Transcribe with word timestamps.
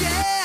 yeah. 0.00 0.43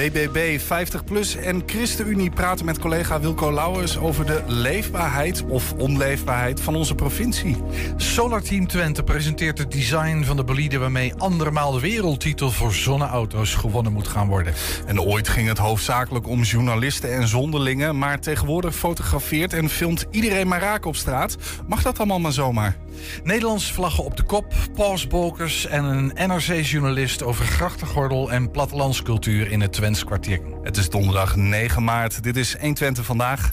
BBB 0.00 0.60
50PLUS 0.60 1.44
en 1.44 1.62
ChristenUnie 1.66 2.30
praten 2.30 2.64
met 2.64 2.78
collega 2.78 3.20
Wilco 3.20 3.52
Lauwers... 3.52 3.98
over 3.98 4.26
de 4.26 4.42
leefbaarheid 4.46 5.44
of 5.48 5.72
onleefbaarheid 5.72 6.60
van 6.60 6.76
onze 6.76 6.94
provincie. 6.94 7.56
Solar 7.96 8.42
Team 8.42 8.66
Twente 8.66 9.02
presenteert 9.02 9.58
het 9.58 9.72
design 9.72 10.22
van 10.22 10.36
de 10.36 10.44
bolide... 10.44 10.78
waarmee 10.78 11.14
andermaal 11.14 11.72
de 11.72 11.80
wereldtitel 11.80 12.50
voor 12.50 12.72
zonneauto's 12.72 13.54
gewonnen 13.54 13.92
moet 13.92 14.08
gaan 14.08 14.28
worden. 14.28 14.54
En 14.86 15.00
ooit 15.00 15.28
ging 15.28 15.48
het 15.48 15.58
hoofdzakelijk 15.58 16.28
om 16.28 16.42
journalisten 16.42 17.12
en 17.12 17.28
zonderlingen... 17.28 17.98
maar 17.98 18.20
tegenwoordig 18.20 18.74
fotografeert 18.74 19.52
en 19.52 19.68
filmt 19.68 20.06
iedereen 20.10 20.48
maar 20.48 20.60
raak 20.60 20.84
op 20.84 20.96
straat. 20.96 21.36
Mag 21.66 21.82
dat 21.82 21.98
allemaal 21.98 22.20
maar 22.20 22.32
zomaar? 22.32 22.76
Nederlands 23.22 23.72
vlaggen 23.72 24.04
op 24.04 24.16
de 24.16 24.22
kop, 24.22 24.54
pausbolkers 24.74 25.66
en 25.66 25.84
een 25.84 26.12
NRC-journalist 26.28 27.22
over 27.22 27.44
grachtengordel 27.44 28.30
en 28.30 28.50
plattelandscultuur 28.50 29.50
in 29.50 29.60
het 29.60 29.72
Twents 29.72 30.04
kwartier. 30.04 30.40
Het 30.62 30.76
is 30.76 30.90
donderdag 30.90 31.36
9 31.36 31.84
maart. 31.84 32.22
Dit 32.22 32.36
is 32.36 32.56
120 32.60 33.04
vandaag. 33.04 33.52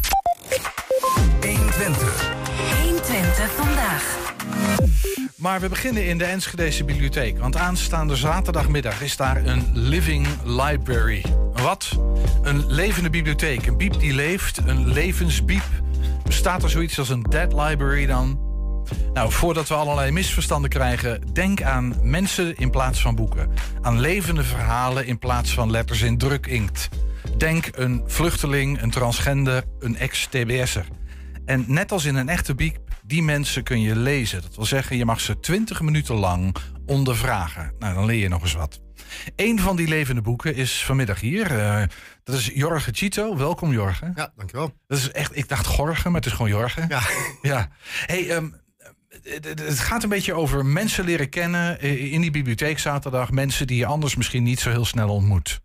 120. 1.42 2.36
120 2.82 3.52
vandaag. 3.52 4.18
Maar 5.36 5.60
we 5.60 5.70
beginnen 5.70 6.06
in 6.06 6.18
de 6.18 6.26
Enschedese 6.26 6.84
bibliotheek. 6.84 7.40
Want 7.40 7.56
aanstaande 7.56 8.16
zaterdagmiddag 8.16 9.02
is 9.02 9.18
daar 9.18 9.46
een 9.46 9.70
living 9.74 10.28
library. 10.44 11.26
Wat? 11.54 12.00
Een 12.42 12.72
levende 12.72 13.10
bibliotheek. 13.10 13.66
Een 13.66 13.78
biep 13.78 14.00
die 14.00 14.14
leeft, 14.14 14.58
een 14.66 14.88
levensbiep. 14.88 15.64
Bestaat 16.24 16.64
er 16.64 16.70
zoiets 16.70 17.00
als 17.00 17.10
een 17.10 17.24
dead 17.24 17.54
library 17.54 18.06
dan? 18.06 18.47
Nou, 19.14 19.32
voordat 19.32 19.68
we 19.68 19.74
allerlei 19.74 20.12
misverstanden 20.12 20.70
krijgen, 20.70 21.34
denk 21.34 21.62
aan 21.62 21.96
mensen 22.02 22.58
in 22.58 22.70
plaats 22.70 23.02
van 23.02 23.16
boeken. 23.16 23.50
Aan 23.82 24.00
levende 24.00 24.44
verhalen 24.44 25.06
in 25.06 25.20
plaats 25.20 25.54
van 25.54 25.72
letters 25.72 26.02
in 26.02 26.18
druk 26.18 26.46
inkt. 26.46 26.90
Denk 27.38 27.70
een 27.72 28.04
vluchteling, 28.06 28.82
een 28.82 28.92
transgender, 28.92 29.64
een 29.80 29.98
ex-TBS'er. 29.98 30.88
En 31.46 31.66
net 31.68 31.92
als 31.92 32.06
in 32.06 32.16
een 32.16 32.30
echte 32.30 32.56
biep, 32.56 32.78
die 33.04 33.24
mensen 33.24 33.64
kun 33.64 33.82
je 33.82 33.96
lezen. 33.96 34.42
Dat 34.42 34.56
wil 34.56 34.66
zeggen, 34.66 34.98
je 34.98 35.06
mag 35.06 35.20
ze 35.20 35.40
20 35.40 35.82
minuten 35.82 36.16
lang 36.16 36.56
ondervragen. 36.86 37.74
Nou, 37.80 37.94
dan 37.94 38.06
leer 38.06 38.20
je 38.22 38.30
nog 38.30 38.42
eens 38.42 38.54
wat. 38.54 38.82
Een 39.36 39.60
van 39.60 39.76
die 39.76 39.88
levende 39.88 40.22
boeken 40.22 40.56
is 40.56 40.84
vanmiddag 40.84 41.20
hier. 41.20 41.52
Uh, 41.52 41.84
dat 42.24 42.36
is 42.36 42.52
Jorge 42.54 42.92
Chito. 42.94 43.38
Welkom, 43.38 43.72
Jorge. 43.72 44.12
Ja, 44.16 44.32
dankjewel. 44.36 44.74
Dat 44.88 44.98
is 44.98 45.12
echt, 45.12 45.38
ik 45.38 45.48
dacht 45.50 45.66
Gorge, 45.66 46.10
maar 46.10 46.22
het 46.22 46.26
is 46.26 46.32
gewoon 46.32 46.52
Jorge. 46.52 46.86
Ja. 46.88 47.02
ja. 47.42 47.70
Hey, 48.06 48.36
um, 48.36 48.56
het 49.44 49.80
gaat 49.80 50.04
een 50.04 50.10
beetje 50.10 50.34
over 50.34 50.66
mensen 50.66 51.06
leren 51.06 51.30
kennen 51.30 51.82
in 52.12 52.22
die 52.22 52.32
bibliotheek 52.32 52.80
zaterdag. 52.80 53.32
Mensen 53.32 53.68
die 53.68 53.78
je 53.78 53.86
anders 53.86 54.16
misschien 54.16 54.44
niet 54.44 54.60
zo 54.60 54.70
heel 54.70 54.86
snel 54.86 55.10
ontmoet. 55.10 55.62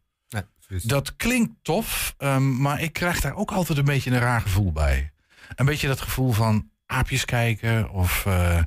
dat 0.82 1.16
klinkt 1.16 1.52
tof, 1.62 2.14
um, 2.18 2.60
maar 2.60 2.80
ik 2.82 2.92
krijg 2.92 3.20
daar 3.20 3.34
ook 3.34 3.50
altijd 3.50 3.78
een 3.78 3.84
beetje 3.84 4.10
een 4.10 4.18
raar 4.18 4.40
gevoel 4.40 4.72
bij. 4.72 5.12
Een 5.54 5.66
beetje 5.66 5.88
dat 5.88 6.00
gevoel 6.00 6.32
van 6.32 6.70
aapjes 6.86 7.24
kijken 7.24 7.90
of... 7.90 8.24
Uh, 8.26 8.58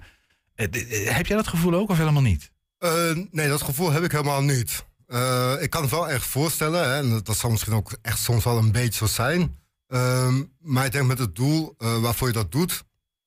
heb 0.56 1.26
jij 1.26 1.36
dat 1.36 1.48
gevoel 1.48 1.74
ook 1.74 1.90
of 1.90 1.98
helemaal 1.98 2.22
niet? 2.22 2.52
Uh, 2.80 2.92
nee, 3.32 3.48
dat 3.48 3.62
gevoel 3.62 3.92
heb 3.92 4.04
ik 4.04 4.12
helemaal 4.12 4.44
niet. 4.44 4.86
Uh, 5.08 5.54
ik 5.60 5.70
kan 5.70 5.82
het 5.82 5.92
wel 5.92 6.10
echt 6.10 6.26
voorstellen, 6.26 6.84
hè, 6.84 6.96
en 6.98 7.22
dat 7.24 7.38
zal 7.38 7.50
misschien 7.50 7.74
ook 7.74 7.98
echt 8.02 8.20
soms 8.20 8.44
wel 8.44 8.58
een 8.58 8.72
beetje 8.72 8.98
zo 8.98 9.06
zijn. 9.06 9.60
Uh, 9.88 10.34
maar 10.60 10.86
ik 10.86 10.92
denk 10.92 11.06
met 11.08 11.20
het 11.20 11.36
doel 11.36 11.76
waarvoor 11.78 12.28
je 12.28 12.34
dat 12.34 12.52
doet, 12.52 12.84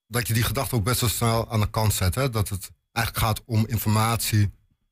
dat 0.09 0.29
je 0.29 0.35
die 0.35 0.43
gedachte 0.43 0.75
ook 0.75 0.85
best 0.85 1.01
wel 1.01 1.11
snel 1.11 1.51
aan 1.51 1.61
de 1.61 1.71
kant 1.71 1.93
zet. 1.93 2.15
Hè? 2.15 2.31
Dat 2.31 2.49
het 2.49 2.71
eigenlijk 2.93 3.27
gaat 3.27 3.43
om 3.45 3.67
informatie 3.67 4.51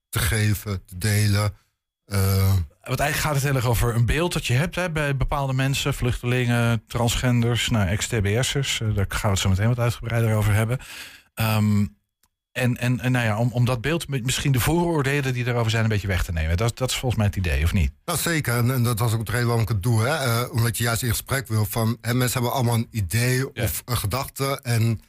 te 0.09 0.19
geven, 0.19 0.85
te 0.85 0.99
delen. 0.99 1.55
Uh... 2.07 2.53
Want 2.83 3.01
eigenlijk 3.01 3.17
gaat 3.17 3.35
het 3.35 3.43
heel 3.43 3.55
erg 3.55 3.67
over 3.67 3.95
een 3.95 4.07
beeld 4.07 4.33
dat 4.33 4.47
je 4.47 4.55
hebt 4.55 4.75
hè, 4.75 4.91
bij 4.91 5.17
bepaalde 5.17 5.53
mensen, 5.53 5.95
vluchtelingen, 5.95 6.87
transgenders, 6.87 7.69
nou, 7.69 7.89
ex-TBS'ers. 7.89 8.81
Uh, 8.81 8.95
daar 8.95 9.05
gaan 9.09 9.21
we 9.23 9.29
het 9.29 9.39
zo 9.39 9.49
meteen 9.49 9.69
wat 9.69 9.79
uitgebreider 9.79 10.35
over 10.35 10.53
hebben. 10.53 10.79
Um, 11.35 11.96
en, 12.57 12.77
en, 12.77 13.01
en 13.01 13.13
nou 13.13 13.25
ja, 13.25 13.39
om, 13.39 13.53
om 13.53 13.65
dat 13.65 13.81
beeld, 13.81 14.09
misschien 14.09 14.53
de 14.53 14.61
vooroordelen 14.61 15.33
die 15.33 15.47
erover 15.47 15.71
zijn, 15.71 15.83
een 15.83 15.89
beetje 15.89 16.07
weg 16.07 16.25
te 16.25 16.33
nemen. 16.33 16.57
Dat, 16.57 16.79
dat 16.79 16.91
is 16.91 16.97
volgens 16.97 17.17
mij 17.17 17.27
het 17.27 17.37
idee, 17.37 17.65
of 17.65 17.73
niet? 17.73 17.93
Nou, 18.05 18.19
zeker. 18.19 18.57
En, 18.57 18.83
dat 18.83 18.99
was 18.99 19.13
ook 19.13 19.19
het 19.19 19.29
reden 19.29 19.47
waarom 19.47 19.63
ik 19.63 19.69
het 19.69 19.83
doe. 19.83 20.03
Hè? 20.03 20.27
Uh, 20.27 20.53
omdat 20.53 20.79
je 20.79 20.85
juist 20.85 21.03
in 21.03 21.09
gesprek 21.09 21.49
wil 21.49 21.65
van... 21.65 21.99
Hè, 22.01 22.15
mensen 22.15 22.41
hebben 22.41 22.59
allemaal 22.59 22.75
een 22.75 22.89
idee 22.91 23.55
of 23.55 23.83
een 23.85 23.97
gedachte. 23.97 24.61
En 24.63 25.01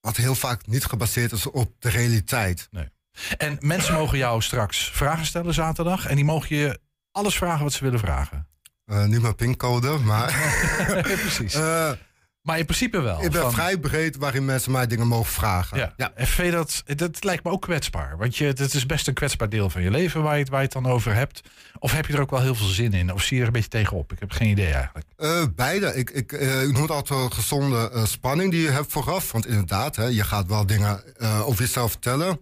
wat 0.00 0.16
heel 0.16 0.34
vaak 0.34 0.66
niet 0.66 0.84
gebaseerd 0.84 1.32
is 1.32 1.50
op 1.50 1.72
de 1.78 1.88
realiteit. 1.88 2.68
Nee. 2.70 2.88
En 3.36 3.56
mensen 3.60 3.94
mogen 3.94 4.18
jou 4.18 4.42
straks 4.42 4.90
vragen 4.90 5.26
stellen 5.26 5.54
zaterdag. 5.54 6.06
En 6.06 6.16
die 6.16 6.24
mogen 6.24 6.56
je 6.56 6.80
alles 7.12 7.36
vragen 7.36 7.64
wat 7.64 7.72
ze 7.72 7.84
willen 7.84 7.98
vragen. 7.98 8.46
Uh, 8.86 9.04
niet 9.04 9.22
mijn 9.22 9.34
pincode, 9.34 9.98
maar... 9.98 10.34
Precies. 11.02 11.54
Uh, 11.54 11.90
maar 12.48 12.58
in 12.58 12.64
principe 12.64 13.00
wel. 13.00 13.24
Ik 13.24 13.30
ben 13.30 13.42
van... 13.42 13.52
vrij 13.52 13.78
breed 13.78 14.16
waarin 14.16 14.44
mensen 14.44 14.72
mij 14.72 14.86
dingen 14.86 15.06
mogen 15.06 15.32
vragen. 15.32 15.78
Ja. 15.78 15.92
ja. 15.96 16.12
En 16.14 16.26
vind 16.26 16.52
dat, 16.52 16.82
dat 16.84 17.24
lijkt 17.24 17.44
me 17.44 17.50
ook 17.50 17.62
kwetsbaar. 17.62 18.16
Want 18.16 18.36
je, 18.36 18.44
het 18.44 18.74
is 18.74 18.86
best 18.86 19.08
een 19.08 19.14
kwetsbaar 19.14 19.48
deel 19.48 19.70
van 19.70 19.82
je 19.82 19.90
leven 19.90 20.22
waar 20.22 20.34
je, 20.34 20.40
het, 20.40 20.48
waar 20.48 20.58
je 20.58 20.64
het 20.64 20.82
dan 20.82 20.92
over 20.92 21.14
hebt. 21.14 21.42
Of 21.78 21.92
heb 21.92 22.06
je 22.06 22.12
er 22.12 22.20
ook 22.20 22.30
wel 22.30 22.40
heel 22.40 22.54
veel 22.54 22.66
zin 22.66 22.92
in? 22.92 23.12
Of 23.12 23.22
zie 23.22 23.34
je 23.36 23.40
er 23.40 23.46
een 23.46 23.52
beetje 23.52 23.68
tegenop? 23.68 24.12
Ik 24.12 24.18
heb 24.18 24.30
geen 24.30 24.48
idee 24.48 24.72
eigenlijk. 24.72 25.06
Uh, 25.18 25.44
beide. 25.54 25.94
Ik, 25.94 26.10
ik, 26.10 26.32
uh, 26.32 26.62
ik 26.62 26.72
noem 26.72 26.82
het 26.82 26.90
altijd 26.90 27.20
een 27.20 27.32
gezonde 27.32 27.90
uh, 27.94 28.04
spanning 28.04 28.50
die 28.50 28.62
je 28.62 28.70
hebt 28.70 28.92
vooraf. 28.92 29.32
Want 29.32 29.46
inderdaad, 29.46 29.96
hè, 29.96 30.04
je 30.04 30.24
gaat 30.24 30.46
wel 30.46 30.66
dingen 30.66 31.02
over 31.44 31.60
jezelf 31.60 31.90
vertellen. 31.90 32.40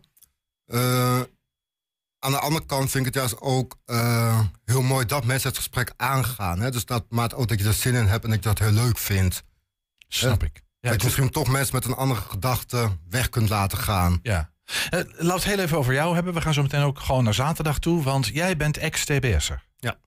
aan 2.18 2.32
de 2.32 2.38
andere 2.38 2.66
kant 2.66 2.90
vind 2.90 3.06
ik 3.06 3.14
het 3.14 3.22
juist 3.22 3.40
ook 3.40 3.76
heel 4.64 4.82
mooi 4.82 5.06
dat 5.06 5.24
mensen 5.24 5.48
het 5.48 5.58
gesprek 5.58 5.92
aangaan. 5.96 6.60
Hè? 6.60 6.70
Dus 6.70 6.84
dat 6.84 7.04
maakt 7.08 7.34
ook 7.34 7.48
dat 7.48 7.60
je 7.60 7.66
er 7.66 7.72
zin 7.72 7.94
in 7.94 8.06
hebt 8.06 8.24
en 8.24 8.30
dat 8.30 8.42
je 8.42 8.48
dat 8.48 8.58
heel 8.58 8.82
leuk 8.84 8.98
vindt. 8.98 9.44
Snap 10.08 10.42
ik. 10.42 10.64
Ja, 10.80 10.90
dat 10.90 11.00
je 11.00 11.06
misschien 11.06 11.30
toch 11.30 11.48
mensen 11.48 11.74
met 11.74 11.84
een 11.84 11.94
andere 11.94 12.20
gedachte 12.20 12.88
weg 13.08 13.28
kunt 13.28 13.48
laten 13.48 13.78
gaan. 13.78 14.18
Ja. 14.22 14.50
Uh, 14.66 15.00
we 15.00 15.32
het 15.32 15.44
heel 15.44 15.58
even 15.58 15.78
over 15.78 15.92
jou 15.92 16.14
hebben. 16.14 16.34
We 16.34 16.40
gaan 16.40 16.54
zo 16.54 16.62
meteen 16.62 16.82
ook 16.82 17.00
gewoon 17.00 17.24
naar 17.24 17.34
zaterdag 17.34 17.78
toe, 17.78 18.02
want 18.02 18.26
jij 18.26 18.56
bent 18.56 18.76
ex-TBS'er. 18.76 19.64
Ja. 19.76 19.98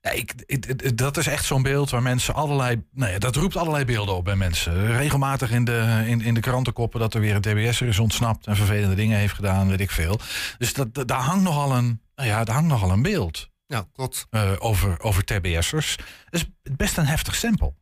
ja 0.00 0.10
ik, 0.10 0.32
ik, 0.46 0.96
dat 0.96 1.16
is 1.16 1.26
echt 1.26 1.44
zo'n 1.44 1.62
beeld 1.62 1.90
waar 1.90 2.02
mensen 2.02 2.34
allerlei. 2.34 2.84
Nou 2.92 3.12
ja, 3.12 3.18
dat 3.18 3.36
roept 3.36 3.56
allerlei 3.56 3.84
beelden 3.84 4.14
op 4.14 4.24
bij 4.24 4.36
mensen. 4.36 4.86
Regelmatig 4.86 5.50
in 5.50 5.64
de, 5.64 6.02
in, 6.06 6.20
in 6.20 6.34
de 6.34 6.40
krantenkoppen 6.40 7.00
dat 7.00 7.14
er 7.14 7.20
weer 7.20 7.34
een 7.34 7.40
TBS'er 7.40 7.88
is 7.88 7.98
ontsnapt 7.98 8.46
en 8.46 8.56
vervelende 8.56 8.94
dingen 8.94 9.18
heeft 9.18 9.34
gedaan, 9.34 9.68
weet 9.68 9.80
ik 9.80 9.90
veel. 9.90 10.20
Dus 10.58 10.72
dat, 10.72 10.94
dat 10.94 11.08
daar 11.08 11.20
hangt 11.20 11.44
nogal 11.44 11.76
een. 11.76 12.00
Nou 12.14 12.28
ja, 12.28 12.44
daar 12.44 12.54
hangt 12.54 12.70
nogal 12.70 12.90
een 12.90 13.02
beeld. 13.02 13.50
Ja, 13.66 13.86
klopt. 13.92 14.26
Uh, 14.30 14.52
over, 14.58 15.00
over 15.00 15.24
TBS'ers. 15.24 15.96
Dat 16.30 16.40
is 16.40 16.44
best 16.76 16.96
een 16.96 17.06
heftig 17.06 17.34
stempel. 17.34 17.76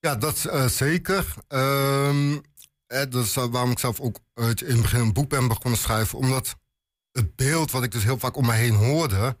Ja, 0.00 0.16
dat 0.16 0.44
uh, 0.46 0.66
zeker. 0.66 1.34
Um, 1.48 2.42
dat 2.86 3.14
is 3.14 3.34
waarom 3.34 3.70
ik 3.70 3.78
zelf 3.78 4.00
ook 4.00 4.18
in 4.34 4.44
het 4.46 4.82
begin 4.82 5.00
een 5.00 5.12
boek 5.12 5.28
ben 5.28 5.48
begonnen 5.48 5.80
schrijven. 5.80 6.18
Omdat 6.18 6.56
het 7.12 7.36
beeld 7.36 7.70
wat 7.70 7.82
ik 7.82 7.92
dus 7.92 8.04
heel 8.04 8.18
vaak 8.18 8.36
om 8.36 8.46
me 8.46 8.52
heen 8.52 8.74
hoorde, 8.74 9.36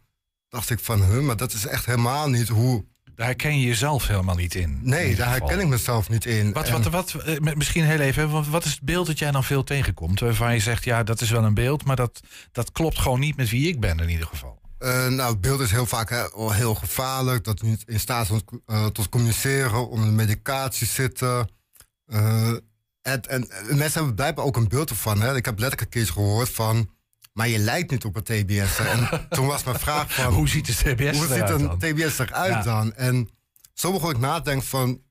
dacht 0.48 0.70
ik 0.70 0.78
van, 0.78 1.02
huh, 1.02 1.20
maar 1.20 1.36
dat 1.36 1.52
is 1.52 1.66
echt 1.66 1.86
helemaal 1.86 2.28
niet 2.28 2.48
hoe. 2.48 2.84
Daar 3.14 3.26
herken 3.26 3.58
je 3.58 3.66
jezelf 3.66 4.06
helemaal 4.06 4.34
niet 4.34 4.54
in. 4.54 4.80
Nee, 4.82 5.16
daar 5.16 5.30
herken 5.30 5.60
ik 5.60 5.66
mezelf 5.66 6.08
niet 6.08 6.24
in. 6.24 6.52
Wat, 6.52 6.68
wat, 6.68 6.84
wat, 6.84 7.14
eh, 7.14 7.54
misschien 7.54 7.84
heel 7.84 8.00
even, 8.00 8.30
wat, 8.30 8.46
wat 8.46 8.64
is 8.64 8.70
het 8.70 8.82
beeld 8.82 9.06
dat 9.06 9.18
jij 9.18 9.30
dan 9.30 9.44
veel 9.44 9.64
tegenkomt? 9.64 10.20
Waarvan 10.20 10.54
je 10.54 10.60
zegt, 10.60 10.84
ja, 10.84 11.02
dat 11.02 11.20
is 11.20 11.30
wel 11.30 11.44
een 11.44 11.54
beeld, 11.54 11.84
maar 11.84 11.96
dat, 11.96 12.20
dat 12.52 12.72
klopt 12.72 12.98
gewoon 12.98 13.20
niet 13.20 13.36
met 13.36 13.50
wie 13.50 13.68
ik 13.68 13.80
ben 13.80 13.98
in 13.98 14.08
ieder 14.08 14.26
geval. 14.26 14.60
Uh, 14.78 15.06
nou, 15.06 15.32
het 15.32 15.40
beeld 15.40 15.60
is 15.60 15.70
heel 15.70 15.86
vaak 15.86 16.10
heel, 16.10 16.52
heel 16.52 16.74
gevaarlijk. 16.74 17.44
Dat 17.44 17.60
we 17.60 17.66
niet 17.66 17.82
in 17.86 18.00
staat 18.00 18.26
zijn 18.26 18.42
uh, 18.66 18.86
tot 18.86 19.08
communiceren, 19.08 19.88
onder 19.88 20.12
medicatie 20.12 20.86
zitten. 20.86 21.48
Uh, 22.06 22.50
en, 23.02 23.22
en, 23.22 23.48
mensen 23.68 23.92
hebben 23.92 24.14
blijkbaar 24.14 24.44
ook 24.44 24.56
een 24.56 24.68
beeld 24.68 24.90
ervan. 24.90 25.20
Hè. 25.20 25.36
Ik 25.36 25.44
heb 25.44 25.58
letterlijk 25.58 25.94
een 25.94 26.02
keer 26.02 26.12
gehoord 26.12 26.48
van... 26.48 26.90
Maar 27.32 27.48
je 27.48 27.58
lijkt 27.58 27.90
niet 27.90 28.04
op 28.04 28.16
een 28.16 28.22
TBS. 28.22 28.78
en 28.78 29.08
toen 29.28 29.46
was 29.46 29.64
mijn 29.64 29.78
vraag 29.78 30.14
van... 30.14 30.32
hoe 30.32 30.48
ziet 30.48 30.68
een 30.68 30.96
TBS 30.96 31.18
Hoe 31.18 31.26
ziet 31.26 31.48
een 31.48 31.78
TBS 31.78 32.18
eruit 32.18 32.64
dan? 32.64 32.94
En 32.94 33.28
zo 33.74 33.92
begon 33.92 34.10
ik 34.10 34.18
na 34.18 34.36
te 34.36 34.42
denken 34.42 34.66
van... 34.66 35.02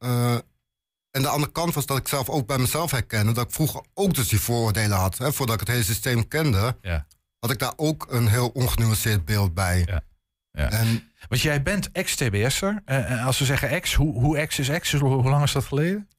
en 1.12 1.22
de 1.22 1.28
andere 1.28 1.52
kant 1.52 1.74
was 1.74 1.86
dat 1.86 1.98
ik 1.98 2.08
zelf 2.08 2.30
ook 2.30 2.48
bij 2.48 2.58
mezelf 2.58 2.92
herkende... 2.92 3.32
dat 3.32 3.46
ik 3.46 3.54
vroeger 3.54 3.82
ook 3.94 4.14
dus 4.14 4.28
die 4.28 4.40
vooroordelen 4.40 4.98
had. 4.98 5.18
Hè, 5.18 5.34
voordat 5.34 5.56
ik 5.56 5.62
het 5.62 5.70
hele 5.70 5.84
systeem 5.84 6.28
kende... 6.28 6.78
Ja 6.82 7.06
had 7.40 7.52
ik 7.52 7.60
daar 7.60 7.74
ook 7.76 8.06
een 8.10 8.28
heel 8.28 8.50
ongenuanceerd 8.50 9.26
beeld 9.26 9.54
bij. 9.54 9.84
Ja. 9.86 10.02
Ja. 10.52 10.72
En, 10.72 11.12
Want 11.28 11.42
jij 11.42 11.62
bent 11.62 11.92
ex-TBS'er. 11.92 12.82
Uh, 12.86 13.26
als 13.26 13.40
we 13.40 13.46
zeggen 13.46 13.70
ex, 13.70 13.94
hoe, 13.94 14.14
hoe 14.20 14.38
ex 14.38 14.60
is 14.60 14.70
ex? 14.70 14.92
Hoe, 14.92 15.14
hoe 15.14 15.30
lang 15.30 15.44
is 15.44 15.52
dat 15.52 15.64
geleden? 15.64 16.10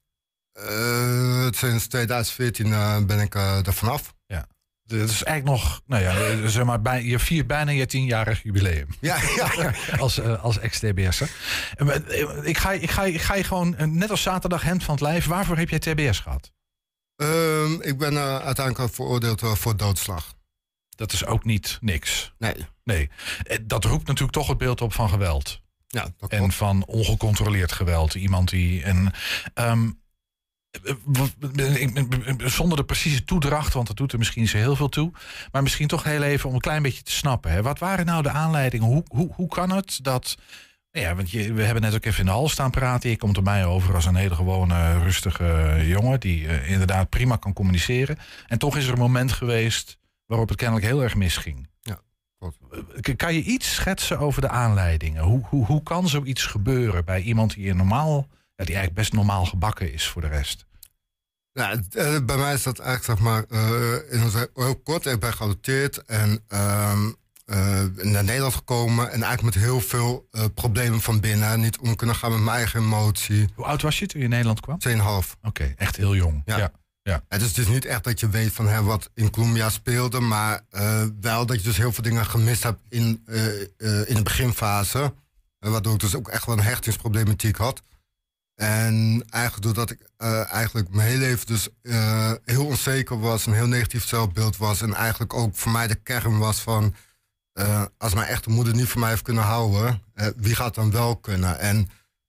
Uh, 0.59 1.49
sinds 1.51 1.87
2014 1.87 2.67
uh, 2.67 3.05
ben 3.05 3.21
ik 3.21 3.35
er 3.35 3.73
vanaf. 3.73 4.15
Ja. 4.27 4.47
Dat 4.83 5.09
is 5.09 5.23
eigenlijk 5.23 5.45
nog, 5.63 5.81
nou 5.87 6.03
ja, 6.03 6.49
zeg 6.49 6.65
maar, 6.65 6.83
bij, 6.83 7.05
je 7.05 7.19
viert 7.19 7.47
bijna 7.47 7.71
je 7.71 7.87
tienjarig 7.87 8.43
jubileum. 8.43 8.87
Ja, 9.01 9.17
ja. 9.37 9.73
als, 9.99 10.21
als 10.21 10.59
ex-TBS'er. 10.59 11.31
Ik 12.43 12.59
ga, 12.59 12.73
ik, 12.73 12.91
ga, 12.91 13.05
ik 13.05 13.21
ga 13.21 13.35
je 13.35 13.45
gewoon, 13.45 13.77
eh, 13.77 13.87
net 13.87 14.11
als 14.11 14.23
zaterdag, 14.23 14.63
hand 14.63 14.85
van 14.85 14.95
het 14.95 15.03
lijf. 15.03 15.27
Waarvoor 15.27 15.57
heb 15.57 15.69
jij 15.69 15.79
TBS 15.79 16.21
gehad? 16.21 16.53
Um, 17.17 17.83
ik 17.83 17.99
ben 17.99 18.19
uiteindelijk 18.19 18.95
veroordeeld 18.95 19.43
voor 19.45 19.77
doodslag. 19.77 20.36
Dat 20.97 21.13
is 21.13 21.27
ook 21.27 21.45
niet 21.45 21.79
niks. 21.81 22.33
Nee. 22.39 22.67
Nee. 22.85 23.11
Dat 23.63 23.85
roept 23.85 24.07
natuurlijk 24.07 24.37
toch 24.37 24.49
het 24.49 24.59
beeld 24.59 24.81
op 24.81 24.93
van 24.93 25.09
geweld. 25.09 25.61
Ja, 25.87 26.07
dat 26.19 26.31
en 26.31 26.53
van 26.53 26.85
ongecontroleerd 26.87 27.73
geweld. 27.73 28.15
Iemand 28.15 28.51
die. 28.51 28.83
En, 28.83 29.13
um, 29.55 30.01
zonder 32.39 32.77
de 32.77 32.85
precieze 32.85 33.25
toedracht, 33.25 33.73
want 33.73 33.87
dat 33.87 33.97
doet 33.97 34.13
er 34.13 34.19
misschien 34.19 34.49
zo 34.49 34.57
heel 34.57 34.77
veel 34.77 34.89
toe. 34.89 35.13
Maar 35.53 35.63
misschien 35.63 35.89
toch 35.89 36.03
heel 36.03 36.23
even 36.23 36.49
om 36.49 36.55
een 36.55 36.61
klein 36.61 36.83
beetje 36.83 37.03
te 37.03 37.13
snappen. 37.13 37.51
Hè. 37.51 37.63
Wat 37.63 37.79
waren 37.79 38.07
nou 38.07 38.23
de 38.23 38.31
aanleidingen? 38.31 38.87
Hoe, 38.87 39.05
hoe, 39.09 39.33
hoe 39.33 39.49
kan 39.49 39.71
het 39.71 39.99
dat. 40.03 40.37
Ja, 40.91 41.15
want 41.15 41.31
je, 41.31 41.53
we 41.53 41.63
hebben 41.63 41.83
net 41.83 41.95
ook 41.95 42.05
even 42.05 42.21
in 42.21 42.27
de 42.27 42.31
hal 42.31 42.49
staan 42.49 42.71
praten. 42.71 43.11
Je 43.11 43.17
komt 43.17 43.37
er 43.37 43.43
mij 43.43 43.65
over 43.65 43.95
als 43.95 44.07
een 44.07 44.15
hele 44.15 44.35
gewone, 44.35 44.99
rustige 44.99 45.83
jongen. 45.87 46.21
die 46.21 46.43
uh, 46.43 46.71
inderdaad 46.71 47.09
prima 47.09 47.37
kan 47.37 47.53
communiceren. 47.53 48.19
En 48.47 48.59
toch 48.59 48.77
is 48.77 48.87
er 48.87 48.93
een 48.93 48.99
moment 48.99 49.33
geweest 49.33 49.99
waarop 50.27 50.49
het 50.49 50.59
kennelijk 50.59 50.87
heel 50.87 51.03
erg 51.03 51.15
misging. 51.15 51.69
Ja, 51.81 52.01
Kan 53.17 53.35
je 53.35 53.43
iets 53.43 53.75
schetsen 53.75 54.19
over 54.19 54.41
de 54.41 54.49
aanleidingen? 54.49 55.23
Hoe, 55.23 55.45
hoe, 55.45 55.67
hoe 55.67 55.83
kan 55.83 56.09
zoiets 56.09 56.45
gebeuren 56.45 57.05
bij 57.05 57.21
iemand 57.21 57.55
die 57.55 57.75
normaal 57.75 58.29
ja, 58.57 58.65
die 58.65 58.75
eigenlijk 58.75 58.95
best 58.95 59.13
normaal 59.13 59.45
gebakken 59.45 59.93
is 59.93 60.09
voor 60.09 60.23
de 60.23 60.29
rest. 60.29 60.67
Ja, 61.53 61.71
eh, 61.71 62.25
bij 62.25 62.37
mij 62.37 62.55
is 62.55 62.63
dat 62.63 62.79
eigenlijk 62.79 63.19
zeg 63.19 63.29
maar 63.29 63.45
uh, 63.49 64.13
in 64.13 64.49
heel 64.55 64.77
kort. 64.77 65.07
Ik 65.07 65.21
ben 65.21 65.33
geadopteerd 65.33 66.05
en 66.05 66.45
uh, 66.53 66.93
uh, 67.47 67.57
naar 68.03 68.25
Nederland 68.25 68.55
gekomen. 68.55 69.11
En 69.11 69.23
eigenlijk 69.23 69.55
met 69.55 69.65
heel 69.65 69.81
veel 69.81 70.29
problemen 70.55 71.01
van 71.01 71.21
binnen. 71.21 71.61
Niet 71.61 71.79
om 71.79 71.97
kunnen 71.97 72.17
gaan 72.17 72.31
met 72.31 72.41
mijn 72.41 72.57
eigen 72.57 72.81
emotie. 72.81 73.49
Hoe 73.55 73.65
oud 73.65 73.83
was 73.83 73.99
je 73.99 74.07
toen 74.07 74.19
je 74.19 74.25
in 74.25 74.31
Nederland 74.33 74.61
kwam? 74.61 74.79
2,5. 74.89 75.41
Oké, 75.43 75.75
echt 75.77 75.97
heel 75.97 76.15
jong. 76.15 76.43
Ja. 76.45 76.57
ja. 76.57 76.73
Ja. 77.07 77.23
Het 77.29 77.43
is 77.43 77.53
dus 77.53 77.67
niet 77.67 77.85
echt 77.85 78.05
dat 78.05 78.21
je 78.21 78.29
weet 78.29 78.53
van 78.53 78.69
hè, 78.69 78.83
wat 78.83 79.11
in 79.15 79.31
Colombia 79.31 79.71
speelde. 79.71 80.21
Maar 80.21 80.65
wel 81.21 81.47
dat 81.47 81.57
je 81.57 81.63
dus 81.63 81.77
heel 81.77 81.93
veel 81.93 82.03
dingen 82.03 82.27
gemist 82.27 82.63
hebt 82.63 82.81
in, 82.89 83.25
in 84.07 84.15
de 84.15 84.21
beginfase. 84.23 85.13
waardoor 85.59 85.95
ik 85.95 86.01
dus 86.01 86.15
ook 86.15 86.29
echt 86.29 86.47
wel 86.47 86.57
een 86.57 86.65
hechtingsproblematiek 86.65 87.57
had. 87.57 87.83
En 88.55 89.25
eigenlijk 89.29 89.63
doordat 89.63 89.91
ik 89.91 89.99
eigenlijk 90.51 90.89
mijn 90.89 91.09
hele 91.09 91.21
leven 91.21 91.47
dus 91.47 91.69
heel 92.45 92.67
onzeker 92.67 93.21
was, 93.21 93.47
een 93.47 93.55
heel 93.55 93.67
negatief 93.67 94.07
zelfbeeld 94.07 94.57
was. 94.57 94.83
En 94.83 94.95
eigenlijk 94.95 95.35
ook 95.35 95.57
voor 95.57 95.73
mij 95.73 95.87
de 95.87 95.95
kern 95.95 96.39
was 96.39 96.61
van 96.61 96.95
als 97.99 98.15
mijn 98.15 98.27
echte 98.27 98.51
moeder 98.51 98.75
niet 98.75 98.89
voor 98.89 99.01
mij 99.01 99.11
heeft 99.11 99.23
kunnen 99.23 99.45
houden, 99.45 100.03
wie 100.37 100.55
gaat 100.55 100.75
dan 100.75 100.91
wel 100.91 101.17
kunnen? 101.17 101.59
En 101.59 101.89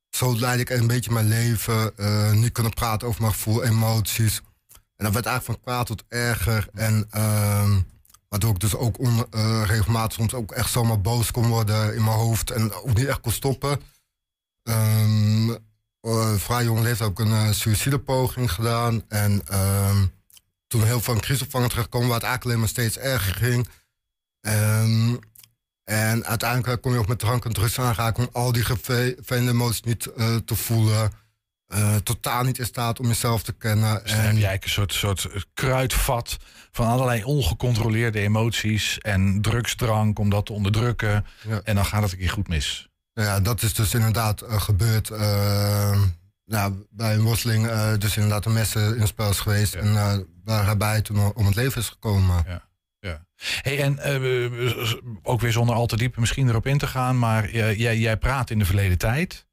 zo 0.10 0.40
leid 0.40 0.60
ik 0.60 0.70
een 0.70 0.88
beetje 0.88 1.12
mijn 1.12 1.28
leven, 1.28 1.94
niet 2.40 2.52
kunnen 2.52 2.74
praten 2.74 3.08
over 3.08 3.22
mijn 3.22 3.34
gevoel, 3.34 3.64
emoties. 3.64 4.42
En 4.98 5.06
dat 5.06 5.14
werd 5.14 5.26
eigenlijk 5.26 5.60
van 5.60 5.74
kwaad 5.74 5.86
tot 5.86 6.04
erger. 6.08 6.68
En 6.74 7.08
ehm, 7.10 7.80
waardoor 8.30 8.52
ik 8.52 8.60
dus 8.60 8.76
ook 8.76 9.00
on, 9.00 9.26
regelmatig 9.64 10.14
soms 10.14 10.34
ook 10.34 10.52
echt 10.52 10.72
zomaar 10.72 11.02
boos 11.02 11.32
kon 11.32 11.48
worden 11.48 11.96
in 11.96 12.04
mijn 12.04 12.18
hoofd 12.18 12.52
en 12.52 12.74
ook 12.74 12.94
niet 12.94 13.08
echt 13.08 13.22
kon 13.22 13.32
stoppen. 13.32 13.82
Um, 14.64 15.58
uh, 16.02 16.36
vrij 16.36 16.64
jong 16.64 16.82
leeftijd 16.82 17.10
ik 17.10 17.20
een 17.20 17.28
uh, 17.28 17.52
suïcidepoging 17.52 18.52
gedaan. 18.52 19.04
En 19.08 19.42
uh, 19.52 20.02
toen 20.68 20.84
heel 20.84 21.02
veel 21.02 21.14
in 21.14 21.20
crisisopvang 21.20 21.70
terechtkwam, 21.70 22.08
waar 22.08 22.20
het 22.20 22.24
eigenlijk 22.24 22.46
alleen 22.46 22.60
maar 22.60 22.70
steeds 22.70 22.98
erger 22.98 23.34
ging. 23.36 23.68
En 25.84 26.26
uiteindelijk 26.26 26.82
kon 26.82 26.92
je 26.92 27.00
ook 27.00 27.08
met 27.08 27.20
drank 27.20 27.46
en 27.46 27.54
drugs 27.54 27.80
aanraken 27.80 28.24
om 28.24 28.30
al 28.32 28.52
die 28.52 28.66
vervelende 28.66 29.52
emoties 29.52 29.82
niet 29.82 30.02
te 30.46 30.56
voelen. 30.56 31.12
Totaal 32.04 32.44
niet 32.44 32.58
in 32.60 32.66
staat 32.66 33.00
om 33.00 33.08
jezelf 33.08 33.44
te 33.44 33.54
kennen. 33.54 34.04
Dus 34.04 34.12
en... 34.12 34.22
heb 34.22 34.38
jij 34.38 34.54
een 34.54 34.70
soort, 34.70 34.94
soort 34.94 35.46
kruidvat 35.54 36.38
van 36.72 36.88
allerlei 36.88 37.24
ongecontroleerde 37.24 38.20
emoties 38.20 38.98
en 38.98 39.42
drugsdrank 39.42 40.20
om 40.20 40.30
dat 40.30 40.46
te 40.46 40.54
onderdrukken. 40.54 41.26
Ja. 41.48 41.62
En 41.64 41.76
dan 41.76 41.86
gaat 41.86 42.02
het 42.02 42.12
een 42.12 42.18
keer 42.18 42.30
goed 42.30 42.48
mis. 42.48 42.90
Ja, 43.14 43.40
dat 43.40 43.62
is 43.62 43.74
dus 43.74 43.94
inderdaad 43.94 44.42
uh, 44.42 44.62
gebeurd. 44.62 45.10
Uh, 45.10 46.02
nou, 46.46 46.86
bij 46.90 47.14
een 47.14 47.22
worsteling 47.22 47.68
dus 47.98 48.16
inderdaad 48.16 48.46
een 48.46 48.54
messen 48.54 48.94
in 48.94 49.00
het 49.00 49.08
spel 49.08 49.30
is 49.30 49.40
geweest. 49.40 49.74
Ja. 49.74 49.80
En 49.80 50.28
waarbij 50.44 51.02
toen 51.02 51.34
om 51.34 51.46
het 51.46 51.56
leven 51.56 51.82
is 51.82 51.90
gekomen. 51.90 52.44
Ja. 52.48 52.66
Ja. 53.00 53.26
Hey, 53.62 53.82
en 53.82 54.00
ook 55.24 55.42
weer 55.42 55.52
zonder 55.52 55.76
al 55.76 55.86
te 55.86 55.98
diep 55.98 56.18
misschien 56.18 56.48
erop 56.48 56.66
in 56.66 56.78
te 56.78 56.88
gaan, 56.88 57.20
maar 57.20 57.52
jij, 57.52 57.98
jij 57.98 58.18
praat 58.18 58.50
in 58.50 58.60
de 58.60 58.66
verleden 58.66 58.98
tijd. 58.98 59.47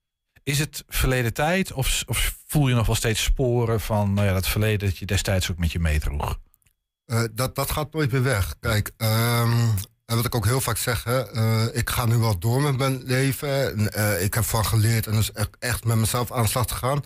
Is 0.44 0.58
het 0.58 0.84
verleden 0.88 1.32
tijd 1.32 1.72
of, 1.72 2.02
of 2.06 2.38
voel 2.46 2.68
je 2.68 2.74
nog 2.74 2.86
wel 2.86 2.94
steeds 2.94 3.22
sporen 3.22 3.80
van 3.80 4.14
nou 4.14 4.26
ja, 4.26 4.32
dat 4.32 4.48
verleden 4.48 4.88
dat 4.88 4.98
je 4.98 5.06
destijds 5.06 5.50
ook 5.50 5.58
met 5.58 5.72
je 5.72 5.78
meedroeg? 5.78 6.38
dat, 7.32 7.54
dat 7.54 7.70
gaat 7.70 7.92
nooit 7.92 8.12
meer 8.12 8.22
weg. 8.22 8.54
Kijk, 8.60 8.90
um, 8.96 9.74
en 10.06 10.16
wat 10.16 10.24
ik 10.24 10.34
ook 10.34 10.44
heel 10.44 10.60
vaak 10.60 10.76
zeg, 10.76 11.04
hè, 11.04 11.34
uh, 11.34 11.76
ik 11.76 11.90
ga 11.90 12.04
nu 12.04 12.16
wel 12.16 12.38
door 12.38 12.62
met 12.62 12.76
mijn 12.76 13.02
leven. 13.02 13.80
Uh, 13.96 14.22
ik 14.22 14.34
heb 14.34 14.44
van 14.44 14.64
geleerd 14.64 15.06
en 15.06 15.12
dus 15.12 15.32
echt 15.58 15.84
met 15.84 15.96
mezelf 15.96 16.32
aan 16.32 16.42
de 16.42 16.48
slag 16.48 16.66
te 16.66 16.74
gaan. 16.74 17.02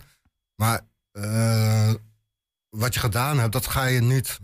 Maar 0.55 0.81
uh, 1.13 1.93
wat 2.69 2.93
je 2.93 2.99
gedaan 2.99 3.39
hebt, 3.39 3.51
dat 3.51 3.67
ga 3.67 3.85
je 3.85 4.01
niet 4.01 4.39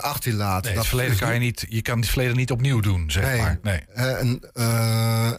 achter 0.00 0.30
je 0.30 0.36
laten. 0.36 0.64
Nee, 0.64 0.74
dat 0.74 0.82
het 0.82 0.86
verleden 0.86 1.16
kan 1.16 1.34
je 1.34 1.40
niet, 1.40 1.66
je 1.68 1.82
kan 1.82 1.98
het 1.98 2.08
verleden 2.08 2.36
niet 2.36 2.50
opnieuw 2.50 2.80
doen, 2.80 3.10
zeg 3.10 3.24
nee. 3.24 3.40
maar. 3.40 3.58
Nee. 3.62 3.80
En, 3.94 4.40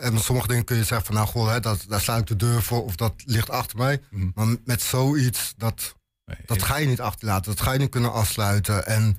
en 0.02 0.14
met 0.14 0.24
sommige 0.24 0.48
dingen 0.48 0.64
kun 0.64 0.78
je 0.78 0.84
zeggen 0.84 1.06
van, 1.06 1.16
nou 1.16 1.28
goh, 1.28 1.52
hè, 1.52 1.60
dat, 1.60 1.86
daar 1.88 2.02
sluit 2.02 2.22
ik 2.22 2.28
de 2.28 2.46
deur 2.46 2.62
voor 2.62 2.84
of 2.84 2.96
dat 2.96 3.14
ligt 3.26 3.50
achter 3.50 3.78
mij. 3.78 4.02
Mm. 4.10 4.32
Maar 4.36 4.48
met 4.66 4.82
zoiets, 4.82 5.54
dat, 5.58 5.96
nee, 6.26 6.38
dat 6.46 6.64
ga 6.64 6.78
je 6.78 6.88
niet 6.88 7.02
achter 7.02 7.28
laten. 7.28 7.52
Dat 7.52 7.62
ga 7.62 7.74
je 7.74 7.80
niet 7.80 7.90
kunnen 7.90 8.14
afsluiten. 8.14 8.86
En, 8.86 9.18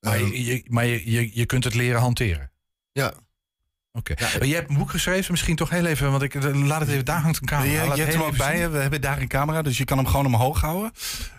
maar 0.00 0.18
je, 0.18 0.44
je, 0.44 0.64
maar 0.68 0.86
je, 0.86 1.10
je, 1.10 1.30
je 1.32 1.46
kunt 1.46 1.64
het 1.64 1.74
leren 1.74 2.00
hanteren. 2.00 2.50
Ja. 2.92 3.12
Oké. 3.92 4.12
Okay. 4.12 4.30
Ja, 4.32 4.46
jij 4.46 4.56
hebt 4.56 4.70
een 4.70 4.76
boek 4.76 4.90
geschreven, 4.90 5.30
misschien 5.30 5.56
toch 5.56 5.70
heel 5.70 5.86
even, 5.86 6.10
want 6.10 6.22
ik 6.22 6.34
laat 6.54 6.80
het 6.80 6.88
even, 6.88 7.04
daar 7.04 7.20
hangt 7.20 7.40
een 7.40 7.46
camera. 7.46 7.84
Ja, 7.84 7.94
je 7.94 8.00
hebt 8.00 8.14
hem 8.14 8.22
ook 8.22 8.36
bij 8.36 8.58
je, 8.58 8.68
we 8.68 8.78
hebben 8.78 9.00
daar 9.00 9.20
een 9.20 9.28
camera, 9.28 9.62
dus 9.62 9.78
je 9.78 9.84
kan 9.84 9.98
hem 9.98 10.06
gewoon 10.06 10.26
omhoog 10.26 10.60
houden. 10.60 10.92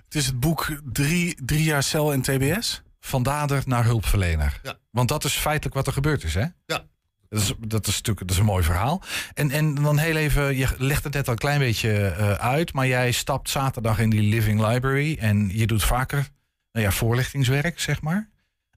Het 0.06 0.16
is 0.16 0.26
het 0.26 0.40
boek 0.40 0.80
Drie, 0.92 1.38
drie 1.46 1.64
jaar 1.64 1.84
cel 1.84 2.14
en 2.14 2.22
TBS. 2.22 2.84
Van 3.06 3.24
dader 3.24 3.64
naar 3.66 3.84
hulpverlener. 3.84 4.60
Ja. 4.64 4.78
Want 4.92 5.10
dat 5.10 5.24
is 5.24 5.34
feitelijk 5.34 5.76
wat 5.76 5.88
er 5.88 5.94
gebeurd 5.94 6.24
is, 6.24 6.34
hè? 6.34 6.46
Ja. 6.66 6.86
Dat 7.30 7.42
is, 7.42 7.54
dat 7.60 7.88
is 7.88 7.96
natuurlijk 7.96 8.20
dat 8.20 8.30
is 8.30 8.38
een 8.38 8.46
mooi 8.46 8.64
verhaal. 8.64 9.02
En, 9.34 9.52
en 9.52 9.76
dan 9.76 9.98
heel 9.98 10.16
even, 10.16 10.58
je 10.58 10.68
legt 10.78 11.04
het 11.04 11.14
net 11.14 11.28
al 11.28 11.34
een 11.34 11.40
klein 11.40 11.60
beetje 11.60 12.16
uh, 12.20 12.32
uit, 12.32 12.74
maar 12.74 12.88
jij 12.88 13.12
stapt 13.12 13.50
zaterdag 13.50 14.00
in 14.00 14.10
die 14.10 14.22
Living 14.22 14.68
Library 14.68 15.18
en 15.20 15.58
je 15.58 15.68
doet 15.68 15.84
vaker 15.84 16.30
nou 16.72 16.86
ja, 16.86 16.92
voorlichtingswerk, 16.92 17.80
zeg 17.80 18.02
maar. 18.02 18.30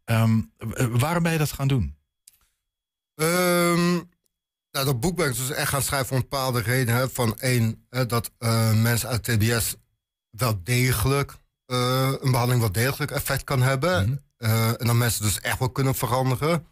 Um, 0.04 0.52
waarom 0.90 1.22
ben 1.22 1.32
je 1.32 1.38
dat 1.38 1.52
gaan 1.52 1.68
doen? 1.68 1.96
Um, 3.14 4.10
nou, 4.70 4.84
dat 4.84 5.00
boek 5.00 5.16
ben 5.16 5.28
ik 5.28 5.36
dus 5.36 5.50
echt 5.50 5.68
gaan 5.68 5.82
schrijven 5.82 6.08
voor 6.08 6.16
een 6.16 6.22
bepaalde 6.22 6.60
reden. 6.60 6.94
Hè, 6.94 7.08
van 7.08 7.38
één, 7.38 7.86
hè, 7.90 8.06
dat 8.06 8.30
uh, 8.38 8.82
mensen 8.82 9.08
uit 9.08 9.22
TBS 9.22 9.76
wel 10.30 10.62
degelijk 10.62 11.36
uh, 11.66 12.12
een 12.20 12.30
behandeling 12.30 12.60
wel 12.60 12.72
degelijk 12.72 13.10
effect 13.10 13.44
kan 13.44 13.62
hebben. 13.62 14.08
Mm 14.08 14.20
-hmm. 14.38 14.50
uh, 14.50 14.68
en 14.68 14.86
dan 14.86 14.98
mensen 14.98 15.22
dus 15.22 15.40
echt 15.40 15.58
wel 15.58 15.70
kunnen 15.70 15.94
veranderen. 15.94 16.66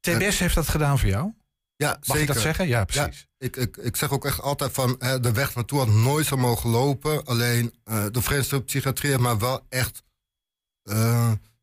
TBS 0.00 0.38
heeft 0.38 0.54
dat 0.54 0.68
gedaan 0.68 0.98
voor 0.98 1.08
jou? 1.08 1.32
Ja, 1.76 1.88
Mag 1.88 1.98
zeker. 2.04 2.20
je 2.20 2.26
dat 2.26 2.42
zeggen? 2.42 2.68
Ja, 2.68 2.84
precies. 2.84 3.28
Ja, 3.38 3.46
ik, 3.46 3.56
ik, 3.56 3.76
ik 3.76 3.96
zeg 3.96 4.10
ook 4.10 4.24
echt 4.24 4.40
altijd 4.40 4.72
van 4.72 4.96
hè, 4.98 5.20
de 5.20 5.32
weg 5.32 5.54
naartoe 5.54 5.78
had 5.78 5.88
nooit 5.88 6.26
zo 6.26 6.36
mogen 6.36 6.70
lopen. 6.70 7.24
Alleen 7.24 7.74
de 7.84 8.22
Verenigde 8.22 8.62
Psychiatrie 8.62 9.10
heeft 9.10 9.22
maar 9.22 9.38
wel 9.38 9.66
echt. 9.68 10.02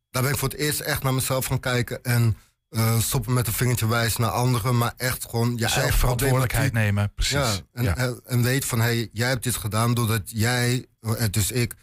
daar 0.09 0.21
ben 0.21 0.29
ik 0.29 0.37
voor 0.37 0.49
het 0.49 0.57
eerst 0.57 0.79
echt 0.79 1.03
naar 1.03 1.13
mezelf 1.13 1.45
gaan 1.45 1.59
kijken. 1.59 2.03
En 2.03 2.37
uh, 2.71 2.99
stoppen 2.99 3.33
met 3.33 3.47
een 3.47 3.53
vingertje 3.53 3.87
wijzen 3.87 4.21
naar 4.21 4.29
anderen, 4.29 4.77
maar 4.77 4.93
echt 4.97 5.25
gewoon 5.29 5.57
je 5.57 5.65
eigen 5.65 5.99
verantwoordelijkheid 5.99 6.73
nemen. 6.73 7.13
Precies. 7.13 7.33
Ja, 7.33 7.53
en, 7.73 7.83
ja. 7.83 7.95
En, 7.95 8.21
en, 8.25 8.43
weet 8.43 8.65
van 8.65 8.79
hé, 8.79 8.85
hey, 8.85 9.09
jij 9.11 9.29
hebt 9.29 9.43
dit 9.43 9.55
gedaan 9.55 9.93
doordat 9.93 10.21
jij, 10.25 10.85
dus 11.31 11.51
ik, 11.51 11.75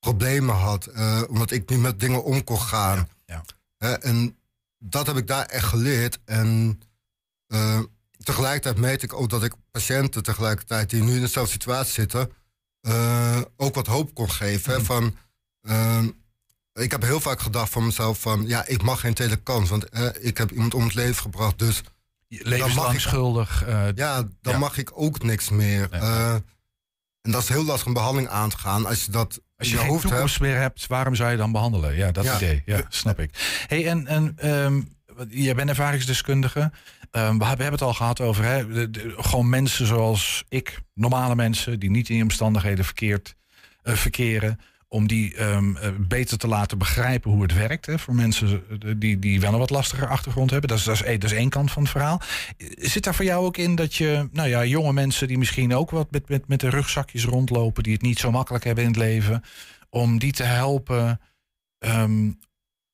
problemen 0.00 0.54
had. 0.54 0.88
Uh, 0.88 1.22
omdat 1.28 1.50
ik 1.50 1.68
niet 1.68 1.80
met 1.80 2.00
dingen 2.00 2.24
om 2.24 2.44
kon 2.44 2.60
gaan. 2.60 3.08
Ja, 3.26 3.42
ja. 3.78 3.98
en 3.98 4.36
dat 4.78 5.06
heb 5.06 5.16
ik 5.16 5.26
daar 5.26 5.46
echt 5.46 5.66
geleerd. 5.66 6.18
En 6.24 6.80
uh, 7.48 7.80
tegelijkertijd 8.18 8.76
meet 8.76 9.02
ik 9.02 9.12
ook 9.12 9.28
dat 9.28 9.42
ik 9.42 9.54
patiënten 9.70 10.22
tegelijkertijd 10.22 10.90
die 10.90 11.02
nu 11.02 11.14
in 11.14 11.20
dezelfde 11.20 11.52
situatie 11.52 11.92
zitten, 11.92 12.32
ook 13.56 13.74
wat 13.74 13.86
hoop 13.86 14.14
kon 14.14 14.30
geven. 14.30 14.78
Mm. 14.78 14.84
Van 14.84 15.14
ik 16.72 16.90
heb 16.90 17.02
heel 17.02 17.20
vaak 17.20 17.40
gedacht 17.40 17.72
van 17.72 17.84
mezelf 17.84 18.20
van... 18.20 18.46
ja, 18.46 18.66
ik 18.66 18.82
mag 18.82 19.00
geen 19.00 19.14
tweede 19.14 19.36
kans, 19.36 19.68
want 19.68 19.88
eh, 19.88 20.08
ik 20.20 20.38
heb 20.38 20.50
iemand 20.50 20.74
om 20.74 20.84
het 20.84 20.94
leven 20.94 21.22
gebracht. 21.22 21.58
Dus 21.58 21.82
Levenslang 22.28 22.94
ik, 22.94 23.00
schuldig. 23.00 23.64
Ja, 23.94 24.22
dan 24.40 24.52
ja. 24.52 24.58
mag 24.58 24.78
ik 24.78 24.90
ook 24.94 25.22
niks 25.22 25.48
meer. 25.48 25.88
Nee. 25.90 26.00
En 27.22 27.30
dat 27.30 27.42
is 27.42 27.48
heel 27.48 27.64
lastig 27.64 27.86
om 27.86 27.92
behandeling 27.92 28.28
aan 28.28 28.50
te 28.50 28.58
gaan 28.58 28.86
als 28.86 29.04
je 29.04 29.10
dat 29.10 29.40
Als 29.60 29.70
je 29.70 29.76
geen 29.76 29.86
hoofd 29.86 30.02
hebt. 30.02 30.12
toekomst 30.14 30.40
meer 30.40 30.56
hebt, 30.56 30.86
waarom 30.86 31.14
zou 31.14 31.30
je 31.30 31.36
dan 31.36 31.52
behandelen? 31.52 31.96
Ja, 31.96 32.10
dat 32.12 32.24
Ja. 32.24 32.36
idee. 32.36 32.62
Ja, 32.64 32.80
snap 32.88 33.18
ik. 33.20 33.30
Hey, 33.66 33.86
en, 33.86 34.06
en 34.06 34.32
ehm, 34.36 34.80
jij 35.28 35.54
bent 35.54 35.68
ervaringsdeskundige. 35.68 36.72
Ehm, 37.10 37.38
we, 37.38 37.44
hebben 37.44 37.70
het 37.70 37.82
al 37.82 37.94
gehad 37.94 38.20
over 38.20 38.44
hè, 38.44 38.66
de- 38.72 38.90
de- 38.90 39.14
gewoon 39.16 39.48
mensen 39.48 39.86
zoals 39.86 40.44
ik, 40.48 40.80
normale 40.94 41.34
mensen 41.34 41.78
die 41.78 41.90
niet 41.90 42.08
in 42.08 42.22
omstandigheden 42.22 42.84
verkeerd, 42.84 43.34
eh, 43.82 43.94
verkeren. 43.94 44.60
Om 44.92 45.06
die 45.06 45.34
ehm, 45.36 45.76
eh, 45.76 45.90
beter 45.98 46.38
te 46.38 46.46
laten 46.48 46.78
begrijpen 46.78 47.30
hoe 47.30 47.42
het 47.42 47.54
werkt. 47.54 47.86
Hè, 47.86 47.98
voor 47.98 48.14
mensen 48.14 48.62
eh, 48.70 48.92
die, 48.96 49.18
die 49.18 49.40
wel 49.40 49.52
een 49.52 49.58
wat 49.58 49.70
lastiger 49.70 50.08
achtergrond 50.08 50.50
hebben. 50.50 50.68
Dat 50.68 50.78
is, 50.78 50.84
dat, 50.84 50.94
is, 50.94 51.02
één- 51.02 51.20
dat 51.20 51.30
is 51.30 51.36
één 51.36 51.48
kant 51.48 51.70
van 51.70 51.82
het 51.82 51.90
verhaal. 51.90 52.20
Zit 52.76 53.04
daar 53.04 53.14
voor 53.14 53.24
jou 53.24 53.44
ook 53.44 53.56
in 53.56 53.74
dat 53.74 53.94
je, 53.94 54.28
nou 54.32 54.48
ja, 54.48 54.64
jonge 54.64 54.92
mensen 54.92 55.28
die 55.28 55.38
misschien 55.38 55.74
ook 55.74 55.90
wat 55.90 56.10
met, 56.10 56.28
met, 56.28 56.48
met 56.48 56.60
de 56.60 56.68
rugzakjes 56.70 57.24
rondlopen, 57.24 57.82
die 57.82 57.92
het 57.92 58.02
niet 58.02 58.18
zo 58.18 58.30
makkelijk 58.30 58.64
hebben 58.64 58.84
in 58.84 58.90
het 58.90 58.98
leven, 58.98 59.42
om 59.90 60.18
die 60.18 60.32
te 60.32 60.42
helpen 60.42 61.20
ehm, 61.78 62.30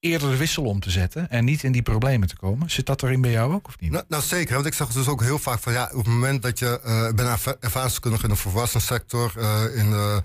eerder 0.01 0.31
de 0.31 0.37
wissel 0.37 0.65
om 0.65 0.81
te 0.81 0.91
zetten 0.91 1.31
en 1.31 1.45
niet 1.45 1.63
in 1.63 1.73
die 1.73 1.83
problemen 1.83 2.29
te 2.29 2.37
komen? 2.37 2.71
Zit 2.71 2.87
dat 2.87 3.03
erin 3.03 3.21
bij 3.21 3.31
jou 3.31 3.55
ook 3.55 3.67
of 3.67 3.81
niet? 3.81 3.91
Nou, 3.91 4.05
nou 4.09 4.23
zeker, 4.23 4.55
want 4.55 4.67
ik 4.67 4.75
zeg 4.75 4.89
dus 4.89 5.09
ook 5.09 5.23
heel 5.23 5.39
vaak 5.39 5.59
van 5.59 5.73
ja, 5.73 5.85
op 5.93 5.97
het 6.05 6.07
moment 6.15 6.43
dat 6.43 6.59
je, 6.59 6.81
eh, 6.85 7.07
ik 7.11 7.17
ben 7.17 7.27
erva- 7.27 7.57
ervaringskundige 7.61 8.23
in 8.25 8.29
de 8.29 8.37
volwassensector, 8.37 9.33
eh 9.37 9.63
in 9.75 9.91
de, 9.91 10.23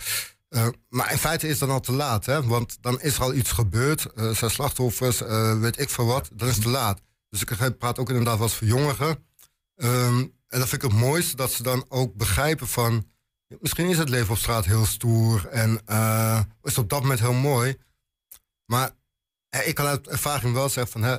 eh, 0.52 0.68
maar 0.90 1.12
in 1.12 1.18
feite 1.18 1.48
is 1.48 1.60
dan 1.60 1.70
al 1.70 1.80
te 1.80 1.92
laat, 1.92 2.26
hè? 2.26 2.44
want 2.44 2.78
dan 2.82 3.02
is 3.02 3.16
er 3.16 3.22
al 3.22 3.34
iets 3.34 3.52
gebeurd, 3.52 4.06
eh 4.14 4.36
zijn 4.36 4.52
slachtoffers, 4.52 5.22
eh, 5.22 5.60
weet 5.60 5.80
ik 5.80 5.90
veel 5.90 6.06
wat, 6.06 6.30
dan 6.34 6.48
is 6.48 6.54
het 6.54 6.64
te 6.64 6.70
laat. 6.70 7.02
Dus 7.30 7.44
ik 7.44 7.78
praat 7.78 8.00
ook 8.00 8.10
inderdaad 8.10 8.38
wat 8.38 8.54
voor 8.54 8.68
jongeren. 8.68 9.26
Ehm, 9.76 10.20
en 10.48 10.60
dat 10.60 10.70
vind 10.70 10.84
ik 10.84 10.92
het 10.92 11.00
mooiste, 11.00 11.36
dat 11.36 11.52
ze 11.52 11.64
dan 11.64 11.86
ook 11.90 12.16
begrijpen 12.16 12.68
van, 12.68 13.08
misschien 13.60 13.90
is 13.90 13.98
het 13.98 14.10
leven 14.10 14.32
op 14.32 14.38
straat 14.38 14.66
heel 14.66 14.86
stoer 14.86 15.48
en 15.48 15.72
is 16.62 16.76
het 16.76 16.78
op 16.78 16.90
dat 16.90 17.02
moment 17.02 17.20
heel 17.20 17.34
mooi, 17.34 17.78
maar 18.66 18.92
ik 19.66 19.76
kan 19.76 19.86
uit 19.86 20.08
ervaring 20.08 20.54
wel 20.54 20.70
zeggen 20.70 20.92
van 20.92 21.04
hè, 21.04 21.18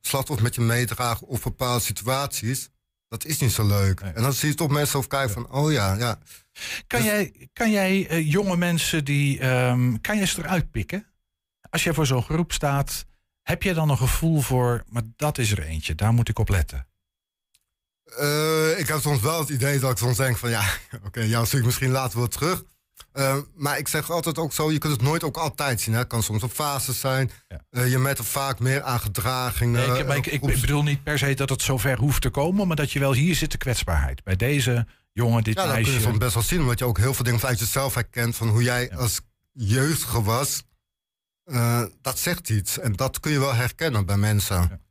slachtoffers 0.00 0.42
met 0.42 0.54
je 0.54 0.60
meedragen 0.60 1.26
of 1.26 1.42
bepaalde 1.42 1.84
situaties, 1.84 2.68
dat 3.12 3.24
is 3.24 3.38
niet 3.38 3.52
zo 3.52 3.66
leuk. 3.66 4.00
Nee. 4.02 4.12
En 4.12 4.22
dan 4.22 4.32
zie 4.32 4.48
je 4.48 4.54
toch 4.54 4.70
mensen 4.70 4.96
over 4.98 5.10
kijken 5.10 5.32
van, 5.34 5.50
oh 5.50 5.72
ja, 5.72 5.94
ja. 5.94 6.18
Kan 6.86 7.00
Dus- 7.00 7.08
jij, 7.08 7.48
kan 7.52 7.70
jij 7.70 8.08
eh, 8.08 8.30
jonge 8.30 8.56
mensen 8.56 9.04
die. 9.04 9.38
ehm, 9.40 9.96
kan 10.00 10.16
jij 10.16 10.26
ze 10.26 10.38
eruit 10.38 10.70
pikken? 10.70 11.06
Als 11.70 11.84
jij 11.84 11.92
voor 11.94 12.06
zo'n 12.06 12.22
groep 12.22 12.52
staat, 12.52 13.04
heb 13.42 13.62
je 13.62 13.74
dan 13.74 13.90
een 13.90 13.96
gevoel 13.96 14.40
voor. 14.40 14.82
Maar 14.88 15.02
dat 15.16 15.38
is 15.38 15.50
er 15.50 15.62
eentje, 15.62 15.94
daar 15.94 16.12
moet 16.12 16.28
ik 16.28 16.38
op 16.38 16.48
letten. 16.48 16.86
Eh, 18.18 18.78
ik 18.78 18.86
heb 18.88 19.00
soms 19.00 19.20
wel 19.20 19.40
het 19.40 19.48
idee 19.48 19.78
dat 19.78 19.90
ik 19.90 19.96
soms 19.96 20.16
denk 20.16 20.36
van 20.38 20.50
ja, 20.50 20.62
oké, 21.06 21.20
jou 21.20 21.46
zie 21.46 21.58
ik 21.58 21.64
misschien 21.64 21.90
later 21.90 22.18
wel 22.18 22.28
terug. 22.28 22.62
Eh, 23.12 23.36
maar 23.54 23.78
ik 23.78 23.88
zeg 23.88 24.10
altijd 24.10 24.38
ook 24.38 24.52
zo, 24.52 24.72
je 24.72 24.78
kunt 24.78 24.92
het 24.92 25.02
nooit 25.02 25.24
ook 25.24 25.36
altijd 25.36 25.80
zien. 25.80 25.92
Hè. 25.92 25.98
Het 26.00 26.08
kan 26.08 26.22
soms 26.22 26.42
op 26.42 26.52
fases 26.52 27.00
zijn. 27.00 27.30
Ja. 27.48 27.60
Eh, 27.70 27.90
je 27.90 27.98
met 27.98 28.18
er 28.18 28.24
vaak 28.24 28.58
meer 28.58 28.82
aan 28.82 29.00
gedragingen. 29.00 29.88
Nee, 29.88 29.98
ik, 29.98 30.06
maar 30.06 30.16
ik, 30.16 30.26
eh, 30.26 30.32
ik, 30.32 30.60
bedoel 30.60 30.82
niet 30.82 31.02
per 31.02 31.18
se 31.18 31.34
dat 31.34 31.48
het 31.48 31.62
zover 31.62 31.98
hoeft 31.98 32.22
te 32.22 32.30
komen, 32.30 32.66
maar 32.66 32.76
dat 32.76 32.92
je 32.92 32.98
wel 32.98 33.12
hier 33.12 33.34
zit 33.34 33.50
de 33.50 33.58
kwetsbaarheid. 33.58 34.24
Bij 34.24 34.36
deze 34.36 34.86
jongen, 35.12 35.44
dit 35.44 35.54
Ja, 35.54 35.62
dat 35.62 35.72
kun 35.72 35.80
je 35.82 35.86
meisje. 35.86 36.06
soms 36.06 36.18
best 36.18 36.34
wel 36.34 36.42
zien, 36.42 36.60
omdat 36.60 36.78
je 36.78 36.84
ook 36.84 36.98
heel 36.98 37.14
veel 37.14 37.24
dingen 37.24 37.40
vanuit 37.40 37.58
jezelf 37.58 37.94
herkent 37.94 38.36
van 38.36 38.48
hoe 38.48 38.62
jij 38.62 38.96
als 38.96 39.20
jeugdige 39.52 40.22
was. 40.22 40.62
Dat 42.02 42.18
zegt 42.18 42.50
iets 42.50 42.78
en 42.78 42.92
dat 42.92 43.20
kun 43.20 43.32
je 43.32 43.38
wel 43.38 43.54
herkennen 43.54 44.06
bij 44.06 44.16
mensen. 44.16 44.81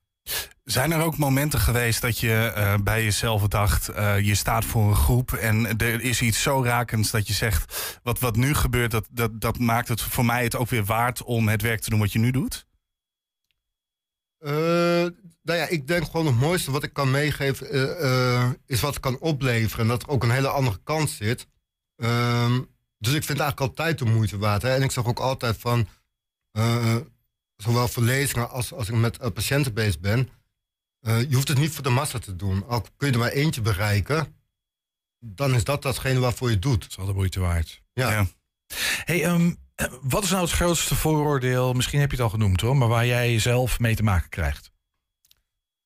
Zijn 0.64 0.92
er 0.92 1.04
ook 1.04 1.18
momenten 1.18 1.60
geweest 1.60 2.02
dat 2.02 2.20
je 2.20 2.52
eh, 2.56 2.76
bij 2.84 3.04
jezelf 3.04 3.48
dacht, 3.48 3.90
eh, 3.90 4.20
je 4.20 4.36
staat 4.36 4.66
voor 4.66 4.90
een 4.90 4.96
groep 4.96 5.34
en 5.34 5.78
er 5.78 6.02
is 6.02 6.22
iets 6.22 6.42
zo 6.42 6.64
rakends 6.64 7.12
dat 7.12 7.28
je 7.28 7.34
zegt, 7.34 8.00
wat, 8.04 8.20
wat 8.20 8.36
nu 8.36 8.54
gebeurt, 8.54 8.92
dat, 8.92 9.08
dat, 9.12 9.42
dat 9.42 9.60
maakt 9.60 9.88
het 9.88 10.02
voor 10.02 10.26
mij 10.26 10.44
het 10.44 10.56
ook 10.56 10.70
weer 10.70 10.84
waard 10.84 11.24
om 11.24 11.48
het 11.48 11.62
werk 11.62 11.82
te 11.82 11.90
doen 11.90 12.00
wat 12.00 12.12
je 12.12 12.20
nu 12.20 12.32
doet? 12.32 12.66
Eh, 14.38 14.52
nou 15.44 15.60
ja, 15.60 15.68
ik 15.68 15.88
denk 15.88 16.06
gewoon 16.06 16.26
het 16.26 16.40
mooiste 16.40 16.72
wat 16.72 16.84
ik 16.84 16.94
kan 16.94 17.12
meegeven 17.12 17.68
is 18.66 18.82
wat 18.82 18.96
ik 18.96 19.02
kan 19.02 19.20
opleveren. 19.20 19.86
En 19.86 19.88
dat 19.88 20.04
er 20.04 20.10
ook 20.10 20.24
een 20.24 20.32
hele 20.32 20.48
andere 20.48 20.80
kant 20.84 21.10
zit. 21.10 21.48
Ehm, 21.96 22.62
dus 22.98 23.14
ik 23.14 23.24
vind 23.24 23.38
het 23.38 23.40
eigenlijk 23.40 23.60
altijd 23.60 23.98
de 23.98 24.06
moeite 24.06 24.38
waard. 24.38 24.62
Hè? 24.62 24.76
En 24.76 24.84
ik 24.84 24.92
zeg 24.92 25.06
ook 25.06 25.20
altijd 25.20 25.58
van, 25.58 25.88
zowel 27.62 27.88
voor 27.88 28.04
lezingen 28.04 28.50
als 28.50 28.74
als 28.74 28.90
ik 28.90 28.96
met 28.96 29.18
eh, 29.18 29.32
patiënten 29.32 29.74
bezig 29.74 30.00
ben. 30.00 30.30
eh, 31.00 31.22
je 31.30 31.36
hoeft 31.36 31.48
het 31.48 31.58
niet 31.58 31.72
voor 31.72 31.84
de 31.84 31.90
massa 31.90 32.20
te 32.20 32.36
doen. 32.36 32.68
Al 32.68 32.82
kun 32.98 33.08
je 33.08 33.14
er 33.14 33.20
maar 33.20 33.32
eentje 33.32 33.62
bereiken, 33.62 34.36
dan 35.20 35.54
is 35.54 35.64
dat 35.64 35.82
datgene 35.82 36.20
waarvoor 36.20 36.48
je 36.48 36.54
het 36.54 36.64
doet. 36.64 36.82
Dat 36.82 36.90
is 36.90 36.96
wel 36.96 37.06
de 37.06 37.14
moeite 37.14 37.40
waard. 37.40 37.82
Ja. 37.94 38.12
Ja. 38.12 38.26
Hey, 39.06 39.24
ehm, 39.24 39.54
eh, 39.76 39.94
wat 40.02 40.24
is 40.24 40.30
nou 40.30 40.42
het 40.42 40.52
grootste 40.52 40.96
vooroordeel, 40.96 41.74
misschien 41.74 42.00
heb 42.00 42.10
je 42.12 42.16
het 42.16 42.26
al 42.26 42.32
genoemd 42.32 42.62
hoor, 42.62 42.78
maar 42.78 42.88
waar 42.88 43.06
jij 43.06 43.40
zelf 43.40 43.80
mee 43.80 43.96
te 43.96 44.04
maken 44.04 44.30
krijgt? 44.30 44.72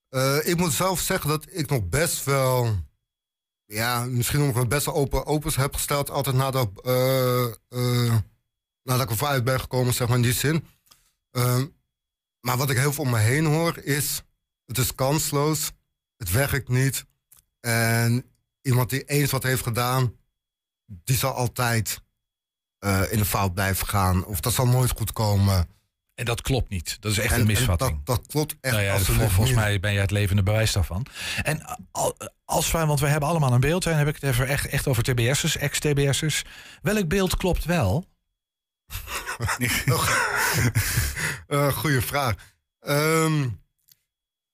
Eh, 0.09 0.37
ik 0.43 0.57
moet 0.57 0.73
zelf 0.73 0.99
zeggen 0.99 1.29
dat 1.29 1.45
ik 1.49 1.69
nog 1.69 1.89
best 1.89 2.23
wel. 2.23 2.83
Ja, 3.65 4.05
misschien 4.05 4.45
nog 4.45 4.55
wel 4.55 4.67
best 4.67 4.85
wel 4.85 4.95
open 4.95 5.25
opens 5.25 5.55
heb 5.55 5.73
gesteld. 5.73 6.09
Altijd 6.09 6.35
nadat, 6.35 6.83
nadat 8.83 9.03
ik 9.03 9.09
ervoor 9.09 9.27
uit 9.27 9.43
ben 9.43 9.59
gekomen, 9.59 9.93
zeg 9.93 10.07
maar 10.07 10.17
in 10.17 10.23
die 10.23 10.33
zin. 10.33 10.65
Ehm, 11.35 11.65
maar 12.39 12.57
wat 12.57 12.69
ik 12.69 12.77
heel 12.77 12.93
veel 12.93 13.03
om 13.03 13.09
me 13.09 13.17
heen 13.19 13.45
hoor 13.45 13.77
is. 13.77 14.21
Het 14.65 14.77
is 14.77 14.95
kansloos. 14.95 15.71
Het 16.17 16.31
werkt 16.31 16.67
niet. 16.69 17.05
En 17.59 18.31
iemand 18.61 18.89
die 18.89 19.03
eens 19.03 19.31
wat 19.31 19.43
heeft 19.43 19.63
gedaan. 19.63 20.13
die 20.85 21.15
zal 21.17 21.33
altijd 21.33 22.01
eh, 22.79 23.01
in 23.11 23.17
de 23.17 23.25
fout 23.25 23.53
blijven 23.53 23.87
gaan. 23.87 24.25
Of 24.25 24.39
dat 24.39 24.53
zal 24.53 24.67
nooit 24.67 24.91
goed 24.97 25.13
komen. 25.13 25.67
En 26.13 26.25
dat 26.25 26.41
klopt 26.41 26.69
niet. 26.69 26.97
Dat 27.01 27.11
is 27.11 27.17
echt 27.17 27.27
En- 27.27 27.33
een 27.33 27.39
en 27.47 27.47
misvatting. 27.53 28.01
dat, 28.03 28.17
dat 28.17 28.27
klopt 28.27 28.55
echt. 28.61 28.73
Nou 28.73 28.85
ja, 28.85 28.93
absoluut 28.93 29.19
vol- 29.19 29.29
volgens 29.29 29.49
niet. 29.55 29.59
mij 29.65 29.79
ben 29.79 29.91
jij 29.93 30.01
het 30.01 30.11
levende 30.11 30.43
bewijs 30.43 30.71
daarvan. 30.71 31.05
En 31.43 31.65
al- 31.91 32.17
als 32.45 32.71
wij, 32.71 32.85
want 32.85 32.99
we 32.99 33.07
hebben 33.07 33.29
allemaal 33.29 33.53
een 33.53 33.59
beeld, 33.59 33.83
dan 33.83 33.93
heb 33.93 34.07
ik 34.07 34.13
het 34.13 34.23
even 34.23 34.47
echt, 34.47 34.65
echt 34.67 34.87
over 34.87 35.03
TBS'ers, 35.03 35.57
ex-TBS'ers. 35.57 36.43
Welk 36.81 37.07
beeld 37.07 37.37
klopt 37.37 37.65
wel? 37.65 38.05
Eh 41.47 41.77
goeie 41.77 42.01
vraag. 42.01 42.35
Ehm, 42.79 43.41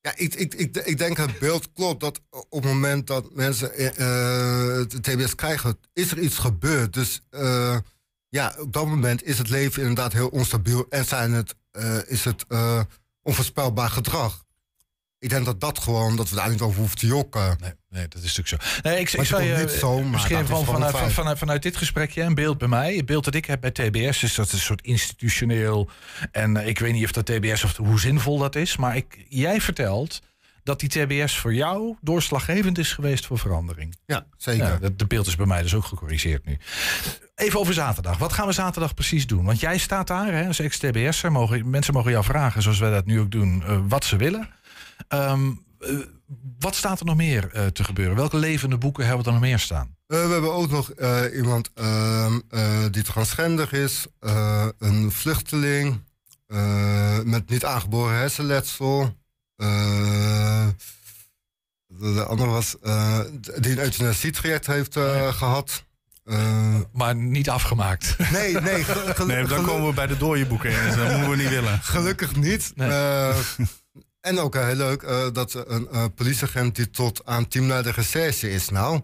ja, 0.01 0.13
ik, 0.15 0.35
ik, 0.35 0.53
ik, 0.53 0.77
ik 0.77 0.97
denk 0.97 1.17
het 1.17 1.39
beeld 1.39 1.73
klopt 1.73 1.99
dat 1.99 2.21
op 2.29 2.63
het 2.63 2.63
moment 2.63 3.07
dat 3.07 3.33
mensen 3.33 3.73
eh, 3.73 3.87
eh, 3.87 4.87
de 4.87 4.99
TBS 5.01 5.35
krijgen, 5.35 5.77
is 5.93 6.11
er 6.11 6.19
iets 6.19 6.37
gebeurd. 6.37 6.93
Dus 6.93 7.21
eh, 7.29 7.77
ja, 8.29 8.55
op 8.59 8.73
dat 8.73 8.85
moment 8.85 9.23
is 9.23 9.37
het 9.37 9.49
leven 9.49 9.81
inderdaad 9.81 10.13
heel 10.13 10.27
onstabiel 10.27 10.85
en 10.89 11.05
zijn 11.05 11.31
het, 11.31 11.55
eh, 11.71 11.97
is 12.07 12.25
het 12.25 12.45
eh, 12.47 12.81
onvoorspelbaar 13.21 13.89
gedrag. 13.89 14.45
Ik 15.21 15.29
denk 15.29 15.45
dat 15.45 15.59
dat 15.59 15.79
gewoon, 15.79 16.15
dat 16.15 16.29
we 16.29 16.35
daar 16.35 16.49
niet 16.49 16.61
over 16.61 16.79
hoeven 16.79 16.97
te 16.97 17.05
jokken. 17.07 17.57
Nee, 17.59 17.71
nee 17.89 18.07
dat 18.07 18.23
is 18.23 18.35
natuurlijk 18.37 18.63
zo. 18.63 18.81
Nee, 18.89 18.99
ik, 18.99 19.11
ik 19.13 19.25
zou 19.25 19.43
je 19.43 19.55
niet 19.57 19.69
zomaar, 19.69 20.09
misschien 20.09 20.35
dat 20.35 20.43
is 20.43 20.49
van, 20.49 20.65
vanuit, 20.65 20.95
feit. 20.95 21.11
vanuit, 21.13 21.37
vanuit 21.37 21.63
dit 21.63 21.77
gesprekje 21.77 22.21
een 22.21 22.35
beeld 22.35 22.57
bij 22.57 22.67
mij. 22.67 22.95
Het 22.95 23.05
beeld 23.05 23.23
dat 23.25 23.35
ik 23.35 23.45
heb 23.45 23.61
bij 23.61 23.71
TBS 23.71 24.23
is 24.23 24.35
dat 24.35 24.45
het 24.45 24.53
een 24.53 24.59
soort 24.59 24.81
institutioneel. 24.81 25.89
En 26.31 26.57
eh, 26.57 26.67
ik 26.67 26.79
weet 26.79 26.93
niet 26.93 27.03
of 27.03 27.11
dat 27.11 27.25
TBS 27.25 27.63
of 27.63 27.77
hoe 27.77 27.99
zinvol 27.99 28.37
dat 28.37 28.55
is. 28.55 28.77
Maar 28.77 28.95
ik, 28.95 29.25
jij 29.29 29.61
vertelt 29.61 30.21
dat 30.63 30.79
die 30.79 30.89
TBS 30.89 31.37
voor 31.37 31.53
jou 31.53 31.95
doorslaggevend 32.01 32.77
is 32.77 32.93
geweest 32.93 33.25
voor 33.25 33.37
verandering. 33.39 33.95
Ja, 34.05 34.25
zeker. 34.37 34.65
Ja, 34.67 34.77
dat- 34.77 34.99
de 34.99 35.05
beeld 35.07 35.27
is 35.27 35.35
bij 35.35 35.45
mij 35.45 35.61
dus 35.61 35.73
ook 35.75 35.85
gecorrigeerd 35.85 36.45
nu. 36.45 36.57
Even 37.35 37.59
over 37.59 37.73
zaterdag. 37.73 38.17
Wat 38.17 38.33
gaan 38.33 38.47
we 38.47 38.53
zaterdag 38.53 38.93
precies 38.93 39.27
doen? 39.27 39.45
Want 39.45 39.59
jij 39.59 39.77
staat 39.77 40.07
daar 40.07 40.31
hè, 40.33 40.47
als 40.47 40.59
ex-TBS'er. 40.59 41.31
Mogen, 41.31 41.69
mensen 41.69 41.93
mogen 41.93 42.11
jou 42.11 42.23
vragen, 42.23 42.61
zoals 42.61 42.79
wij 42.79 42.91
dat 42.91 43.05
nu 43.05 43.19
ook 43.19 43.31
doen, 43.31 43.63
eh, 43.63 43.77
wat 43.87 44.05
ze 44.05 44.15
willen. 44.15 44.49
Ehm, 45.07 45.51
eh, 45.79 45.89
wat 46.59 46.75
staat 46.75 46.99
er 46.99 47.05
nog 47.05 47.15
meer 47.15 47.49
eh, 47.51 47.65
te 47.65 47.83
gebeuren? 47.83 48.15
Welke 48.15 48.37
levende 48.37 48.77
boeken 48.77 49.05
hebben 49.05 49.21
we 49.23 49.27
er 49.31 49.35
nog 49.37 49.45
meer 49.49 49.59
staan? 49.59 49.95
Eh, 50.07 50.25
we 50.25 50.31
hebben 50.31 50.53
ook 50.53 50.69
nog 50.69 50.91
eh, 50.91 51.21
iemand 51.35 51.71
ehm, 51.73 52.39
eh, 52.49 52.85
die 52.91 53.03
transgender 53.03 53.73
is, 53.73 54.05
eh, 54.19 54.67
een 54.79 55.11
vluchteling 55.11 56.03
eh, 56.47 57.19
met 57.19 57.49
niet 57.49 57.65
aangeboren 57.65 58.15
hersenletsel. 58.17 59.17
Eh, 59.55 60.67
de, 61.87 62.13
de 62.13 62.23
andere 62.23 62.49
was 62.49 62.79
eh, 62.81 63.19
die 63.59 63.71
een 63.71 63.79
euthanasietraject 63.79 64.67
heeft 64.67 64.95
eh, 64.95 65.33
gehad. 65.33 65.83
Eh, 66.23 66.75
Maar 66.93 67.15
niet 67.15 67.49
afgemaakt. 67.49 68.15
nee, 68.31 68.53
nee, 68.59 68.85
dan 69.47 69.63
komen 69.65 69.87
we 69.87 69.93
bij 69.93 70.07
de 70.07 70.17
dode 70.17 70.45
boeken 70.45 70.71
in. 70.71 70.83
Dus 70.85 70.95
dat 70.95 71.07
moeten 71.11 71.29
we 71.29 71.35
niet 71.35 71.49
willen. 71.49 71.79
gelukkig 71.81 72.35
niet. 72.35 72.71
Nee. 72.75 72.89
En 74.21 74.39
ook 74.39 74.55
eh, 74.55 74.65
heel 74.65 74.75
leuk 74.75 75.01
eh, 75.01 75.27
dat 75.33 75.53
een 75.67 75.87
eh, 75.91 76.05
politieagent 76.15 76.75
die 76.75 76.89
tot 76.89 77.25
aan 77.25 77.47
teamleider 77.47 77.93
recherche 77.93 78.51
is 78.51 78.69
nou. 78.69 79.01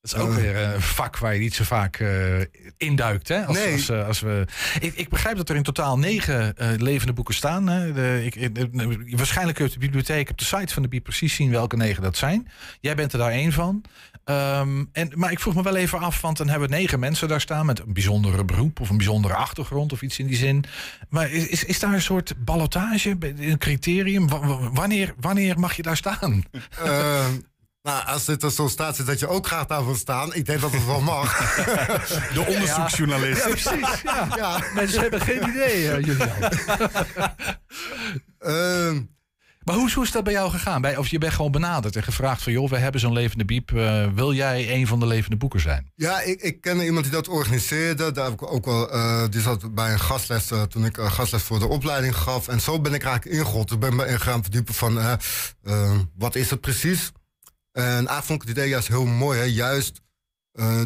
Dat 0.00 0.12
is 0.20 0.26
ook 0.26 0.32
weer 0.32 0.56
een 0.56 0.80
vak 0.82 1.18
waar 1.18 1.34
je 1.34 1.40
niet 1.40 1.54
zo 1.54 1.64
vaak 1.64 1.98
uh, 1.98 2.40
induikt. 2.76 3.28
Hè? 3.28 3.44
Als, 3.44 3.56
Nee. 3.56 3.72
als, 3.72 3.90
als 3.90 4.20
we, 4.20 4.46
ik, 4.80 4.94
ik 4.94 5.08
begrijp 5.08 5.36
dat 5.36 5.48
er 5.48 5.56
in 5.56 5.62
totaal 5.62 5.98
negen 5.98 6.54
levende 6.76 7.12
boeken 7.12 7.34
staan. 7.34 7.66
Hè? 7.66 7.92
De, 7.92 8.24
ik, 8.24 8.54
de- 8.54 9.06
waarschijnlijk 9.16 9.56
kun 9.56 9.66
je 9.66 9.72
op 9.74 9.80
de 9.80 9.86
bibliotheek 9.86 10.30
op 10.30 10.38
de 10.38 10.44
site 10.44 10.72
van 10.74 10.82
de 10.82 10.88
Biep 10.88 11.02
precies 11.04 11.34
zien 11.34 11.50
welke 11.50 11.76
negen 11.76 12.02
dat 12.02 12.16
zijn. 12.16 12.48
Jij 12.80 12.94
bent 12.94 13.12
er 13.12 13.18
daar 13.18 13.30
één 13.30 13.52
van. 13.52 13.82
Ehm, 14.28 14.84
en, 14.92 15.12
maar 15.14 15.30
ik 15.30 15.40
vroeg 15.40 15.54
me 15.54 15.62
wel 15.62 15.76
even 15.76 15.98
af, 15.98 16.20
want 16.20 16.36
dan 16.36 16.48
hebben 16.48 16.68
we 16.68 16.74
negen 16.74 17.00
mensen 17.00 17.28
daar 17.28 17.40
staan 17.40 17.66
met 17.66 17.78
een 17.80 17.92
bijzondere 17.92 18.44
beroep 18.44 18.80
of 18.80 18.90
een 18.90 18.96
bijzondere 18.96 19.34
achtergrond 19.34 19.92
of 19.92 20.02
iets 20.02 20.18
in 20.18 20.26
die 20.26 20.36
zin. 20.36 20.64
Maar 21.08 21.30
is, 21.30 21.46
is, 21.46 21.64
is 21.64 21.78
daar 21.80 21.92
een 21.92 22.02
soort 22.02 22.34
ballotage, 22.44 23.16
een 23.20 23.58
criterium? 23.58 24.28
Wa- 24.28 24.46
wa- 24.46 24.70
Wanneer, 24.72 25.14
wanneer 25.20 25.58
mag 25.58 25.74
je 25.76 25.82
daar 25.82 25.96
staan? 25.96 26.42
Eh, 26.84 27.26
nou, 27.82 28.06
als 28.06 28.24
dit 28.24 28.42
er 28.42 28.50
zo 28.50 28.68
staat, 28.68 28.96
zit 28.96 29.06
dat 29.06 29.18
je 29.18 29.28
ook 29.28 29.46
graag 29.46 29.66
daar 29.66 29.84
wil 29.84 29.94
staan. 29.94 30.34
Ik 30.34 30.46
denk 30.46 30.60
dat 30.60 30.72
het 30.72 30.86
wel 30.86 31.00
mag. 31.00 31.36
De 32.34 32.44
onderzoeksjournalist. 32.48 33.42
precies. 33.42 34.00
Ja. 34.04 34.28
ja. 34.36 34.60
Mensen 34.74 35.00
hebben 35.00 35.20
geen 35.20 35.48
idee, 35.48 35.82
Julian. 36.04 36.28
Ehm, 38.38 39.00
Maar 39.68 39.76
hoe, 39.76 39.92
hoe 39.92 40.04
is 40.04 40.10
dat 40.10 40.24
bij 40.24 40.32
jou 40.32 40.50
gegaan? 40.50 40.80
Bij, 40.80 40.96
of 40.96 41.08
je 41.08 41.18
bent 41.18 41.32
gewoon 41.32 41.50
benaderd 41.50 41.96
en 41.96 42.02
gevraagd 42.02 42.42
van... 42.42 42.52
joh, 42.52 42.70
we 42.70 42.78
hebben 42.78 43.00
zo'n 43.00 43.12
levende 43.12 43.44
biep. 43.44 43.72
eh, 43.72 44.06
wil 44.14 44.32
jij 44.32 44.74
een 44.74 44.86
van 44.86 45.00
de 45.00 45.06
levende 45.06 45.36
boeken 45.36 45.60
zijn? 45.60 45.92
Ja, 45.94 46.20
ik, 46.20 46.40
ik 46.40 46.60
ken 46.60 46.80
iemand 46.80 47.04
die 47.04 47.14
dat 47.14 47.28
organiseerde. 47.28 48.12
Daar 48.12 48.24
heb 48.24 48.32
ik 48.32 48.52
ook 48.52 48.64
wel, 48.64 48.90
eh, 48.90 49.24
die 49.30 49.40
zat 49.40 49.74
bij 49.74 49.92
een 49.92 50.00
gastles 50.00 50.50
eh, 50.50 50.62
toen 50.62 50.84
ik 50.84 50.96
gastles 50.96 51.42
voor 51.42 51.58
de 51.58 51.66
opleiding 51.66 52.16
gaf. 52.16 52.48
En 52.48 52.60
zo 52.60 52.80
ben 52.80 52.94
ik 52.94 53.04
eigenlijk 53.04 53.36
ingerold. 53.36 53.72
Ik 53.72 53.78
ben 53.78 53.96
me 53.96 54.18
gaan 54.18 54.42
verdiepen 54.42 54.74
van 54.74 55.18
wat 56.14 56.34
is 56.34 56.50
het 56.50 56.60
precies. 56.60 57.12
En 57.72 57.82
eigenlijk 57.82 58.24
vond 58.24 58.42
ik 58.42 58.48
het 58.48 58.56
idee 58.56 58.68
juist 58.68 58.88
heel 58.88 59.06
mooi. 59.06 59.38
Hè? 59.38 59.44
Juist 59.44 60.00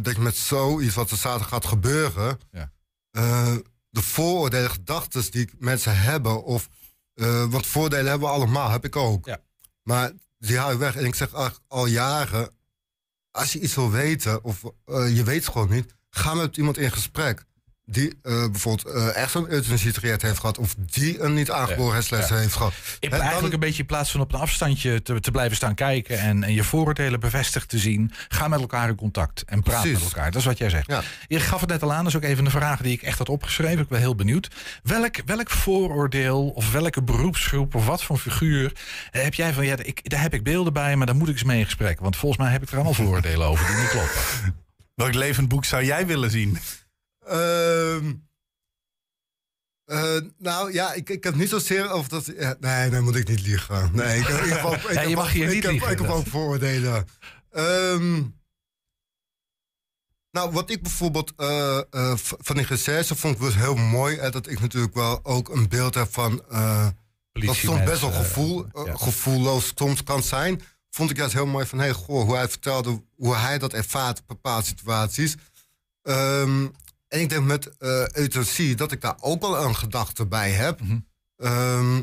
dat 0.03 0.15
je 0.15 0.21
met 0.21 0.37
zoiets 0.37 0.95
wat 0.95 1.11
er 1.11 1.17
zaterdag 1.17 1.49
gaat 1.49 1.67
gebeuren... 1.67 2.39
Ja. 2.51 2.71
de 3.91 4.03
vooroordelen, 4.03 4.71
gedachten 4.71 5.31
die 5.31 5.51
mensen 5.59 5.99
hebben... 5.99 6.45
of 6.45 6.69
eh, 7.15 7.45
want 7.51 7.67
voordelen 7.67 8.11
hebben 8.11 8.29
we 8.29 8.35
allemaal, 8.35 8.71
heb 8.71 8.85
ik 8.85 8.97
ook. 8.97 9.27
Ja. 9.27 9.41
Maar 9.83 10.13
die 10.39 10.59
hou 10.59 10.73
je 10.73 10.79
weg. 10.79 10.97
En 10.97 11.05
ik 11.05 11.15
zeg 11.15 11.53
al 11.69 11.87
jaren 11.87 12.51
als 13.31 13.53
je 13.53 13.61
iets 13.61 13.75
wil 13.75 13.91
weten 13.91 14.45
of 14.45 14.63
eh, 14.85 15.17
je 15.17 15.25
weet 15.25 15.45
het 15.45 15.53
gewoon 15.53 15.71
niet, 15.71 15.95
ga 16.11 16.35
met 16.35 16.57
iemand 16.57 16.79
in 16.79 16.91
gesprek. 16.91 17.45
Die 17.85 18.19
eh, 18.23 18.45
bijvoorbeeld 18.51 18.95
eh, 18.95 19.17
echt 19.17 19.31
zo'n 19.31 19.51
euthanasietraject 19.51 20.23
heeft 20.23 20.39
gehad. 20.39 20.59
Of 20.59 20.75
die 20.75 21.21
een 21.21 21.35
niet 21.35 21.51
aangeboren 21.51 21.95
hersenletsel 21.95 22.37
heeft 22.37 22.55
gehad. 22.55 22.73
Ik 23.01 23.11
Hè, 23.11 23.17
eigenlijk 23.17 23.43
dan- 23.43 23.53
een 23.53 23.61
beetje 23.61 23.81
in 23.81 23.87
plaats 23.87 24.11
van 24.11 24.21
op 24.21 24.33
een 24.33 24.41
afstandje 24.41 25.03
te, 25.03 25.21
te 25.21 25.31
blijven 25.31 25.57
staan 25.57 25.75
kijken... 25.75 26.19
En, 26.19 26.43
en 26.45 26.53
je 26.53 26.65
vooroordelen 26.65 27.21
bevestigd 27.21 27.69
te 27.69 27.79
zien... 27.79 28.13
ga 28.29 28.49
met 28.49 28.61
elkaar 28.61 28.89
in 28.89 28.95
contact 28.95 29.43
en 29.45 29.63
praat 29.63 29.81
Precies. 29.81 29.99
met 29.99 30.13
elkaar. 30.13 30.31
Dat 30.31 30.41
is 30.41 30.47
wat 30.47 30.59
jij 30.59 30.71
zegt. 30.71 30.87
Ja. 30.87 31.03
Je 31.29 31.41
gaf 31.41 31.61
het 31.61 31.69
net 31.71 31.83
al 31.83 31.93
aan, 31.93 32.05
dat 32.05 32.13
is 32.13 32.17
ook 32.17 32.25
even 32.25 32.45
een 32.45 32.51
vraag 32.51 32.81
die 32.81 32.93
ik 32.93 33.03
echt 33.03 33.19
had 33.19 33.29
opgeschreven. 33.29 33.79
Ik 33.83 33.89
ben 33.89 33.99
heel 34.01 34.15
benieuwd. 34.15 34.49
Welk, 34.83 35.17
welk 35.27 35.51
vooroordeel 35.51 36.49
of 36.49 36.73
welke 36.73 37.03
beroepsgroep 37.03 37.75
of 37.75 37.87
wat 37.87 38.05
voor 38.05 38.19
figuur 38.19 38.73
eh, 39.11 39.23
heb 39.23 39.35
jij 39.35 39.53
van... 39.53 39.65
Ja, 39.65 39.77
ik, 39.83 40.11
daar 40.11 40.21
heb 40.23 40.35
ik 40.35 40.43
beelden 40.43 40.73
bij, 40.73 40.97
maar 40.97 41.07
daar 41.07 41.17
moet 41.17 41.29
ik 41.29 41.35
eens 41.35 41.45
mee 41.45 41.59
in 41.59 41.65
gesprek. 41.65 42.01
Want 42.01 42.17
volgens 42.17 42.41
mij 42.43 42.53
heb 42.53 42.63
ik 42.63 42.69
er 42.69 42.75
allemaal 42.75 42.95
vooroordelen 42.95 43.47
over 43.47 43.67
die 43.67 43.77
niet 43.77 43.89
kloppen. 43.89 44.21
Welk 44.95 45.15
levend 45.15 45.49
boek 45.49 45.65
zou 45.65 45.85
jij 45.85 46.07
willen 46.07 46.31
zien? 46.31 46.59
Ehm, 47.27 48.13
eh, 49.85 50.17
nou 50.39 50.73
ja, 50.73 50.93
ik, 50.93 51.11
ik 51.11 51.25
heb 51.25 51.35
niet 51.35 51.49
zozeer 51.49 51.91
over 51.91 52.11
dat. 52.11 52.27
ja, 52.39 52.57
nee, 52.61 52.91
nee, 52.91 53.01
moet 53.01 53.17
ik 53.17 53.29
niet 53.29 53.41
liegen. 53.47 53.91
Nee, 53.93 54.19
ik, 54.21 54.29
ik 54.29 54.53
heb 54.53 54.65
ook, 54.65 54.75
ik 54.75 54.93
Ja, 54.93 55.01
je 55.01 55.15
mag 55.17 55.33
hier 55.33 55.49
niet 55.49 55.63
heb, 55.63 55.73
liegen, 55.73 55.91
Ik 55.91 55.99
heb 55.99 56.09
ook 56.11 56.27
vooroordelen. 56.27 57.07
Ehm, 57.51 58.23
nou, 60.31 60.51
wat 60.51 60.71
ik 60.71 60.83
bijvoorbeeld 60.83 61.33
eh, 61.37 61.79
eh, 61.91 62.17
v- 62.17 62.33
van 62.39 62.57
die 62.57 62.67
recherche 62.67 63.15
vond 63.15 63.35
ik 63.35 63.41
dus 63.41 63.55
heel 63.55 63.75
mooi. 63.75 64.19
Hè, 64.19 64.31
dat 64.31 64.49
ik 64.49 64.61
natuurlijk 64.61 64.95
wel 64.95 65.21
ook 65.25 65.49
een 65.49 65.69
beeld 65.69 65.95
heb 65.95 66.13
van. 66.13 66.43
eh, 66.51 66.87
dat 67.33 67.55
soms 67.55 67.85
best 67.85 68.01
wel 68.01 68.13
gevoel, 68.13 68.65
eh, 68.73 68.81
eh, 68.81 68.87
ja. 68.87 68.97
gevoelloos 68.97 69.73
soms 69.75 70.03
kan 70.03 70.23
zijn. 70.23 70.63
Vond 70.91 71.11
ik 71.11 71.17
juist 71.17 71.33
heel 71.35 71.47
mooi 71.47 71.67
van, 71.67 71.79
hey, 71.79 71.93
goh, 71.93 72.25
hoe 72.25 72.35
hij 72.35 72.49
vertelde 72.49 73.03
hoe 73.17 73.35
hij 73.37 73.59
dat 73.59 73.73
ervaart 73.73 74.19
in 74.19 74.25
bepaalde 74.27 74.67
situaties. 74.67 75.35
Ehm, 76.03 76.69
en 77.13 77.21
ik 77.21 77.29
denk 77.29 77.45
met 77.45 77.79
eh 77.79 78.09
euthanasie 78.09 78.75
dat 78.75 78.93
ik 78.93 79.01
daar 79.01 79.17
ook 79.21 79.41
wel 79.41 79.65
een 79.65 79.77
gedachte 79.77 80.27
bij 80.27 80.51
heb. 80.51 80.81
Mhm. 80.81 80.99
Ehm, 81.37 82.03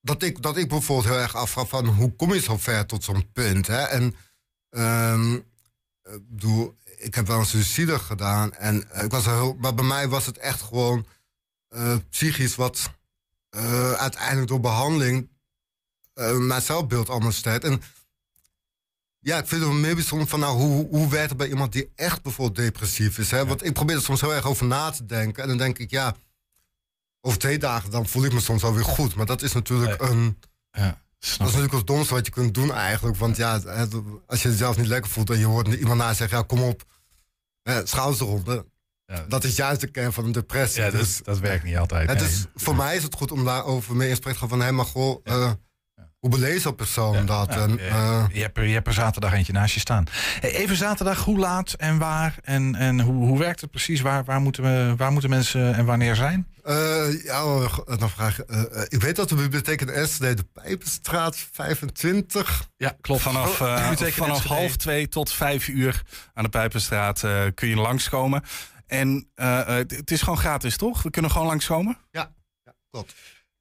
dat, 0.00 0.22
ik, 0.22 0.42
dat 0.42 0.56
ik 0.56 0.68
bijvoorbeeld 0.68 1.08
heel 1.08 1.22
erg 1.22 1.36
afvraag 1.36 1.68
van 1.68 1.86
hoe 1.86 2.16
kom 2.16 2.34
je 2.34 2.40
zo 2.40 2.56
ver 2.56 2.86
tot 2.86 3.04
zo'n 3.04 3.32
punt. 3.32 3.66
Hè? 3.66 3.82
En 3.82 4.14
ehm, 4.70 5.34
ik 6.02 6.28
bedoel, 6.28 6.74
ik 6.96 7.14
heb 7.14 7.26
wel 7.26 7.38
een 7.38 7.46
suicide 7.46 7.98
gedaan. 7.98 8.54
En 8.54 8.90
eh, 8.90 9.04
ik 9.04 9.10
was 9.10 9.24
heel, 9.24 9.54
maar 9.54 9.74
bij 9.74 9.84
mij 9.84 10.08
was 10.08 10.26
het 10.26 10.38
echt 10.38 10.62
gewoon 10.62 11.06
eh, 11.68 11.96
psychisch 12.10 12.54
wat 12.54 12.90
eh, 13.48 13.92
uiteindelijk 13.92 14.48
door 14.48 14.60
behandeling 14.60 15.28
eh, 16.14 16.36
mijn 16.36 16.62
zelfbeeld 16.62 17.08
anders. 17.08 17.42
En 17.42 17.82
ja, 19.20 19.38
ik 19.38 19.46
vind 19.48 19.62
het 19.62 19.72
meer 19.72 19.94
bijzonder 19.94 20.28
van 20.28 20.40
nou, 20.40 20.56
hoe, 20.56 20.88
hoe 20.90 21.08
werkt 21.08 21.28
het 21.28 21.38
bij 21.38 21.48
iemand 21.48 21.72
die 21.72 21.90
echt 21.94 22.22
bijvoorbeeld 22.22 22.56
depressief 22.66 23.18
is. 23.18 23.30
Hè? 23.30 23.46
Want 23.46 23.64
ik 23.64 23.72
probeer 23.72 23.96
er 23.96 24.02
soms 24.02 24.20
heel 24.20 24.34
erg 24.34 24.46
over 24.46 24.66
na 24.66 24.90
te 24.90 25.04
denken. 25.04 25.42
En 25.42 25.48
dan 25.48 25.58
denk 25.58 25.78
ik, 25.78 25.90
ja, 25.90 26.14
over 27.20 27.38
twee 27.38 27.58
dagen 27.58 27.90
dan 27.90 28.06
voel 28.08 28.24
ik 28.24 28.32
me 28.32 28.40
soms 28.40 28.62
alweer 28.64 28.84
goed. 28.84 29.14
Maar 29.14 29.26
dat 29.26 29.42
is 29.42 29.52
natuurlijk 29.52 30.00
Nee. 30.00 30.10
een. 30.10 30.38
Ja, 30.70 31.02
Dat 31.18 31.28
is 31.30 31.38
natuurlijk 31.38 31.72
het 31.72 31.86
domste 31.86 32.14
wat 32.14 32.26
je 32.26 32.32
kunt 32.32 32.54
doen 32.54 32.72
eigenlijk. 32.72 33.16
Want 33.16 33.36
ja, 33.36 33.60
het- 33.60 33.94
als 34.26 34.42
je 34.42 34.48
jezelf 34.48 34.76
niet 34.76 34.86
lekker 34.86 35.10
voelt 35.10 35.30
en 35.30 35.38
je 35.38 35.46
hoort 35.46 35.66
iemand 35.68 35.98
na 35.98 36.14
zeggen, 36.14 36.38
ja, 36.38 36.44
kom 36.44 36.62
op, 36.62 36.84
schouders 37.84 38.20
eronder. 38.20 38.64
Ja. 39.06 39.24
Dat 39.28 39.44
is 39.44 39.56
juist 39.56 39.80
de 39.80 39.86
kern 39.90 40.12
van 40.12 40.24
een 40.24 40.32
depressie. 40.32 40.82
Ja, 40.82 40.90
dat, 40.90 41.00
dus, 41.00 41.20
dat 41.22 41.38
werkt 41.38 41.64
niet 41.64 41.76
altijd. 41.76 42.06
nee. 42.06 42.16
dus 42.16 42.44
voor 42.54 42.76
mij 42.76 42.96
is 42.96 43.02
het 43.02 43.14
goed 43.14 43.30
om 43.32 43.44
daarover 43.44 43.96
mee 43.96 44.08
in 44.08 44.14
gesprek 44.14 44.32
te 44.32 44.38
gaan 44.38 44.48
van, 44.48 44.60
hé, 44.60 44.72
maar 44.72 44.84
goh, 44.84 45.20
eh, 45.24 45.52
hoe 46.18 46.30
beleeft 46.30 46.62
zo'n 46.62 46.74
persoon 46.74 47.26
dat? 47.26 47.54
Ja, 47.54 47.60
en, 47.62 47.78
eh, 47.78 47.86
eh, 47.88 48.24
je, 48.32 48.40
hebt 48.40 48.56
er, 48.58 48.66
je 48.66 48.72
hebt 48.74 48.86
er 48.86 48.92
zaterdag 48.92 49.32
eentje 49.32 49.52
naast 49.52 49.74
je 49.74 49.80
staan. 49.80 50.04
Hey, 50.40 50.54
Even 50.54 50.76
zaterdag, 50.76 51.24
hoe 51.24 51.38
laat 51.38 51.72
en 51.72 51.98
waar? 51.98 52.34
En, 52.42 52.74
en 52.74 53.00
hoe, 53.00 53.26
hoe 53.26 53.38
werkt 53.38 53.60
het 53.60 53.70
precies? 53.70 54.00
Waar, 54.00 54.24
waar, 54.24 54.40
moeten 54.40 54.62
we, 54.62 54.94
waar 54.96 55.12
moeten 55.12 55.30
mensen 55.30 55.74
en 55.74 55.84
wanneer 55.84 56.16
zijn? 56.16 56.46
Eh, 56.64 57.24
ja, 57.24 57.44
oh, 57.44 57.78
dan 57.98 58.10
vraag 58.10 58.38
ik. 58.38 58.48
eh, 58.48 58.60
eh, 58.60 58.82
ik 58.88 59.00
weet 59.02 59.16
dat 59.16 59.28
de 59.28 59.34
bibliotheek 59.34 59.80
in 59.80 59.88
Enschede 59.88 60.34
de 60.34 60.44
Pijpenstraat 60.52 61.36
25. 61.52 62.68
Ja, 62.76 62.96
klopt. 63.00 63.22
Vanaf, 63.22 63.60
Oh, 63.60 63.92
eh, 63.92 64.12
vanaf 64.12 64.44
half 64.44 64.76
twee 64.76 65.08
tot 65.08 65.32
vijf 65.32 65.68
uur 65.68 66.02
aan 66.34 66.44
de 66.44 66.50
Pijpenstraat 66.50 67.22
eh, 67.24 67.42
kun 67.54 67.68
je 67.68 67.76
langskomen. 67.76 68.42
En 68.86 69.28
eh, 69.34 69.60
eh, 69.60 69.66
het 69.66 69.90
het 69.90 70.10
is 70.10 70.20
gewoon 70.22 70.38
gratis, 70.38 70.76
toch? 70.76 71.02
We 71.02 71.10
kunnen 71.10 71.30
gewoon 71.30 71.46
langskomen. 71.46 71.98
Ja, 72.10 72.32
ja 72.64 72.72
klopt. 72.90 73.14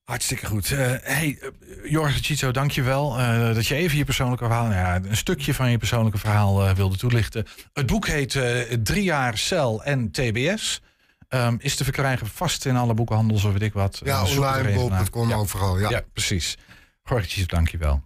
Hartstikke 0.08 0.46
goed. 0.46 0.72
Eh 0.72 0.94
hey, 1.02 1.40
uh, 1.42 1.92
Jorge 1.92 2.24
Chico, 2.24 2.52
dank 2.52 2.72
je 2.72 2.82
wel 2.82 3.20
eh, 3.20 3.54
dat 3.54 3.68
je 3.68 3.76
even 3.76 3.98
je 3.98 4.06
persoonlijke 4.06 4.46
verhaal, 4.46 4.64
nou 4.64 4.76
ja, 4.76 4.96
een 4.96 5.18
stukje 5.18 5.54
van 5.54 5.72
je 5.72 5.78
persoonlijke 5.78 6.18
verhaal 6.18 6.76
wilde 6.76 6.98
toelichten. 6.98 7.46
Het 7.74 7.86
boek 7.86 8.08
heet 8.08 8.40
Drie 8.84 9.04
jaar 9.04 9.38
cel 9.38 9.84
en 9.84 10.12
TBS. 10.12 10.82
Ehm, 11.28 11.56
is 11.60 11.76
te 11.76 11.84
verkrijgen 11.84 12.28
vast 12.28 12.66
in 12.66 12.76
alle 12.76 12.94
boekhandels 12.94 13.44
of 13.44 13.52
weet 13.52 13.62
ik 13.62 13.74
wat. 13.74 14.02
Ja, 14.04 14.26
online, 14.26 14.74
bol.com, 14.74 15.30
Ja, 15.30 15.36
overal. 15.36 15.80
Ja, 15.80 15.90
ja, 15.90 16.02
precies. 16.14 16.58
Jorge 17.04 17.68
je 17.68 17.78
wel. 17.78 18.04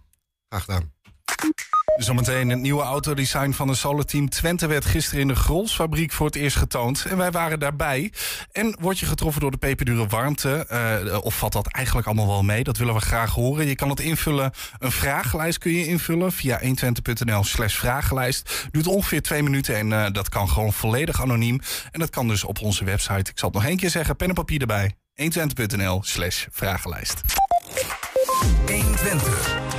graag 0.48 0.64
gedaan. 0.64 0.92
Zometeen 1.96 2.48
het 2.48 2.60
nieuwe 2.60 2.82
autodesign 2.82 3.50
van 3.52 3.66
de 3.66 3.74
Solar 3.74 4.04
Team 4.04 4.28
Twente 4.28 4.66
werd 4.66 4.84
gisteren 4.84 5.20
in 5.20 5.28
de 5.28 5.34
Grolsfabriek 5.34 6.12
voor 6.12 6.26
het 6.26 6.34
eerst 6.36 6.56
getoond. 6.56 7.04
En 7.08 7.16
wij 7.16 7.30
waren 7.30 7.58
daarbij. 7.58 8.12
En 8.52 8.76
word 8.80 8.98
je 8.98 9.06
getroffen 9.06 9.40
door 9.40 9.50
de 9.50 9.56
peperdure 9.56 10.06
warmte? 10.06 10.66
eh, 10.68 11.24
of 11.24 11.38
valt 11.38 11.52
dat 11.52 11.66
eigenlijk 11.66 12.06
allemaal 12.06 12.26
wel 12.26 12.42
mee? 12.42 12.64
Dat 12.64 12.76
willen 12.76 12.94
we 12.94 13.00
graag 13.00 13.34
horen. 13.34 13.66
Je 13.66 13.74
kan 13.74 13.88
het 13.88 14.00
invullen. 14.00 14.52
Een 14.78 14.92
vragenlijst 14.92 15.58
kun 15.58 15.72
je 15.72 15.86
invullen 15.86 16.32
via 16.32 16.60
120.nl 16.60 17.44
slash 17.44 17.74
vragenlijst. 17.74 18.68
Duurt 18.70 18.86
ongeveer 18.86 19.22
twee 19.22 19.42
minuten 19.42 19.76
en 19.76 19.92
eh, 19.92 20.12
dat 20.12 20.28
kan 20.28 20.48
gewoon 20.48 20.72
volledig 20.72 21.22
anoniem. 21.22 21.60
En 21.90 22.00
dat 22.00 22.10
kan 22.10 22.28
dus 22.28 22.44
op 22.44 22.60
onze 22.60 22.84
website. 22.84 23.30
Ik 23.30 23.38
zal 23.38 23.48
het 23.48 23.58
nog 23.58 23.66
één 23.66 23.76
keer 23.76 23.90
zeggen. 23.90 24.16
Pen 24.16 24.28
en 24.28 24.34
papier 24.34 24.60
erbij. 24.60 24.94
120.nl 25.22 26.02
slash 26.02 26.46
vragenlijst. 26.50 27.20
120. 28.66 29.71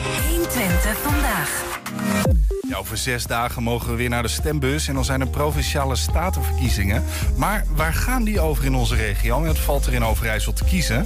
120 0.54 1.02
vandaag. 1.04 2.53
Over 2.76 2.98
zes 2.98 3.26
dagen 3.26 3.64
mogen 3.64 3.90
we 3.90 3.96
weer 3.96 4.10
naar 4.10 4.22
de 4.22 4.28
stembus 4.28 4.88
en 4.88 4.94
dan 4.94 5.06
zijn 5.06 5.22
er 5.22 5.28
provinciale 5.28 5.96
statenverkiezingen. 5.96 7.04
Maar 7.36 7.66
waar 7.76 7.94
gaan 7.94 8.24
die 8.24 8.40
over 8.40 8.66
in 8.66 8.76
onze 8.76 8.96
regio? 8.96 9.42
En 9.42 9.48
het 9.48 9.60
valt 9.60 9.86
er 9.86 9.94
in 9.94 10.04
Overijssel 10.04 10.54
te 10.54 10.64
kiezen. 10.64 11.06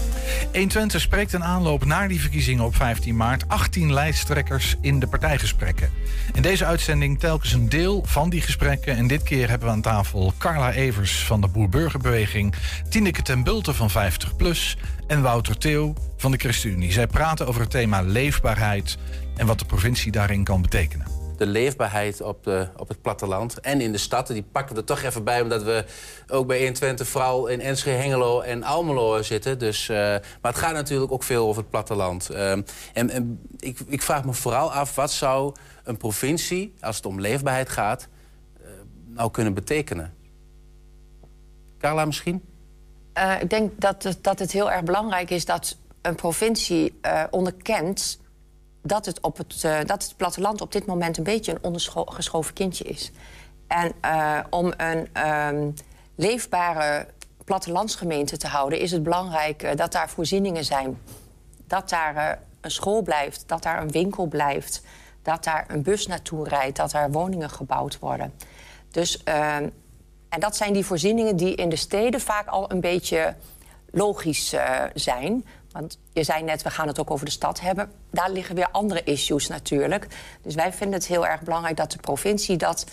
120 0.53 1.01
spreekt 1.01 1.33
een 1.33 1.43
aanloop 1.43 1.85
naar 1.85 2.07
die 2.07 2.21
verkiezingen 2.21 2.63
op 2.63 2.75
15 2.75 3.15
maart 3.15 3.47
18 3.47 3.93
lijsttrekkers 3.93 4.75
in 4.81 4.99
de 4.99 5.07
partijgesprekken. 5.07 5.89
In 6.33 6.41
deze 6.41 6.65
uitzending 6.65 7.19
telkens 7.19 7.53
een 7.53 7.69
deel 7.69 8.03
van 8.05 8.29
die 8.29 8.41
gesprekken. 8.41 8.95
En 8.95 9.07
dit 9.07 9.23
keer 9.23 9.49
hebben 9.49 9.67
we 9.67 9.73
aan 9.73 9.81
tafel 9.81 10.33
Carla 10.37 10.73
Evers 10.73 11.23
van 11.23 11.41
de 11.41 11.47
Boer-Burgerbeweging, 11.47 12.53
Tineke 12.89 13.21
ten 13.21 13.43
Bulte 13.43 13.73
van 13.73 13.89
50PLUS 13.89 14.79
en 15.07 15.21
Wouter 15.21 15.57
Theo 15.57 15.93
van 16.17 16.31
de 16.31 16.37
ChristenUnie. 16.37 16.91
Zij 16.91 17.07
praten 17.07 17.47
over 17.47 17.61
het 17.61 17.69
thema 17.69 18.01
leefbaarheid 18.01 18.97
en 19.35 19.45
wat 19.45 19.59
de 19.59 19.65
provincie 19.65 20.11
daarin 20.11 20.43
kan 20.43 20.61
betekenen. 20.61 21.16
De 21.37 21.45
leefbaarheid 21.45 22.21
op, 22.21 22.43
de, 22.43 22.67
op 22.77 22.87
het 22.87 23.01
platteland 23.01 23.59
en 23.59 23.81
in 23.81 23.91
de 23.91 23.97
stad. 23.97 24.27
Die 24.27 24.43
pakken 24.51 24.75
we 24.75 24.81
er 24.81 24.87
toch 24.87 25.01
even 25.01 25.23
bij, 25.23 25.41
omdat 25.41 25.63
we 25.63 25.85
ook 26.27 26.47
bij 26.47 26.57
120 26.57 27.07
vooral 27.07 27.47
in 27.47 27.61
Enschede, 27.61 27.97
Hengelo 27.97 28.41
en 28.41 28.63
Almelo 28.63 29.21
zitten. 29.21 29.59
Dus, 29.59 29.87
maar 29.87 30.21
het 30.41 30.55
gaat 30.55 30.73
natuurlijk 30.73 31.11
ook 31.11 31.23
veel 31.23 31.47
over 31.47 31.61
het 31.61 31.71
platteland. 31.71 32.29
Ehm, 32.29 32.61
en, 32.93 33.09
en 33.09 33.47
ik, 33.59 33.79
ik 33.87 34.01
vraag 34.01 34.25
me 34.25 34.33
vooral 34.33 34.73
af, 34.73 34.95
wat 34.95 35.11
zou 35.11 35.55
een 35.83 35.97
provincie, 35.97 36.73
als 36.81 36.95
het 36.95 37.05
om 37.05 37.21
leefbaarheid 37.21 37.69
gaat, 37.69 38.07
nou 39.05 39.31
kunnen 39.31 39.53
betekenen? 39.53 40.13
Carla 41.79 42.05
misschien? 42.05 42.43
Uh, 43.17 43.41
ik 43.41 43.49
denk 43.49 43.81
dat 43.81 44.03
het, 44.03 44.23
dat 44.23 44.39
het 44.39 44.51
heel 44.51 44.71
erg 44.71 44.83
belangrijk 44.83 45.29
is 45.29 45.45
dat 45.45 45.77
een 46.01 46.15
provincie 46.15 46.99
onderkent 47.29 48.19
dat 48.81 49.05
het, 49.05 49.21
op 49.21 49.37
het, 49.37 49.63
uh, 49.65 49.77
dat 49.85 50.03
het 50.03 50.13
platteland 50.17 50.61
op 50.61 50.71
dit 50.71 50.85
moment 50.85 51.17
een 51.17 51.23
beetje 51.23 51.51
een 51.51 51.63
ondergeschoven 51.63 52.53
kindje 52.53 52.83
is. 52.83 53.11
En 53.67 53.91
om 54.49 54.73
een 54.77 55.27
um, 55.29 55.73
leefbare 56.15 57.07
plattelandsgemeente 57.45 58.37
te 58.37 58.47
houden, 58.47 58.79
is 58.79 58.91
het 58.91 59.03
belangrijk 59.03 59.77
dat 59.77 59.91
daar 59.91 60.09
voorzieningen 60.09 60.65
zijn. 60.65 61.01
Dat 61.67 61.89
daar 61.89 62.39
een 62.61 62.71
school 62.71 63.01
blijft, 63.01 63.43
dat 63.47 63.63
daar 63.63 63.81
een 63.81 63.91
winkel 63.91 64.25
blijft, 64.25 64.81
dat 65.21 65.43
daar 65.43 65.65
een 65.67 65.81
bus 65.81 66.07
naartoe 66.07 66.47
rijdt, 66.47 66.77
dat 66.77 66.91
daar 66.91 67.11
woningen 67.11 67.49
gebouwd 67.49 67.99
worden. 67.99 68.33
Dus, 68.91 69.21
uh, 69.27 69.55
en 70.29 70.39
dat 70.39 70.55
zijn 70.55 70.73
die 70.73 70.85
voorzieningen 70.85 71.35
die 71.35 71.55
in 71.55 71.69
de 71.69 71.75
steden 71.75 72.21
vaak 72.21 72.47
al 72.47 72.71
een 72.71 72.81
beetje 72.81 73.35
logisch 73.91 74.55
zijn. 74.93 75.45
Want 75.79 75.99
je 76.13 76.23
zei 76.23 76.43
net, 76.43 76.61
we 76.61 76.69
gaan 76.69 76.87
het 76.87 76.99
ook 76.99 77.11
over 77.11 77.25
de 77.25 77.31
stad 77.31 77.59
hebben. 77.59 77.91
Daar 78.11 78.31
liggen 78.31 78.55
weer 78.55 78.69
andere 78.71 79.03
issues 79.03 79.47
natuurlijk. 79.47 80.07
Dus 80.41 80.55
wij 80.55 80.73
vinden 80.73 80.99
het 80.99 81.07
heel 81.07 81.27
erg 81.27 81.41
belangrijk 81.41 81.77
dat 81.77 81.91
de 81.91 81.97
provincie 81.97 82.57
dat 82.57 82.85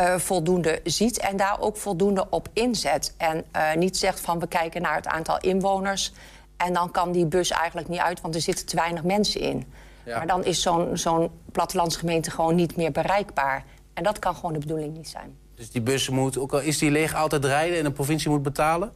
uh, 0.00 0.18
voldoende 0.18 0.80
ziet 0.84 1.18
en 1.18 1.36
daar 1.36 1.60
ook 1.60 1.76
voldoende 1.76 2.26
op 2.30 2.48
inzet. 2.52 3.14
En 3.16 3.44
uh, 3.56 3.74
niet 3.74 3.96
zegt 3.96 4.20
van 4.20 4.38
we 4.38 4.46
kijken 4.46 4.82
naar 4.82 4.94
het 4.94 5.06
aantal 5.06 5.40
inwoners 5.40 6.12
en 6.56 6.72
dan 6.72 6.90
kan 6.90 7.12
die 7.12 7.26
bus 7.26 7.50
eigenlijk 7.50 7.88
niet 7.88 8.00
uit, 8.00 8.20
want 8.20 8.34
er 8.34 8.40
zitten 8.40 8.66
te 8.66 8.76
weinig 8.76 9.02
mensen 9.02 9.40
in. 9.40 9.72
Ja. 10.04 10.16
Maar 10.16 10.26
dan 10.26 10.44
is 10.44 10.62
zo'n 10.62 10.96
zo'n 10.96 11.30
plattelandsgemeente 11.52 12.30
gewoon 12.30 12.54
niet 12.54 12.76
meer 12.76 12.92
bereikbaar. 12.92 13.64
En 13.94 14.02
dat 14.02 14.18
kan 14.18 14.34
gewoon 14.34 14.52
de 14.52 14.58
bedoeling 14.58 14.96
niet 14.96 15.08
zijn. 15.08 15.36
Dus 15.54 15.70
die 15.70 15.82
bus 15.82 16.08
moet, 16.08 16.38
ook 16.38 16.52
al 16.52 16.60
is 16.60 16.78
die 16.78 16.90
leeg, 16.90 17.14
altijd 17.14 17.44
rijden 17.44 17.78
en 17.78 17.84
de 17.84 17.92
provincie 17.92 18.30
moet 18.30 18.42
betalen? 18.42 18.92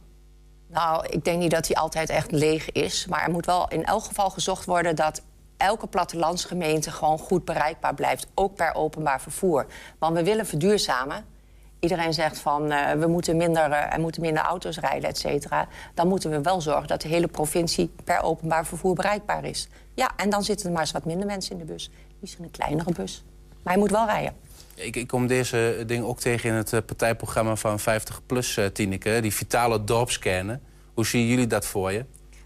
Nou, 0.71 1.05
ik 1.09 1.23
denk 1.23 1.39
niet 1.39 1.51
dat 1.51 1.65
die 1.65 1.77
altijd 1.77 2.09
echt 2.09 2.31
leeg 2.31 2.71
is. 2.71 3.05
Maar 3.09 3.23
er 3.23 3.31
moet 3.31 3.45
wel 3.45 3.67
in 3.67 3.85
elk 3.85 4.03
geval 4.03 4.29
gezocht 4.29 4.65
worden 4.65 4.95
dat 4.95 5.21
elke 5.57 5.87
plattelandsgemeente 5.87 6.91
gewoon 6.91 7.17
goed 7.17 7.45
bereikbaar 7.45 7.93
blijft. 7.93 8.27
Ook 8.33 8.55
per 8.55 8.75
openbaar 8.75 9.21
vervoer. 9.21 9.65
Want 9.99 10.15
we 10.15 10.23
willen 10.23 10.45
verduurzamen. 10.45 11.25
Iedereen 11.79 12.13
zegt 12.13 12.39
van 12.39 12.71
uh, 12.71 12.91
we 12.91 13.07
moeten 13.07 13.37
minder, 13.37 13.69
uh, 13.69 13.93
er 13.93 13.99
moeten 13.99 14.21
minder 14.21 14.43
auto's 14.43 14.79
rijden, 14.79 15.09
et 15.09 15.17
cetera. 15.17 15.67
Dan 15.93 16.07
moeten 16.07 16.29
we 16.29 16.41
wel 16.41 16.61
zorgen 16.61 16.87
dat 16.87 17.01
de 17.01 17.07
hele 17.07 17.27
provincie 17.27 17.93
per 18.03 18.21
openbaar 18.21 18.65
vervoer 18.65 18.95
bereikbaar 18.95 19.45
is. 19.45 19.67
Ja, 19.93 20.11
en 20.15 20.29
dan 20.29 20.43
zitten 20.43 20.65
er 20.65 20.71
maar 20.71 20.81
eens 20.81 20.91
wat 20.91 21.05
minder 21.05 21.25
mensen 21.25 21.51
in 21.51 21.57
de 21.57 21.65
bus. 21.65 21.89
Misschien 22.19 22.43
een 22.43 22.51
kleinere 22.51 22.91
bus. 22.91 23.23
Maar 23.63 23.73
hij 23.73 23.81
moet 23.81 23.91
wel 23.91 24.05
rijden. 24.05 24.33
Ik, 24.75 24.95
ik, 24.95 25.07
kom 25.07 25.27
deze 25.27 25.83
dingen 25.87 26.05
ook 26.05 26.19
tegen 26.19 26.49
in 26.49 26.55
het 26.55 26.71
uh, 26.71 26.79
partijprogramma 26.85 27.55
van 27.55 27.79
50PLUS, 27.79 28.57
uh, 28.59 28.65
Tineke. 28.65 29.19
Die 29.21 29.33
vitale 29.33 29.83
dorpskernen. 29.83 30.61
Hoe 30.93 31.05
zien 31.05 31.27
jullie 31.27 31.47
dat 31.47 31.65
voor 31.65 31.91
je? 31.91 32.05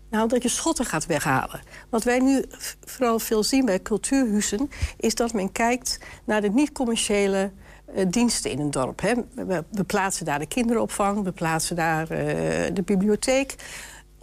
Nou, 0.10 0.28
dat 0.28 0.44
je 0.44 0.50
schotten 0.50 0.86
gaat 0.86 1.06
weghalen. 1.06 1.62
Wat 1.90 2.04
wij 2.04 2.20
nu 2.20 2.46
vooral 2.86 3.20
veel 3.20 3.44
zien 3.44 3.66
bij 3.66 3.82
cultuurhuizen... 3.82 4.70
is 4.98 5.16
dat 5.16 5.34
men 5.34 5.52
kijkt 5.52 6.00
naar 6.26 6.42
de 6.42 6.50
niet-commerciële 6.50 7.52
uh, 7.96 8.06
diensten 8.10 8.52
in 8.52 8.60
een 8.60 8.72
dorp. 8.72 9.02
Hè. 9.02 9.14
We, 9.36 9.64
we, 9.72 9.84
plaatsen 9.84 10.26
daar 10.26 10.40
de 10.40 10.46
kinderopvang, 10.46 11.24
we 11.24 11.32
plaatsen 11.32 11.76
daar 11.76 12.08
de 12.08 12.82
bibliotheek... 12.86 13.56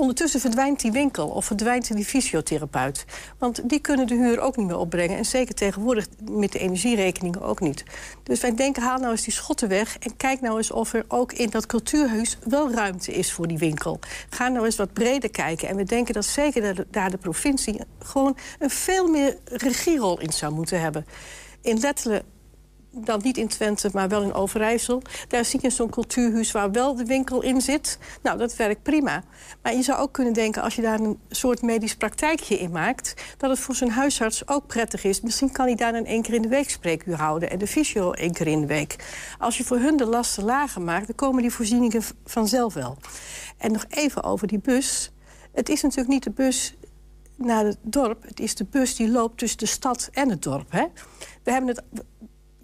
Ondertussen 0.03 0.41
verdwijnt 0.41 0.81
die 0.81 0.93
winkel 0.93 1.29
of 1.29 1.45
verdwijnt 1.45 1.95
die 1.95 2.05
fysiotherapeut. 2.05 3.05
Want 3.39 3.69
die 3.69 3.81
kunnen 3.81 4.07
de 4.07 4.15
huur 4.15 4.41
ook 4.41 4.57
niet 4.57 4.67
meer 4.67 4.77
opbrengen. 4.77 5.17
En 5.17 5.25
zeker 5.25 5.55
tegenwoordig 5.55 6.07
met 6.31 6.53
de 6.53 6.59
energierekeningen 6.59 7.43
ook 7.43 7.61
niet. 7.61 7.85
Dus 8.23 8.41
wij 8.41 8.55
denken, 8.55 8.83
haal 8.83 8.99
nou 8.99 9.11
eens 9.11 9.23
die 9.23 9.33
schotten 9.33 9.69
weg... 9.69 9.99
en 9.99 10.17
kijk 10.17 10.41
nou 10.41 10.57
eens 10.57 10.71
of 10.71 10.93
er 10.93 11.05
ook 11.09 11.33
in 11.33 11.51
dat 11.51 11.67
cultuurhuis 11.67 12.39
wel 12.45 12.73
ruimte 12.73 13.13
is 13.13 13.33
voor 13.33 13.47
die 13.47 13.59
winkel. 13.59 13.99
Ga 14.31 14.49
nou 14.49 14.65
eens 14.65 14.77
wat 14.77 14.93
breder 14.93 15.31
kijken. 15.31 15.69
En 15.69 15.77
we 15.77 15.85
denken 15.85 16.15
dat 16.15 16.25
zeker 16.25 16.87
daar 16.91 17.11
de 17.11 17.19
provincie... 17.19 17.81
gewoon 17.99 18.37
een 18.59 18.71
veel 18.71 19.09
meer 19.09 19.39
regierol 19.45 20.21
in 20.21 20.33
zou 20.33 20.53
moeten 20.53 20.81
hebben. 20.81 21.07
In 21.61 21.79
letterlijk 21.79 22.25
dan 22.95 23.21
niet 23.23 23.37
in 23.37 23.49
Twente, 23.49 23.91
maar 23.93 24.09
wel 24.09 24.23
in 24.23 24.35
Overijssel. 24.35 25.03
Daar 25.29 25.45
zie 25.45 25.59
je 25.63 25.71
zo'n 25.71 25.91
cultuurhuis 25.91 26.53
waar 26.53 26.71
wel 26.71 26.95
de 26.95 27.05
winkel 27.05 27.43
in 27.43 27.61
zit. 27.61 27.99
Nou, 28.23 28.39
dat 28.39 28.57
werkt 28.57 28.83
prima. 28.83 29.23
Maar 29.63 29.75
je 29.75 29.83
zou 29.83 29.99
ook 29.99 30.13
kunnen 30.13 30.33
denken, 30.33 30.63
als 30.63 30.75
je 30.75 30.83
daar 30.83 31.01
een 31.01 31.19
soort 31.29 31.63
medisch 31.63 31.97
praktijkje 31.97 32.59
in 32.59 32.71
maakt... 32.71 33.15
dat 33.37 33.51
het 33.51 33.59
voor 33.59 33.75
zijn 33.75 33.91
huisarts 33.91 34.49
ook 34.49 34.67
prettig 34.67 35.05
is. 35.05 35.21
Misschien 35.21 35.53
kan 35.53 35.67
hij 35.67 35.75
daar 35.75 35.95
een 35.95 36.07
één 36.07 36.23
keer 36.23 36.35
in 36.35 36.43
de 36.43 36.49
week 36.49 36.71
spreekuur 36.71 37.17
houden... 37.17 37.51
en 37.51 37.59
de 37.59 37.67
fysio 37.67 38.13
één 38.13 38.33
keer 38.33 38.47
in 38.47 38.61
de 38.61 38.67
week. 38.67 38.97
Als 39.39 39.59
je 39.59 39.65
voor 39.65 39.79
hun 39.79 39.97
de 39.97 40.07
lasten 40.07 40.45
lager 40.45 40.83
maakt, 40.83 41.07
dan 41.07 41.17
komen 41.17 41.43
die 41.43 41.53
voorzieningen 41.53 42.03
vanzelf 42.25 42.75
wel. 42.75 42.97
En 43.59 43.73
nog 43.73 43.85
even 43.89 44.23
over 44.23 44.47
die 44.47 44.59
bus. 44.59 45.13
Het 45.53 45.69
is 45.69 45.83
natuurlijk 45.83 46.11
niet 46.11 46.25
de 46.25 46.31
bus 46.31 46.75
naar 47.37 47.65
het 47.65 47.79
dorp. 47.83 48.23
Het 48.23 48.41
is 48.41 48.55
de 48.55 48.65
bus 48.65 48.97
die 48.97 49.11
loopt 49.11 49.39
tussen 49.39 49.59
de 49.59 49.67
stad 49.67 50.09
en 50.13 50.31
het 50.31 50.43
dorp. 50.43 50.73
Hè? 50.73 50.85
We 51.43 51.51
hebben 51.51 51.69
het 51.69 52.05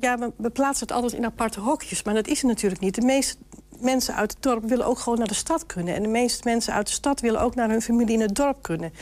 ja, 0.01 0.33
we, 0.37 0.51
plaatsen 0.51 0.87
het 0.87 0.97
altijd 0.97 1.13
in 1.13 1.25
aparte 1.25 1.61
hokjes, 1.61 2.03
maar 2.03 2.15
dat 2.15 2.27
is 2.27 2.39
het 2.39 2.51
natuurlijk 2.51 2.81
niet. 2.81 2.95
De 2.95 3.07
meeste 3.07 3.37
mensen 3.81 4.15
uit 4.15 4.33
het 4.33 4.43
dorp 4.43 4.65
willen 4.69 4.87
ook 4.87 4.99
gewoon 4.99 5.19
naar 5.19 5.29
de 5.29 5.35
stad 5.35 5.67
kunnen. 5.67 5.95
En 5.95 6.03
de 6.03 6.09
meeste 6.09 6.41
mensen 6.45 6.73
uit 6.73 6.87
de 6.87 6.93
stad 6.93 7.21
willen 7.21 7.41
ook 7.41 7.55
naar 7.55 7.69
hun 7.69 7.83
familie 7.83 8.15
in 8.15 8.21
het 8.21 8.35
dorp 8.35 8.63
kunnen. 8.63 8.93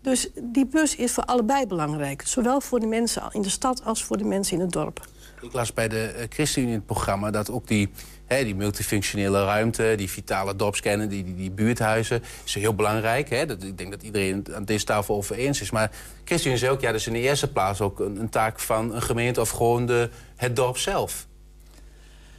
Dus 0.00 0.28
die 0.42 0.66
bus 0.66 0.96
is 0.96 1.12
voor 1.12 1.24
allebei 1.24 1.66
belangrijk. 1.66 2.22
Zowel 2.26 2.60
voor 2.60 2.80
de 2.80 2.86
mensen 2.86 3.22
in 3.32 3.42
de 3.42 3.48
stad 3.48 3.84
als 3.84 4.04
voor 4.04 4.18
de 4.18 4.24
mensen 4.24 4.56
in 4.56 4.62
het 4.62 4.72
dorp. 4.72 5.08
Ik 5.40 5.52
las 5.52 5.72
bij 5.72 5.88
de 5.88 6.02
eh, 6.06 6.26
ChristenUnie 6.28 6.72
in 6.72 6.78
het 6.78 6.86
programma 6.86 7.30
dat 7.30 7.50
ook 7.50 7.68
die, 7.68 7.90
die 8.26 8.54
multifunctionele 8.54 9.44
ruimte, 9.44 9.94
die 9.96 10.10
vitale 10.10 10.56
dorpskennen, 10.56 11.08
die, 11.08 11.24
die, 11.24 11.34
die 11.34 11.50
buurthuizen, 11.50 12.22
is 12.44 12.54
heel 12.54 12.74
belangrijk. 12.74 13.48
Dat, 13.48 13.62
ik 13.62 13.78
denk 13.78 13.90
dat 13.90 14.02
iedereen 14.02 14.46
aan 14.54 14.64
deze 14.64 14.84
tafel 14.84 15.14
over 15.14 15.36
eens 15.36 15.60
is. 15.60 15.70
Maar 15.70 15.90
ChristenUnie 16.24 16.60
zei 16.60 16.72
ook, 16.72 16.80
ja, 16.80 16.90
dat 16.90 17.00
is 17.00 17.06
in 17.06 17.12
de 17.12 17.20
eerste 17.20 17.52
plaats 17.52 17.80
ook 17.80 18.00
een, 18.00 18.20
een 18.20 18.28
taak 18.28 18.60
van 18.60 18.94
een 18.94 19.02
gemeente 19.02 19.40
of 19.40 19.50
gewoon 19.50 19.86
de, 19.86 20.10
het 20.36 20.56
dorp 20.56 20.76
zelf. 20.76 21.26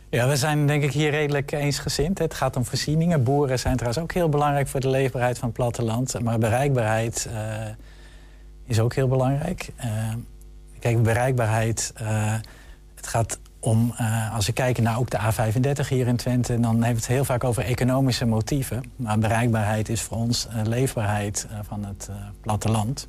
Ja, 0.09 0.27
we 0.27 0.35
zijn 0.35 0.67
denk 0.67 0.83
ik 0.83 0.91
hier 0.91 1.09
redelijk 1.09 1.51
eensgezind. 1.51 2.19
Het 2.19 2.33
gaat 2.33 2.55
om 2.55 2.65
voorzieningen. 2.65 3.23
Boeren 3.23 3.59
zijn 3.59 3.75
trouwens 3.75 4.03
ook 4.03 4.11
heel 4.11 4.29
belangrijk 4.29 4.67
voor 4.67 4.79
de 4.79 4.89
leefbaarheid 4.89 5.37
van 5.37 5.47
het 5.47 5.57
platteland. 5.57 6.19
Maar 6.23 6.39
bereikbaarheid 6.39 7.27
uh, 7.31 7.65
is 8.65 8.79
ook 8.79 8.93
heel 8.93 9.07
belangrijk. 9.07 9.69
Uh, 9.85 10.13
kijk, 10.79 11.03
bereikbaarheid 11.03 11.93
het 12.95 13.07
gaat 13.07 13.39
om, 13.67 13.93
uh, 14.01 14.35
als 14.35 14.45
we 14.45 14.51
kijken 14.51 14.83
naar 14.83 14.97
ook 14.97 15.09
de 15.09 15.17
A35 15.17 15.87
hier 15.87 16.07
in 16.07 16.15
Twente... 16.15 16.59
dan 16.59 16.83
heeft 16.83 16.97
het 16.97 17.07
heel 17.07 17.25
vaak 17.25 17.43
over 17.43 17.63
economische 17.63 18.25
motieven. 18.25 18.83
Maar 18.95 19.19
bereikbaarheid 19.19 19.89
is 19.89 20.01
voor 20.01 20.17
ons 20.17 20.47
uh, 20.47 20.61
leefbaarheid 20.63 21.47
uh, 21.51 21.59
van 21.67 21.85
het 21.85 22.09
platteland. 22.41 23.07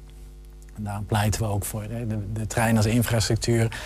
En 0.77 0.83
daar 0.83 1.03
pleiten 1.03 1.41
we 1.41 1.47
ook 1.47 1.65
voor. 1.65 1.83
De, 1.89 2.33
de, 2.33 2.47
trein 2.47 2.77
als 2.77 2.87
infrastructuur, 2.87 3.79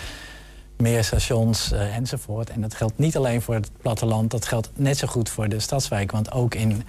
meer 0.77 1.03
stations 1.03 1.71
enzovoort. 1.71 2.49
En 2.49 2.61
dat 2.61 2.75
geldt 2.75 2.97
niet 2.97 3.17
alleen 3.17 3.41
voor 3.41 3.55
het 3.55 3.71
platteland... 3.81 4.31
dat 4.31 4.45
geldt 4.45 4.71
net 4.75 4.97
zo 4.97 5.07
goed 5.07 5.29
voor 5.29 5.49
de 5.49 5.59
stadswijk. 5.59 6.11
Want 6.11 6.31
ook 6.31 6.55
in 6.55 6.83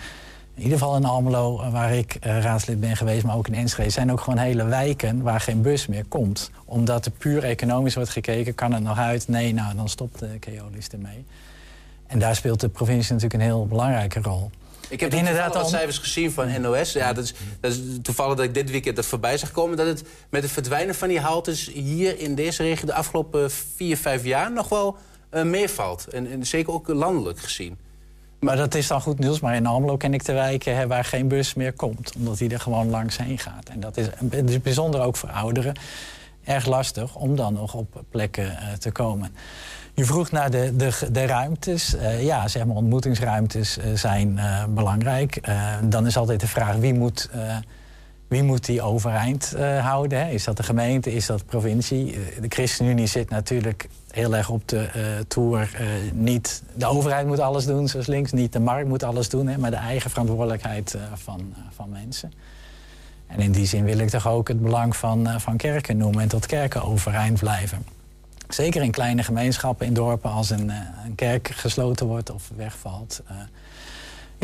in 0.55 0.63
ieder 0.63 0.79
geval 0.79 0.97
in 0.97 1.05
Almelo, 1.05 1.61
eh, 1.61 1.73
waar 1.73 1.95
ik 1.95 2.15
uh, 2.15 2.41
raadslid 2.41 2.81
ben 2.81 2.97
geweest, 2.97 3.25
maar 3.25 3.37
ook 3.37 3.47
in 3.47 3.55
Enschede... 3.55 3.91
zijn 3.91 4.13
ook 4.13 4.21
gewoon 4.21 4.39
hele 4.39 4.65
wijken 4.65 5.23
waar 5.23 5.41
geen 5.41 5.63
bus 5.63 5.87
meer 5.87 6.05
komt. 6.05 6.51
Omdat 6.65 7.07
er 7.07 7.13
puur 7.13 7.45
economisch 7.45 7.95
wordt 7.95 8.11
gekeken, 8.11 8.55
kan 8.55 8.73
het 8.73 8.83
nog 8.83 8.99
uit? 8.99 9.29
Nee, 9.29 9.55
nou, 9.55 9.77
dan 9.77 9.89
stopt 9.89 10.19
de 10.19 10.39
Keolis 10.39 10.89
ermee. 10.89 11.25
En 12.07 12.19
daar 12.19 12.37
speelt 12.37 12.61
de 12.61 12.69
provincie 12.69 13.13
natuurlijk 13.13 13.43
een 13.43 13.49
heel 13.49 13.67
belangrijke 13.67 14.21
rol. 14.21 14.51
Ik 14.89 15.01
heb 15.01 15.15
inderdaad 15.15 15.57
al 15.57 15.65
cijfers 15.65 15.99
gezien 15.99 16.33
van 16.33 16.61
NOS. 16.61 16.93
Ja, 16.93 17.13
dat 17.13 17.25
is, 17.25 17.35
dat 17.61 17.73
is 17.73 17.79
toevallig 18.03 18.37
dat 18.37 18.45
ik 18.45 18.55
dit 18.55 18.71
weekend 18.71 18.99
er 18.99 19.05
voorbij 19.05 19.39
zag 19.39 19.51
komen... 19.51 19.77
dat 19.77 19.87
het 19.87 20.03
met 20.29 20.43
het 20.43 20.53
verdwijnen 20.53 20.95
van 20.95 21.09
die 21.09 21.21
haltes 21.21 21.71
hier 21.73 22.19
in 22.19 22.35
deze 22.35 22.63
regio... 22.63 22.87
de 22.87 22.95
afgelopen 22.95 23.51
vier, 23.51 23.97
vijf 23.97 24.25
jaar 24.25 24.53
nog 24.53 24.69
wel 24.69 24.97
uh, 25.35 25.43
meevalt. 25.43 26.07
En, 26.09 26.31
en 26.31 26.47
zeker 26.47 26.73
ook 26.73 26.89
landelijk 26.89 27.39
gezien. 27.39 27.79
Maar 28.45 28.57
dat 28.57 28.75
is 28.75 28.87
dan 28.87 29.01
goed 29.01 29.19
nieuws. 29.19 29.41
Maar 29.41 29.55
in 29.55 29.67
Almelo 29.67 29.97
ken 29.97 30.15
ik 30.15 30.25
de 30.25 30.33
wijken 30.33 30.89
waar 30.89 31.05
geen 31.05 31.29
bus 31.29 31.55
meer 31.55 31.73
komt. 31.73 32.13
Omdat 32.17 32.39
die 32.39 32.51
er 32.51 32.61
gewoon 32.61 32.91
langs 32.91 33.17
heen 33.17 33.39
gaat. 33.39 33.69
En 33.69 33.81
dat 33.81 33.97
is, 33.97 34.61
bijzonder 34.63 35.01
ook 35.01 35.17
voor 35.17 35.31
ouderen. 35.31 35.75
Erg 36.45 36.67
lastig 36.67 37.15
om 37.15 37.37
dan 37.37 37.53
nog 37.53 37.75
op 37.75 38.03
plekken 38.11 38.45
uh, 38.45 38.73
te 38.79 38.91
komen. 38.91 39.35
Je 39.95 40.05
vroeg 40.05 40.31
naar 40.31 40.51
de, 40.51 40.77
de, 40.77 41.09
de 41.13 41.27
ruimtes. 41.27 41.95
Uh, 41.95 42.25
ja, 42.25 42.49
zeg 42.49 42.65
maar 42.65 42.77
ontmoetingsruimtes 42.77 43.79
uh, 43.79 43.85
zijn 43.95 44.41
belangrijk. 44.69 45.41
dan 45.83 46.07
is 46.07 46.17
altijd 46.17 46.41
de 46.41 46.49
vraag 46.49 46.77
wie 46.77 46.95
moet 46.95 47.31
wie 48.29 48.43
moet 48.43 48.65
die 48.65 48.83
overeind 48.83 49.55
houden? 49.81 50.19
Hè? 50.19 50.31
Is 50.31 50.45
dat 50.45 50.57
de 50.57 50.63
gemeente, 50.63 51.15
is 51.15 51.27
dat 51.27 51.39
de 51.39 51.45
provincie? 51.45 52.19
de 52.41 52.49
ChristenUnie 52.49 53.07
zit 53.07 53.31
natuurlijk 53.31 53.89
heel 54.15 54.37
erg 54.37 54.51
op 54.51 54.69
de 54.69 54.89
uh, 54.97 55.03
toer. 55.29 55.69
niet 56.13 56.63
de 56.75 56.87
overheid 56.87 57.27
moet 57.27 57.39
alles 57.39 57.67
doen, 57.67 57.89
zoals 57.89 58.07
links. 58.07 58.33
Niet 58.33 58.53
de 58.53 58.61
markt 58.61 58.89
moet 58.89 59.03
alles 59.03 59.29
doen, 59.29 59.47
hè, 59.47 59.59
maar 59.59 59.71
de 59.71 59.77
eigen 59.77 60.11
verantwoordelijkheid 60.11 60.97
van, 61.15 61.55
van 61.75 61.91
mensen. 61.91 62.33
En 63.27 63.41
in 63.41 63.53
die 63.53 63.67
zin 63.67 63.85
wil 63.85 63.99
ik 63.99 64.09
toch 64.09 64.29
ook 64.29 64.49
het 64.49 64.63
belang 64.63 64.97
van, 64.97 65.41
van 65.41 65.57
kerken 65.57 65.97
noemen... 65.97 66.23
en 66.23 66.29
dat 66.29 66.47
kerken 66.47 66.83
overeind 66.83 67.39
blijven. 67.39 67.87
Zeker 68.49 68.83
in 68.83 68.91
kleine 68.91 69.23
gemeenschappen, 69.23 69.87
in 69.87 69.95
dorpen, 69.95 70.31
als 70.31 70.51
een, 70.51 70.69
een 71.05 71.15
kerk 71.15 71.49
gesloten 71.49 72.07
wordt 72.07 72.31
of 72.31 72.51
wegvalt 72.57 73.23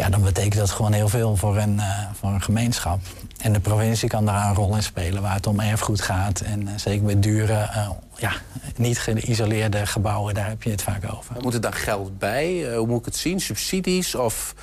ja, 0.00 0.08
dan 0.08 0.22
betekent 0.22 0.54
dat 0.54 0.70
gewoon 0.70 0.92
heel 0.92 1.08
veel 1.08 1.36
voor 1.36 1.56
een, 1.56 1.74
uh, 1.74 1.98
voor 2.12 2.28
een 2.28 2.42
gemeenschap. 2.42 3.00
En 3.40 3.52
de 3.52 3.60
provincie 3.60 4.08
kan 4.08 4.26
daar 4.26 4.48
een 4.48 4.54
rol 4.54 4.76
in 4.76 4.82
spelen 4.82 5.22
waar 5.22 5.34
het 5.34 5.46
om 5.46 5.60
erfgoed 5.60 6.00
gaat. 6.00 6.40
En 6.40 6.62
uh, 6.62 6.68
zeker 6.76 7.04
met 7.04 7.22
dure, 7.22 7.52
uh, 7.52 7.90
ja, 8.16 8.32
niet 8.76 8.98
geïsoleerde 8.98 9.86
gebouwen, 9.86 10.34
daar 10.34 10.48
heb 10.48 10.62
je 10.62 10.70
het 10.70 10.82
vaak 10.82 11.12
over. 11.16 11.36
Moet 11.40 11.54
er 11.54 11.60
dan 11.60 11.72
geld 11.72 12.18
bij? 12.18 12.74
hoe 12.76 12.86
moet 12.86 12.98
ik 12.98 13.04
het 13.04 13.16
zien? 13.16 13.40
Subsidies 13.40 14.14
of 14.14 14.54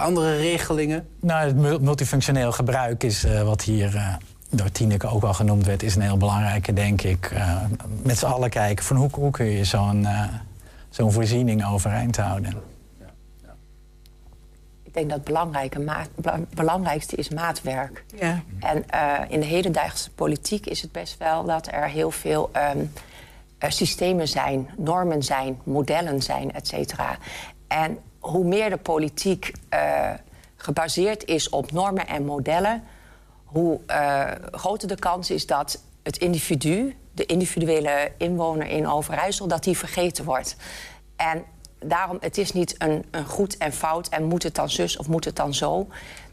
andere 0.00 0.36
regelingen? 0.36 1.06
Nou, 1.20 1.46
het 1.46 1.80
multifunctioneel 1.82 2.52
gebruik 2.52 3.02
is 3.02 3.26
wat 3.44 3.62
hier 3.62 4.18
door 4.50 4.70
Tineke 4.72 5.06
ook 5.06 5.22
al 5.22 5.34
genoemd 5.34 5.66
werd, 5.66 5.82
is 5.82 5.94
een 5.94 6.02
heel 6.02 6.16
belangrijke, 6.16 6.72
denk 6.72 7.02
ik. 7.02 7.32
met 8.02 8.18
z'n 8.18 8.26
allen 8.26 8.50
kijken 8.50 8.84
van 8.84 8.96
hoe, 8.96 9.08
hoe 9.12 9.30
kun 9.30 9.46
je 9.46 9.64
zo'n 9.64 10.06
zo'n 10.90 11.12
voorziening 11.12 11.66
overeind 11.66 12.16
houden 12.16 12.75
denk 14.96 15.08
dat 15.08 15.18
het 15.18 15.26
belangrijke 15.26 16.06
belangrijkste 16.54 17.16
is 17.16 17.28
maatwerk. 17.28 18.04
Ja. 18.14 18.42
En 18.60 18.84
uh, 18.94 19.20
in 19.28 19.40
de 19.40 19.46
hedendaagse 19.46 20.10
politiek 20.10 20.66
is 20.66 20.82
het 20.82 20.92
best 20.92 21.18
wel 21.18 21.44
dat 21.44 21.68
er 21.72 21.88
heel 21.88 22.10
veel 22.10 22.50
um, 22.74 22.92
systemen 23.68 24.28
zijn, 24.28 24.70
normen 24.76 25.22
zijn, 25.22 25.60
modellen 25.64 26.22
zijn, 26.22 26.52
et 26.52 26.66
cetera. 26.66 27.18
En 27.68 27.98
hoe 28.18 28.44
meer 28.44 28.70
de 28.70 28.76
politiek 28.76 29.52
uh, 29.70 30.10
gebaseerd 30.56 31.24
is 31.24 31.48
op 31.48 31.72
normen 31.72 32.06
en 32.06 32.24
modellen, 32.24 32.82
hoe 33.44 33.80
groter 34.50 34.88
de 34.88 34.98
kans 34.98 35.30
is 35.30 35.46
dat 35.46 35.82
het 36.02 36.16
individu, 36.16 36.96
de 37.12 37.26
individuele 37.26 38.12
inwoner 38.18 38.66
in 38.66 38.88
Overijssel, 38.88 39.48
dat 39.48 39.64
die 39.64 39.76
vergeten 39.76 40.24
wordt. 40.24 40.56
En 41.16 41.44
daarom, 41.78 42.16
het 42.20 42.38
is 42.38 42.52
niet 42.52 42.74
een, 42.78 43.04
een 43.10 43.26
goed 43.26 43.56
en 43.56 43.72
fout 43.72 44.08
en 44.08 44.24
moet 44.24 44.42
het 44.42 44.54
dan 44.54 44.70
zus 44.70 44.96
of 44.96 45.08
moet 45.08 45.24
het 45.24 45.36
dan 45.36 45.54
zo. 45.54 45.86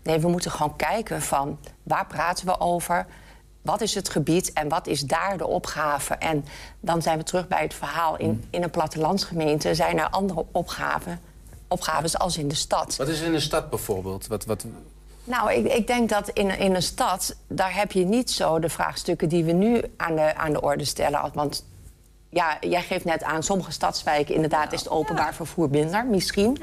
Nee, 0.03 0.19
we 0.19 0.27
moeten 0.27 0.51
gewoon 0.51 0.75
kijken 0.75 1.21
van 1.21 1.59
waar 1.83 2.07
praten 2.07 2.45
we 2.45 2.59
over? 2.59 3.05
Wat 3.61 3.81
is 3.81 3.95
het 3.95 4.09
gebied 4.09 4.53
en 4.53 4.69
wat 4.69 4.87
is 4.87 5.01
daar 5.01 5.37
de 5.37 5.47
opgave? 5.47 6.13
En 6.13 6.45
dan 6.79 7.01
zijn 7.01 7.17
we 7.17 7.23
terug 7.23 7.47
bij 7.47 7.61
het 7.61 7.73
verhaal. 7.73 8.17
In, 8.17 8.29
hmm. 8.29 8.43
in 8.49 8.63
een 8.63 8.69
plattelandsgemeente 8.69 9.75
zijn 9.75 9.99
er 9.99 10.09
andere 10.09 10.45
opgaven, 10.51 11.21
opgaves 11.67 12.17
als 12.17 12.37
in 12.37 12.47
de 12.47 12.55
stad. 12.55 12.95
Wat 12.95 13.07
is 13.07 13.21
in 13.21 13.31
de 13.31 13.39
stad 13.39 13.69
bijvoorbeeld? 13.69 14.27
Wat, 14.27 14.45
wat... 14.45 14.65
Nou, 15.23 15.53
ik, 15.53 15.73
ik 15.73 15.87
denk 15.87 16.09
dat 16.09 16.29
in, 16.29 16.59
in 16.59 16.75
een 16.75 16.81
stad, 16.81 17.35
daar 17.47 17.75
heb 17.75 17.91
je 17.91 18.05
niet 18.05 18.31
zo 18.31 18.59
de 18.59 18.69
vraagstukken 18.69 19.29
die 19.29 19.43
we 19.43 19.51
nu 19.51 19.81
aan 19.97 20.15
de, 20.15 20.35
aan 20.35 20.53
de 20.53 20.61
orde 20.61 20.85
stellen. 20.85 21.31
Want 21.33 21.65
ja, 22.33 22.57
jij 22.59 22.81
geeft 22.81 23.05
net 23.05 23.23
aan, 23.23 23.43
sommige 23.43 23.71
stadswijken 23.71 24.35
inderdaad 24.35 24.73
is 24.73 24.79
het 24.79 24.89
openbaar 24.89 25.33
vervoer 25.33 25.69
minder, 25.69 26.05
misschien. 26.05 26.61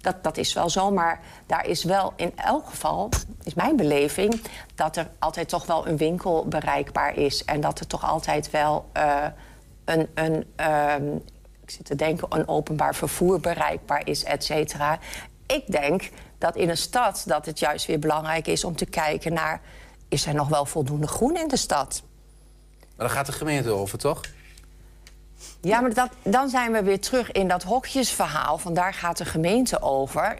Dat, 0.00 0.22
dat 0.22 0.36
is 0.36 0.52
wel 0.52 0.70
zo, 0.70 0.90
maar 0.90 1.20
daar 1.46 1.66
is 1.66 1.84
wel 1.84 2.12
in 2.16 2.32
elk 2.36 2.66
geval, 2.66 3.08
is 3.42 3.54
mijn 3.54 3.76
beleving, 3.76 4.42
dat 4.74 4.96
er 4.96 5.10
altijd 5.18 5.48
toch 5.48 5.66
wel 5.66 5.86
een 5.86 5.96
winkel 5.96 6.46
bereikbaar 6.48 7.16
is. 7.16 7.44
En 7.44 7.60
dat 7.60 7.80
er 7.80 7.86
toch 7.86 8.04
altijd 8.04 8.50
wel 8.50 8.90
uh, 8.96 9.24
een, 9.84 10.08
een 10.14 10.52
uh, 10.60 10.94
ik 11.62 11.70
zit 11.70 11.84
te 11.84 11.94
denken, 11.94 12.26
een 12.30 12.48
openbaar 12.48 12.94
vervoer 12.94 13.40
bereikbaar 13.40 14.06
is, 14.06 14.24
et 14.24 14.44
cetera. 14.44 14.98
Ik 15.46 15.72
denk 15.72 16.10
dat 16.38 16.56
in 16.56 16.68
een 16.68 16.76
stad 16.76 17.22
dat 17.26 17.46
het 17.46 17.58
juist 17.58 17.86
weer 17.86 17.98
belangrijk 17.98 18.46
is 18.46 18.64
om 18.64 18.76
te 18.76 18.86
kijken 18.86 19.32
naar, 19.32 19.60
is 20.08 20.26
er 20.26 20.34
nog 20.34 20.48
wel 20.48 20.64
voldoende 20.66 21.06
groen 21.06 21.36
in 21.36 21.48
de 21.48 21.56
stad? 21.56 22.02
Maar 22.96 23.06
daar 23.06 23.16
gaat 23.16 23.26
de 23.26 23.32
gemeente 23.32 23.70
over, 23.70 23.98
toch? 23.98 24.20
Ja, 25.60 25.80
maar 25.80 26.08
dan 26.22 26.48
zijn 26.48 26.72
we 26.72 26.82
weer 26.82 27.00
terug 27.00 27.32
in 27.32 27.48
dat 27.48 27.62
hokjesverhaal. 27.62 28.58
Van 28.58 28.74
daar 28.74 28.94
gaat 28.94 29.16
de 29.16 29.24
gemeente 29.24 29.82
over. 29.82 30.38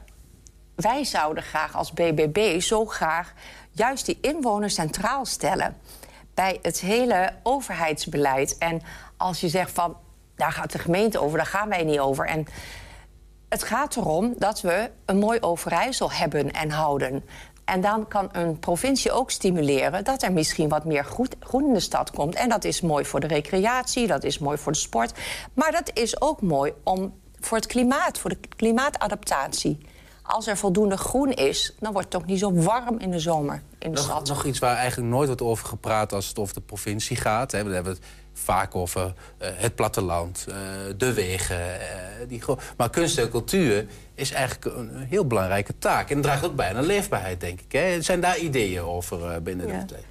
Wij 0.74 1.04
zouden 1.04 1.42
graag 1.42 1.76
als 1.76 1.92
BBB 1.92 2.60
zo 2.60 2.86
graag 2.86 3.32
juist 3.70 4.06
die 4.06 4.18
inwoners 4.20 4.74
centraal 4.74 5.24
stellen. 5.24 5.76
Bij 6.34 6.58
het 6.62 6.80
hele 6.80 7.32
overheidsbeleid. 7.42 8.58
En 8.58 8.82
als 9.16 9.40
je 9.40 9.48
zegt 9.48 9.70
van, 9.70 9.96
daar 10.36 10.52
gaat 10.52 10.72
de 10.72 10.78
gemeente 10.78 11.18
over, 11.18 11.36
daar 11.36 11.46
gaan 11.46 11.68
wij 11.68 11.84
niet 11.84 11.98
over. 11.98 12.26
En 12.26 12.46
het 13.48 13.62
gaat 13.62 13.96
erom 13.96 14.34
dat 14.38 14.60
we 14.60 14.90
een 15.04 15.18
mooi 15.18 15.40
Overijssel 15.40 16.12
hebben 16.12 16.50
en 16.50 16.70
houden. 16.70 17.24
En 17.72 17.80
dan 17.80 18.08
kan 18.08 18.28
een 18.32 18.58
provincie 18.58 19.12
ook 19.12 19.30
stimuleren 19.30 20.04
dat 20.04 20.22
er 20.22 20.32
misschien 20.32 20.68
wat 20.68 20.84
meer 20.84 21.04
groen 21.40 21.66
in 21.66 21.72
de 21.72 21.80
stad 21.80 22.10
komt. 22.10 22.34
En 22.34 22.48
dat 22.48 22.64
is 22.64 22.80
mooi 22.80 23.04
voor 23.04 23.20
de 23.20 23.26
recreatie, 23.26 24.06
dat 24.06 24.24
is 24.24 24.38
mooi 24.38 24.58
voor 24.58 24.72
de 24.72 24.78
sport. 24.78 25.18
Maar 25.54 25.72
dat 25.72 25.90
is 25.94 26.20
ook 26.20 26.42
mooi 26.42 26.72
om, 26.82 27.14
voor 27.40 27.56
het 27.56 27.66
klimaat, 27.66 28.18
voor 28.18 28.30
de 28.30 28.38
klimaatadaptatie. 28.56 29.78
Als 30.32 30.46
er 30.46 30.56
voldoende 30.56 30.96
groen 30.96 31.32
is, 31.32 31.74
dan 31.78 31.92
wordt 31.92 32.12
het 32.12 32.22
ook 32.22 32.28
niet 32.28 32.38
zo 32.38 32.52
warm 32.52 32.98
in 32.98 33.10
de 33.10 33.18
zomer 33.18 33.62
in 33.78 33.90
de 33.90 33.96
nog, 33.96 34.04
stad. 34.04 34.28
Nog 34.28 34.44
iets 34.44 34.58
waar 34.58 34.76
eigenlijk 34.76 35.10
nooit 35.10 35.26
wordt 35.26 35.42
over 35.42 35.66
gepraat 35.66 36.12
als 36.12 36.28
het 36.28 36.38
over 36.38 36.54
de 36.54 36.60
provincie 36.60 37.16
gaat. 37.16 37.52
Hè. 37.52 37.64
We 37.64 37.74
hebben 37.74 37.92
het 37.92 38.02
vaak 38.32 38.74
over 38.74 39.02
uh, 39.02 39.48
het 39.52 39.74
platteland, 39.74 40.46
uh, 40.48 40.54
de 40.96 41.12
wegen. 41.12 41.58
Uh, 41.58 42.28
die 42.28 42.42
maar 42.76 42.90
kunst 42.90 43.18
en 43.18 43.30
cultuur 43.30 43.86
is 44.14 44.32
eigenlijk 44.32 44.76
een 44.76 44.96
heel 44.96 45.26
belangrijke 45.26 45.78
taak. 45.78 46.10
En 46.10 46.20
draagt 46.20 46.44
ook 46.44 46.56
bij 46.56 46.74
aan 46.74 46.86
leefbaarheid, 46.86 47.40
denk 47.40 47.60
ik. 47.60 47.72
Hè. 47.72 48.02
Zijn 48.02 48.20
daar 48.20 48.38
ideeën 48.38 48.82
over 48.82 49.42
binnen 49.42 49.66
ja. 49.66 49.72
de 49.72 49.78
partij? 49.78 50.04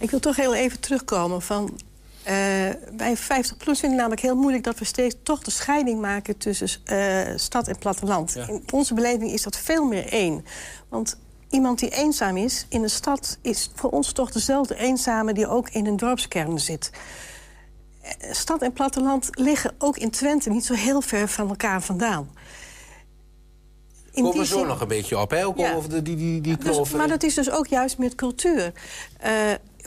Ik 0.00 0.10
wil 0.10 0.20
toch 0.20 0.36
heel 0.36 0.54
even 0.54 0.80
terugkomen 0.80 1.42
van... 1.42 1.78
bij 2.92 3.16
50 3.16 3.56
plus 3.56 3.80
vind 3.80 3.92
ik 3.92 3.98
namelijk 3.98 4.22
heel 4.22 4.36
moeilijk 4.36 4.64
dat 4.64 4.78
we 4.78 4.84
steeds 4.84 5.16
toch 5.22 5.42
de 5.42 5.50
scheiding 5.50 6.00
maken 6.00 6.36
tussen 6.38 6.68
stad 7.38 7.68
en 7.68 7.78
platteland. 7.78 8.32
Ja. 8.32 8.48
In 8.48 8.62
onze 8.70 8.94
beleving 8.94 9.32
is 9.32 9.42
dat 9.42 9.56
veel 9.56 9.84
meer 9.84 10.08
één. 10.08 10.44
Want 10.88 11.18
iemand 11.50 11.78
die 11.78 11.90
eenzaam 11.90 12.36
is 12.36 12.66
in 12.68 12.82
een 12.82 12.90
stad 12.90 13.38
is 13.42 13.70
voor 13.74 13.90
ons 13.90 14.12
toch 14.12 14.30
dezelfde 14.30 14.76
eenzame 14.76 15.32
die 15.32 15.48
ook 15.48 15.68
in 15.70 15.86
een 15.86 15.96
dorpskern 15.96 16.60
zit 16.60 16.90
stad 18.30 18.62
en 18.62 18.72
platteland 18.72 19.28
liggen 19.32 19.74
ook 19.78 19.96
in 19.96 20.10
Twente 20.10 20.50
niet 20.50 20.64
zo 20.64 20.74
heel 20.74 21.00
ver 21.00 21.28
van 21.28 21.48
elkaar 21.48 21.82
vandaan. 21.82 22.30
In 24.12 24.22
Komen 24.22 24.38
we 24.38 24.46
zo 24.46 24.64
nog 24.64 24.80
een 24.80 24.88
beetje 24.88 25.18
op, 25.18 25.30
hè? 25.30 25.46
Ook 25.46 25.58
ja. 25.58 25.74
over 25.74 25.90
de, 25.90 26.02
die, 26.02 26.16
die, 26.16 26.40
die 26.40 26.56
dus, 26.56 26.90
maar 26.90 27.08
dat 27.08 27.22
is 27.22 27.34
dus 27.34 27.50
ook 27.50 27.66
juist 27.66 27.98
met 27.98 28.14
cultuur. 28.14 28.72
Uh, 29.26 29.30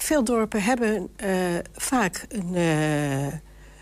veel 0.01 0.23
dorpen 0.23 0.63
hebben 0.63 1.09
uh, 1.23 1.29
vaak 1.73 2.25
een, 2.29 2.55
uh, 2.55 3.25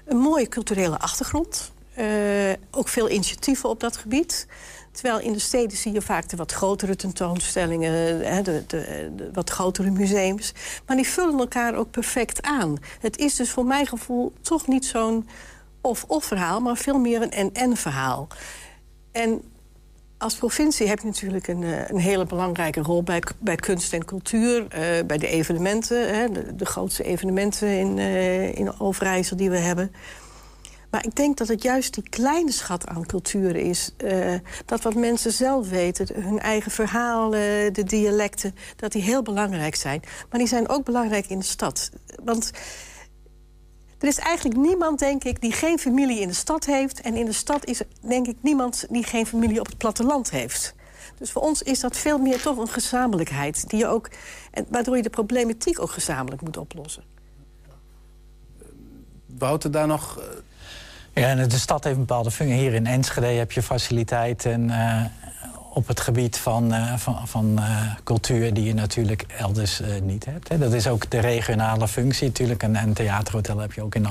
een 0.05 0.17
mooie 0.17 0.47
culturele 0.47 0.99
achtergrond. 0.99 1.71
ook 2.71 2.87
veel 2.87 3.09
initiatieven 3.09 3.69
op 3.69 3.79
dat 3.79 3.97
gebied. 3.97 4.47
Terwijl 4.91 5.19
in 5.19 5.33
de 5.33 5.39
steden 5.39 5.77
zie 5.77 5.93
je 5.93 6.01
vaak 6.01 6.29
de 6.29 6.35
wat 6.35 6.51
grotere 6.51 6.95
tentoonstellingen, 6.95 8.19
de, 8.43 8.63
de, 8.67 9.11
de, 9.15 9.29
wat 9.33 9.49
grotere 9.49 9.91
museums. 9.91 10.53
Maar 10.85 10.95
die 10.95 11.07
vullen 11.07 11.39
elkaar 11.39 11.75
ook 11.75 11.91
perfect 11.91 12.41
aan. 12.41 12.77
Het 12.99 13.17
is 13.17 13.35
dus 13.35 13.49
voor 13.49 13.65
mijn 13.65 13.87
gevoel 13.87 14.33
toch 14.41 14.67
niet 14.67 14.85
zo'n 14.85 15.27
of-of 15.81 16.25
verhaal, 16.25 16.59
maar 16.59 16.77
veel 16.77 16.99
meer 16.99 17.21
een 17.21 17.31
en-en 17.31 17.77
verhaal. 17.77 18.27
En 19.11 19.41
als 20.17 20.35
provincie 20.35 20.87
heb 20.87 20.99
je 20.99 21.05
natuurlijk 21.05 21.47
een, 21.47 21.63
eh, 21.63 21.89
een 21.89 21.99
hele 21.99 22.25
belangrijke 22.25 22.81
rol 22.81 23.03
bij, 23.03 23.21
bij 23.39 23.55
kunst 23.55 23.93
en 23.93 24.05
cultuur, 24.05 24.61
uh, 24.61 25.05
bij 25.05 25.17
de 25.17 25.27
evenementen, 25.27 26.15
hè, 26.15 26.55
de, 26.55 26.65
grootste 26.65 27.03
evenementen 27.03 27.67
in, 27.67 27.97
uh, 27.97 28.55
in 28.55 28.79
Overijssel 28.79 29.37
die 29.37 29.49
we 29.49 29.57
hebben. 29.57 29.91
Maar 30.89 31.05
ik 31.05 31.15
denk 31.15 31.37
dat 31.37 31.47
het 31.47 31.63
juist 31.63 31.93
die 31.93 32.09
kleine 32.09 32.51
schat 32.51 32.87
aan 32.87 33.05
cultuur 33.05 33.55
is. 33.55 33.95
Dat 34.65 34.81
wat 34.81 34.95
mensen 34.95 35.31
zelf 35.31 35.69
weten, 35.69 36.07
hun 36.21 36.39
eigen 36.39 36.71
verhalen, 36.71 37.73
de 37.73 37.83
dialecten... 37.83 38.55
dat 38.75 38.91
die 38.91 39.01
heel 39.01 39.21
belangrijk 39.21 39.75
zijn. 39.75 40.01
Maar 40.29 40.39
die 40.39 40.47
zijn 40.47 40.69
ook 40.69 40.83
belangrijk 40.83 41.27
in 41.29 41.39
de 41.39 41.45
stad. 41.45 41.89
Want 42.23 42.51
er 43.99 44.07
is 44.07 44.17
eigenlijk 44.17 44.59
niemand, 44.59 44.99
denk 44.99 45.23
ik, 45.23 45.41
die 45.41 45.51
geen 45.51 45.79
familie 45.79 46.19
in 46.19 46.27
de 46.27 46.33
stad 46.33 46.65
heeft. 46.65 47.01
En 47.01 47.15
in 47.15 47.25
de 47.25 47.33
stad 47.33 47.65
is 47.65 47.79
er, 47.79 47.85
denk 48.01 48.27
ik, 48.27 48.35
niemand 48.41 48.85
die 48.89 49.03
geen 49.03 49.25
familie 49.25 49.59
op 49.59 49.65
het 49.65 49.77
platteland 49.77 50.29
heeft. 50.29 50.75
Dus 51.17 51.31
voor 51.31 51.41
ons 51.41 51.61
is 51.61 51.79
dat 51.79 51.97
veel 51.97 52.17
meer 52.17 52.41
toch 52.41 52.57
een 52.57 52.67
gezamenlijkheid. 52.67 53.69
Die 53.69 53.79
je 53.79 53.87
ook, 53.87 54.09
en 54.51 54.65
waardoor 54.69 54.95
je 54.95 55.03
de 55.03 55.09
problematiek 55.09 55.81
ook 55.81 55.91
gezamenlijk 55.91 56.41
moet 56.41 56.57
oplossen. 56.57 57.03
Wouter, 59.25 59.71
daar 59.71 59.87
nog 59.87 60.19
ja, 61.17 61.27
en 61.27 61.49
de 61.49 61.57
stad 61.57 61.83
heeft 61.83 61.95
een 61.95 62.05
bepaalde 62.05 62.31
functie. 62.31 62.57
Hier 62.57 62.73
in 62.73 62.85
Enschede 62.85 63.27
heb 63.27 63.51
je 63.51 63.61
faciliteiten 63.61 64.63
uh, 64.63 65.05
op 65.77 65.87
het 65.87 65.99
gebied 65.99 66.37
van, 66.37 66.73
van, 66.99 67.27
van 67.27 67.59
cultuur 68.03 68.53
die 68.53 68.63
je 68.63 68.73
natuurlijk 68.73 69.25
elders 69.37 69.81
niet 70.03 70.25
hebt. 70.25 70.47
Hè. 70.47 70.57
Dat 70.57 70.73
is 70.73 70.87
ook 70.87 71.09
de 71.09 71.19
regionale 71.19 71.87
functie 71.87 72.27
natuurlijk. 72.27 72.63
Een, 72.63 72.75
een 72.75 72.93
theaterhotel 72.93 73.57
heb 73.57 73.73
je 73.73 73.81
ook 73.81 73.95
in 73.95 74.07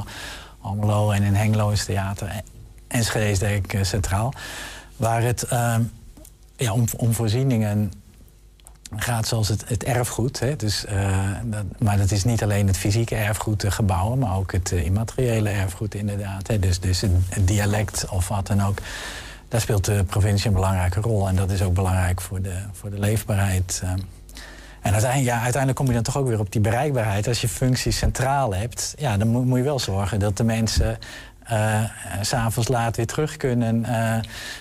Almelo 0.61 1.11
en 1.11 1.23
in 1.23 1.35
Hengelo 1.35 1.71
is 1.71 1.85
theater. 1.85 2.43
Enschede 2.89 3.31
is 3.31 3.39
denk 3.39 3.73
ik 3.73 3.85
centraal. 3.85 4.33
Waar 4.97 5.23
het 5.23 5.43
ehm, 5.43 5.83
ja, 6.57 6.73
om, 6.73 7.15
voorzieningen 7.15 7.93
gaat 8.97 9.27
zoals 9.27 9.49
het, 9.49 9.69
het 9.69 9.85
erfgoed. 9.85 10.39
Hè. 10.41 10.57
Dus, 10.57 10.85
dat, 11.45 11.65
maar 11.79 11.97
dat 11.97 12.11
is 12.11 12.25
niet 12.25 12.43
alleen 12.43 12.67
het 12.67 12.79
fysieke 12.79 13.15
erfgoed, 13.15 13.61
de 13.61 13.71
gebouwen... 13.71 14.19
maar 14.19 14.37
ook 14.37 14.53
het 14.53 14.71
immateriële 14.71 15.49
erfgoed 15.49 15.95
inderdaad. 15.95 16.47
Hè. 16.47 16.59
Dus, 16.59 16.81
dus 16.81 17.01
het 17.01 17.47
dialect 17.47 18.09
of 18.09 18.29
wat 18.29 18.47
dan 18.47 18.63
ook 18.63 18.79
daar 19.49 19.61
speelt 19.61 19.85
de 19.85 20.05
provincie 20.05 20.49
een 20.49 20.55
belangrijke 20.55 21.01
rol. 21.01 21.29
En 21.29 21.37
dat 21.37 21.51
is 21.51 21.63
ook 21.63 21.75
belangrijk 21.75 22.21
voor 22.21 22.43
de, 22.43 22.57
voor 22.73 22.91
de 22.91 22.99
leefbaarheid. 22.99 23.81
Ehm. 23.85 23.99
En 24.81 24.93
uiteindelijk, 24.93 25.35
ja, 25.35 25.43
uiteindelijk 25.43 25.77
kom 25.77 25.87
je 25.87 25.93
dan 25.93 26.03
toch 26.03 26.17
ook 26.17 26.27
weer 26.29 26.39
op 26.39 26.53
die 26.53 26.61
bereikbaarheid. 26.61 27.29
Als 27.29 27.41
je 27.41 27.49
functies 27.49 27.97
centraal 27.97 28.55
hebt, 28.55 28.95
ja, 28.99 29.17
dan 29.17 29.29
moet, 29.29 29.59
je 29.59 29.65
wel 29.65 29.79
zorgen 29.79 30.19
dat 30.19 30.37
de 30.37 30.45
mensen 30.45 30.99
uh, 31.53 31.85
s'avonds 32.21 32.69
laat 32.69 32.97
weer 32.97 33.07
terug 33.07 33.37
kunnen 33.37 33.77
uh, 33.81 34.17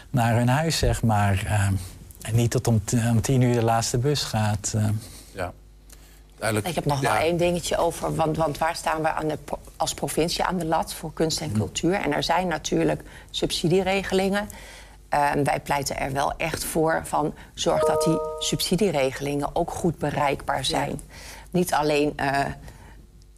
naar 0.09 0.35
hun 0.35 0.47
huis, 0.47 0.77
zeg 0.77 1.01
maar. 1.01 1.45
En 2.21 2.35
niet 2.35 2.51
tot 2.51 2.67
om, 2.67 2.81
om, 3.09 3.21
tien 3.21 3.41
uur 3.41 3.53
de 3.53 3.63
laatste 3.63 3.97
bus 3.97 4.23
gaat. 4.23 4.75
Ik 6.63 6.75
heb 6.75 6.85
nog 6.85 6.99
wel 6.99 7.13
één 7.15 7.37
dingetje 7.37 7.77
over. 7.77 8.15
Want, 8.15 8.37
want 8.37 8.57
waar 8.57 8.75
staan 8.75 9.01
we 9.01 9.09
aan 9.09 9.27
de, 9.27 9.37
als 9.75 9.93
provincie 9.93 10.43
aan 10.43 10.57
de 10.57 10.65
lat 10.65 10.93
voor 10.93 11.13
kunst 11.13 11.41
en 11.41 11.51
cultuur? 11.51 11.93
En 11.93 12.13
er 12.13 12.23
zijn 12.23 12.47
natuurlijk 12.47 13.01
subsidieregelingen. 13.29 14.49
Ehm, 15.09 15.43
wij 15.43 15.59
pleiten 15.59 15.97
er 15.97 16.11
wel 16.11 16.33
echt 16.37 16.63
voor 16.63 17.01
van 17.03 17.33
zorg 17.53 17.85
dat 17.85 18.03
die 18.03 18.19
subsidieregelingen 18.39 19.55
ook 19.55 19.71
goed 19.71 19.97
bereikbaar 19.97 20.65
zijn. 20.65 21.01
Niet 21.51 21.73
alleen 21.73 22.13
uh, 22.19 22.39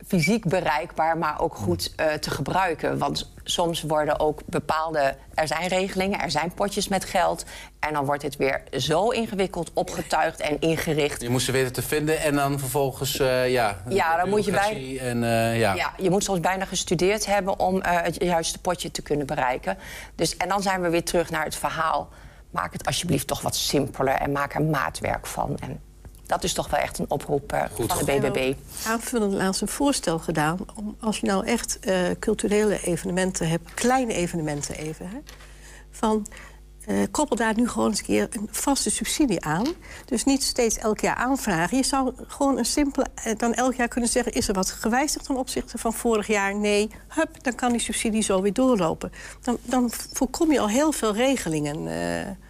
fysiek 0.08 0.46
bereikbaar, 0.46 1.18
maar 1.18 1.42
ook 1.42 1.56
goed 1.56 1.94
uh, 2.00 2.14
te 2.14 2.30
gebruiken. 2.30 2.98
Want 2.98 3.32
soms 3.44 3.82
worden 3.82 4.20
ook 4.20 4.42
bepaalde. 4.46 5.16
Er 5.34 5.48
zijn 5.48 5.68
regelingen, 5.68 6.20
er 6.20 6.32
zijn 6.32 6.54
potjes 6.54 6.88
met 6.88 7.06
geld. 7.06 7.46
En 7.80 7.94
dan 7.94 8.06
wordt 8.06 8.24
het 8.24 8.36
weer 8.36 8.64
zo 8.72 9.10
ingewikkeld 9.10 9.72
opgetuigd 9.74 10.40
en 10.40 10.60
ingericht. 10.60 11.22
Je 11.22 11.30
moest 11.30 11.46
ze 11.46 11.52
weten 11.52 11.74
te 11.74 11.82
vinden 11.82 12.22
en 12.22 12.36
dan 12.36 12.60
vervolgens. 12.60 13.20
Uh, 13.20 13.50
ja, 13.50 13.82
ja, 13.90 14.18
dan 14.18 14.30
moet 14.30 14.46
je 14.46 14.52
bij. 14.52 15.00
En, 15.02 15.24
uh, 15.24 15.60
ja. 15.60 15.74
ja, 15.74 15.94
je 15.98 16.10
moet 16.10 16.24
soms 16.24 16.40
bijna 16.40 16.66
gestudeerd 16.66 17.26
hebben 17.26 17.60
om 17.60 17.80
het 17.84 18.24
juiste 18.24 18.60
potje 18.60 18.92
te 18.92 19.02
kunnen 19.02 19.26
bereiken. 19.26 19.78
Dus, 20.16 20.38
en 20.38 20.50
dan 20.50 20.62
zijn 20.62 20.82
we 20.82 20.90
weer 20.90 21.04
terug 21.04 21.30
naar 21.30 21.44
het 21.44 21.56
verhaal. 21.56 22.10
Maak 22.50 22.74
het 22.74 22.86
alsjeblieft 22.86 23.28
toch 23.28 23.42
wat 23.42 23.56
simpeler 23.56 24.14
en 24.14 24.32
maak 24.32 24.56
er 24.56 24.62
maatwerk 24.62 25.28
van. 25.28 25.58
En 25.60 25.82
dat 26.28 26.44
is 26.44 26.54
toch 26.54 26.70
wel 26.70 26.80
echt 26.80 27.00
een 27.00 27.10
oproep 27.10 27.54
uh, 27.54 27.64
van 27.88 28.06
de 28.06 28.06
BBB. 28.06 28.54
Aanvullend 28.88 29.34
laatst 29.34 29.62
een 29.62 29.68
voorstel 29.68 30.20
gedaan... 30.20 30.60
om 30.76 30.96
als 31.00 31.20
je 31.20 31.26
nou 31.26 31.46
echt 31.46 31.80
uh, 31.88 31.96
culturele 32.20 32.82
evenementen 32.84 33.50
hebt... 33.50 33.74
kleine 33.74 34.14
evenementen 34.14 34.76
even... 34.76 35.10
Hè, 35.10 35.18
van 35.92 36.28
uh, 36.88 37.04
koppel 37.12 37.36
daar 37.36 37.56
nu 37.56 37.68
gewoon 37.68 37.90
eens 37.90 38.00
een 38.00 38.06
keer 38.06 38.28
een 38.32 38.48
vaste 38.52 38.90
subsidie 38.90 39.46
aan. 39.46 39.66
Dus 40.06 40.24
niet 40.24 40.44
steeds 40.44 40.78
elk 40.78 41.00
jaar 41.00 41.16
aanvragen. 41.16 41.78
Je 41.78 41.84
zou 41.84 42.14
gewoon 42.28 42.58
een 42.58 42.66
simpele, 42.66 43.06
dan 43.38 43.54
elk 43.54 43.74
jaar 43.74 43.88
kunnen 43.88 44.10
zeggen... 44.10 44.34
is 44.34 44.48
er 44.48 44.54
wat 44.54 44.72
gewijzigd 44.72 45.26
ten 45.26 45.36
opzichte 45.36 45.78
van 45.78 45.94
vorig 45.94 46.28
jaar? 46.28 46.56
Nee, 46.56 46.90
hup, 47.08 47.44
dan 47.44 47.56
kan 47.56 47.72
die 47.72 47.82
subsidie 47.82 48.22
zo 48.22 48.42
weer 48.42 48.54
doorlopen. 48.54 49.12
Dan, 49.42 49.58
dan 49.62 49.92
voorkom 50.14 50.52
je 50.52 50.60
al 50.60 50.70
heel 50.70 50.92
veel 50.92 51.14
regelingen... 51.14 51.88
Uh, 51.88 52.47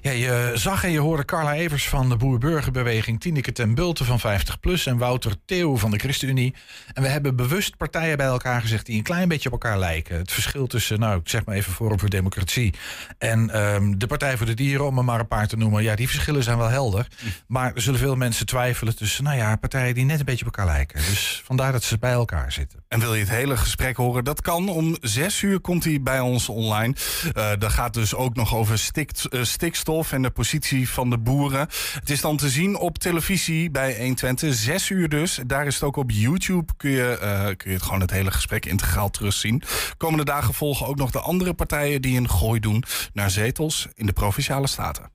ja, 0.00 0.10
je 0.10 0.50
zag 0.54 0.84
en 0.84 0.90
je 0.90 0.98
hoorde 0.98 1.24
Carla 1.24 1.54
Evers 1.54 1.88
van 1.88 2.08
de 2.08 2.16
Boer-Burgerbeweging, 2.16 3.20
Tineke 3.20 3.52
ten 3.52 3.74
Bulte 3.74 4.04
van 4.04 4.20
50PLUS 4.20 4.82
en 4.84 4.96
Wouter 4.96 5.34
Theo 5.44 5.76
van 5.76 5.90
de 5.90 5.98
ChristenUnie. 5.98 6.54
En 6.92 7.02
we 7.02 7.08
hebben 7.08 7.36
bewust 7.36 7.76
partijen 7.76 8.16
bij 8.16 8.26
elkaar 8.26 8.60
gezegd 8.60 8.86
die 8.86 8.96
een 8.96 9.02
klein 9.02 9.28
beetje 9.28 9.48
op 9.48 9.62
elkaar 9.62 9.78
lijken. 9.78 10.16
Het 10.16 10.32
verschil 10.32 10.66
tussen, 10.66 11.00
nou, 11.00 11.18
ik 11.18 11.28
zeg 11.28 11.44
maar 11.44 11.54
even 11.54 11.72
Forum 11.72 11.98
voor 11.98 12.08
Democratie 12.08 12.74
en 13.18 13.60
um, 13.60 13.98
de 13.98 14.06
Partij 14.06 14.36
voor 14.36 14.46
de 14.46 14.54
Dieren, 14.54 14.86
om 14.86 14.98
er 14.98 15.04
maar 15.04 15.20
een 15.20 15.28
paar 15.28 15.48
te 15.48 15.56
noemen. 15.56 15.82
Ja, 15.82 15.94
die 15.94 16.08
verschillen 16.08 16.42
zijn 16.42 16.58
wel 16.58 16.68
helder. 16.68 17.06
Maar 17.46 17.74
er 17.74 17.80
zullen 17.82 17.98
veel 18.00 18.16
mensen 18.16 18.46
twijfelen 18.46 18.96
tussen, 18.96 19.24
nou 19.24 19.36
ja, 19.36 19.56
partijen 19.56 19.94
die 19.94 20.04
net 20.04 20.18
een 20.18 20.24
beetje 20.24 20.46
op 20.46 20.56
elkaar 20.56 20.72
lijken. 20.74 20.98
Dus 20.98 21.42
vandaar 21.44 21.72
dat 21.72 21.82
ze 21.82 21.98
bij 21.98 22.12
elkaar 22.12 22.52
zitten. 22.52 22.84
En 22.88 23.00
wil 23.00 23.14
je 23.14 23.20
het 23.20 23.30
hele 23.30 23.56
gesprek 23.56 23.96
horen? 23.96 24.24
Dat 24.24 24.40
kan. 24.40 24.68
Om 24.68 24.96
zes 25.00 25.42
uur 25.42 25.60
komt 25.60 25.84
hij 25.84 26.02
bij 26.02 26.20
ons 26.20 26.48
online. 26.48 26.94
Uh, 27.36 27.50
dat 27.58 27.72
gaat 27.72 27.94
dus 27.94 28.14
ook 28.14 28.34
nog 28.34 28.54
over 28.54 28.78
stik, 28.78 29.10
uh, 29.30 29.41
stikstof 29.44 30.12
en 30.12 30.22
de 30.22 30.30
positie 30.30 30.88
van 30.88 31.10
de 31.10 31.18
boeren. 31.18 31.68
Het 32.00 32.10
is 32.10 32.20
dan 32.20 32.36
te 32.36 32.48
zien 32.48 32.76
op 32.76 32.98
televisie 32.98 33.70
bij 33.70 33.96
120, 33.96 34.54
zes 34.54 34.90
uur 34.90 35.08
dus. 35.08 35.40
Daar 35.46 35.66
is 35.66 35.74
het 35.74 35.82
ook 35.82 35.96
op 35.96 36.10
YouTube, 36.10 36.72
kun 36.76 36.90
je, 36.90 37.18
uh, 37.22 37.44
kun 37.56 37.70
je 37.70 37.76
het 37.76 37.82
gewoon 37.82 38.00
het 38.00 38.10
hele 38.10 38.30
gesprek 38.30 38.66
integraal 38.66 39.10
terugzien. 39.10 39.62
Komende 39.96 40.24
dagen 40.24 40.54
volgen 40.54 40.86
ook 40.86 40.96
nog 40.96 41.10
de 41.10 41.20
andere 41.20 41.54
partijen 41.54 42.02
die 42.02 42.18
een 42.18 42.30
gooi 42.30 42.60
doen 42.60 42.84
naar 43.12 43.30
zetels 43.30 43.88
in 43.94 44.06
de 44.06 44.12
provinciale 44.12 44.66
staten. 44.66 45.10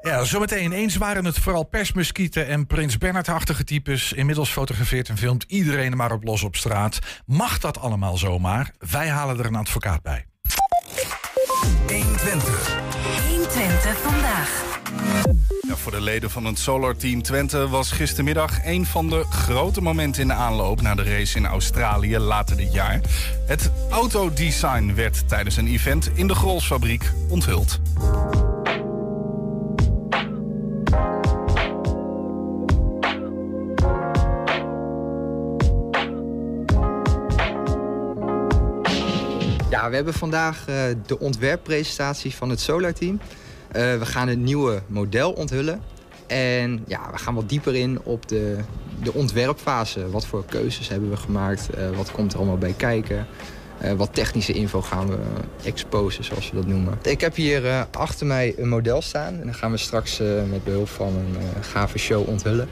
Ja, 0.00 0.24
zometeen. 0.24 0.72
Eens 0.72 0.96
waren 0.96 1.24
het 1.24 1.38
vooral 1.38 1.64
persmuskieten 1.64 2.46
en 2.46 2.66
Prins 2.66 2.98
Bernhard-achtige 2.98 3.64
types. 3.64 4.12
Inmiddels 4.12 4.50
fotografeert 4.50 5.08
en 5.08 5.16
filmt 5.16 5.44
iedereen 5.48 5.96
maar 5.96 6.12
op 6.12 6.24
los 6.24 6.42
op 6.42 6.56
straat. 6.56 6.98
Mag 7.26 7.58
dat 7.58 7.78
allemaal 7.78 8.16
zomaar? 8.16 8.72
Wij 8.90 9.08
halen 9.08 9.38
er 9.38 9.46
een 9.46 9.54
advocaat 9.54 10.02
bij. 10.02 10.26
120. 11.92 12.76
120 13.28 13.98
vandaag. 13.98 14.66
Ja, 15.68 15.76
voor 15.76 15.92
de 15.92 16.00
leden 16.00 16.30
van 16.30 16.44
het 16.44 16.58
Solar 16.58 16.96
Team 16.96 17.22
Twente 17.22 17.68
was 17.68 17.90
gistermiddag 17.90 18.64
een 18.64 18.86
van 18.86 19.08
de 19.08 19.24
grote 19.30 19.80
momenten 19.80 20.22
in 20.22 20.28
de 20.28 20.34
aanloop 20.34 20.80
naar 20.80 20.96
de 20.96 21.02
race 21.02 21.36
in 21.36 21.46
Australië 21.46 22.18
later 22.18 22.56
dit 22.56 22.72
jaar. 22.72 23.00
Het 23.46 23.70
autodesign 23.90 24.94
werd 24.94 25.28
tijdens 25.28 25.56
een 25.56 25.66
event 25.66 26.10
in 26.14 26.26
de 26.26 26.34
Grolsfabriek 26.34 27.12
onthuld. 27.28 27.80
We 39.88 39.94
hebben 39.94 40.14
vandaag 40.14 40.64
uh, 40.68 40.82
de 41.06 41.18
ontwerppresentatie 41.18 42.34
van 42.34 42.50
het 42.50 42.60
Solar 42.60 42.92
Team. 42.92 43.20
Uh, 43.76 43.98
we 43.98 44.06
gaan 44.06 44.28
het 44.28 44.38
nieuwe 44.38 44.82
model 44.86 45.32
onthullen. 45.32 45.80
En 46.26 46.84
ja, 46.86 47.10
we 47.10 47.18
gaan 47.18 47.34
wat 47.34 47.48
dieper 47.48 47.74
in 47.74 48.00
op 48.02 48.28
de, 48.28 48.56
de 49.02 49.12
ontwerpfase. 49.12 50.10
Wat 50.10 50.26
voor 50.26 50.44
keuzes 50.44 50.88
hebben 50.88 51.10
we 51.10 51.16
gemaakt? 51.16 51.68
Uh, 51.78 51.96
wat 51.96 52.10
komt 52.10 52.32
er 52.32 52.38
allemaal 52.38 52.58
bij 52.58 52.74
kijken? 52.76 53.26
wat 53.96 54.14
technische 54.14 54.52
info 54.52 54.82
gaan 54.82 55.08
we 55.08 55.18
exposen, 55.64 56.24
zoals 56.24 56.50
we 56.50 56.56
dat 56.56 56.66
noemen. 56.66 56.98
Ik 57.02 57.20
heb 57.20 57.34
hier 57.34 57.86
achter 57.90 58.26
mij 58.26 58.54
een 58.56 58.68
model 58.68 59.02
staan. 59.02 59.34
En 59.34 59.44
dan 59.44 59.54
gaan 59.54 59.70
we 59.70 59.76
straks 59.76 60.18
met 60.50 60.64
behulp 60.64 60.88
van 60.88 61.14
een 61.14 61.64
gave 61.64 61.98
show 61.98 62.28
onthullen. 62.28 62.68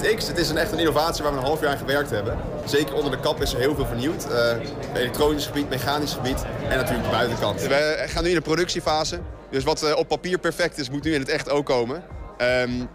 X, 0.00 0.28
het 0.28 0.38
is 0.38 0.48
een 0.48 0.56
echt 0.56 0.72
een 0.72 0.78
innovatie 0.78 1.22
waar 1.22 1.32
we 1.32 1.38
een 1.38 1.44
half 1.44 1.60
jaar 1.60 1.70
aan 1.70 1.78
gewerkt 1.78 2.10
hebben. 2.10 2.38
Zeker 2.64 2.94
onder 2.94 3.10
de 3.10 3.20
kap 3.20 3.42
is 3.42 3.52
er 3.52 3.58
heel 3.58 3.74
veel 3.74 3.86
vernieuwd. 3.86 4.26
Uh, 4.30 4.52
elektronisch 4.94 5.46
gebied, 5.46 5.68
mechanisch 5.68 6.12
gebied 6.12 6.44
en 6.68 6.76
natuurlijk 6.76 7.04
de 7.04 7.10
buitenkant. 7.10 7.62
We 7.62 8.04
gaan 8.06 8.22
nu 8.22 8.28
in 8.28 8.34
de 8.34 8.40
productiefase. 8.40 9.20
Dus 9.50 9.64
wat 9.64 9.82
uh, 9.82 9.96
op 9.96 10.08
papier 10.08 10.38
perfect 10.38 10.78
is, 10.78 10.90
moet 10.90 11.04
nu 11.04 11.14
in 11.14 11.20
het 11.20 11.28
echt 11.28 11.50
ook 11.50 11.66
komen. 11.66 12.02
Um, 12.38 12.88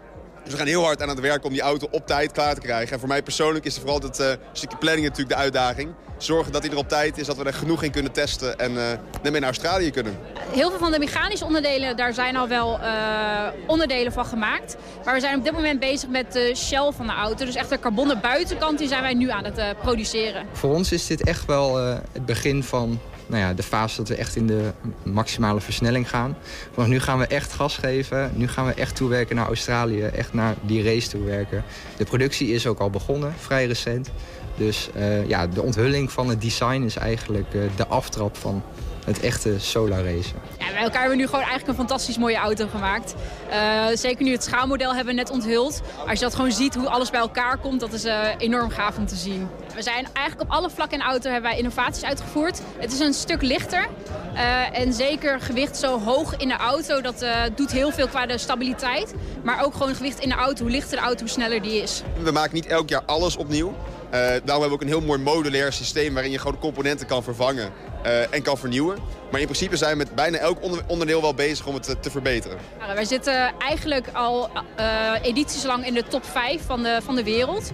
dus 0.46 0.54
we 0.54 0.60
gaan 0.60 0.70
heel 0.70 0.84
hard 0.84 1.02
aan 1.02 1.08
het 1.08 1.20
werk 1.20 1.44
om 1.44 1.52
die 1.52 1.60
auto 1.60 1.88
op 1.90 2.06
tijd 2.06 2.32
klaar 2.32 2.54
te 2.54 2.60
krijgen. 2.60 2.92
En 2.92 2.98
voor 2.98 3.08
mij 3.08 3.22
persoonlijk 3.22 3.64
is 3.64 3.74
er 3.74 3.80
vooral 3.80 4.00
het 4.00 4.20
uh, 4.20 4.26
stukje 4.52 4.76
planning 4.76 5.06
natuurlijk 5.06 5.36
de 5.36 5.42
uitdaging. 5.42 5.94
Zorgen 6.18 6.52
dat 6.52 6.62
hij 6.62 6.72
er 6.72 6.78
op 6.78 6.88
tijd 6.88 7.18
is, 7.18 7.26
dat 7.26 7.36
we 7.36 7.44
er 7.44 7.54
genoeg 7.54 7.82
in 7.82 7.90
kunnen 7.90 8.12
testen 8.12 8.58
en 8.58 8.72
uh, 8.72 8.82
mee 9.22 9.32
naar 9.32 9.42
Australië 9.42 9.90
kunnen. 9.90 10.18
Heel 10.50 10.70
veel 10.70 10.78
van 10.78 10.92
de 10.92 10.98
mechanische 10.98 11.44
onderdelen, 11.44 11.96
daar 11.96 12.14
zijn 12.14 12.36
al 12.36 12.48
wel 12.48 12.78
uh, 12.80 13.48
onderdelen 13.66 14.12
van 14.12 14.24
gemaakt. 14.24 14.76
Maar 15.04 15.14
we 15.14 15.20
zijn 15.20 15.38
op 15.38 15.44
dit 15.44 15.52
moment 15.52 15.80
bezig 15.80 16.08
met 16.08 16.32
de 16.32 16.52
shell 16.56 16.92
van 16.92 17.06
de 17.06 17.12
auto. 17.12 17.44
Dus 17.44 17.54
echt 17.54 17.70
de 17.70 17.78
carbonnen 17.78 18.20
buitenkant, 18.20 18.78
die 18.78 18.88
zijn 18.88 19.02
wij 19.02 19.14
nu 19.14 19.30
aan 19.30 19.44
het 19.44 19.78
produceren. 19.82 20.46
Voor 20.52 20.74
ons 20.74 20.92
is 20.92 21.06
dit 21.06 21.24
echt 21.24 21.44
wel 21.46 21.76
het 21.76 22.26
begin 22.26 22.62
van 22.62 23.00
nou 23.26 23.42
ja, 23.42 23.54
de 23.54 23.62
fase 23.62 23.96
dat 23.96 24.08
we 24.08 24.14
echt 24.14 24.36
in 24.36 24.46
de 24.46 24.70
maximale 25.02 25.60
versnelling 25.60 26.08
gaan. 26.08 26.36
Vanaf 26.72 26.88
nu 26.88 27.00
gaan 27.00 27.18
we 27.18 27.26
echt 27.26 27.52
gas 27.52 27.76
geven. 27.76 28.30
Nu 28.34 28.48
gaan 28.48 28.66
we 28.66 28.74
echt 28.74 28.96
toewerken 28.96 29.36
naar 29.36 29.46
Australië. 29.46 30.02
Echt 30.02 30.32
naar 30.32 30.54
die 30.60 30.82
race 30.82 31.08
toewerken. 31.08 31.64
De 31.96 32.04
productie 32.04 32.48
is 32.48 32.66
ook 32.66 32.78
al 32.78 32.90
begonnen, 32.90 33.34
vrij 33.38 33.66
recent. 33.66 34.10
Dus 34.56 34.88
uh, 34.96 35.28
ja, 35.28 35.46
de 35.46 35.62
onthulling 35.62 36.12
van 36.12 36.28
het 36.28 36.40
design 36.40 36.82
is 36.82 36.96
eigenlijk 36.96 37.54
uh, 37.54 37.62
de 37.76 37.86
aftrap 37.86 38.36
van 38.36 38.62
het 39.06 39.20
echte 39.20 39.60
solar 39.60 40.04
racen. 40.04 40.36
Ja, 40.58 40.70
bij 40.72 40.82
elkaar 40.82 41.00
hebben 41.00 41.10
we 41.10 41.16
nu 41.16 41.24
gewoon 41.24 41.40
eigenlijk 41.40 41.68
een 41.68 41.86
fantastisch 41.86 42.18
mooie 42.18 42.36
auto 42.36 42.66
gemaakt. 42.66 43.14
Uh, 43.50 43.86
zeker 43.94 44.24
nu 44.24 44.32
het 44.32 44.44
schaalmodel 44.44 44.94
hebben 44.94 45.14
we 45.14 45.20
net 45.20 45.30
onthuld. 45.30 45.80
Als 46.06 46.18
je 46.18 46.24
dat 46.24 46.34
gewoon 46.34 46.52
ziet 46.52 46.74
hoe 46.74 46.88
alles 46.88 47.10
bij 47.10 47.20
elkaar 47.20 47.58
komt, 47.58 47.80
dat 47.80 47.92
is 47.92 48.04
uh, 48.04 48.28
enorm 48.38 48.70
gaaf 48.70 48.96
om 48.96 49.06
te 49.06 49.14
zien. 49.14 49.48
We 49.74 49.82
zijn 49.82 50.06
eigenlijk 50.12 50.50
op 50.50 50.56
alle 50.56 50.70
vlakken 50.70 50.98
in 50.98 51.04
de 51.04 51.10
auto 51.10 51.30
hebben 51.30 51.50
wij 51.50 51.58
innovaties 51.58 52.04
uitgevoerd. 52.04 52.60
Het 52.78 52.92
is 52.92 52.98
een 52.98 53.14
stuk 53.14 53.42
lichter. 53.42 53.86
Uh, 54.34 54.78
en 54.78 54.92
zeker 54.92 55.40
gewicht 55.40 55.76
zo 55.76 56.00
hoog 56.00 56.36
in 56.36 56.48
de 56.48 56.56
auto, 56.56 57.00
dat 57.00 57.24
doet 57.54 57.72
heel 57.72 57.92
veel 57.92 58.08
qua 58.08 58.26
de 58.26 58.38
stabiliteit. 58.38 59.14
Maar 59.42 59.64
ook 59.64 59.72
gewoon 59.72 59.94
gewicht 59.94 60.18
in 60.18 60.28
de 60.28 60.34
auto. 60.34 60.62
Hoe 60.62 60.70
lichter 60.70 60.96
de 60.96 61.02
auto, 61.02 61.20
hoe 61.20 61.28
sneller 61.28 61.62
die 61.62 61.82
is. 61.82 62.02
We 62.22 62.30
maken 62.30 62.54
niet 62.54 62.66
elk 62.66 62.88
jaar 62.88 63.02
alles 63.06 63.36
opnieuw. 63.36 63.68
Uh, 63.68 64.12
daarom 64.20 64.44
hebben 64.46 64.68
we 64.68 64.74
ook 64.74 64.80
een 64.80 64.88
heel 64.88 65.00
mooi 65.00 65.20
modulair 65.20 65.72
systeem 65.72 66.12
waarin 66.14 66.32
je 66.32 66.38
gewoon 66.38 66.58
componenten 66.58 67.06
kan 67.06 67.22
vervangen 67.22 67.72
uh, 68.06 68.34
en 68.34 68.42
kan 68.42 68.58
vernieuwen. 68.58 68.98
Maar 69.30 69.40
in 69.40 69.46
principe 69.46 69.76
zijn 69.76 69.90
we 69.90 69.96
met 69.96 70.14
bijna 70.14 70.38
elk 70.38 70.58
onderdeel 70.86 71.20
wel 71.20 71.34
bezig 71.34 71.66
om 71.66 71.74
het 71.74 71.82
te, 71.82 72.00
te 72.00 72.10
verbeteren. 72.10 72.58
Nou, 72.78 72.94
wij 72.94 73.04
zitten 73.04 73.52
eigenlijk 73.58 74.08
al 74.12 74.50
uh, 74.78 75.12
edities 75.22 75.64
lang 75.64 75.86
in 75.86 75.94
de 75.94 76.04
top 76.08 76.24
5 76.24 76.62
van 76.66 76.82
de, 76.82 76.98
van 77.02 77.16
de 77.16 77.24
wereld. 77.24 77.72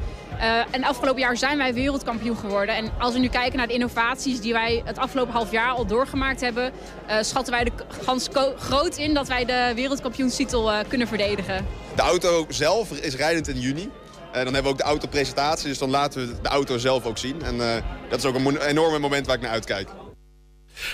en 0.71 0.85
afgelopen 0.85 1.21
jaar 1.21 1.37
zijn 1.37 1.59
wij 1.59 1.75
wereldkampioen 1.75 2.37
geworden. 2.37 2.75
En 2.75 2.91
als 2.99 3.13
we 3.13 3.19
nu 3.19 3.29
kijken 3.29 3.59
naar 3.59 3.67
de 3.67 3.73
innovaties 3.73 4.41
die 4.41 4.53
wij 4.53 4.83
het 4.85 4.99
afgelopen 4.99 5.33
half 5.33 5.51
jaar 5.51 5.71
al 5.71 5.87
doorgemaakt 5.87 6.41
hebben... 6.41 6.73
schatten 7.21 7.53
wij 7.53 7.65
de 7.65 7.73
kans 8.05 8.29
groot 8.59 8.97
in 8.97 9.15
dat 9.15 9.29
wij 9.29 9.45
de 9.45 9.73
wereldkampioenstitel 9.75 10.71
kunnen 10.89 11.09
verdedigen. 11.09 11.67
De 11.95 12.03
auto 12.03 12.47
zelf 12.49 12.91
is 12.91 13.15
rijdend 13.15 13.49
in 13.49 13.61
juni. 13.61 13.83
Uh, 13.83 14.33
dan 14.33 14.45
hebben 14.45 14.63
we 14.63 14.69
ook 14.69 14.79
de 14.79 14.83
autopresentatie, 14.83 15.69
dus 15.69 15.79
dan 15.79 15.91
laten 15.91 16.27
we 16.27 16.41
de 16.43 16.49
auto 16.49 16.79
zelf 16.79 17.07
ook 17.07 17.19
zien. 17.19 17.43
En 17.43 17.83
dat 18.09 18.19
is 18.19 18.25
ook 18.25 18.35
een 18.35 18.57
enorme 18.57 18.99
moment 18.99 19.27
waar 19.27 19.37
ik 19.37 19.43
naar 19.43 19.51
uitkijk. 19.51 19.89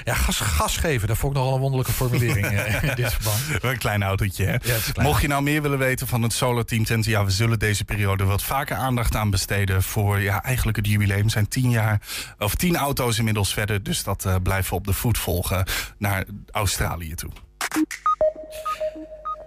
Ja, 0.04 0.14
gas, 0.14 0.40
gas 0.40 0.76
geven, 0.76 1.08
dat 1.08 1.16
vond 1.16 1.32
ik 1.32 1.38
nogal 1.38 1.54
een 1.54 1.60
wonderlijke 1.60 1.92
formulering 1.92 2.52
uh, 2.52 2.82
in 2.88 2.94
dit 2.94 3.12
verband. 3.12 3.64
een 3.64 3.78
klein 3.78 4.02
autootje, 4.02 4.44
hè? 4.44 4.52
Ja, 4.62 5.02
Mocht 5.02 5.22
je 5.22 5.28
nou 5.28 5.42
meer 5.42 5.62
willen 5.62 5.78
weten 5.78 6.06
van 6.06 6.22
het 6.22 6.32
Solar 6.32 6.64
Team 6.64 6.84
Tent... 6.84 7.04
ja, 7.04 7.24
we 7.24 7.30
zullen 7.30 7.58
deze 7.58 7.84
periode 7.84 8.24
wat 8.24 8.42
vaker 8.42 8.76
aandacht 8.76 9.16
aan 9.16 9.30
besteden... 9.30 9.82
voor 9.82 10.20
ja, 10.20 10.42
eigenlijk 10.42 10.76
het 10.76 10.86
jubileum. 10.86 11.24
We 11.24 11.30
zijn 11.30 11.48
tien 11.48 11.70
jaar, 11.70 12.00
of 12.38 12.54
tien 12.54 12.76
auto's 12.76 13.18
inmiddels 13.18 13.52
verder... 13.52 13.82
dus 13.82 14.02
dat 14.02 14.42
blijven 14.42 14.70
we 14.70 14.76
op 14.76 14.86
de 14.86 14.92
voet 14.92 15.18
volgen 15.18 15.66
naar 15.98 16.24
Australië 16.50 17.14
toe. 17.14 17.30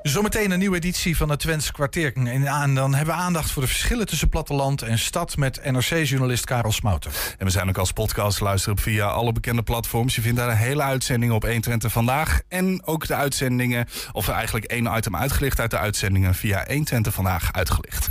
Zometeen 0.01 0.51
een 0.51 0.59
nieuwe 0.59 0.75
editie 0.75 1.17
van 1.17 1.27
de 1.27 1.37
Twents 1.37 1.71
kwartier. 1.71 2.13
En 2.13 2.73
dan 2.73 2.95
hebben 2.95 3.15
we 3.15 3.21
aandacht 3.21 3.51
voor 3.51 3.61
de 3.61 3.67
verschillen 3.67 4.05
tussen 4.05 4.29
platteland 4.29 4.81
en 4.81 4.99
stad 4.99 5.37
met 5.37 5.71
NRC-journalist 5.71 6.45
Karel 6.45 6.71
Smouten. 6.71 7.11
En 7.37 7.45
we 7.45 7.51
zijn 7.51 7.69
ook 7.69 7.77
als 7.77 7.91
podcast 7.91 8.39
luisteren 8.39 8.77
via 8.77 9.07
alle 9.07 9.31
bekende 9.31 9.63
platforms. 9.63 10.15
Je 10.15 10.21
vindt 10.21 10.37
daar 10.37 10.49
een 10.49 10.55
hele 10.55 10.81
uitzending 10.81 11.31
op 11.31 11.43
120 11.43 11.91
vandaag. 11.91 12.41
En 12.47 12.81
ook 12.85 13.07
de 13.07 13.15
uitzendingen, 13.15 13.87
of 14.11 14.27
eigenlijk 14.27 14.65
één 14.65 14.95
item 14.97 15.15
uitgelicht 15.15 15.59
uit 15.59 15.71
de 15.71 15.77
uitzendingen 15.77 16.35
via 16.35 16.63
120 16.67 17.13
vandaag 17.13 17.53
uitgelicht. 17.53 18.07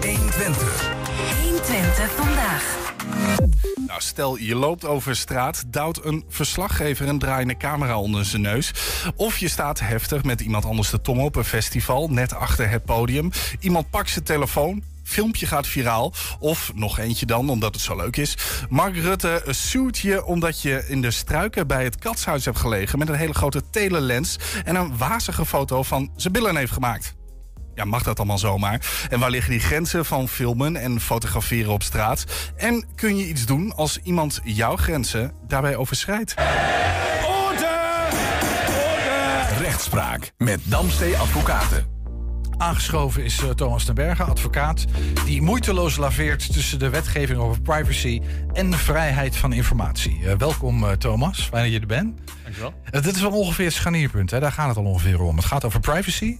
120. 0.00 0.90
120 1.42 2.10
vandaag. 2.16 2.80
Nou, 3.86 4.00
stel 4.00 4.36
je 4.36 4.54
loopt 4.54 4.84
over 4.84 5.16
straat, 5.16 5.64
duwt 5.66 6.04
een 6.04 6.24
verslaggever 6.28 7.08
een 7.08 7.18
draaiende 7.18 7.56
camera 7.56 7.98
onder 7.98 8.24
zijn 8.24 8.42
neus. 8.42 8.72
Of 9.16 9.38
je 9.38 9.48
staat 9.48 9.80
heftig 9.80 10.24
met 10.24 10.40
iemand 10.40 10.64
anders 10.64 10.90
de 10.90 11.00
tong 11.00 11.20
op 11.20 11.36
een 11.36 11.44
festival, 11.44 12.08
net 12.08 12.34
achter 12.34 12.70
het 12.70 12.84
podium. 12.84 13.30
Iemand 13.60 13.90
pakt 13.90 14.10
zijn 14.10 14.24
telefoon, 14.24 14.82
filmpje 15.04 15.46
gaat 15.46 15.66
viraal. 15.66 16.12
Of 16.38 16.72
nog 16.74 16.98
eentje 16.98 17.26
dan, 17.26 17.50
omdat 17.50 17.74
het 17.74 17.82
zo 17.82 17.96
leuk 17.96 18.16
is. 18.16 18.36
Mark 18.68 18.96
Rutte 18.96 19.42
suit 19.46 19.98
je 19.98 20.24
omdat 20.24 20.62
je 20.62 20.84
in 20.88 21.02
de 21.02 21.10
struiken 21.10 21.66
bij 21.66 21.84
het 21.84 21.98
katshuis 21.98 22.44
hebt 22.44 22.58
gelegen... 22.58 22.98
met 22.98 23.08
een 23.08 23.14
hele 23.14 23.34
grote 23.34 23.62
telelens 23.70 24.36
en 24.64 24.74
een 24.74 24.96
wazige 24.96 25.46
foto 25.46 25.82
van 25.82 26.10
zijn 26.16 26.32
billen 26.32 26.56
heeft 26.56 26.72
gemaakt 26.72 27.14
ja, 27.74 27.84
mag 27.84 28.02
dat 28.02 28.18
allemaal 28.18 28.38
zomaar? 28.38 29.06
En 29.10 29.18
waar 29.18 29.30
liggen 29.30 29.50
die 29.50 29.60
grenzen 29.60 30.04
van 30.04 30.28
filmen 30.28 30.76
en 30.76 31.00
fotograferen 31.00 31.72
op 31.72 31.82
straat? 31.82 32.24
En 32.56 32.84
kun 32.94 33.16
je 33.16 33.28
iets 33.28 33.46
doen 33.46 33.74
als 33.74 33.98
iemand 34.02 34.40
jouw 34.44 34.76
grenzen 34.76 35.32
daarbij 35.46 35.76
overschrijdt? 35.76 36.34
Orde! 37.26 37.68
Orde! 38.70 39.46
Rechtspraak 39.58 40.32
met 40.36 40.60
Damstee 40.64 41.16
Advocaten. 41.16 41.92
Aangeschoven 42.62 43.24
is 43.24 43.42
uh, 43.42 43.50
Thomas 43.50 43.84
den 43.84 43.94
Berge, 43.94 44.22
advocaat, 44.22 44.84
die 45.24 45.42
moeiteloos 45.42 45.96
laveert 45.96 46.52
tussen 46.52 46.78
de 46.78 46.88
wetgeving 46.88 47.38
over 47.38 47.60
privacy 47.60 48.20
en 48.52 48.74
vrijheid 48.74 49.36
van 49.36 49.52
informatie. 49.52 50.18
Uh, 50.22 50.34
welkom 50.34 50.84
uh, 50.84 50.90
Thomas, 50.90 51.40
fijn 51.42 51.62
dat 51.62 51.72
je 51.72 51.80
er 51.80 51.86
bent. 51.86 52.20
Dankjewel. 52.42 52.74
dit 52.90 53.14
is 53.14 53.20
wel 53.20 53.30
ongeveer 53.30 53.64
het 53.64 53.74
scharnierpunt, 53.74 54.30
hè? 54.30 54.40
daar 54.40 54.52
gaat 54.52 54.68
het 54.68 54.76
al 54.76 54.84
ongeveer 54.84 55.20
om. 55.20 55.36
Het 55.36 55.44
gaat 55.44 55.64
over 55.64 55.80
privacy, 55.80 56.38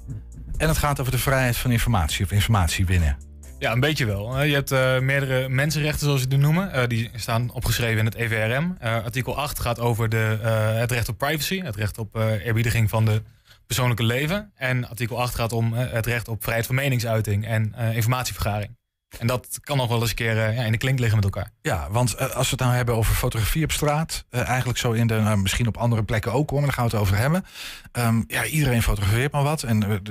en 0.63 0.69
het 0.69 0.79
gaat 0.79 1.01
over 1.01 1.13
de 1.13 1.19
vrijheid 1.19 1.57
van 1.57 1.71
informatie 1.71 2.25
of 2.25 2.33
informatie 2.33 2.87
winnen. 2.87 3.17
Ja, 3.59 3.73
een 3.73 3.81
beetje 3.81 4.07
wel. 4.07 4.43
Je 4.43 4.55
hebt 4.55 4.73
uh, 4.73 4.99
meerdere 4.99 5.49
mensenrechten, 5.49 6.07
zoals 6.07 6.21
ze 6.21 6.29
die 6.29 6.39
noemen. 6.39 6.71
Uh, 6.75 6.87
die 6.87 7.11
staan 7.15 7.53
opgeschreven 7.53 7.99
in 7.99 8.05
het 8.05 8.15
EVRM. 8.15 8.77
Eh, 8.79 8.95
artikel 8.95 9.37
8 9.37 9.61
gaat 9.61 9.81
over 9.81 10.09
de, 10.09 10.39
het 10.79 10.93
recht 10.93 11.09
op 11.09 11.19
privacy, 11.19 11.63
het 11.63 11.77
recht 11.77 11.99
op 11.99 12.17
eerbiediging 12.17 12.91
van 12.91 13.05
de 13.05 13.23
persoonlijke 13.67 14.05
leven. 14.05 14.53
En 14.55 14.89
artikel 14.89 15.21
8 15.21 15.35
gaat 15.35 15.53
om 15.53 15.73
het 15.73 16.07
recht 16.07 16.29
op 16.29 16.43
vrijheid 16.43 16.67
van 16.67 16.75
meningsuiting 16.75 17.47
en 17.47 17.75
informatievergaring. 17.95 18.77
En 19.19 19.27
dat 19.27 19.59
kan 19.61 19.77
nog 19.77 19.89
wel 19.89 20.01
eens 20.01 20.11
een 20.11 20.17
keer 20.17 20.37
uh, 20.37 20.57
ja, 20.57 20.63
in 20.65 20.73
de 20.73 20.79
klink 20.79 20.99
liggen 20.99 21.17
met 21.17 21.25
elkaar. 21.25 21.51
Ja, 21.63 21.91
want 21.91 22.15
uh, 22.15 22.21
als 22.21 22.45
we 22.45 22.51
het 22.51 22.61
nou 22.61 22.75
hebben 22.75 22.95
over 22.95 23.15
fotografie 23.15 23.65
op 23.65 23.73
straat, 23.73 24.25
uh, 24.31 24.49
eigenlijk 24.49 24.79
zo 24.79 24.93
in 24.93 25.07
de, 25.07 25.15
nou, 25.15 25.37
misschien 25.37 25.67
op 25.67 25.77
andere 25.77 26.03
plekken 26.03 26.33
ook 26.33 26.51
hoor, 26.51 26.59
maar 26.59 26.69
daar 26.69 26.79
gaan 26.79 26.89
we 26.89 26.91
het 26.91 27.01
over 27.01 27.17
hebben. 27.17 27.45
Um, 27.93 28.25
ja, 28.27 28.45
iedereen 28.45 28.83
fotografeert 28.83 29.33
maar 29.33 29.43
wat. 29.43 29.63
En 29.63 30.03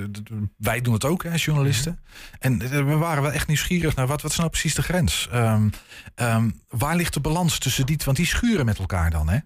wij 0.56 0.80
doen 0.80 0.94
het 0.94 1.04
ook 1.04 1.22
hè, 1.22 1.30
als 1.30 1.44
journalisten. 1.44 2.00
Mm 2.40 2.58
-hmm. 2.58 2.60
En 2.60 2.86
we 2.86 2.96
waren 2.96 3.22
wel 3.22 3.32
echt 3.32 3.46
nieuwsgierig 3.46 3.94
naar 3.94 4.06
wat, 4.06 4.22
wat 4.22 4.30
is 4.30 4.36
nou 4.36 4.50
precies 4.50 4.74
de 4.74 4.82
grens? 4.82 5.28
Um, 5.34 5.70
um, 6.16 6.60
waar 6.68 6.96
ligt 6.96 7.14
de 7.14 7.20
balans 7.20 7.58
tussen 7.58 7.86
die, 7.86 8.00
want 8.04 8.16
die 8.16 8.26
schuren 8.26 8.64
met 8.64 8.78
elkaar 8.78 9.10
dan, 9.10 9.28
hè? 9.28 9.38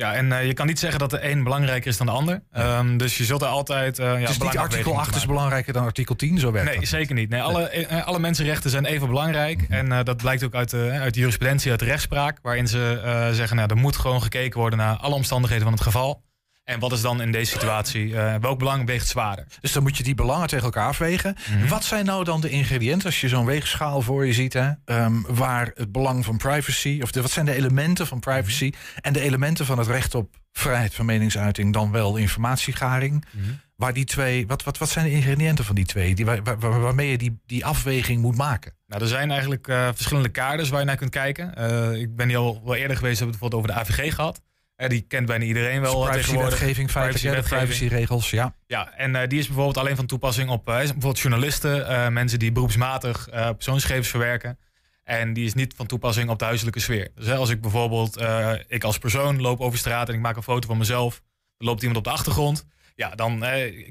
Ja, 0.00 0.14
en 0.14 0.26
uh, 0.26 0.46
je 0.46 0.52
kan 0.52 0.66
niet 0.66 0.78
zeggen 0.78 0.98
dat 0.98 1.10
de 1.10 1.30
een 1.30 1.42
belangrijker 1.42 1.90
is 1.90 1.96
dan 1.96 2.06
de 2.06 2.12
ander. 2.12 2.42
Um, 2.58 2.96
dus 2.96 3.18
je 3.18 3.24
zult 3.24 3.42
er 3.42 3.48
altijd. 3.48 3.98
Uh, 3.98 4.20
ja, 4.20 4.26
dus 4.26 4.38
niet 4.38 4.56
artikel 4.56 4.98
8 4.98 5.16
is 5.16 5.26
belangrijker 5.26 5.72
dan 5.72 5.84
artikel 5.84 6.16
10, 6.16 6.38
zo 6.38 6.52
werkt 6.52 6.76
Nee, 6.76 6.86
zeker 6.86 7.14
niet. 7.14 7.28
Nee, 7.28 7.42
alle, 7.42 7.70
nee. 7.72 7.86
alle 7.86 8.18
mensenrechten 8.18 8.70
zijn 8.70 8.84
even 8.84 9.08
belangrijk. 9.08 9.58
Mm 9.58 9.66
-hmm. 9.66 9.74
En 9.74 9.98
uh, 9.98 10.04
dat 10.04 10.16
blijkt 10.16 10.44
ook 10.44 10.54
uit 10.54 10.70
de, 10.70 10.98
uit 11.00 11.14
de 11.14 11.20
jurisprudentie, 11.20 11.70
uit 11.70 11.80
de 11.80 11.86
rechtspraak. 11.86 12.38
Waarin 12.42 12.68
ze 12.68 13.00
zeggen: 13.32 13.56
nou, 13.56 13.68
er 13.68 13.76
moet 13.76 13.96
gewoon 13.96 14.22
gekeken 14.22 14.60
worden 14.60 14.78
naar 14.78 14.96
alle 14.96 15.14
omstandigheden 15.14 15.64
van 15.64 15.72
het 15.72 15.82
geval. 15.82 16.22
En 16.70 16.78
wat 16.78 16.92
is 16.92 17.00
dan 17.00 17.22
in 17.22 17.32
deze 17.32 17.52
situatie, 17.52 18.06
uh, 18.06 18.34
welk 18.40 18.58
belang 18.58 18.86
weegt 18.86 19.08
zwaarder? 19.08 19.46
Dus 19.60 19.72
dan 19.72 19.82
moet 19.82 19.96
je 19.96 20.02
die 20.02 20.14
belangen 20.14 20.48
tegen 20.48 20.64
elkaar 20.64 20.86
afwegen. 20.86 21.36
Mm 21.50 21.58
-hmm. 21.58 21.68
Wat 21.68 21.84
zijn 21.84 22.04
nou 22.04 22.24
dan 22.24 22.40
de 22.40 22.48
ingrediënten, 22.48 23.06
als 23.06 23.20
je 23.20 23.28
zo'n 23.28 23.46
weegschaal 23.46 24.02
voor 24.02 24.26
je 24.26 24.32
ziet, 24.32 24.52
hè, 24.52 24.70
um, 24.84 25.24
waar 25.28 25.70
het 25.74 25.92
belang 25.92 26.24
van 26.24 26.36
privacy, 26.36 26.98
of 27.02 27.10
de, 27.10 27.22
wat 27.22 27.30
zijn 27.30 27.46
de 27.46 27.54
elementen 27.54 28.06
van 28.06 28.20
privacy 28.20 28.70
-hmm. 28.70 29.00
en 29.00 29.12
de 29.12 29.20
elementen 29.20 29.66
van 29.66 29.78
het 29.78 29.86
recht 29.86 30.14
op 30.14 30.36
vrijheid 30.52 30.94
van 30.94 31.06
meningsuiting, 31.06 31.72
dan 31.72 31.90
wel 31.90 32.16
informatiegaring? 32.16 33.24
Mm 33.30 33.42
-hmm. 33.42 33.60
Waar 33.76 33.92
die 33.92 34.04
twee, 34.04 34.46
wat, 34.46 34.62
wat, 34.62 34.78
wat 34.78 34.88
zijn 34.88 35.04
de 35.04 35.12
ingrediënten 35.12 35.64
van 35.64 35.74
die 35.74 35.86
twee, 35.86 36.14
die, 36.14 36.24
waar, 36.24 36.42
waar, 36.42 36.80
waarmee 36.80 37.10
je 37.10 37.18
die, 37.18 37.40
die 37.46 37.64
afweging 37.64 38.22
moet 38.22 38.36
maken? 38.36 38.72
Nou, 38.86 39.02
er 39.02 39.08
zijn 39.08 39.30
eigenlijk 39.30 39.68
uh, 39.68 39.88
verschillende 39.94 40.28
kaders 40.28 40.68
waar 40.68 40.80
je 40.80 40.86
naar 40.86 40.96
kunt 40.96 41.10
kijken. 41.10 41.54
Uh, 41.58 42.00
ik 42.00 42.16
ben 42.16 42.28
hier 42.28 42.38
al 42.38 42.60
wel 42.64 42.74
eerder 42.74 42.96
geweest, 42.96 43.18
hebben 43.18 43.38
we 43.38 43.46
het 43.46 43.52
bijvoorbeeld 43.54 43.54
over 43.54 43.96
de 43.96 44.02
AVG 44.02 44.14
gehad. 44.14 44.40
Uh, 44.80 44.88
die 44.88 45.00
kent 45.00 45.26
bijna 45.26 45.44
iedereen 45.44 45.80
wel. 45.80 46.00
Dus 46.00 46.10
privacywetgeving, 46.10 46.92
privacy 46.92 47.28
privacyregels, 47.28 48.30
ja. 48.30 48.54
Ja, 48.66 48.92
en 48.96 49.14
uh, 49.14 49.20
die 49.26 49.38
is 49.38 49.46
bijvoorbeeld 49.46 49.76
alleen 49.76 49.96
van 49.96 50.06
toepassing 50.06 50.50
op 50.50 50.68
uh, 50.68 50.74
bijvoorbeeld 50.76 51.18
journalisten, 51.18 52.12
mensen 52.12 52.38
die 52.38 52.52
beroepsmatig 52.52 53.28
persoonsgegevens 53.30 54.08
verwerken. 54.08 54.58
En 55.04 55.32
die 55.32 55.44
is 55.44 55.54
niet 55.54 55.74
van 55.76 55.86
toepassing 55.86 56.30
op 56.30 56.38
de 56.38 56.44
huiselijke 56.44 56.80
sfeer. 56.80 57.10
Dus 57.14 57.26
hè, 57.26 57.34
als 57.34 57.50
ik 57.50 57.60
bijvoorbeeld, 57.60 58.24
ik 58.68 58.84
als 58.84 58.98
persoon 58.98 59.40
loop 59.40 59.60
over 59.60 59.78
straat 59.78 60.08
en 60.08 60.14
ik 60.14 60.20
maak 60.20 60.36
een 60.36 60.42
foto 60.42 60.68
van 60.68 60.78
mezelf, 60.78 61.22
dan 61.56 61.68
loopt 61.68 61.80
iemand 61.80 61.98
op 61.98 62.04
de 62.04 62.10
achtergrond. 62.10 62.66
Ja, 62.94 63.14
dan 63.14 63.44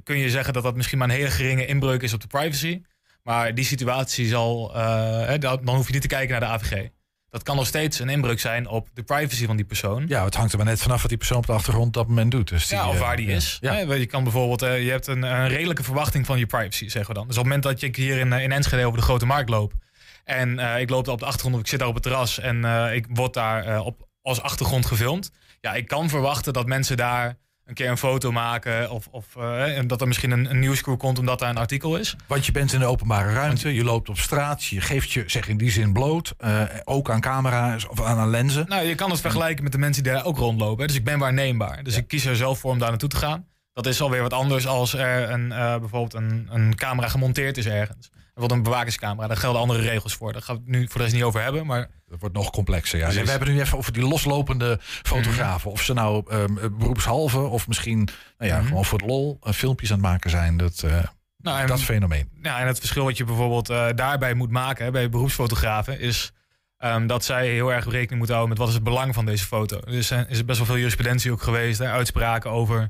kun 0.04 0.18
je 0.18 0.30
zeggen 0.30 0.54
dat 0.54 0.64
dat 0.64 0.76
misschien 0.76 0.98
maar 0.98 1.10
een 1.10 1.16
hele 1.16 1.30
geringe 1.30 1.66
inbreuk 1.66 2.02
is 2.02 2.14
op 2.14 2.22
de 2.22 2.28
privacy. 2.28 2.82
Maar 3.24 3.56
die 3.56 3.66
situatie 3.66 4.28
zal, 4.28 4.72
dan 5.40 5.76
hoef 5.76 5.88
je 5.88 5.94
niet 5.94 6.02
te 6.02 6.08
kijken 6.08 6.30
naar 6.30 6.40
de 6.40 6.66
AVG 6.66 6.88
dat 7.30 7.44
kan 7.44 7.56
nog 7.56 7.68
steeds 7.68 8.00
een 8.00 8.10
inbreuk 8.10 8.40
zijn 8.40 8.68
op 8.68 8.88
de 8.94 9.04
privacy 9.04 9.46
van 9.46 9.56
die 9.56 9.66
persoon. 9.66 10.06
Ja, 10.08 10.24
het 10.24 10.36
hangt 10.36 10.52
er 10.52 10.58
maar 10.58 10.68
net 10.68 10.82
vanaf 10.82 11.00
wat 11.00 11.10
die 11.10 11.18
persoon 11.18 11.38
op 11.38 11.46
de 11.46 11.52
achtergrond 11.52 11.88
op 11.88 11.94
dat 11.94 12.08
moment 12.08 12.32
doet. 12.32 12.48
Dus 12.50 12.68
die, 12.68 12.78
ja, 12.78 12.90
of 12.90 13.00
waar 13.00 13.16
die 13.16 13.28
is. 13.28 13.58
Ja. 13.62 13.74
je 13.74 14.06
kan 14.06 14.24
bijvoorbeeld, 14.24 14.64
uh, 14.64 14.84
je 14.84 14.90
hebt 14.92 15.08
een, 15.08 15.24
een, 15.24 15.48
redelijke 15.48 15.84
verwachting 15.84 16.26
van 16.26 16.40
je 16.40 16.46
privacy, 16.46 16.88
zeggen 16.90 17.14
we 17.14 17.20
dan. 17.20 17.28
Dus 17.28 17.38
op 17.38 17.44
het 17.44 17.54
moment 17.54 17.64
dat 17.64 17.82
ik 17.90 17.96
hier 17.96 18.18
in, 18.18 18.34
in 18.34 18.52
Enschede 18.52 18.86
over 18.86 19.00
de 19.00 19.06
grote 19.06 19.26
markt 19.26 19.50
loop 19.50 19.74
en 20.24 20.60
uh, 20.60 20.80
ik 20.80 20.90
loop 20.90 21.06
daar 21.06 21.14
op 21.14 21.20
de 21.20 21.26
achtergrond 21.26 21.56
of 21.56 21.62
ik 21.62 21.68
zit 21.68 21.80
daar 21.80 21.88
op 21.88 21.94
het 21.94 22.04
terras 22.04 22.40
en 22.40 22.66
ik 22.94 23.06
word 23.10 23.34
daar 23.34 23.82
op 23.82 24.08
als 24.22 24.42
achtergrond 24.42 24.86
gefilmd. 24.86 25.32
Ja, 25.62 25.74
ik 25.74 25.88
kan 25.88 26.10
verwachten 26.10 26.54
dat 26.54 26.66
mensen 26.66 26.98
daar 26.98 27.38
een 27.70 27.76
keer 27.76 27.90
een 27.90 27.98
foto 27.98 28.32
maken. 28.32 28.90
Of, 28.92 29.08
of 29.12 29.36
eh, 29.36 29.80
dat 29.88 30.02
er 30.02 30.08
misschien 30.08 30.32
een, 30.32 30.50
een 30.50 30.60
nieuwscrew 30.60 30.98
komt 30.98 31.20
omdat 31.20 31.40
daar 31.40 31.50
een 31.50 31.58
artikel 31.58 31.98
is. 31.98 32.16
Want 32.28 32.46
je 32.46 32.52
bent 32.52 32.74
in 32.74 32.80
de 32.80 32.86
openbare 32.86 33.34
ruimte, 33.34 33.74
je 33.74 33.84
loopt 33.84 34.10
op 34.10 34.18
straat, 34.18 34.64
je 34.64 34.82
geeft 34.82 35.12
je, 35.12 35.24
zeg 35.28 35.48
in 35.48 35.58
die 35.58 35.72
zin 35.72 35.94
bloot, 35.94 36.34
eh, 36.38 36.62
ook 36.84 37.10
aan 37.10 37.22
camera's 37.22 37.88
of 37.88 38.02
aan, 38.02 38.18
aan 38.18 38.30
lenzen. 38.30 38.66
Nou, 38.68 38.86
je 38.86 38.96
kan 38.96 39.12
het 39.12 39.22
vergelijken 39.22 39.64
met 39.64 39.72
de 39.72 39.78
mensen 39.78 40.04
die 40.04 40.12
daar 40.12 40.26
ook 40.26 40.38
rondlopen. 40.38 40.82
hè. 40.82 40.88
Dus 40.88 40.96
ik 40.96 41.04
ben 41.04 41.20
waarneembaar. 41.20 41.84
Dus 41.84 41.98
ik 41.98 42.08
kies 42.08 42.26
er 42.26 42.36
zelf 42.36 42.60
voor 42.60 42.72
om 42.72 42.80
daar 42.80 42.90
naartoe 42.90 43.10
te 43.10 43.16
gaan. 43.16 43.46
Dat 43.74 43.86
is 43.86 44.02
alweer 44.02 44.22
wat 44.22 44.34
anders 44.34 44.68
als 44.68 44.94
er 44.94 45.30
een, 45.30 45.52
eh, 45.52 45.78
bijvoorbeeld 45.78 46.14
een, 46.14 46.48
een 46.52 46.76
camera 46.76 47.08
gemonteerd 47.08 47.58
is 47.58 47.66
ergens. 47.66 48.10
Bijvoorbeeld 48.40 48.68
een 48.68 48.72
bewakingscamera. 48.72 49.28
Daar 49.28 49.38
gelden 49.38 49.62
andere 49.62 49.82
regels 49.82 50.14
voor. 50.16 50.34
Daar 50.34 50.42
gaan 50.42 50.56
we 50.56 50.62
het 50.62 50.70
nu 50.72 50.82
voor 50.88 50.98
de 50.98 51.02
rest 51.04 51.14
niet 51.14 51.24
over 51.24 51.42
hebben. 51.42 51.66
Maar 51.66 51.90
Dat 52.08 52.20
wordt 52.20 52.36
nog 52.36 52.50
complexer. 52.50 52.98
Ja. 53.00 53.06
Precies. 53.06 53.24
We 53.24 53.30
hebben 53.30 53.48
het 53.48 53.58
nu 53.58 53.64
even 53.64 53.78
over 53.78 53.94
die 53.94 54.04
loslopende 54.08 54.78
fotografen. 54.82 55.72
Of 55.72 55.82
ze 55.82 55.94
nou 55.94 56.24
ehm, 56.30 56.54
beroepshalve 56.78 57.40
of 57.40 57.68
misschien 57.68 58.10
nou 58.38 58.52
ja, 58.52 58.62
gewoon 58.62 58.86
voor 58.86 58.98
de 58.98 59.06
lol 59.06 59.38
eh, 59.44 59.54
filmpjes 59.54 59.90
aan 59.92 59.98
het 59.98 60.06
maken 60.06 60.30
zijn. 60.30 60.58
Dat, 60.58 60.84
eh, 60.84 61.04
Nou, 61.38 61.60
en- 61.60 61.68
dat 61.68 61.82
fenomeen. 61.82 62.30
Ja, 62.42 62.60
en 62.60 62.68
het 62.68 62.78
verschil 62.80 63.04
wat 63.04 63.18
je 63.18 63.24
bijvoorbeeld 63.24 63.70
eh, 63.70 63.88
daarbij 63.96 64.34
moet 64.34 64.52
maken 64.52 64.86
hè, 64.86 64.92
bij 64.92 65.10
beroepsfotografen 65.10 66.00
is 66.00 66.32
ehm, 66.78 67.08
dat 67.08 67.26
zij 67.26 67.48
heel 67.48 67.74
erg 67.74 67.86
rekening 67.86 68.18
moeten 68.18 68.36
houden 68.36 68.50
met 68.50 68.58
wat 68.58 68.68
is 68.68 68.74
het 68.74 68.84
belang 68.84 69.14
van 69.14 69.26
deze 69.26 69.46
foto. 69.46 69.80
Dus 69.80 70.10
er 70.12 70.26
is 70.30 70.46
best 70.46 70.58
wel 70.58 70.68
veel 70.68 70.78
jurisprudentie 70.78 71.32
ook 71.32 71.42
geweest, 71.42 71.80
hè, 71.80 71.86
uitspraken 71.90 72.52
over 72.52 72.90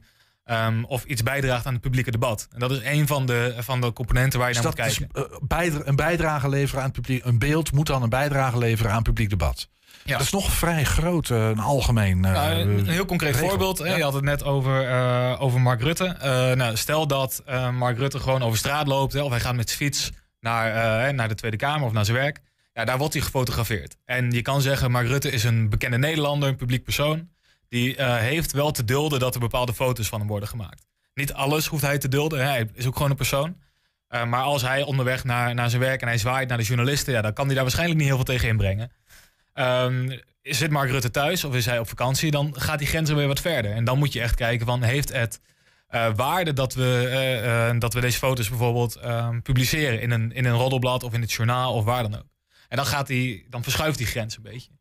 ehm, 0.49 0.83
of 0.83 1.03
iets 1.03 1.23
bijdraagt 1.23 1.65
aan 1.65 1.73
het 1.73 1.81
publieke 1.81 2.11
debat. 2.11 2.47
En 2.53 2.59
dat 2.59 2.71
is 2.71 2.79
een 2.83 3.07
van 3.07 3.25
de, 3.25 3.53
van 3.57 3.81
de 3.81 3.93
componenten 3.93 4.39
waar 4.39 4.47
je 4.47 4.53
Dus 4.53 4.63
naar 4.63 4.73
moet 4.77 4.85
is 4.87 4.97
kijken. 4.97 5.31
eh, 5.31 5.37
bijdra- 5.41 5.81
een 5.85 5.95
bijdrage 5.95 6.49
leveren 6.49 6.79
aan 6.83 6.89
het 6.89 6.95
publiek. 7.01 7.25
Een 7.25 7.39
beeld 7.39 7.71
moet 7.71 7.87
dan 7.87 8.03
een 8.03 8.09
bijdrage 8.09 8.57
leveren 8.57 8.89
aan 8.91 8.97
het 8.97 9.05
publiek 9.07 9.29
debat. 9.29 9.67
Dat 10.05 10.21
is 10.21 10.31
nog 10.31 10.51
vrij 10.51 10.83
groot, 10.83 11.29
eh, 11.29 11.47
een 11.49 11.59
algemeen. 11.59 12.25
eh, 12.25 12.31
Nou, 12.31 12.53
een 12.59 12.87
heel 12.87 13.05
concreet 13.05 13.33
regel. 13.33 13.49
voorbeeld. 13.49 13.77
Ja. 13.77 13.95
Je 13.95 14.03
had 14.03 14.13
het 14.13 14.23
net 14.23 14.43
over, 14.43 15.37
over 15.39 15.61
Mark 15.61 15.81
Rutte. 15.81 16.15
Nou, 16.57 16.75
stel 16.77 17.07
dat 17.07 17.43
Mark 17.73 17.97
Rutte 17.97 18.19
gewoon 18.19 18.43
over 18.43 18.57
straat 18.57 18.87
loopt. 18.87 19.13
Hè, 19.13 19.21
of 19.21 19.29
hij 19.31 19.39
gaat 19.39 19.55
met 19.55 19.67
zijn 19.69 19.81
fiets 19.81 20.11
naar, 20.39 21.13
naar 21.13 21.27
de 21.27 21.35
Tweede 21.35 21.57
Kamer 21.57 21.87
of 21.87 21.93
naar 21.93 22.05
zijn 22.05 22.17
werk. 22.17 22.39
Ja, 22.73 22.85
daar 22.85 22.97
wordt 22.97 23.13
hij 23.13 23.23
gefotografeerd. 23.23 23.95
En 24.05 24.31
je 24.31 24.41
kan 24.41 24.61
zeggen, 24.61 24.91
Mark 24.91 25.07
Rutte 25.07 25.31
is 25.31 25.43
een 25.43 25.69
bekende 25.69 25.97
Nederlander, 25.97 26.49
een 26.49 26.55
publiek 26.55 26.83
persoon. 26.83 27.27
Die 27.69 27.95
eh, 27.95 28.15
heeft 28.15 28.51
wel 28.51 28.71
te 28.71 28.83
dulden 28.83 29.19
dat 29.19 29.33
er 29.33 29.39
bepaalde 29.39 29.73
foto's 29.73 30.07
van 30.07 30.19
hem 30.19 30.27
worden 30.27 30.49
gemaakt. 30.49 30.87
Niet 31.13 31.33
alles 31.33 31.65
hoeft 31.67 31.83
hij 31.83 31.97
te 31.97 32.07
dulden. 32.07 32.45
Hij 32.45 32.69
is 32.73 32.85
ook 32.85 32.95
gewoon 32.95 33.09
een 33.09 33.17
persoon. 33.17 33.57
Eh, 34.07 34.25
maar 34.25 34.41
als 34.41 34.61
hij 34.61 34.83
onderweg 34.83 35.23
naar, 35.23 35.53
naar 35.53 35.69
zijn 35.69 35.81
werk 35.81 36.01
en 36.01 36.07
hij 36.07 36.17
zwaait 36.17 36.47
naar 36.47 36.57
de 36.57 36.63
journalisten, 36.63 37.13
ja, 37.13 37.21
dan 37.21 37.33
kan 37.33 37.45
hij 37.45 37.53
daar 37.53 37.63
waarschijnlijk 37.63 37.99
niet 37.99 38.07
heel 38.07 38.17
veel 38.17 38.25
tegen 38.25 38.47
inbrengen. 38.47 38.91
Ehm, 39.53 40.17
zit 40.41 40.71
Mark 40.71 40.89
Rutte 40.89 41.11
thuis 41.11 41.43
of 41.43 41.55
is 41.55 41.65
hij 41.65 41.79
op 41.79 41.87
vakantie, 41.87 42.31
dan 42.31 42.53
gaat 42.57 42.79
die 42.79 42.87
grens 42.87 43.11
weer 43.11 43.27
wat 43.27 43.39
verder. 43.39 43.71
En 43.71 43.83
dan 43.83 43.97
moet 43.97 44.13
je 44.13 44.21
echt 44.21 44.35
kijken 44.35 44.65
van, 44.65 44.83
heeft 44.83 45.13
het 45.13 45.41
eh, 45.87 46.09
waarde 46.15 46.53
dat 46.53 46.73
we, 46.73 47.75
dat 47.79 47.93
we 47.93 48.01
deze 48.01 48.17
foto's 48.17 48.49
bijvoorbeeld 48.49 48.95
ehm, 48.95 49.41
publiceren 49.41 50.01
in 50.01 50.11
een, 50.11 50.31
in 50.31 50.45
een 50.45 50.55
roddelblad 50.55 51.03
of 51.03 51.13
in 51.13 51.21
het 51.21 51.31
journaal 51.31 51.73
of 51.73 51.83
waar 51.83 52.03
dan 52.03 52.15
ook. 52.15 52.27
En 52.67 52.77
dan, 52.77 52.85
gaat 52.85 53.07
die, 53.07 53.45
dan 53.49 53.63
verschuift 53.63 53.97
die 53.97 54.07
grens 54.07 54.35
een 54.37 54.43
beetje. 54.43 54.71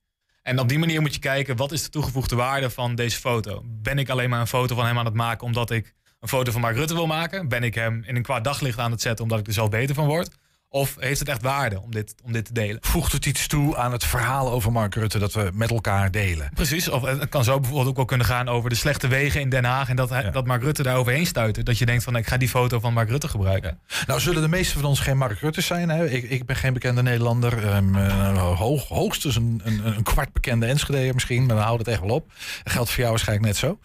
En 0.43 0.59
op 0.59 0.69
die 0.69 0.79
manier 0.79 1.01
moet 1.01 1.15
je 1.15 1.21
kijken, 1.21 1.57
wat 1.57 1.73
is 1.73 1.83
de 1.83 1.89
toegevoegde 1.89 2.37
waarde 2.37 2.71
van 2.71 2.95
deze 2.95 3.19
foto? 3.19 3.63
Ben 3.65 3.99
ik 3.99 4.09
alleen 4.09 4.31
maar 4.31 4.41
een 4.41 4.47
foto 4.47 4.75
van 4.75 4.87
hem 4.87 4.99
aan 4.99 5.05
het 5.05 5.15
maken 5.15 5.47
omdat 5.47 5.71
ik 5.71 5.95
een 6.21 6.29
foto 6.29 6.53
van 6.53 6.61
Mark 6.61 6.77
Rutte 6.77 6.95
wil 6.95 7.07
maken? 7.07 7.49
Ben 7.49 7.63
ik 7.63 7.75
hem 7.75 8.03
in 8.07 8.17
een 8.17 8.23
kwaad 8.23 8.45
daglicht 8.45 8.79
aan 8.79 8.91
het 8.91 9.01
zetten 9.01 9.25
omdat 9.25 9.39
ik 9.39 9.47
er 9.47 9.53
zelf 9.53 9.69
beter 9.69 9.95
van 9.95 10.07
word? 10.07 10.37
Of 10.71 10.97
heeft 10.99 11.19
het 11.19 11.29
echt 11.29 11.43
waarde 11.43 11.81
om 11.81 11.91
dit, 11.91 12.15
om 12.25 12.33
dit 12.33 12.45
te 12.45 12.53
delen? 12.53 12.79
Voegt 12.81 13.13
het 13.13 13.27
iets 13.27 13.47
toe 13.47 13.77
aan 13.77 13.93
het 13.93 14.05
verhaal 14.05 14.51
over 14.51 14.73
Mark 14.73 14.95
Rutte 14.95 15.19
dat 15.19 15.33
we 15.33 15.51
met 15.53 15.71
elkaar 15.71 16.11
delen? 16.11 16.51
Precies, 16.55 16.89
of 16.89 17.03
het 17.03 17.29
kan 17.29 17.45
zo 17.45 17.61
bijvoorbeeld 17.61 17.89
ook 17.89 17.97
wel 17.97 18.05
kunnen 18.05 18.27
gaan 18.27 18.49
over 18.49 18.71
de 18.71 18.77
slechte 18.77 19.09
wegen 19.09 19.41
in 19.41 19.49
Den 19.49 19.65
Haag. 19.65 19.89
En 19.89 19.97
dat, 19.97 20.13
dat 20.33 20.47
Mark 20.47 20.63
Rutte 20.63 20.83
daar 20.83 20.97
overheen 20.97 21.27
stuitte. 21.27 21.63
Dat 21.63 21.79
je 21.79 21.87
denkt 21.87 22.05
van 22.05 22.17
ik 22.17 22.27
ga 22.27 22.37
die 22.37 22.49
foto 22.49 22.81
van 22.81 22.93
Mark 22.93 23.09
Rutte 23.09 23.29
gebruiken. 23.29 23.79
Nou, 24.07 24.21
zullen 24.21 24.43
de 24.43 24.49
meeste 24.49 24.75
van 24.75 24.85
ons 24.85 25.01
geen 25.01 25.19
Mark 25.19 25.39
Rutte 25.39 25.61
zijn? 25.61 25.89
Hè? 25.89 26.09
Ik, 26.09 26.31
ik 26.31 26.47
ben 26.47 26.57
geen 26.57 26.73
bekende 26.73 27.03
Nederlander. 27.03 27.67
Eh, 27.67 28.57
hoog, 28.59 28.89
hoogstens 28.89 29.37
een, 29.37 29.61
een, 29.65 29.87
een 29.87 30.03
kwart 30.03 30.33
bekende 30.33 30.67
Enschedeer 30.67 31.15
misschien. 31.15 31.47
Maar 31.47 31.57
dan 31.57 31.65
houdt 31.65 31.79
het 31.79 31.89
echt 31.89 32.01
wel 32.01 32.11
op. 32.11 32.33
Dat 32.63 32.73
geldt 32.73 32.89
voor 32.89 32.99
jou 32.99 33.11
waarschijnlijk 33.11 33.47
net 33.47 33.57
zo. 33.57 33.79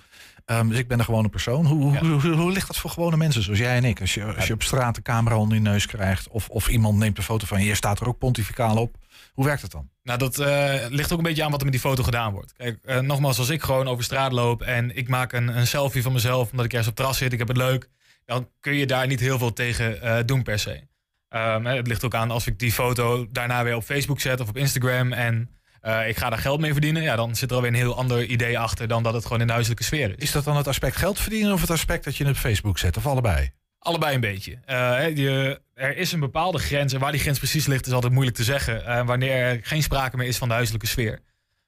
Ehm, 0.45 0.67
dus 0.67 0.77
ik 0.77 0.87
ben 0.87 0.99
een 0.99 1.05
gewone 1.05 1.29
persoon. 1.29 1.65
Hoe, 1.65 1.97
hoe, 1.97 2.21
hoe, 2.21 2.31
hoe 2.31 2.51
ligt 2.51 2.67
dat 2.67 2.77
voor 2.77 2.89
gewone 2.89 3.17
mensen 3.17 3.43
zoals 3.43 3.59
jij 3.59 3.75
en 3.75 3.83
ik? 3.83 4.01
Als 4.01 4.13
je, 4.13 4.23
als 4.23 4.47
je 4.47 4.53
op 4.53 4.63
straat 4.63 4.97
een 4.97 5.03
camera 5.03 5.37
onder 5.37 5.57
je 5.57 5.63
neus 5.63 5.85
krijgt... 5.85 6.27
of, 6.27 6.49
of 6.49 6.67
iemand 6.67 6.97
neemt 6.97 7.17
een 7.17 7.23
foto 7.23 7.45
van 7.45 7.63
je, 7.63 7.75
staat 7.75 7.99
er 7.99 8.07
ook 8.07 8.17
pontificaal 8.17 8.77
op. 8.77 8.97
Hoe 9.33 9.45
werkt 9.45 9.61
het 9.61 9.71
dan? 9.71 9.89
Nou, 10.03 10.19
dat 10.19 10.39
eh, 10.39 10.73
ligt 10.89 11.11
ook 11.11 11.17
een 11.17 11.23
beetje 11.23 11.43
aan 11.43 11.51
wat 11.51 11.59
er 11.59 11.65
met 11.65 11.73
die 11.73 11.83
foto 11.83 12.03
gedaan 12.03 12.33
wordt. 12.33 12.53
Kijk, 12.53 12.79
eh, 12.83 12.99
nogmaals, 12.99 13.39
als 13.39 13.49
ik 13.49 13.63
gewoon 13.63 13.87
over 13.87 14.03
straat 14.03 14.31
loop 14.31 14.61
en 14.61 14.95
ik 14.95 15.07
maak 15.07 15.33
een, 15.33 15.57
een 15.57 15.67
selfie 15.67 16.01
van 16.01 16.13
mezelf 16.13 16.51
omdat 16.51 16.65
ik 16.65 16.71
ergens 16.71 16.89
op 16.89 16.97
het 16.97 17.05
terras 17.05 17.17
zit, 17.17 17.33
ik 17.33 17.39
heb 17.39 17.47
het 17.47 17.57
leuk, 17.57 17.89
dan 18.25 18.49
kun 18.59 18.73
je 18.73 18.85
daar 18.85 19.07
niet 19.07 19.19
heel 19.19 19.37
veel 19.37 19.53
tegen 19.53 20.01
eh, 20.01 20.17
doen 20.25 20.43
per 20.43 20.59
se. 20.59 20.87
Ehm, 21.29 21.65
het 21.65 21.87
ligt 21.87 22.03
ook 22.03 22.15
aan 22.15 22.31
als 22.31 22.47
ik 22.47 22.59
die 22.59 22.71
foto 22.71 23.27
daarna 23.31 23.63
weer 23.63 23.75
op 23.75 23.83
Facebook 23.83 24.19
zet 24.19 24.39
of 24.39 24.49
op 24.49 24.57
Instagram 24.57 25.13
en 25.13 25.49
eh, 25.83 26.07
ik 26.07 26.17
ga 26.17 26.29
daar 26.29 26.39
geld 26.39 26.59
mee 26.59 26.71
verdienen, 26.71 27.01
ja, 27.01 27.15
dan 27.15 27.35
zit 27.35 27.49
er 27.49 27.55
alweer 27.55 27.71
een 27.71 27.77
heel 27.77 27.97
ander 27.97 28.25
idee 28.25 28.59
achter 28.59 28.87
dan 28.87 29.03
dat 29.03 29.13
het 29.13 29.23
gewoon 29.23 29.41
in 29.41 29.47
de 29.47 29.53
huiselijke 29.53 29.83
sfeer 29.83 30.09
is. 30.09 30.15
Is 30.17 30.31
dat 30.31 30.43
dan 30.43 30.57
het 30.57 30.67
aspect 30.67 30.95
geld 30.95 31.19
verdienen 31.19 31.53
of 31.53 31.61
het 31.61 31.69
aspect 31.69 32.03
dat 32.03 32.15
je 32.15 32.23
het 32.23 32.33
op 32.33 32.39
Facebook 32.39 32.77
zet? 32.77 32.97
Of 32.97 33.07
allebei? 33.07 33.51
Allebei 33.79 34.15
een 34.15 34.21
beetje. 34.21 34.59
Eh, 34.65 35.15
je, 35.15 35.61
er 35.73 35.97
is 35.97 36.11
een 36.11 36.19
bepaalde 36.19 36.57
grens. 36.57 36.93
En 36.93 36.99
waar 36.99 37.11
die 37.11 37.21
grens 37.21 37.37
precies 37.37 37.65
ligt, 37.65 37.85
is 37.87 37.93
altijd 37.93 38.13
moeilijk 38.13 38.37
te 38.37 38.43
zeggen. 38.43 38.85
eh, 38.85 39.05
wanneer 39.05 39.35
er 39.35 39.59
geen 39.63 39.83
sprake 39.83 40.17
meer 40.17 40.27
is 40.27 40.37
van 40.37 40.47
de 40.47 40.53
huiselijke 40.53 40.87
sfeer. 40.87 41.19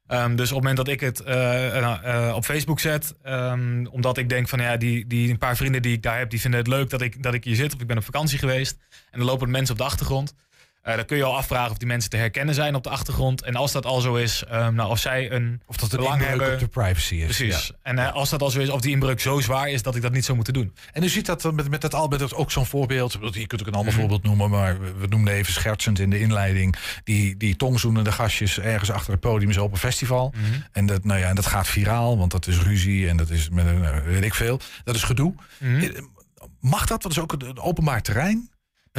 Ehm, 0.08 0.36
dus 0.36 0.52
op 0.52 0.64
het 0.64 0.66
moment 0.66 0.78
dat 0.78 0.88
ik 0.88 1.00
het 1.00 1.20
op 2.36 2.46
Facebook 2.46 2.80
zet, 2.80 3.16
ehm, 3.24 3.86
omdat 3.86 4.18
ik 4.18 4.30
denk 4.30 4.50
van 4.50 4.60
ja, 4.60 4.78
die, 4.78 5.08
die 5.08 5.30
een 5.30 5.38
paar 5.38 5.56
vrienden 5.56 5.82
die 5.82 5.94
ik 5.94 6.04
daar 6.04 6.18
heb, 6.18 6.30
die 6.30 6.42
vinden 6.42 6.60
het 6.60 6.70
leuk 6.70 6.90
dat 6.90 7.02
ik, 7.02 7.24
dat 7.24 7.34
ik 7.34 7.44
hier 7.44 7.56
zit. 7.56 7.74
Of 7.74 7.82
ik 7.82 7.88
ben 7.88 7.98
op 7.98 8.04
vakantie 8.04 8.40
geweest. 8.40 8.78
En 9.12 9.20
er 9.20 9.26
lopen 9.26 9.52
mensen 9.52 9.74
op 9.74 9.80
de 9.80 9.86
achtergrond. 9.86 10.34
Eh, 10.86 10.96
dan 10.96 11.06
kun 11.06 11.18
je 11.18 11.24
al 11.24 11.36
afvragen 11.38 11.72
of 11.72 11.78
die 11.78 11.88
mensen 11.88 12.10
te 12.10 12.18
herkennen 12.18 12.56
zijn 12.56 12.76
op 12.76 12.84
de 12.84 12.90
achtergrond. 12.90 13.44
En 13.44 13.56
als 13.56 13.72
dat 13.72 13.86
al 13.86 14.02
zo 14.02 14.16
is, 14.16 14.44
ehm, 14.50 14.74
nou, 14.76 14.90
of 14.90 15.00
zij 15.00 15.32
een 15.32 15.62
Of 15.66 15.78
dat 15.78 15.92
een 15.92 15.98
belang 15.98 16.14
inbreuk 16.22 16.40
hebben. 16.40 16.54
op 16.54 16.60
de 16.60 16.68
privacy 16.82 17.16
is. 17.16 17.24
Precies. 17.24 17.68
Ja. 17.68 17.76
En 17.82 18.00
eh, 18.00 18.14
als 18.14 18.30
dat 18.30 18.42
al 18.42 18.50
zo 18.50 18.60
is, 18.60 18.70
of 18.70 18.82
die 18.82 18.92
inbreuk 18.92 19.20
zo 19.20 19.40
zwaar 19.40 19.70
is 19.70 19.82
dat 19.82 19.96
ik 19.96 20.02
dat 20.02 20.12
niet 20.12 20.24
zou 20.24 20.36
moeten 20.36 20.54
doen. 20.54 20.74
En 20.92 21.04
u 21.04 21.10
ziet 21.10 21.26
dat 21.26 21.42
dan 21.42 21.56
met, 21.56 21.70
met 21.70 21.82
dat 21.82 21.94
Albert 21.94 22.22
is 22.22 22.34
ook 22.34 22.52
zo'n 22.52 22.66
voorbeeld. 22.66 23.18
Je 23.32 23.48
kunt 23.48 23.62
ook 23.62 23.68
een 23.68 23.74
ander 23.74 23.92
Mhm. 23.92 24.00
voorbeeld 24.00 24.24
noemen, 24.24 24.50
maar 24.50 24.80
we, 25.00 25.08
noemden 25.08 25.34
even 25.34 25.54
schertsend 25.54 26.00
in 26.00 26.10
de 26.10 26.20
inleiding. 26.20 26.76
Die, 27.04 27.38
die 27.38 27.56
tongzoenende 27.56 28.12
gastjes 28.12 28.60
ergens 28.60 28.92
achter 28.92 29.12
het 29.12 29.20
podium 29.22 29.52
zo 29.52 29.64
op 29.64 29.72
een 29.72 29.78
festival. 29.78 30.34
Mhm. 30.36 30.62
En, 30.72 30.86
dat, 30.86 31.04
nou 31.04 31.20
ja, 31.20 31.28
en 31.30 31.36
dat 31.36 31.46
gaat 31.46 31.68
viraal, 31.68 32.18
want 32.18 32.32
dat 32.32 32.48
is 32.48 32.60
ruzie 32.62 33.10
en 33.10 33.18
dat 33.18 33.30
is 33.30 33.50
met 33.50 33.66
een, 33.66 33.82
nou, 33.82 34.02
weet 34.04 34.24
ik 34.24 34.34
veel. 34.34 34.60
Dat 34.84 34.96
is 34.96 35.04
gedoe. 35.04 35.34
Mhm. 35.60 35.80
Eh, 35.82 35.90
Mag 36.60 36.86
dat? 36.86 37.02
Dat 37.02 37.12
is 37.12 37.20
ook 37.20 37.32
een, 37.32 37.46
een 37.46 37.60
openbaar 37.60 38.02
terrein. 38.02 38.50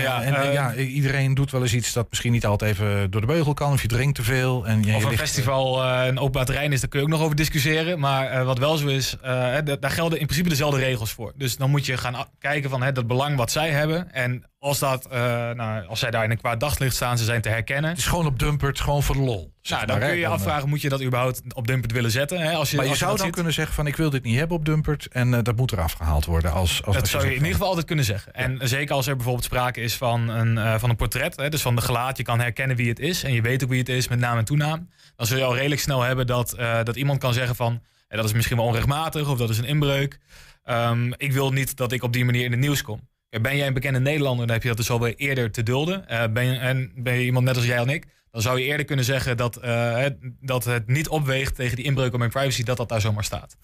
Ja, 0.02 0.22
en 0.22 0.34
eh, 0.34 0.52
ja, 0.52 0.74
iedereen 0.74 1.34
doet 1.34 1.50
wel 1.50 1.62
eens 1.62 1.74
iets 1.74 1.92
dat 1.92 2.06
misschien 2.08 2.32
niet 2.32 2.46
altijd 2.46 2.70
even 2.72 3.10
door 3.10 3.20
de 3.20 3.26
beugel 3.26 3.54
kan. 3.54 3.72
Of 3.72 3.82
je 3.82 3.88
drinkt 3.88 4.14
te 4.14 4.22
veel. 4.22 4.66
En 4.66 4.82
je, 4.82 4.92
Of 4.92 4.96
je 4.98 5.02
een 5.04 5.08
ligt- 5.08 5.22
festival 5.22 5.82
eh, 5.84 6.06
een 6.06 6.18
openbaar 6.18 6.44
terrein 6.44 6.72
is, 6.72 6.80
daar 6.80 6.88
kun 6.88 6.98
je 7.00 7.04
ook 7.06 7.10
nog 7.12 7.20
over 7.22 7.36
discussiëren. 7.36 7.98
Maar 7.98 8.26
eh, 8.30 8.44
wat 8.44 8.58
wel 8.58 8.76
zo 8.76 8.86
is, 8.86 9.16
daar 9.22 9.90
gelden 9.90 10.18
in 10.18 10.26
principe 10.26 10.48
dezelfde 10.48 10.80
regels 10.80 11.12
voor. 11.12 11.32
Dus 11.36 11.56
dan 11.56 11.70
moet 11.70 11.86
je 11.86 11.96
gaan 11.96 12.26
kijken 12.38 12.70
van 12.70 12.82
hè, 12.82 12.92
dat 12.92 13.06
belang 13.06 13.36
wat 13.36 13.50
zij 13.50 13.70
hebben. 13.70 14.12
En 14.12 14.44
als, 14.66 14.78
dat, 14.78 15.06
eh, 15.06 15.20
nou, 15.50 15.86
als 15.86 15.98
zij 15.98 16.10
daar 16.10 16.24
in 16.24 16.30
een 16.30 16.38
kwaad 16.38 16.60
daglicht 16.60 16.94
staan, 16.94 17.18
ze 17.18 17.24
zijn 17.24 17.40
te 17.40 17.48
herkennen. 17.48 17.90
Het 17.90 17.98
is 17.98 18.06
gewoon 18.06 18.26
op 18.26 18.38
Dumpert, 18.38 18.80
gewoon 18.80 19.02
voor 19.02 19.14
de 19.14 19.20
lol. 19.20 19.52
zeg 19.60 19.76
Nou, 19.76 19.86
dan 19.86 19.98
maar, 19.98 20.06
kun 20.06 20.16
je 20.16 20.22
je 20.22 20.28
Dan, 20.28 20.36
eh, 20.36 20.42
afvragen, 20.42 20.68
moet 20.68 20.80
je 20.80 20.88
dat 20.88 21.02
überhaupt 21.02 21.42
op 21.54 21.66
Dumpert 21.66 21.92
willen 21.92 22.10
zetten? 22.10 22.40
Hè? 22.40 22.52
Als 22.52 22.70
je, 22.70 22.76
maar 22.76 22.84
je 22.84 22.90
als 22.90 22.98
zou 22.98 23.16
dan 23.16 23.24
ziet. 23.24 23.34
kunnen 23.34 23.52
zeggen 23.52 23.74
van 23.74 23.86
ik 23.86 23.96
wil 23.96 24.10
dit 24.10 24.22
niet 24.22 24.38
hebben 24.38 24.56
op 24.56 24.64
Dumpert. 24.64 25.08
En 25.10 25.34
eh, 25.34 25.42
dat 25.42 25.56
moet 25.56 25.72
eraf 25.72 25.92
gehaald 25.92 26.24
worden. 26.24 26.52
Als, 26.52 26.84
als, 26.84 26.94
Dat 26.94 27.02
als 27.02 27.10
zou 27.10 27.24
je 27.24 27.30
in 27.30 27.36
ieder 27.36 27.52
geval 27.52 27.68
altijd 27.68 27.86
kunnen 27.86 28.04
zeggen. 28.04 28.34
En 28.34 28.68
zeker 28.68 28.94
als 28.94 29.06
er 29.06 29.14
bijvoorbeeld 29.14 29.44
sprake 29.44 29.80
is 29.80 29.94
van 29.94 30.28
een, 30.28 30.80
van 30.80 30.90
een 30.90 30.96
portret, 30.96 31.36
hè, 31.36 31.48
dus 31.48 31.62
van 31.62 31.76
de 31.76 31.82
gelaat, 31.82 32.16
je 32.16 32.22
kan 32.22 32.40
herkennen 32.40 32.76
wie 32.76 32.88
het 32.88 32.98
is 32.98 33.22
en 33.22 33.32
je 33.32 33.42
weet 33.42 33.64
ook 33.64 33.70
wie 33.70 33.78
het 33.78 33.88
is 33.88 34.08
met 34.08 34.18
naam 34.18 34.38
en 34.38 34.44
toenaam. 34.44 34.88
Dan 35.16 35.26
zul 35.26 35.38
je 35.38 35.44
al 35.44 35.56
redelijk 35.56 35.80
snel 35.80 36.02
hebben 36.02 36.26
dat, 36.26 36.56
dat 36.84 36.96
iemand 36.96 37.18
kan 37.18 37.32
zeggen 37.32 37.56
van 37.56 37.82
dat 38.08 38.24
is 38.24 38.32
misschien 38.32 38.56
wel 38.56 38.66
onrechtmatig 38.66 39.28
of 39.28 39.38
dat 39.38 39.50
is 39.50 39.58
een 39.58 39.64
inbreuk. 39.64 40.18
Ehm, 40.64 41.12
ik 41.16 41.32
wil 41.32 41.50
niet 41.52 41.76
dat 41.76 41.92
ik 41.92 42.02
op 42.02 42.12
die 42.12 42.24
manier 42.24 42.44
in 42.44 42.50
het 42.50 42.60
nieuws 42.60 42.82
kom. 42.82 43.00
Ben 43.40 43.56
jij 43.56 43.66
een 43.66 43.74
bekende 43.74 44.00
Nederlander, 44.00 44.46
dan 44.46 44.54
heb 44.54 44.62
je 44.62 44.68
dat 44.68 44.78
dus 44.78 44.90
alweer 44.90 45.14
eerder 45.16 45.50
te 45.50 45.62
dulden. 45.62 46.08
Eh, 46.08 46.28
ben, 46.32 46.60
en 46.60 46.92
ben 46.94 47.14
je 47.14 47.24
iemand 47.24 47.44
net 47.44 47.56
als 47.56 47.66
jij 47.66 47.76
en 47.76 47.88
ik, 47.88 48.06
dan 48.30 48.42
zou 48.42 48.58
je 48.58 48.64
eerder 48.64 48.86
kunnen 48.86 49.04
zeggen 49.04 49.36
dat, 49.36 49.56
eh, 49.56 50.04
dat 50.40 50.64
het 50.64 50.86
niet 50.86 51.08
opweegt 51.08 51.54
tegen 51.54 51.76
die 51.76 51.84
inbreuk 51.84 52.12
op 52.12 52.18
mijn 52.18 52.30
privacy, 52.30 52.62
dat 52.62 52.76
dat 52.76 52.88
daar 52.88 53.00
zomaar 53.00 53.24
staat. 53.24 53.56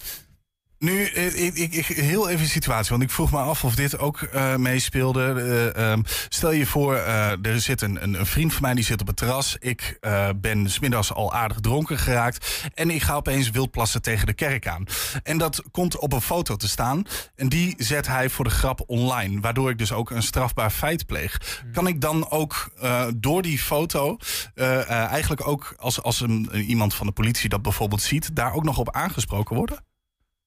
Nu, 0.82 1.04
eh, 1.04 1.44
ik, 1.44 1.54
ik, 1.54 1.74
ik, 1.74 1.86
heel 1.86 2.28
even 2.28 2.40
een 2.40 2.48
situatie, 2.48 2.90
want 2.90 3.02
ik 3.02 3.10
vroeg 3.10 3.30
me 3.30 3.38
af 3.38 3.64
of 3.64 3.74
dit 3.74 3.98
ook 3.98 4.20
uh, 4.20 4.56
meespeelde. 4.56 5.72
Uh, 5.76 5.90
um, 5.90 6.02
stel 6.28 6.52
je 6.52 6.66
voor, 6.66 6.94
uh, 6.94 7.46
er 7.46 7.60
zit 7.60 7.82
een, 7.82 8.02
een, 8.02 8.14
een, 8.14 8.26
vriend 8.26 8.52
van 8.52 8.62
mij 8.62 8.74
die 8.74 8.84
zit 8.84 9.00
op 9.00 9.06
het 9.06 9.16
terras. 9.16 9.56
Ik 9.58 9.98
ben 10.36 10.70
smiddags 10.70 11.12
al 11.12 11.32
aardig 11.32 11.60
dronken 11.60 11.98
geraakt. 11.98 12.68
En 12.74 12.90
ik 12.90 13.02
ga 13.02 13.14
opeens 13.14 13.50
wildplassen 13.50 14.02
tegen 14.02 14.26
de 14.26 14.32
kerk 14.32 14.66
aan. 14.66 14.84
En 15.22 15.38
dat 15.38 15.62
komt 15.70 15.98
op 15.98 16.12
een 16.12 16.20
foto 16.20 16.56
te 16.56 16.68
staan. 16.68 17.04
En 17.36 17.48
die 17.48 17.74
zet 17.78 18.06
hij 18.06 18.30
voor 18.30 18.44
de 18.44 18.50
grap 18.50 18.82
online. 18.86 19.40
Waardoor 19.40 19.70
ik 19.70 19.78
dus 19.78 19.92
ook 19.92 20.10
een 20.10 20.22
strafbaar 20.22 20.70
feit 20.70 21.06
pleeg. 21.06 21.60
Hmm. 21.62 21.72
Kan 21.72 21.86
ik 21.86 22.00
dan 22.00 22.30
ook 22.30 22.72
door 23.16 23.42
die 23.42 23.58
foto, 23.58 24.16
eigenlijk 24.54 25.46
ook 25.46 25.74
als, 25.76 26.02
als 26.02 26.20
een, 26.20 26.54
iemand 26.54 26.94
van 26.94 27.06
de 27.06 27.12
politie 27.12 27.48
dat 27.48 27.62
bijvoorbeeld 27.62 28.02
ziet, 28.02 28.36
daar 28.36 28.54
ook 28.54 28.64
nog 28.64 28.78
op 28.78 28.90
aangesproken 28.90 29.56
worden? 29.56 29.90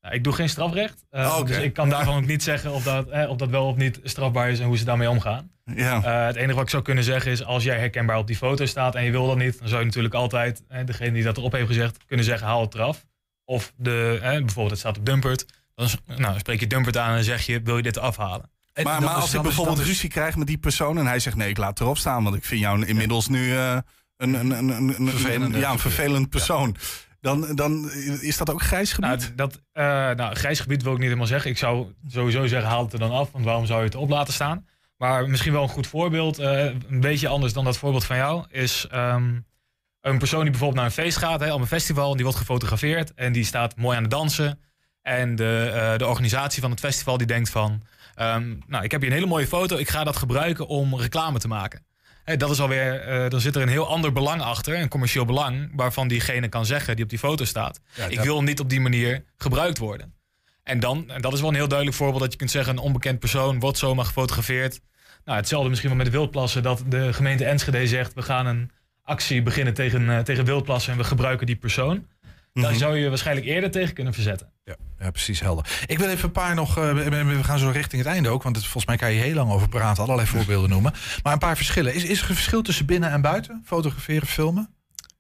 Ik 0.10 0.24
doe 0.24 0.34
geen 0.34 0.50
strafrecht. 0.50 1.06
Uh, 1.12 1.44
Dus 1.44 1.58
ik 1.58 1.74
kan 1.74 1.90
daarvan 1.90 2.16
ook 2.16 2.26
niet 2.26 2.44
zeggen 2.44 2.72
of 2.72 2.84
dat, 2.84 3.10
eh, 3.10 3.30
of 3.30 3.38
dat 3.38 3.50
wel 3.50 3.68
of 3.68 3.76
niet 3.76 4.00
strafbaar 4.04 4.50
is 4.50 4.60
en 4.60 4.66
hoe 4.66 4.78
ze 4.78 4.84
daarmee 4.84 5.10
omgaan. 5.10 5.52
Ja. 5.76 5.98
Uh, 5.98 6.26
het 6.26 6.36
enige 6.36 6.54
wat 6.54 6.64
ik 6.64 6.70
zou 6.70 6.84
kunnen 6.84 7.04
zeggen 7.04 7.32
is, 7.32 7.44
als 7.44 7.64
jij 7.64 7.78
herkenbaar 7.78 8.18
op 8.18 8.28
die 8.28 8.36
foto 8.36 8.66
staat 8.66 8.96
en 8.96 9.04
je 9.04 9.12
wil 9.12 9.28
dat 9.28 9.38
niet, 9.38 9.60
dan 9.60 9.68
zou 9.68 9.80
je 9.80 9.86
natuurlijk 9.86 10.14
altijd, 10.14 10.64
eh, 10.68 10.86
degene 10.86 11.12
die 11.12 11.24
dat 11.24 11.38
erop 11.38 11.52
heeft 11.52 11.68
gezegd, 11.68 11.98
kunnen 12.08 12.26
zeggen, 12.26 12.48
haal 12.48 12.62
het 12.62 12.74
eraf. 12.74 13.06
Of 13.46 13.74
de, 13.76 14.18
bijvoorbeeld 14.22 14.70
het 14.70 14.80
staat 14.80 14.98
op 14.98 15.06
Dumpert, 15.06 15.46
dan 15.76 15.88
nou, 16.06 16.40
spreek 16.40 16.60
je 16.60 16.68
Dumpert 16.68 16.98
aan 16.98 17.18
en 17.18 17.24
zeg 17.24 17.46
je, 17.46 17.62
wil 17.62 17.78
je 17.78 17.84
dit 17.84 17.98
afhalen? 17.98 18.50
maar, 18.84 19.02
maar 19.02 19.14
als 19.14 19.34
ik 19.34 19.42
bijvoorbeeld 19.42 19.80
ruzie 19.80 20.10
krijg 20.10 20.36
met 20.36 20.48
die 20.48 20.58
persoon 20.58 20.98
en 20.98 21.06
hij 21.06 21.20
zegt, 21.20 21.36
nee, 21.36 21.50
ik 21.50 21.58
laat 21.58 21.70
het 21.70 21.80
erop 21.80 21.98
staan, 21.98 22.24
want 22.24 22.36
ik 22.36 22.44
vind 22.44 22.62
jou 22.62 22.86
inmiddels 22.86 23.28
nu 23.28 23.54
een, 23.56 23.84
een, 24.18 24.52
een, 24.52 24.70
een, 24.70 25.42
een, 25.42 25.60
ja, 25.60 25.72
een 25.72 25.80
vervelend 25.80 26.30
persoon. 26.30 26.76
Dan, 27.26 27.56
dan 27.56 27.92
is 28.22 28.38
dat 28.38 28.50
ook 28.50 28.62
grijs 28.62 28.94
gebied? 28.94 29.10
Nou, 29.10 29.36
dat, 29.36 29.62
uh, 29.74 29.84
nou, 30.16 30.36
grijs 30.36 30.60
gebied 30.60 30.84
wil 30.84 30.92
ik 30.92 30.98
niet 30.98 31.08
helemaal 31.08 31.28
zeggen. 31.28 31.52
Ik 31.52 31.58
zou 31.58 31.94
sowieso 32.08 32.48
zeggen, 32.48 32.70
haal 32.70 32.84
het 32.84 32.94
er 32.94 33.00
dan 33.00 33.12
af. 33.12 33.32
Want 33.32 33.46
waarom 33.46 33.66
zou 33.66 33.80
je 33.80 33.86
het 33.86 33.96
op 33.96 34.10
laten 34.10 34.34
staan? 34.34 34.68
Maar 34.98 35.30
misschien 35.30 35.52
wel 35.52 35.64
een 35.64 35.70
goed 35.70 35.88
voorbeeld, 35.88 36.40
uh, 36.40 36.64
een 36.64 37.00
beetje 37.02 37.28
anders 37.28 37.54
dan 37.54 37.64
dat 37.64 37.78
voorbeeld 37.78 38.06
van 38.06 38.18
jou, 38.18 38.46
is 38.50 38.88
um, 38.94 39.46
een 40.02 40.18
persoon 40.18 40.42
die 40.42 40.50
bijvoorbeeld 40.50 40.80
naar 40.80 40.86
een 40.86 41.04
feest 41.04 41.18
gaat, 41.18 41.40
hè, 41.40 41.54
op 41.54 41.62
een 41.62 41.68
festival, 41.68 42.10
en 42.10 42.16
die 42.16 42.24
wordt 42.24 42.40
gefotografeerd 42.40 43.14
en 43.14 43.32
die 43.34 43.46
staat 43.46 43.76
mooi 43.76 43.98
aan 43.98 44.04
het 44.04 44.12
dansen. 44.12 44.60
En 45.02 45.36
de, 45.36 45.72
uh, 45.74 45.98
de 45.98 46.08
organisatie 46.08 46.62
van 46.62 46.72
het 46.72 46.80
festival 46.80 47.18
die 47.18 47.28
denkt 47.28 47.50
van, 47.50 47.82
um, 48.20 48.60
nou, 48.68 48.84
ik 48.84 48.92
heb 48.92 49.02
hier 49.02 49.10
een 49.10 49.16
hele 49.16 49.30
mooie 49.30 49.48
foto, 49.48 49.78
ik 49.78 49.90
ga 49.90 50.04
dat 50.04 50.16
gebruiken 50.16 50.68
om 50.68 51.00
reclame 51.00 51.40
te 51.40 51.48
maken 51.48 51.86
dat 52.26 52.50
is 52.50 52.60
alweer, 52.60 53.08
uh, 53.08 53.30
dan 53.30 53.40
zit 53.40 53.56
er 53.56 53.62
een 53.62 53.68
heel 53.68 53.88
ander 53.88 54.12
belang 54.12 54.42
achter, 54.42 54.80
een 54.80 54.88
commercieel 54.88 55.26
belang, 55.26 55.72
waarvan 55.76 56.08
diegene 56.08 56.48
kan 56.48 56.66
zeggen 56.66 56.96
die 56.96 57.04
op 57.04 57.10
die 57.10 57.20
foto 57.20 57.46
staat. 57.46 57.80
ik 58.10 58.20
wil 58.20 58.44
niet 58.44 58.60
op 58.60 58.70
die 58.70 58.80
manier 58.82 59.24
gebruikt 59.38 59.78
worden. 59.78 60.14
En 60.64 60.80
dan, 60.80 61.10
en 61.10 61.22
dat 61.22 61.34
is 61.34 61.40
wel 61.40 61.50
een 61.50 61.56
heel 61.56 61.68
duidelijk 61.68 61.98
voorbeeld 61.98 62.22
dat 62.22 62.32
je 62.32 62.38
kunt 62.38 62.52
zeggen, 62.52 62.74
een 62.74 62.84
onbekend 62.84 63.20
persoon 63.20 63.60
wordt 63.60 63.78
zomaar 63.78 64.06
gefotografeerd. 64.06 64.82
Nou, 65.26 65.38
hetzelfde 65.38 65.70
misschien 65.70 65.90
wel 65.90 65.98
met 65.98 66.08
de 66.08 66.12
wildplassen, 66.12 66.64
dat 66.64 66.84
de 66.88 67.14
gemeente 67.14 67.46
Enschede 67.46 67.88
zegt, 67.88 68.14
we 68.14 68.22
gaan 68.22 68.46
een 68.46 68.72
actie 69.04 69.42
beginnen 69.42 69.74
tegen, 69.74 70.02
uh, 70.02 70.20
tegen 70.20 70.46
wildplassen 70.46 70.92
en 70.92 70.98
we 70.98 71.04
gebruiken 71.04 71.46
die 71.46 71.56
persoon. 71.56 72.08
Daar 72.54 72.70
mhm. 72.72 72.80
zou 72.80 72.98
je 72.98 73.10
waarschijnlijk 73.10 73.48
eerder 73.48 73.72
tegen 73.72 73.94
kunnen 73.94 74.14
verzetten. 74.14 74.54
Ja, 74.66 74.76
ja, 75.00 75.12
precies 75.12 75.40
helder. 75.40 75.84
Ik 75.86 75.98
wil 75.98 76.10
even 76.10 76.24
een 76.24 76.32
paar 76.32 76.56
nog. 76.56 76.78
Uh, 76.78 76.94
we 76.94 77.44
gaan 77.44 77.60
zo 77.60 77.70
richting 77.70 78.04
het 78.04 78.12
einde 78.12 78.30
ook. 78.30 78.44
Want 78.44 78.56
het, 78.56 78.66
volgens 78.66 78.86
mij 78.86 78.98
kan 78.98 79.14
je 79.14 79.22
heel 79.22 79.36
lang 79.36 79.52
over 79.52 79.70
praten. 79.70 80.04
Allerlei 80.04 80.28
voorbeelden 80.28 80.70
noemen. 80.70 80.94
Maar 81.24 81.34
een 81.34 81.40
paar 81.40 81.56
verschillen. 81.56 81.94
Is, 81.94 82.04
is 82.04 82.22
er 82.22 82.30
een 82.30 82.36
verschil 82.36 82.62
tussen 82.62 82.86
binnen 82.86 83.12
en 83.12 83.22
buiten? 83.22 83.62
Fotograferen, 83.66 84.28
filmen? 84.28 84.70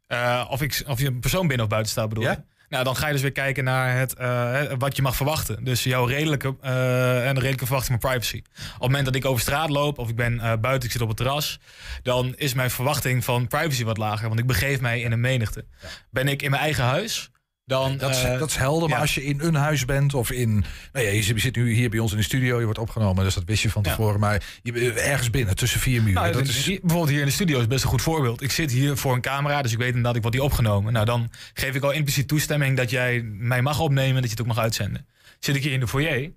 Uh, 0.08 0.46
of, 0.50 0.62
ik, 0.62 0.84
of 0.88 1.00
je 1.00 1.08
een 1.08 1.20
persoon 1.20 1.48
binnen 1.48 1.66
of 1.66 1.72
buiten 1.72 1.91
staat 1.91 2.10
bedoel 2.10 2.24
je? 2.24 2.43
Nou, 2.70 2.84
dan 2.84 2.96
ga 2.96 3.08
je 3.08 3.14
dus 3.14 3.22
weer 3.22 3.32
kijken 3.32 3.64
naar 3.64 3.98
het, 3.98 4.16
uh, 4.20 4.62
wat 4.78 4.96
je 4.96 5.02
mag 5.02 5.16
verwachten. 5.16 5.64
Dus 5.64 5.84
jouw 5.84 6.06
redelijke, 6.06 6.56
uh, 6.64 7.28
en 7.28 7.34
de 7.34 7.39
redelijke 7.39 7.66
verwachting 7.66 8.02
van 8.02 8.10
privacy. 8.10 8.41
Op 8.58 8.72
het 8.72 8.82
moment 8.82 9.06
dat 9.06 9.16
ik 9.16 9.26
over 9.26 9.41
straat 9.41 9.70
loop 9.70 9.98
of 9.98 10.10
ik 10.10 10.16
ben 10.16 10.34
uh, 10.34 10.54
buiten, 10.62 10.84
ik 10.84 10.91
zit 10.91 11.02
op 11.02 11.08
het 11.08 11.18
terras, 11.18 11.60
dan 12.04 12.34
is 12.36 12.54
mijn 12.54 12.72
verwachting 12.72 13.24
van 13.24 13.48
privacy 13.48 13.84
wat 13.84 13.98
lager. 13.98 14.28
Want 14.28 14.39
ik 14.39 14.48
begeef 14.48 14.82
mij 14.82 15.02
in 15.02 15.12
een 15.12 15.20
menigte. 15.20 15.66
Ben 16.10 16.28
ik 16.28 16.41
in 16.41 16.50
mijn 16.50 16.62
eigen 16.62 16.84
huis, 16.84 17.30
dan, 17.66 17.97
dat, 17.97 18.09
is, 18.09 18.24
uh, 18.24 18.39
dat 18.39 18.49
is 18.49 18.55
helder, 18.55 18.89
maar 18.89 18.99
als 18.99 19.16
je 19.16 19.24
in 19.24 19.39
een 19.41 19.55
huis 19.55 19.86
bent 19.86 20.13
of 20.13 20.32
in. 20.32 20.66
Nou 20.93 21.05
ja, 21.05 21.11
je 21.11 21.39
zit 21.39 21.55
nu 21.55 21.74
hier 21.74 21.89
bij 21.89 21.99
ons 21.99 22.11
in 22.11 22.18
de 22.18 22.24
studio, 22.24 22.57
je 22.57 22.63
wordt 22.63 22.80
opgenomen, 22.80 23.24
dus 23.24 23.34
dat 23.34 23.43
wist 23.45 23.61
je 23.61 23.70
van 23.70 23.84
tevoren. 23.84 24.20
Maar 24.20 24.43
je, 24.63 24.91
ergens 24.91 25.30
binnen, 25.30 25.55
tussen 25.55 25.80
vier 25.80 26.03
muren. 26.03 26.22
Nou, 26.22 26.34
dat 26.34 26.47
is... 26.47 26.66
Bijvoorbeeld 26.66 27.09
hier 27.09 27.20
in 27.20 27.26
de 27.26 27.32
studio 27.32 27.59
is 27.59 27.68
best 27.68 27.84
een 27.84 27.89
goed 27.89 28.01
voorbeeld. 28.01 28.41
Ik 28.41 28.51
zit 28.51 28.72
hier 28.72 28.97
voor 28.97 29.13
een 29.13 29.22
camera, 29.22 29.61
dus 29.61 29.72
ik 29.72 29.78
weet 29.78 29.88
inderdaad, 29.88 30.16
ik 30.16 30.22
word 30.22 30.34
die 30.34 30.43
opgenomen. 30.43 30.93
Nou, 30.93 31.05
dan 31.05 31.30
geef 31.53 31.76
ik 31.76 31.84
al 31.84 31.91
impliciet 31.91 32.28
toestemming 32.28 32.78
dat 32.78 32.89
jij 32.89 33.22
mij 33.24 33.61
mag 33.61 33.80
opnemen 33.80 34.16
en 34.16 34.22
dat 34.22 34.24
je 34.24 34.30
het 34.30 34.41
ook 34.41 34.47
mag 34.47 34.59
uitzenden. 34.59 35.05
Zit 35.39 35.55
ik 35.55 35.63
hier 35.63 35.74
in 35.74 35.80
de 35.80 35.88
foyer, 35.88 36.32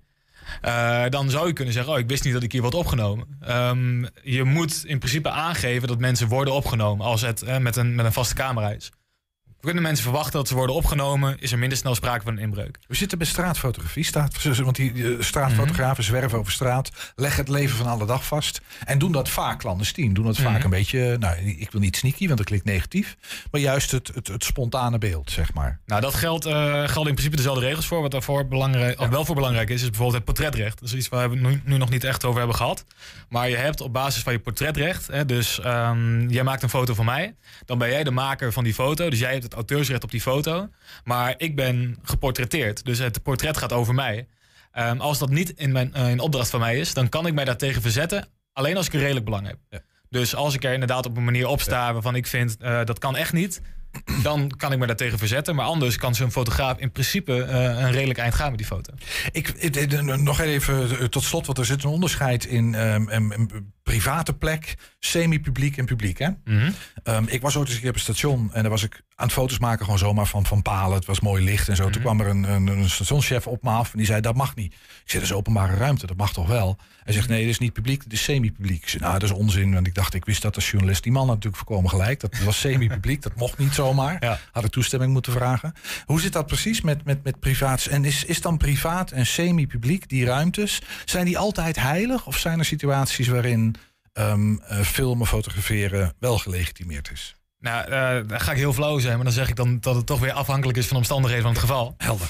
uh, 0.65 1.03
dan 1.09 1.29
zou 1.29 1.47
je 1.47 1.53
kunnen 1.53 1.73
zeggen: 1.73 1.93
Oh, 1.93 1.99
ik 1.99 2.07
wist 2.07 2.23
niet 2.23 2.33
dat 2.33 2.43
ik 2.43 2.51
hier 2.51 2.61
word 2.61 2.73
opgenomen. 2.73 3.39
Um, 3.49 4.07
je 4.23 4.43
moet 4.43 4.83
in 4.85 4.99
principe 4.99 5.29
aangeven 5.29 5.87
dat 5.87 5.99
mensen 5.99 6.27
worden 6.27 6.53
opgenomen 6.53 7.05
als 7.05 7.21
het 7.21 7.41
uh, 7.41 7.57
met, 7.57 7.75
een, 7.75 7.95
met 7.95 8.05
een 8.05 8.13
vaste 8.13 8.35
camera 8.35 8.71
is. 8.71 8.91
Kunnen 9.61 9.83
mensen 9.83 10.03
verwachten 10.03 10.33
dat 10.33 10.47
ze 10.47 10.55
worden 10.55 10.75
opgenomen, 10.75 11.39
is 11.39 11.51
er 11.51 11.57
minder 11.57 11.77
snel 11.77 11.95
sprake 11.95 12.23
van 12.23 12.33
een 12.33 12.39
inbreuk. 12.39 12.79
We 12.87 12.95
zitten 12.95 13.17
bij 13.17 13.27
straatfotografie, 13.27 14.03
staat, 14.03 14.43
want 14.57 14.75
die 14.75 15.23
straatfotografen 15.23 16.03
mhm. 16.03 16.11
zwerven 16.11 16.39
over 16.39 16.51
straat, 16.51 16.91
leggen 17.15 17.39
het 17.39 17.49
leven 17.49 17.77
van 17.77 17.87
alle 17.87 18.05
dag 18.05 18.25
vast 18.25 18.61
en 18.85 18.99
doen 18.99 19.11
dat 19.11 19.29
vaak 19.29 19.59
clandestien. 19.59 20.13
Doen 20.13 20.25
dat 20.25 20.37
vaak 20.37 20.55
mhm. 20.55 20.63
een 20.63 20.69
beetje, 20.69 21.17
nou, 21.17 21.37
ik 21.37 21.71
wil 21.71 21.81
niet 21.81 21.95
sneaky, 21.95 22.25
want 22.25 22.37
dat 22.37 22.47
klinkt 22.47 22.65
negatief, 22.65 23.17
maar 23.51 23.61
juist 23.61 23.91
het, 23.91 24.11
het, 24.13 24.27
het 24.27 24.43
spontane 24.43 24.97
beeld, 24.97 25.31
zeg 25.31 25.53
maar. 25.53 25.79
Nou, 25.85 26.01
dat 26.01 26.13
geldt, 26.13 26.45
uh, 26.45 26.53
geldt 26.87 27.07
in 27.07 27.13
principe 27.13 27.35
dezelfde 27.35 27.65
regels 27.65 27.87
voor. 27.87 28.01
Wat 28.01 28.11
daarvoor 28.11 28.47
belangrijk, 28.47 28.99
ja. 28.99 29.09
wel 29.09 29.25
voor 29.25 29.35
belangrijk 29.35 29.69
is, 29.69 29.81
is 29.81 29.89
bijvoorbeeld 29.89 30.15
het 30.15 30.25
portretrecht. 30.25 30.79
Dat 30.79 30.89
is 30.89 30.95
iets 30.95 31.09
waar 31.09 31.29
we 31.29 31.35
nu, 31.35 31.61
nu, 31.65 31.77
nog 31.77 31.89
niet 31.89 32.03
echt 32.03 32.25
over 32.25 32.37
hebben 32.37 32.57
gehad. 32.57 32.85
Maar 33.29 33.49
je 33.49 33.55
hebt 33.55 33.81
op 33.81 33.93
basis 33.93 34.23
van 34.23 34.33
je 34.33 34.39
portretrecht, 34.39 35.07
hè, 35.07 35.25
dus 35.25 35.59
um, 35.65 36.29
jij 36.29 36.43
maakt 36.43 36.63
een 36.63 36.69
foto 36.69 36.93
van 36.93 37.05
mij, 37.05 37.35
dan 37.65 37.77
ben 37.77 37.89
jij 37.89 38.03
de 38.03 38.11
maker 38.11 38.53
van 38.53 38.63
die 38.63 38.73
foto, 38.73 39.09
dus 39.09 39.19
jij 39.19 39.31
hebt 39.31 39.48
het 39.49 39.57
auteursrecht 39.57 40.03
op 40.03 40.11
die 40.11 40.21
foto. 40.21 40.69
Maar 41.03 41.33
ik 41.37 41.55
ben 41.55 41.97
geportretteerd. 42.03 42.85
Dus 42.85 42.97
het 42.97 43.23
portret 43.23 43.57
gaat 43.57 43.73
over 43.73 43.93
mij. 43.93 44.27
Um, 44.77 44.99
als 44.99 45.17
dat 45.17 45.29
niet 45.29 45.49
in, 45.49 45.71
mijn, 45.71 45.93
uh, 45.97 46.09
in 46.09 46.19
opdracht 46.19 46.49
van 46.49 46.59
mij 46.59 46.79
is, 46.79 46.93
dan 46.93 47.09
kan 47.09 47.27
ik 47.27 47.33
mij 47.33 47.45
daartegen 47.45 47.81
verzetten. 47.81 48.27
Alleen 48.53 48.77
als 48.77 48.85
ik 48.85 48.93
een 48.93 48.99
redelijk 48.99 49.25
belang 49.25 49.47
heb. 49.47 49.57
Ja. 49.69 49.79
Dus 50.09 50.35
als 50.35 50.53
ik 50.53 50.63
er 50.63 50.73
inderdaad 50.73 51.05
op 51.05 51.17
een 51.17 51.23
manier 51.23 51.47
op 51.47 51.61
sta 51.61 51.93
waarvan 51.93 52.15
ik 52.15 52.27
vind 52.27 52.57
uh, 52.61 52.83
dat 52.83 52.99
kan 52.99 53.15
echt 53.15 53.33
niet. 53.33 53.61
Dan 54.23 54.49
kan 54.57 54.71
ik 54.71 54.79
me 54.79 54.85
daartegen 54.85 55.17
verzetten. 55.17 55.55
Maar 55.55 55.65
anders 55.65 55.95
kan 55.95 56.15
zo'n 56.15 56.31
fotograaf 56.31 56.77
in 56.77 56.91
principe 56.91 57.31
uh, 57.31 57.53
een 57.53 57.91
redelijk 57.91 58.19
eind 58.19 58.35
gaan 58.35 58.49
met 58.49 58.57
die 58.57 58.67
foto. 58.67 58.93
Ik, 59.31 59.81
nog 60.17 60.39
even 60.39 61.09
tot 61.09 61.23
slot, 61.23 61.45
want 61.45 61.57
er 61.57 61.65
zit 61.65 61.83
een 61.83 61.89
onderscheid 61.89 62.45
in 62.45 62.73
um, 62.73 63.73
private 63.89 64.33
plek, 64.33 64.75
semi-publiek 64.99 65.77
en 65.77 65.85
publiek. 65.85 66.17
Hè? 66.17 66.27
Mm 66.27 66.73
-hmm. 67.03 67.27
ik 67.27 67.41
was 67.41 67.55
ooit 67.55 67.65
eens 67.65 67.75
een 67.75 67.81
keer 67.81 67.89
op 67.89 67.95
een 67.95 68.01
station 68.01 68.49
en 68.53 68.61
daar 68.61 68.71
was 68.71 68.83
ik 68.83 69.03
aan 69.19 69.25
het 69.25 69.33
foto's 69.33 69.59
maken, 69.59 69.83
gewoon 69.83 69.99
zomaar 69.99 70.25
van, 70.25 70.45
van 70.45 70.61
palen. 70.61 70.97
Het 70.97 71.05
was 71.05 71.19
mooi 71.19 71.43
licht 71.43 71.69
en 71.69 71.75
zo. 71.75 71.83
Toen 71.83 71.91
mhm. 71.91 72.01
kwam 72.01 72.19
er 72.19 72.27
een, 72.27 72.43
een, 72.43 72.67
een, 72.67 72.89
stationschef 72.89 73.47
op 73.47 73.63
me 73.63 73.69
af 73.69 73.91
en 73.91 73.97
die 73.97 74.07
zei: 74.07 74.21
Dat 74.21 74.35
mag 74.35 74.55
niet. 74.55 74.73
Ik 74.73 74.79
zei: 75.05 75.21
Dat 75.21 75.31
is 75.31 75.37
openbare 75.37 75.75
ruimte, 75.75 76.07
dat 76.07 76.17
mag 76.17 76.33
toch 76.33 76.47
wel? 76.47 76.77
Hij 77.03 77.13
zegt: 77.13 77.27
Nee, 77.27 77.41
dit 77.41 77.49
is 77.49 77.59
niet 77.59 77.73
publiek, 77.73 78.03
dit 78.03 78.13
is 78.13 78.23
semi-publiek. 78.23 78.81
Ik 78.81 78.89
zei: 78.89 79.03
Nou, 79.03 79.19
dat 79.19 79.29
is 79.29 79.35
onzin. 79.35 79.73
Want 79.73 79.87
ik 79.87 79.95
dacht, 79.95 80.13
ik 80.13 80.25
wist 80.25 80.41
dat 80.41 80.55
als 80.55 80.71
journalist. 80.71 81.03
Die 81.03 81.11
man 81.11 81.27
had 81.27 81.35
natuurlijk 81.35 81.63
voorkomen 81.63 81.89
gelijk. 81.89 82.19
Dat 82.19 82.39
was 82.39 82.59
semi-publiek, 82.59 83.21
dat 83.21 83.35
mocht 83.35 83.57
niet 83.57 83.73
zomaar. 83.73 84.17
Ja. 84.19 84.39
Had 84.51 84.63
ik 84.63 84.71
toestemming 84.71 85.11
moeten 85.11 85.31
vragen. 85.31 85.73
Hoe 86.05 86.21
zit 86.21 86.33
dat 86.33 86.45
precies 86.45 86.81
met, 86.81 87.05
met, 87.05 87.23
met 87.23 87.39
privaat? 87.39 87.85
En 87.85 88.05
is, 88.05 88.25
is 88.25 88.41
dan 88.41 88.57
privaat 88.57 89.11
en 89.11 89.25
semi-publiek, 89.25 90.09
die 90.09 90.25
ruimtes, 90.25 90.81
zijn 91.05 91.25
die 91.25 91.37
altijd 91.37 91.75
heilig? 91.79 92.25
Of 92.25 92.37
zijn 92.37 92.59
er 92.59 92.65
situaties 92.65 93.27
waarin 93.27 93.75
um, 94.13 94.61
uh, 94.71 94.79
filmen, 94.79 95.27
fotograferen 95.27 96.13
wel 96.19 96.37
gelegitimeerd 96.37 97.11
is? 97.11 97.35
Nou, 97.59 97.91
uh, 97.91 98.29
dan 98.29 98.39
ga 98.39 98.51
ik 98.51 98.57
heel 98.57 98.73
flauw 98.73 98.99
zijn, 98.99 99.15
maar 99.15 99.23
dan 99.23 99.33
zeg 99.33 99.49
ik 99.49 99.55
dan 99.55 99.79
dat 99.79 99.95
het 99.95 100.05
toch 100.05 100.19
weer 100.19 100.31
afhankelijk 100.31 100.77
is 100.77 100.83
van 100.83 100.93
de 100.93 100.99
omstandigheden 100.99 101.43
van 101.43 101.53
het 101.53 101.61
geval. 101.61 101.93
Helder. 101.97 102.29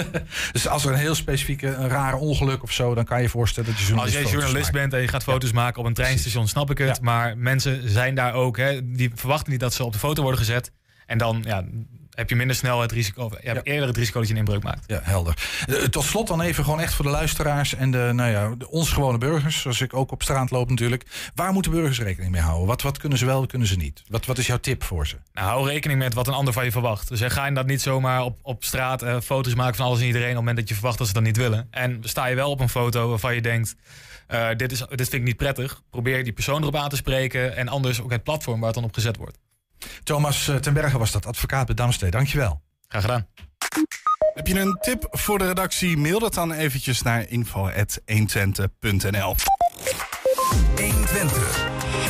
dus 0.52 0.68
als 0.68 0.84
er 0.84 0.92
een 0.92 0.98
heel 0.98 1.14
specifieke, 1.14 1.66
een 1.66 1.88
rare 1.88 2.16
ongeluk 2.16 2.62
of 2.62 2.72
zo, 2.72 2.94
dan 2.94 3.04
kan 3.04 3.16
je 3.16 3.22
je 3.22 3.28
voorstellen 3.28 3.70
dat 3.70 3.78
je 3.78 3.86
journalist 3.86 4.16
Als 4.16 4.24
jij 4.24 4.38
journalist 4.38 4.72
bent 4.72 4.92
en 4.92 5.00
je 5.00 5.08
gaat 5.08 5.22
foto's 5.22 5.52
maken 5.52 5.80
op 5.80 5.86
een 5.86 5.94
treinstation, 5.94 6.48
snap 6.48 6.70
ik 6.70 6.78
het. 6.78 7.00
Maar 7.00 7.38
mensen 7.38 7.90
zijn 7.90 8.14
daar 8.14 8.34
ook, 8.34 8.56
hè, 8.56 8.92
die 8.92 9.10
verwachten 9.14 9.50
niet 9.50 9.60
dat 9.60 9.74
ze 9.74 9.84
op 9.84 9.92
de 9.92 9.98
foto 9.98 10.22
worden 10.22 10.40
gezet. 10.40 10.72
En 11.06 11.18
dan, 11.18 11.42
ja, 11.46 11.64
heb 12.14 12.28
je 12.28 12.36
minder 12.36 12.56
snel 12.56 12.80
het 12.80 12.92
risico, 12.92 13.30
je 13.42 13.48
hebt 13.48 13.66
eerder 13.66 13.88
het 13.88 13.96
risico 13.96 14.18
dat 14.18 14.28
je 14.28 14.34
een 14.34 14.40
inbreuk 14.40 14.62
maakt. 14.62 14.84
Ja, 14.86 15.00
helder. 15.02 15.64
Uh, 15.68 15.82
tot 15.82 16.04
slot 16.04 16.26
dan 16.26 16.40
even 16.40 16.64
gewoon 16.64 16.80
echt 16.80 16.94
voor 16.94 17.04
de 17.04 17.10
luisteraars 17.10 17.74
en 17.74 17.90
de, 17.90 18.10
nou 18.14 18.30
ja, 18.30 18.54
de, 18.58 18.70
ons 18.70 18.90
gewone 18.90 19.18
burgers, 19.18 19.60
zoals 19.60 19.80
ik 19.80 19.94
ook 19.94 20.12
op 20.12 20.22
straat 20.22 20.50
loop 20.50 20.70
natuurlijk. 20.70 21.04
Waar 21.34 21.52
moeten 21.52 21.72
burgers 21.72 22.00
rekening 22.00 22.32
mee 22.32 22.40
houden? 22.40 22.66
Wat, 22.66 22.82
wat 22.82 22.98
kunnen 22.98 23.18
ze 23.18 23.26
wel, 23.26 23.40
wat 23.40 23.48
kunnen 23.48 23.68
ze 23.68 23.76
niet? 23.76 24.02
Wat, 24.08 24.26
wat 24.26 24.38
is 24.38 24.46
jouw 24.46 24.58
tip 24.58 24.84
voor 24.84 25.06
ze? 25.06 25.16
Nou, 25.32 25.46
hou 25.46 25.68
rekening 25.68 25.98
met 25.98 26.14
wat 26.14 26.26
een 26.26 26.34
ander 26.34 26.52
van 26.54 26.64
je 26.64 26.70
verwacht. 26.70 27.08
Dus 27.08 27.20
ga 27.20 27.46
je 27.46 27.54
dat 27.54 27.66
niet 27.66 27.82
zomaar 27.82 28.22
op, 28.22 28.38
op 28.42 28.64
straat 28.64 29.02
uh, 29.02 29.20
foto's 29.20 29.54
maken 29.54 29.76
van 29.76 29.86
alles 29.86 30.00
en 30.00 30.06
iedereen 30.06 30.28
op 30.28 30.34
het 30.34 30.40
moment 30.40 30.58
dat 30.58 30.68
je 30.68 30.74
verwacht 30.74 30.98
dat 30.98 31.06
ze 31.06 31.12
dat 31.12 31.22
niet 31.22 31.36
willen. 31.36 31.66
En 31.70 31.98
sta 32.02 32.26
je 32.26 32.34
wel 32.34 32.50
op 32.50 32.60
een 32.60 32.68
foto 32.68 33.08
waarvan 33.08 33.34
je 33.34 33.42
denkt, 33.42 33.74
uh, 34.28 34.48
dit, 34.56 34.72
is, 34.72 34.78
dit 34.78 34.88
vind 34.88 35.12
ik 35.12 35.22
niet 35.22 35.36
prettig. 35.36 35.82
Probeer 35.90 36.24
die 36.24 36.32
persoon 36.32 36.62
erop 36.62 36.76
aan 36.76 36.88
te 36.88 36.96
spreken 36.96 37.56
en 37.56 37.68
anders 37.68 38.00
ook 38.00 38.10
het 38.10 38.22
platform 38.22 38.58
waar 38.58 38.66
het 38.68 38.74
dan 38.74 38.84
op 38.84 38.94
gezet 38.94 39.16
wordt. 39.16 39.38
Thomas 40.04 40.48
eh, 40.48 40.56
ten 40.56 40.74
Berge 40.74 40.98
was 40.98 41.10
dat, 41.10 41.26
advocaat 41.26 41.66
bij 41.66 41.74
Damstee. 41.74 42.10
Dankjewel. 42.10 42.62
Graag 42.88 43.02
gedaan. 43.02 43.26
Heb 44.34 44.46
je 44.46 44.60
een 44.60 44.78
tip 44.80 45.06
voor 45.10 45.38
de 45.38 45.46
redactie? 45.46 45.96
Mail 45.96 46.18
dat 46.18 46.34
dan 46.34 46.52
eventjes 46.52 47.02
naar 47.02 47.28
info.120.nl 47.28 49.34
120. 50.76 51.66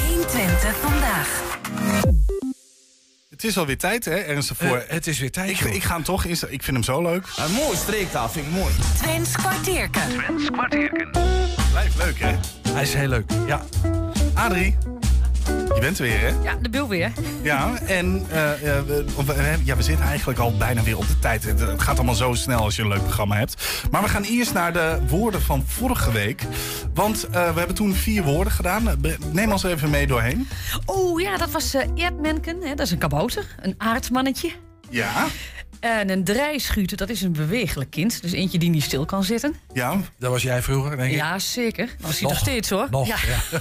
120 0.06 0.76
vandaag. 0.76 1.40
Het 3.30 3.44
is 3.50 3.58
alweer 3.58 3.78
tijd, 3.78 4.04
hè, 4.04 4.16
Ernst, 4.16 4.52
voor... 4.54 4.76
Eh, 4.76 4.90
het 4.90 5.06
is 5.06 5.18
weer 5.18 5.30
tijd, 5.30 5.50
ik, 5.50 5.82
ga 5.82 5.94
hem 5.94 6.02
toch, 6.02 6.24
ik 6.24 6.62
vind 6.62 6.66
hem 6.66 6.82
zo 6.82 7.02
leuk. 7.02 7.26
Een 7.36 7.52
mooi 7.52 7.76
streektaal, 7.76 8.28
vind 8.28 8.46
ik 8.46 8.52
mooi. 8.52 8.74
Twents 8.96 9.32
kwartierken. 9.32 10.08
Twents 10.08 10.50
kwartierken. 10.50 11.10
Blijft 11.70 11.96
leuk, 11.96 12.18
hè? 12.18 12.36
Hij 12.72 12.82
is 12.82 12.94
heel 12.94 13.08
leuk, 13.08 13.30
ja. 13.46 13.62
Adrie, 14.34 14.76
je 15.46 15.76
bent 15.80 15.98
er 15.98 16.04
weer, 16.04 16.20
hè? 16.20 16.28
Ja, 16.42 16.54
de 16.60 16.68
bil 16.68 16.88
weer. 16.88 17.12
Ja, 17.42 17.78
en 17.86 18.26
eh, 18.30 18.52
eh, 18.52 18.84
we, 18.86 19.04
we- 19.26 19.56
ja, 19.64 19.76
we 19.76 19.82
zitten 19.82 20.04
eigenlijk 20.06 20.38
al 20.38 20.56
bijna 20.56 20.82
weer 20.82 20.96
op 20.96 21.06
de 21.06 21.18
tijd. 21.18 21.44
Het, 21.44 21.60
het 21.60 21.82
gaat 21.82 21.96
allemaal 21.96 22.14
zo 22.14 22.34
snel 22.34 22.58
als 22.58 22.76
je 22.76 22.82
een 22.82 22.88
leuk 22.88 23.02
programma 23.02 23.36
hebt. 23.36 23.62
Maar 23.90 24.02
we 24.02 24.08
gaan 24.08 24.22
eerst 24.22 24.52
naar 24.52 24.72
de 24.72 24.98
woorden 25.08 25.42
van 25.42 25.64
vorige 25.66 26.12
week. 26.12 26.42
Want 26.94 27.24
eh, 27.24 27.32
we 27.52 27.58
hebben 27.58 27.74
toen 27.76 27.94
vier 27.94 28.22
woorden 28.22 28.52
gedaan. 28.52 29.00
Neem 29.32 29.52
ons 29.52 29.62
even 29.62 29.90
mee 29.90 30.06
doorheen. 30.06 30.48
Oh 30.84 31.20
ja, 31.20 31.36
dat 31.36 31.50
was 31.50 31.74
eh 31.74 31.88
Erdmenken. 32.04 32.56
Hè? 32.62 32.74
Dat 32.74 32.86
is 32.86 32.90
een 32.92 32.98
kabouter. 32.98 33.44
Een 33.60 33.74
aardmannetje. 33.78 34.50
Ja. 34.90 35.26
En 35.82 36.08
een 36.10 36.24
drijschuter, 36.24 36.96
dat 36.96 37.08
is 37.08 37.22
een 37.22 37.32
bewegelijk 37.32 37.90
kind. 37.90 38.22
Dus 38.22 38.32
eentje 38.32 38.58
die 38.58 38.70
niet 38.70 38.82
stil 38.82 39.04
kan 39.04 39.24
zitten. 39.24 39.54
Ja. 39.72 39.96
Dat 40.18 40.30
was 40.30 40.42
jij 40.42 40.62
vroeger, 40.62 40.96
denk 40.96 41.10
ik. 41.10 41.16
Ja, 41.16 41.38
zeker. 41.38 41.86
Dat 41.86 42.06
was 42.06 42.12
hij 42.12 42.22
nog, 42.22 42.30
Nog. 42.30 42.38
steeds 42.40 42.70
hoor. 42.70 42.86
Nog, 42.90 43.06
ja. 43.06 43.16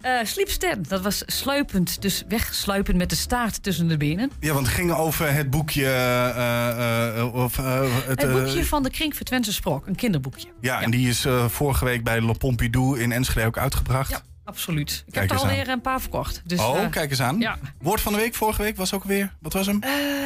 Eh, 0.00 0.18
Sleepstand, 0.24 0.88
dat 0.88 1.00
was 1.02 1.22
sluipend. 1.26 2.02
Dus 2.02 2.22
wegsluipend 2.28 2.96
met 2.96 3.10
de 3.10 3.16
staart 3.16 3.62
tussen 3.62 3.88
de 3.88 3.96
benen. 3.96 4.30
Ja, 4.40 4.52
want 4.52 4.66
het 4.66 4.74
ging 4.74 4.92
over 4.92 5.32
het 5.34 5.50
boekje... 5.50 5.84
eh, 5.86 7.18
eh, 7.18 7.34
of, 7.34 7.58
eh, 7.58 7.80
het, 7.82 8.06
Het 8.06 8.22
eh, 8.22 8.32
boekje 8.32 8.64
van 8.64 8.82
de 8.82 8.90
Kring 8.90 9.16
voor 9.16 9.24
Twentse 9.26 9.52
Sprok. 9.52 9.86
Een 9.86 9.94
kinderboekje. 9.96 10.48
Ja, 10.60 10.80
en 10.82 10.90
die 10.90 11.08
is 11.08 11.24
eh, 11.24 11.48
vorige 11.48 11.84
week 11.84 12.04
bij 12.04 12.20
Le 12.26 12.34
Pompidou 12.34 13.00
in 13.00 13.12
Enschede 13.12 13.46
ook 13.46 13.58
uitgebracht. 13.58 14.10
Ja, 14.10 14.22
absoluut. 14.44 15.02
Ik 15.06 15.12
Kijk 15.12 15.30
heb 15.30 15.38
er 15.38 15.44
alweer 15.44 15.68
een 15.68 15.80
paar 15.80 16.00
verkocht. 16.00 16.42
Dus, 16.44 16.60
oh, 16.60 16.78
eh, 16.82 16.90
kijk 16.90 17.10
eens 17.10 17.20
aan. 17.22 17.38
Ja. 17.38 17.58
Woord 17.80 18.00
van 18.00 18.12
de 18.12 18.18
week 18.18 18.34
vorige 18.34 18.62
week 18.62 18.76
was 18.76 18.94
ook 18.94 19.04
weer... 19.04 19.34
Wat 19.40 19.52
was 19.52 19.66
hem? 19.66 19.78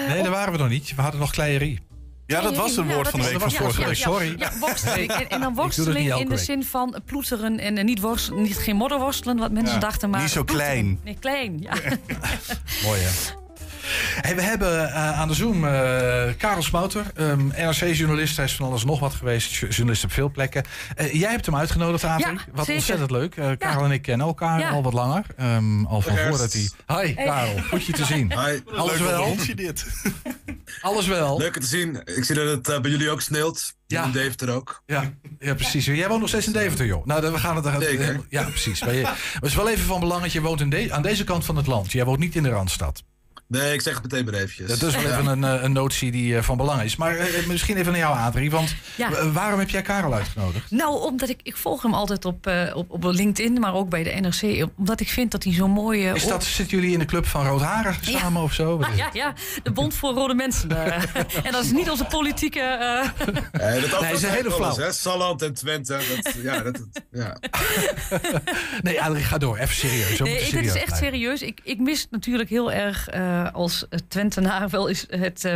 Nee, 0.08 0.22
daar 0.22 0.30
waren 0.32 0.52
we 0.52 0.58
nog 0.58 0.68
niet. 0.68 0.94
We 0.94 1.02
hadden 1.02 1.20
nog 1.20 1.30
kleierie. 1.30 1.80
ja, 2.26 2.40
dat 2.40 2.56
was 2.56 2.76
het 2.76 2.86
woord 2.92 3.08
van 3.08 3.20
de 3.20 3.26
week 3.28 3.40
van 3.40 3.50
vorige 3.50 3.84
week. 3.84 3.94
Sorry. 3.96 4.34
Ja, 4.38 4.50
worsteling. 4.60 5.10
En, 5.10 5.28
en 5.28 5.40
dan 5.40 5.54
worsteling 5.54 6.14
in 6.14 6.24
de 6.28 6.34
week. 6.34 6.38
zin 6.44 6.64
van 6.64 7.00
ploeteren 7.04 7.58
en 7.58 7.78
eh, 7.78 7.84
niet, 7.84 8.00
worstelen, 8.00 8.42
niet 8.42 8.56
geen 8.58 8.76
modderworstelen, 8.76 9.36
wat 9.36 9.50
mensen 9.52 9.74
Ja, 9.74 9.80
dachten. 9.80 10.10
Maar 10.10 10.20
niet 10.20 10.30
zo 10.30 10.44
ploeteren. 10.44 10.72
klein. 10.72 11.00
Nee, 11.04 11.16
klein, 11.20 11.58
ja. 11.60 11.72
Mooi, 12.84 13.00
hè? 13.00 13.44
Hey, 14.20 14.34
we 14.37 14.43
hebben 14.43 14.89
eh, 14.93 15.20
aan 15.20 15.28
de 15.28 15.34
Zoom 15.34 15.64
eh, 15.64 15.70
Karel 16.39 16.62
Smouter, 16.62 17.05
ehm, 17.14 17.47
NRC-journalist. 17.47 18.37
Hij 18.37 18.45
is 18.45 18.55
van 18.57 18.66
alles 18.66 18.84
nog 18.84 19.01
wat 19.01 19.14
geweest, 19.14 19.55
jo- 19.55 19.66
journalist 19.68 20.05
op 20.05 20.12
veel 20.12 20.30
plekken. 20.30 20.64
Eh, 20.97 21.12
jij 21.14 21.30
hebt 21.30 21.47
hem 21.47 21.57
uitgenodigd, 21.57 22.05
Adrie. 22.05 22.26
Ja, 22.34 22.41
wat 22.53 22.59
zeker. 22.64 22.74
ontzettend 22.74 23.11
leuk. 23.11 23.37
Eh, 23.37 23.51
Karel 23.59 23.84
en 23.84 23.91
ik 23.91 24.03
kennen 24.03 24.26
elkaar 24.26 24.59
Ja. 24.61 24.68
al 24.70 24.82
wat 24.82 24.93
langer. 24.93 25.24
Ehm, 25.37 25.84
al 25.84 26.01
van 26.01 26.16
voordat 26.16 26.53
hij... 26.53 26.62
Hi, 26.87 27.14
Hey. 27.14 27.24
Karel. 27.24 27.59
Goed 27.70 27.84
je 27.87 27.93
te 27.93 28.05
zien. 28.05 28.32
Hi. 28.32 28.61
Alles 28.76 28.99
Leuk 28.99 29.09
wel? 29.09 29.24
rondje 29.24 29.55
dit. 29.55 29.87
Alles 30.80 31.07
wel? 31.07 31.39
Leuk 31.39 31.53
te 31.59 31.66
zien. 31.66 32.01
Ik 32.05 32.24
zie 32.24 32.34
dat 32.34 32.66
het 32.66 32.82
bij 32.82 32.91
jullie 32.91 33.11
ook 33.11 33.20
sneeuwt. 33.20 33.74
Ja. 33.87 34.05
In 34.05 34.11
Deventer 34.11 34.51
ook. 34.51 34.82
Ja, 34.87 35.12
ja, 35.39 35.55
precies. 35.55 35.84
Jij 35.84 36.09
woont 36.09 36.20
nog 36.20 36.28
steeds 36.28 36.47
in 36.47 36.53
Deventer, 36.53 36.87
joh. 36.87 37.07
Nou, 37.07 37.20
dan- 37.20 37.32
we 37.32 37.39
gaan 37.39 37.57
het 37.57 37.64
er... 37.66 37.82
Zeker. 37.82 38.20
Ja, 38.28 38.43
precies. 38.43 38.80
Maar 38.84 38.95
je- 38.95 39.03
maar 39.07 39.18
het 39.34 39.45
is 39.45 39.55
wel 39.55 39.68
even 39.68 39.84
van 39.84 40.01
belang 40.01 40.22
dat 40.22 40.32
je 40.32 40.41
woont 40.41 40.61
in 40.61 40.70
de- 40.70 40.93
aan 40.93 41.03
deze 41.03 41.24
kant 41.24 41.45
van 41.45 41.57
het 41.57 41.66
land. 41.66 41.93
Jij 41.93 42.05
woont 42.05 42.18
niet 42.18 42.34
in 42.34 42.43
de 42.43 42.49
Randstad. 42.49 43.03
Nee, 43.49 43.72
ik 43.74 43.80
zeg 43.80 43.94
het 43.94 44.03
meteen 44.03 44.24
maar 44.24 44.34
eventjes. 44.34 44.68
Dat 44.78 44.82
is 44.88 44.94
wel 44.94 45.03
Ja. 45.05 45.18
even 45.18 45.26
een, 45.26 45.44
eh, 45.44 45.62
een 45.62 45.72
notie 45.72 46.11
die 46.11 46.36
eh, 46.36 46.42
van 46.42 46.57
belang 46.57 46.82
is. 46.82 46.97
Maar 46.97 47.16
eh, 47.16 47.47
misschien 47.47 47.76
even 47.76 47.92
naar 47.92 48.01
jou, 48.01 48.16
Adrie. 48.18 48.51
Want 48.51 48.74
Ja. 48.97 49.30
waarom 49.30 49.59
heb 49.59 49.68
jij 49.70 49.82
Karel 49.82 50.14
uitgenodigd? 50.14 50.70
Nou, 50.70 51.01
omdat 51.01 51.28
ik, 51.28 51.40
ik 51.42 51.57
volg 51.57 51.82
hem 51.82 51.94
altijd 51.94 52.24
op, 52.24 52.51
op, 52.74 52.90
op 52.90 53.05
LinkedIn, 53.05 53.61
maar 53.61 53.74
ook 53.74 53.88
bij 53.88 54.03
de 54.03 54.11
NRC. 54.11 54.68
Omdat 54.76 55.01
ik 55.01 55.09
vind 55.09 55.30
dat 55.30 55.44
hij 55.44 55.53
zo'n 55.53 55.70
mooie... 55.70 56.14
Is 56.14 56.26
dat, 56.26 56.44
zitten 56.44 56.78
jullie 56.78 56.92
in 56.92 56.99
de 56.99 57.05
club 57.05 57.26
van 57.26 57.47
Roodharen 57.47 57.97
samen 58.01 58.42
of 58.42 58.53
zo? 58.53 58.78
Ah, 58.86 58.97
ja, 58.97 59.09
ja, 59.12 59.32
de 59.62 59.70
Bond 59.70 59.94
voor 59.94 60.12
Rode 60.14 60.34
Mensen. 60.34 60.70
en 61.44 61.53
dat 61.53 61.64
is 61.64 61.70
niet 61.72 61.90
onze 61.90 62.05
politieke... 62.05 62.61
eh, 62.61 63.26
Nee, 63.70 63.80
dat 63.88 64.01
Nee, 64.01 64.12
is 64.12 64.22
een 64.22 64.30
hele 64.30 64.51
flauw. 64.51 64.76
hè. 64.76 64.92
Salland 64.92 65.42
en 65.42 65.55
Twente. 65.55 65.92
Dat, 66.22 66.34
ja, 66.42 66.61
dat, 66.61 66.80
ja. 67.11 67.36
Nee, 68.82 69.03
Adrie, 69.03 69.24
ga 69.24 69.38
door. 69.38 69.57
Even 69.57 69.74
serieus. 69.74 70.18
Nee, 70.18 70.34
dit 70.34 70.64
is 70.64 70.72
echt 70.72 70.84
blijven. 70.84 70.97
serieus. 70.97 71.42
Ik, 71.42 71.61
ik 71.62 71.78
mis 71.78 72.07
natuurlijk 72.11 72.51
heel 72.51 72.72
erg 72.72 73.09
eh, 73.45 73.55
als 73.55 73.87
Twentenaar 74.09 74.68
wel 74.68 74.89
eens 74.89 75.07
het, 75.09 75.45
eh, 75.45 75.55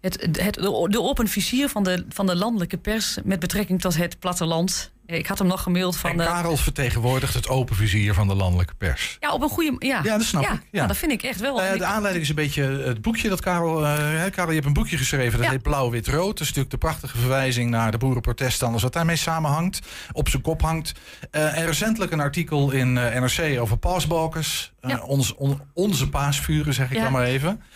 het, 0.00 0.20
het, 0.20 0.54
de, 0.54 0.86
de 0.90 1.02
open 1.02 1.28
vizier 1.28 1.68
van 1.68 1.82
de, 1.82 2.04
van 2.08 2.26
de 2.26 2.36
landelijke 2.36 2.78
pers 2.78 3.18
met 3.24 3.40
betrekking 3.40 3.80
tot 3.80 3.96
het 3.96 4.18
platteland. 4.18 4.92
Ik 5.16 5.26
had 5.26 5.38
hem 5.38 5.46
nog 5.46 5.62
gemaild 5.62 5.96
van... 5.96 6.10
En 6.10 6.16
Karel 6.16 6.56
vertegenwoordigt 6.56 7.34
het 7.34 7.48
open 7.48 7.76
vizier 7.76 8.14
van 8.14 8.28
de 8.28 8.34
landelijke 8.34 8.74
pers. 8.74 9.16
ja, 9.20 9.32
op 9.32 9.42
een 9.42 9.48
goede... 9.48 9.86
Ja, 9.86 10.00
Ja, 10.04 10.16
dat 10.18 10.26
snap 10.26 10.42
ik, 10.42 10.48
ja. 10.48 10.58
nou, 10.72 10.86
dat 10.88 10.96
vind 10.96 11.12
ik 11.12 11.22
echt 11.22 11.40
wel. 11.40 11.56
Nou 11.56 11.78
de 11.78 11.84
aanleiding 11.84 12.24
is 12.24 12.28
een 12.30 12.34
beetje 12.34 12.62
het 12.62 13.02
boekje 13.02 13.28
dat 13.28 13.40
Karel... 13.40 13.86
eh, 13.86 14.30
Karel, 14.30 14.48
je 14.48 14.54
hebt 14.54 14.66
een 14.66 14.72
boekje 14.72 14.96
geschreven, 14.96 15.32
dat 15.38 15.46
Ja. 15.46 15.50
heet 15.52 15.62
Blauw, 15.62 15.90
Wit, 15.90 16.06
Rood. 16.08 16.26
Dat 16.30 16.40
is 16.40 16.46
natuurlijk 16.46 16.70
de 16.70 16.78
prachtige 16.78 17.18
verwijzing 17.18 17.70
naar 17.70 17.90
de 17.90 17.98
boerenprotesten... 17.98 18.62
en 18.64 18.70
alles 18.70 18.82
wat 18.82 18.92
daarmee 18.92 19.16
samenhangt, 19.16 19.80
op 20.12 20.28
zijn 20.28 20.42
kop 20.42 20.62
hangt. 20.62 20.92
Eh, 21.30 21.58
en 21.58 21.66
recentelijk 21.66 22.12
een 22.12 22.20
artikel 22.20 22.70
in 22.70 22.98
eh, 22.98 23.20
NRC 23.20 23.60
over 23.60 23.76
paasbalkers. 23.76 24.72
Ons, 25.02 25.34
on- 25.34 25.60
onze 25.74 26.08
paasvuren, 26.08 26.74
zeg 26.74 26.90
ik 26.90 27.00
dan 27.02 27.12
maar 27.12 27.24
even. 27.24 27.60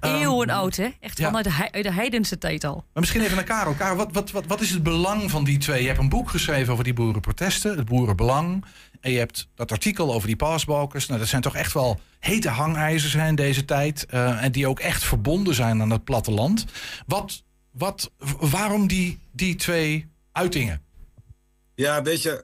Ehm, 0.00 0.14
Eeuwen 0.14 0.50
oud, 0.50 0.76
hè? 0.76 0.88
Echt 1.00 1.20
vanuit 1.20 1.44
de, 1.44 1.82
de 1.82 1.92
heidense 1.92 2.38
tijd 2.38 2.64
al. 2.64 2.74
Maar 2.74 2.84
misschien 3.02 3.20
even 3.22 3.34
naar 3.36 3.44
Karel. 3.44 3.72
Karel, 3.72 3.96
wat, 3.96 4.08
wat, 4.12 4.30
wat, 4.30 4.46
wat 4.46 4.60
is 4.60 4.70
het 4.70 4.82
belang 4.82 5.30
van 5.30 5.44
die 5.44 5.58
twee? 5.58 5.80
Je 5.80 5.86
hebt 5.86 5.98
een 5.98 6.08
boek 6.08 6.30
geschreven 6.30 6.72
over 6.72 6.81
die 6.82 6.92
boerenprotesten, 6.92 7.76
het 7.76 7.86
boerenbelang. 7.86 8.64
En 9.00 9.10
je 9.10 9.18
hebt 9.18 9.48
dat 9.54 9.72
artikel 9.72 10.14
over 10.14 10.26
die 10.26 10.36
paasbalkers. 10.36 11.06
Nou, 11.06 11.20
dat 11.20 11.28
zijn 11.28 11.42
toch 11.42 11.56
echt 11.56 11.72
wel 11.72 12.00
hete 12.18 12.48
hangijzers 12.48 13.14
in 13.14 13.34
deze 13.34 13.64
tijd. 13.64 14.06
eh, 14.06 14.44
en 14.44 14.52
die 14.52 14.66
ook 14.66 14.80
echt 14.80 15.04
verbonden 15.04 15.54
zijn 15.54 15.80
aan 15.80 15.90
het 15.90 16.04
platteland. 16.04 16.64
Wat, 17.06 17.42
wat, 17.70 18.10
waarom 18.40 18.86
die, 18.86 19.18
die 19.32 19.54
twee 19.54 20.06
uitingen? 20.32 20.82
Ja, 21.74 22.02
weet 22.02 22.22
je, 22.22 22.42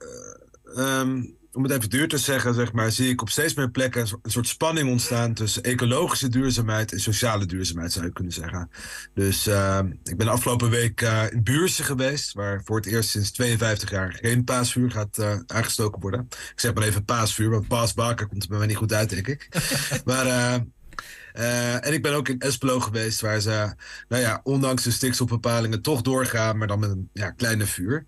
eh, 0.74 1.00
ehm, 1.00 1.22
om 1.58 1.64
het 1.64 1.72
even 1.72 1.90
duur 1.90 2.08
te 2.08 2.18
zeggen, 2.18 2.54
zeg 2.54 2.72
maar, 2.72 2.92
zie 2.92 3.08
ik 3.10 3.20
op 3.20 3.30
steeds 3.30 3.54
meer 3.54 3.70
plekken 3.70 4.00
een 4.00 4.30
soort- 4.30 4.46
spanning 4.48 4.90
ontstaan 4.90 5.34
tussen 5.34 5.62
ecologische 5.62 6.28
duurzaamheid 6.28 6.92
en 6.92 7.00
sociale 7.00 7.46
duurzaamheid, 7.46 7.92
zou 7.92 8.04
je 8.04 8.12
kunnen 8.12 8.32
zeggen. 8.32 8.70
Dus 9.14 9.46
ehm, 9.46 9.86
ik 9.86 10.16
ben 10.16 10.26
de 10.26 10.32
afgelopen 10.32 10.70
week 10.70 11.00
eh, 11.00 11.22
in 11.30 11.42
Buurse 11.42 11.82
geweest, 11.82 12.32
waar 12.32 12.62
voor 12.64 12.76
het 12.76 12.86
eerst 12.86 13.10
sinds 13.10 13.30
52 13.30 13.90
jaar 13.90 14.18
geen 14.20 14.44
paasvuur 14.44 14.90
gaat 14.90 15.18
eh, 15.18 15.38
aangestoken 15.46 16.00
worden. 16.00 16.26
Ik 16.30 16.60
zeg 16.60 16.74
maar 16.74 16.82
even 16.82 17.04
paasvuur, 17.04 17.50
want 17.50 17.68
paasbaker 17.68 18.26
komt 18.26 18.42
er 18.42 18.48
bij 18.48 18.58
mij 18.58 18.66
niet 18.66 18.76
goed 18.76 18.92
uit, 18.92 19.10
denk 19.10 19.26
ik. 19.26 19.48
maar 20.04 20.26
eh, 21.38 21.86
en 21.86 21.92
ik 21.92 22.02
ben 22.02 22.14
ook 22.14 22.28
in 22.28 22.38
Espelo 22.40 22.80
geweest, 22.80 23.20
waar 23.20 23.40
ze, 23.40 23.74
nou 24.08 24.22
ja, 24.22 24.40
ondanks 24.42 24.82
de 24.82 24.90
stikstofbepalingen 24.90 25.82
toch 25.82 26.02
doorgaan, 26.02 26.58
maar 26.58 26.66
dan 26.66 26.78
met 26.78 26.90
een 26.90 27.10
ja, 27.12 27.30
kleine 27.30 27.66
vuur. 27.66 28.06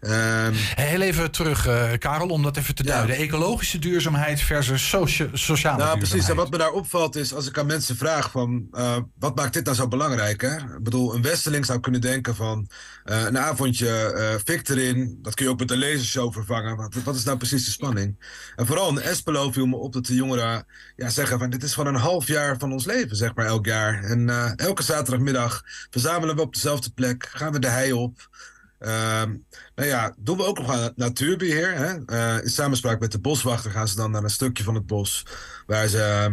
Ehm, 0.00 0.52
Heel 0.54 1.00
even 1.00 1.30
terug, 1.30 1.66
eh, 1.66 1.90
Karel, 1.98 2.28
om 2.28 2.42
dat 2.42 2.56
even 2.56 2.74
te 2.74 2.82
duiden. 2.82 3.16
Ecologische 3.16 3.78
duurzaamheid 3.78 4.40
versus 4.40 4.88
socia- 4.88 5.28
sociale 5.32 5.76
Nou, 5.76 5.88
duurzaamheid. 5.90 5.98
precies. 6.10 6.28
En 6.28 6.36
wat 6.36 6.50
me 6.50 6.58
daar 6.58 6.70
opvalt 6.72 7.16
is, 7.16 7.34
als 7.34 7.46
ik 7.48 7.58
aan 7.58 7.66
mensen 7.66 7.96
vraag 7.96 8.30
van, 8.30 8.66
eh, 8.72 8.96
wat 9.18 9.36
maakt 9.36 9.52
dit 9.54 9.64
nou 9.64 9.76
zo 9.76 9.88
belangrijk? 9.88 10.40
Hè? 10.40 10.56
Ik 10.56 10.82
bedoel, 10.82 11.14
een 11.14 11.22
Westeling 11.22 11.66
zou 11.66 11.80
kunnen 11.80 12.00
denken 12.00 12.36
van, 12.36 12.68
een 13.04 13.38
avondje 13.38 14.40
fik 14.44 14.68
erin, 14.68 15.18
dat 15.22 15.34
kun 15.34 15.44
je 15.44 15.50
ook 15.50 15.58
met 15.58 15.70
een 15.70 15.78
lasershow 15.78 16.32
vervangen. 16.32 16.76
Wat, 16.76 16.94
wat 17.04 17.14
is 17.14 17.24
nou 17.24 17.36
precies 17.38 17.64
de 17.64 17.70
spanning? 17.70 18.16
En 18.56 18.66
vooral 18.66 18.88
in 18.90 18.98
Espelo 19.00 19.50
viel 19.52 19.66
me 19.66 19.76
op 19.76 19.92
dat 19.92 20.06
de 20.06 20.14
jongeren 20.14 20.66
ja, 20.96 21.08
zeggen 21.08 21.38
van, 21.38 21.50
dit 21.50 21.62
is 21.62 21.74
gewoon 21.74 21.94
een 21.94 22.00
half 22.00 22.26
jaar 22.26 22.58
van 22.62 22.72
ons 22.72 22.84
leven, 22.84 23.16
zeg 23.16 23.34
maar, 23.34 23.46
elk 23.46 23.66
jaar. 23.66 24.02
En 24.04 24.30
eh, 24.30 24.52
elke 24.56 24.82
zaterdagmiddag 24.82 25.62
verzamelen 25.90 26.36
we 26.36 26.40
op 26.42 26.54
dezelfde 26.54 26.90
plek, 26.90 27.28
gaan 27.32 27.52
we 27.52 27.58
de 27.58 27.68
hei 27.68 27.92
op. 27.92 28.28
Ehm, 28.78 29.36
nou 29.74 29.88
ja, 29.88 30.14
doen 30.18 30.36
we 30.36 30.44
ook 30.44 30.58
nog 30.58 30.70
aan 30.70 30.92
natuurbeheer. 30.96 31.76
Hè? 31.76 32.04
Eh, 32.04 32.44
in 32.44 32.50
samenspraak 32.50 33.00
met 33.00 33.12
de 33.12 33.18
boswachter 33.20 33.70
gaan 33.70 33.88
ze 33.88 33.96
dan 33.96 34.10
naar 34.10 34.22
een 34.22 34.30
stukje 34.30 34.64
van 34.64 34.74
het 34.74 34.86
bos 34.86 35.26
waar 35.66 35.88
ze 35.88 36.30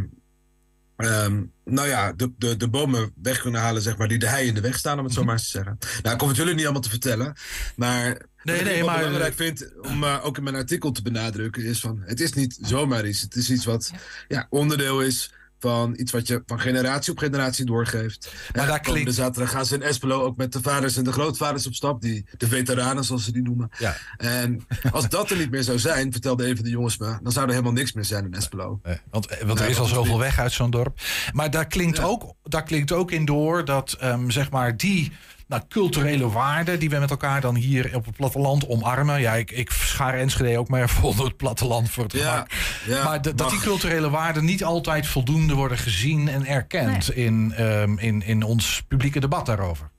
ehm, 0.95 1.43
nou 1.65 1.87
ja, 1.87 2.13
de, 2.13 2.31
de, 2.37 2.57
de 2.57 2.69
bomen 2.69 3.11
weg 3.21 3.41
kunnen 3.41 3.61
halen, 3.61 3.81
zeg 3.81 3.97
maar, 3.97 4.07
die 4.07 4.17
de 4.19 4.27
hei 4.27 4.47
in 4.47 4.53
de 4.53 4.61
weg 4.61 4.77
staan, 4.77 4.99
om 4.99 5.05
het 5.05 5.13
zo 5.13 5.23
maar 5.23 5.33
eens 5.33 5.43
te 5.43 5.49
zeggen. 5.49 5.77
Nou, 6.01 6.13
ik 6.15 6.19
hoef 6.21 6.29
het 6.29 6.37
jullie 6.37 6.53
niet 6.53 6.63
allemaal 6.63 6.81
te 6.81 6.89
vertellen, 6.89 7.33
maar 7.75 8.27
Nee, 8.43 8.55
wat 8.55 8.65
nee, 8.65 8.77
ik 8.77 8.85
maar- 8.85 8.97
belangrijk 8.97 9.33
vind 9.33 9.71
om 9.81 10.03
eh, 10.03 10.25
ook 10.25 10.37
in 10.37 10.43
mijn 10.43 10.55
artikel 10.55 10.91
te 10.91 11.01
benadrukken, 11.01 11.63
is 11.63 11.79
van, 11.79 12.01
het 12.05 12.19
is 12.19 12.33
niet 12.33 12.57
zomaar 12.61 13.07
iets. 13.07 13.21
Het 13.21 13.35
is 13.35 13.49
iets 13.49 13.65
wat 13.65 13.91
ja, 14.27 14.47
onderdeel 14.49 15.01
is 15.01 15.31
van 15.59 15.95
iets 15.97 16.11
wat 16.11 16.27
je 16.27 16.43
van 16.45 16.59
generatie 16.59 17.11
op 17.11 17.17
generatie 17.17 17.65
doorgeeft. 17.65 18.33
Maar 18.55 18.67
daar 18.67 18.77
En 18.77 18.83
komende 18.83 19.11
zaterdag 19.11 19.51
gaan 19.51 19.65
ze 19.65 19.75
in 19.75 19.81
Espelo 19.81 20.21
ook 20.23 20.37
met 20.37 20.53
de 20.53 20.61
vaders 20.61 20.97
en 20.97 21.03
de 21.03 21.11
grootvaders 21.11 21.67
op 21.67 21.73
stap, 21.73 22.01
die, 22.01 22.25
de 22.37 22.47
veteranen 22.47 23.03
zoals 23.03 23.23
ze 23.23 23.31
die 23.31 23.41
noemen. 23.41 23.69
Ja. 23.77 23.95
En 24.17 24.65
als 24.91 25.09
dat 25.19 25.29
er 25.29 25.37
niet 25.37 25.51
meer 25.51 25.63
zou 25.63 25.79
zijn, 25.79 26.11
vertelde 26.11 26.47
een 26.49 26.55
van 26.55 26.65
de 26.65 26.71
jongens 26.71 26.97
me, 26.97 27.17
dan 27.23 27.31
zou 27.31 27.45
er 27.45 27.51
helemaal 27.51 27.73
niks 27.73 27.93
meer 27.93 28.05
zijn 28.05 28.25
in 28.25 28.33
Espelo. 28.33 28.79
Nee, 28.83 28.97
want, 29.09 29.27
eh, 29.27 29.47
want 29.47 29.59
er 29.59 29.69
is 29.69 29.79
al 29.79 29.85
zoveel 29.85 30.19
weg 30.19 30.39
uit 30.39 30.51
zo'n 30.51 30.71
dorp. 30.71 30.99
Maar 31.31 31.51
daar 31.51 31.67
klinkt, 31.67 31.99
ook, 31.99 32.33
daar 32.43 32.63
klinkt 32.63 32.91
ook 32.91 33.11
in 33.11 33.25
door 33.25 33.65
dat 33.65 33.93
ehm, 33.99 34.29
zeg 34.29 34.51
maar 34.51 34.77
die, 34.77 35.11
nou, 35.49 35.61
culturele 35.69 36.29
waarden 36.29 36.79
die 36.79 36.89
we 36.89 36.97
met 36.99 37.09
elkaar 37.09 37.41
dan 37.41 37.55
hier 37.55 37.95
op 37.95 38.05
het 38.05 38.15
platteland 38.15 38.67
omarmen. 38.67 39.21
Ja, 39.21 39.33
ik, 39.35 39.51
ik 39.51 39.71
schaar 39.71 40.13
Enschede 40.13 40.57
ook 40.57 40.67
maar 40.69 40.81
even 40.81 41.03
onder 41.09 41.25
het 41.25 41.37
platteland 41.37 41.89
voor 41.89 42.03
het 42.03 42.13
Ja, 42.13 42.31
gemak. 42.31 42.49
ja, 42.85 43.03
maar 43.03 43.21
dat 43.21 43.49
die 43.49 43.59
culturele 43.59 44.09
waarden 44.09 44.45
niet 44.45 44.63
altijd 44.63 45.07
voldoende 45.07 45.53
worden 45.53 45.77
gezien 45.77 46.27
en 46.27 46.45
erkend 46.45 47.11
in, 47.11 47.53
ehm, 47.55 47.97
in, 47.97 48.21
in 48.21 48.43
ons 48.43 48.83
publieke 48.87 49.19
debat 49.19 49.45
daarover. 49.45 49.89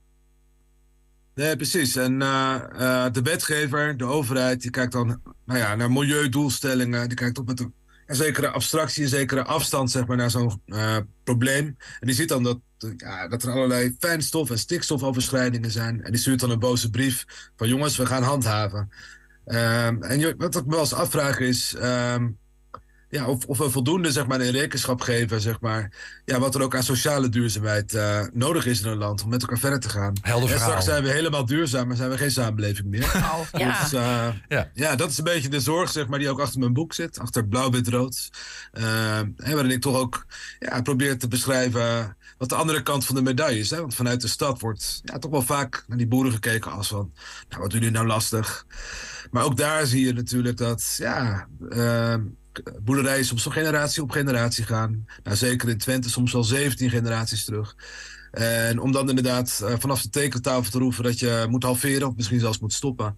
Nee, 1.35 1.57
precies. 1.57 1.97
En 1.97 2.23
eh, 2.23 2.55
eh, 2.55 3.13
de 3.13 3.23
wetgever, 3.23 3.97
de 3.97 4.05
overheid, 4.05 4.61
die 4.63 4.71
kijkt 4.71 4.93
dan 4.93 5.21
nou 5.45 5.59
ja, 5.59 5.75
naar 5.75 5.93
milieudoelstellingen. 5.93 7.09
Die 7.09 7.17
kijkt 7.17 7.39
ook 7.39 7.47
met 7.47 7.61
een, 7.61 7.75
een 8.11 8.17
zekere 8.17 8.49
abstractie, 8.49 9.03
een 9.03 9.09
zekere 9.09 9.45
afstand 9.45 9.91
zeg 9.91 10.07
maar, 10.07 10.17
naar 10.17 10.31
zo'n 10.31 10.63
eh, 10.67 10.97
probleem. 11.25 11.67
En 12.01 12.07
die 12.07 12.15
ziet 12.15 12.29
dan 12.29 12.43
dat, 12.43 12.59
ja, 12.97 13.29
dat 13.29 13.43
er 13.43 13.51
allerlei 13.51 13.97
fijnstof- 13.99 14.51
en 14.51 14.59
stikstofoverschrijdingen 14.59 15.71
zijn. 15.71 16.03
En 16.03 16.11
die 16.11 16.21
stuurt 16.21 16.41
dan 16.41 16.51
een 16.51 16.59
boze 16.59 16.91
brief 16.91 17.25
van 17.57 17.69
jongens, 17.69 17.97
we 17.97 18.07
gaan 18.07 18.23
handhaven. 18.23 18.91
Ehm, 19.45 20.03
en 20.03 20.37
wat 20.39 20.57
ik 20.57 20.65
me 20.65 20.71
wel 20.71 20.81
eens 20.81 20.95
afvraag 20.95 21.39
is... 21.39 21.75
ehm, 21.75 22.29
ja, 23.11 23.27
of, 23.27 23.45
of 23.45 23.59
we 23.59 23.71
voldoende 23.71 24.13
zeg 24.13 24.27
maar, 24.27 24.41
in 24.41 24.53
rekenschap 24.53 25.01
geven, 25.01 25.41
zeg 25.41 25.61
maar, 25.61 25.93
ja, 26.25 26.39
wat 26.39 26.55
er 26.55 26.63
ook 26.63 26.77
aan 26.77 26.83
sociale 26.83 27.29
duurzaamheid 27.29 27.95
eh, 27.95 28.25
nodig 28.33 28.67
is 28.67 28.83
in 28.83 28.89
een 28.89 28.97
land 28.97 29.23
om 29.23 29.29
met 29.29 29.43
elkaar 29.43 29.59
verder 29.59 29.81
te 29.81 29.89
gaan. 29.89 30.15
Helder 30.21 30.53
en 30.53 30.61
straks 30.61 30.85
zijn 30.85 31.03
we 31.03 31.11
helemaal 31.11 31.45
duurzaam, 31.47 31.87
maar 31.87 31.97
zijn 31.97 32.11
we 32.11 32.19
geen 32.19 32.31
samenleving 32.31 32.89
meer. 32.89 33.13
ja. 33.53 33.83
Dus, 33.83 33.93
eh, 33.93 34.29
Ja. 34.49 34.71
ja. 34.75 34.97
dat 34.97 35.11
is 35.11 35.19
een 35.19 35.25
beetje 35.25 35.49
de 35.49 35.61
zorg 35.61 35.91
zeg 35.91 36.09
maar, 36.09 36.19
die 36.19 36.31
ook 36.31 36.41
achter 36.41 36.61
mijn 36.61 36.73
boek 36.73 36.93
zit, 36.93 37.19
achter 37.19 37.47
blauw, 37.47 37.71
wit, 37.71 37.89
rood. 37.89 38.31
Eh, 38.73 39.19
en 39.19 39.37
waarin 39.37 39.71
ik 39.71 39.81
toch 39.81 39.97
ook 39.97 40.27
ja, 40.59 40.83
probeer 40.83 41.19
te 41.19 41.29
beschrijven 41.29 42.17
wat 42.39 42.49
de 42.49 42.55
andere 42.55 42.83
kant 42.83 43.07
van 43.07 43.15
de 43.15 43.23
medaille 43.23 43.59
is. 43.59 43.71
Hè? 43.71 43.81
Want 43.81 43.95
vanuit 43.95 44.21
de 44.21 44.29
stad 44.29 44.61
wordt 44.61 45.01
ja, 45.05 45.19
toch 45.19 45.31
wel 45.31 45.43
vaak 45.43 45.85
naar 45.87 45.99
die 45.99 46.07
boeren 46.07 46.33
gekeken 46.33 46.73
als 46.73 46.89
van, 46.89 47.13
nou, 47.49 47.63
wat 47.63 47.71
doen 47.71 47.81
jullie 47.81 47.95
nou 47.95 48.07
lastig? 48.07 48.67
Maar 49.31 49.45
ook 49.45 49.57
daar 49.57 49.87
zie 49.87 50.07
je 50.07 50.13
natuurlijk 50.13 50.57
dat, 50.57 50.95
ja, 50.97 51.49
eh, 51.71 52.15
boerderijen 52.83 53.25
soms 53.25 53.43
van 53.43 53.53
generatie 53.53 54.03
op 54.03 54.11
generatie 54.11 54.65
gaan. 54.65 55.07
Nou, 55.23 55.37
zeker 55.37 55.69
in 55.69 55.79
Twente 55.79 56.11
soms 56.11 56.33
wel 56.33 56.45
17 56.45 56.91
generaties 56.91 57.45
terug. 57.45 57.77
En 58.31 58.79
om 58.79 58.93
dan 58.93 59.09
inderdaad 59.09 59.61
eh, 59.65 59.75
vanaf 59.79 60.03
de 60.03 60.09
tekentafel 60.09 60.71
te 60.71 60.79
roepen 60.79 61.03
dat 61.05 61.19
je 61.19 61.47
moet 61.49 61.63
halveren 61.63 62.09
of 62.09 62.17
misschien 62.17 62.41
zelfs 62.41 62.59
moet 62.59 62.73
stoppen. 62.73 63.17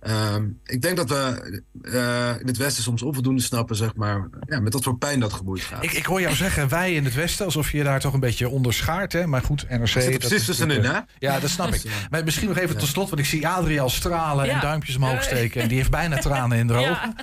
Ehm, 0.00 0.44
ik 0.64 0.82
denk 0.82 0.96
dat 0.96 1.08
we 1.08 1.62
eh, 1.82 2.40
in 2.40 2.46
het 2.46 2.56
Westen 2.56 2.82
soms 2.82 3.02
onvoldoende 3.02 3.42
snappen, 3.42 3.76
zeg 3.76 3.94
maar, 3.94 4.28
ja, 4.46 4.60
met 4.60 4.72
wat 4.72 4.82
voor 4.84 4.98
pijn 4.98 5.20
dat 5.20 5.32
gemoeid 5.32 5.60
gaat. 5.60 5.84
Ik, 5.84 5.92
ik 5.92 6.06
hoor 6.06 6.20
jou 6.20 6.34
zeggen, 6.34 6.68
wij 6.68 6.94
in 6.94 7.04
het 7.04 7.14
Westen, 7.14 7.44
alsof 7.44 7.72
je 7.72 7.82
daar 7.82 8.00
toch 8.00 8.12
een 8.12 8.20
beetje 8.20 8.48
onderschaart. 8.48 9.12
Hè? 9.12 9.26
Maar 9.26 9.42
goed, 9.42 9.68
NRC... 9.68 9.86
Zit 9.88 10.04
er 10.04 10.18
precies 10.18 10.44
tussenin, 10.44 10.84
hè? 10.84 10.98
Ja, 11.18 11.40
dat 11.40 11.50
snap 11.50 11.74
ik. 11.74 11.82
Maar 12.10 12.24
misschien 12.24 12.48
nog 12.48 12.58
even 12.58 12.78
tot 12.78 12.88
slot, 12.88 13.08
want 13.08 13.20
ik 13.20 13.26
zie 13.26 13.48
Adrie 13.48 13.80
al 13.80 13.90
stralen 13.90 14.50
en 14.50 14.60
duimpjes 14.60 14.96
omhoog 14.96 15.22
steken. 15.22 15.62
En 15.62 15.68
die 15.68 15.76
heeft 15.76 15.90
bijna 15.90 16.16
tranen 16.16 16.58
in 16.58 16.66
de 16.66 16.74
ogen. 16.74 17.14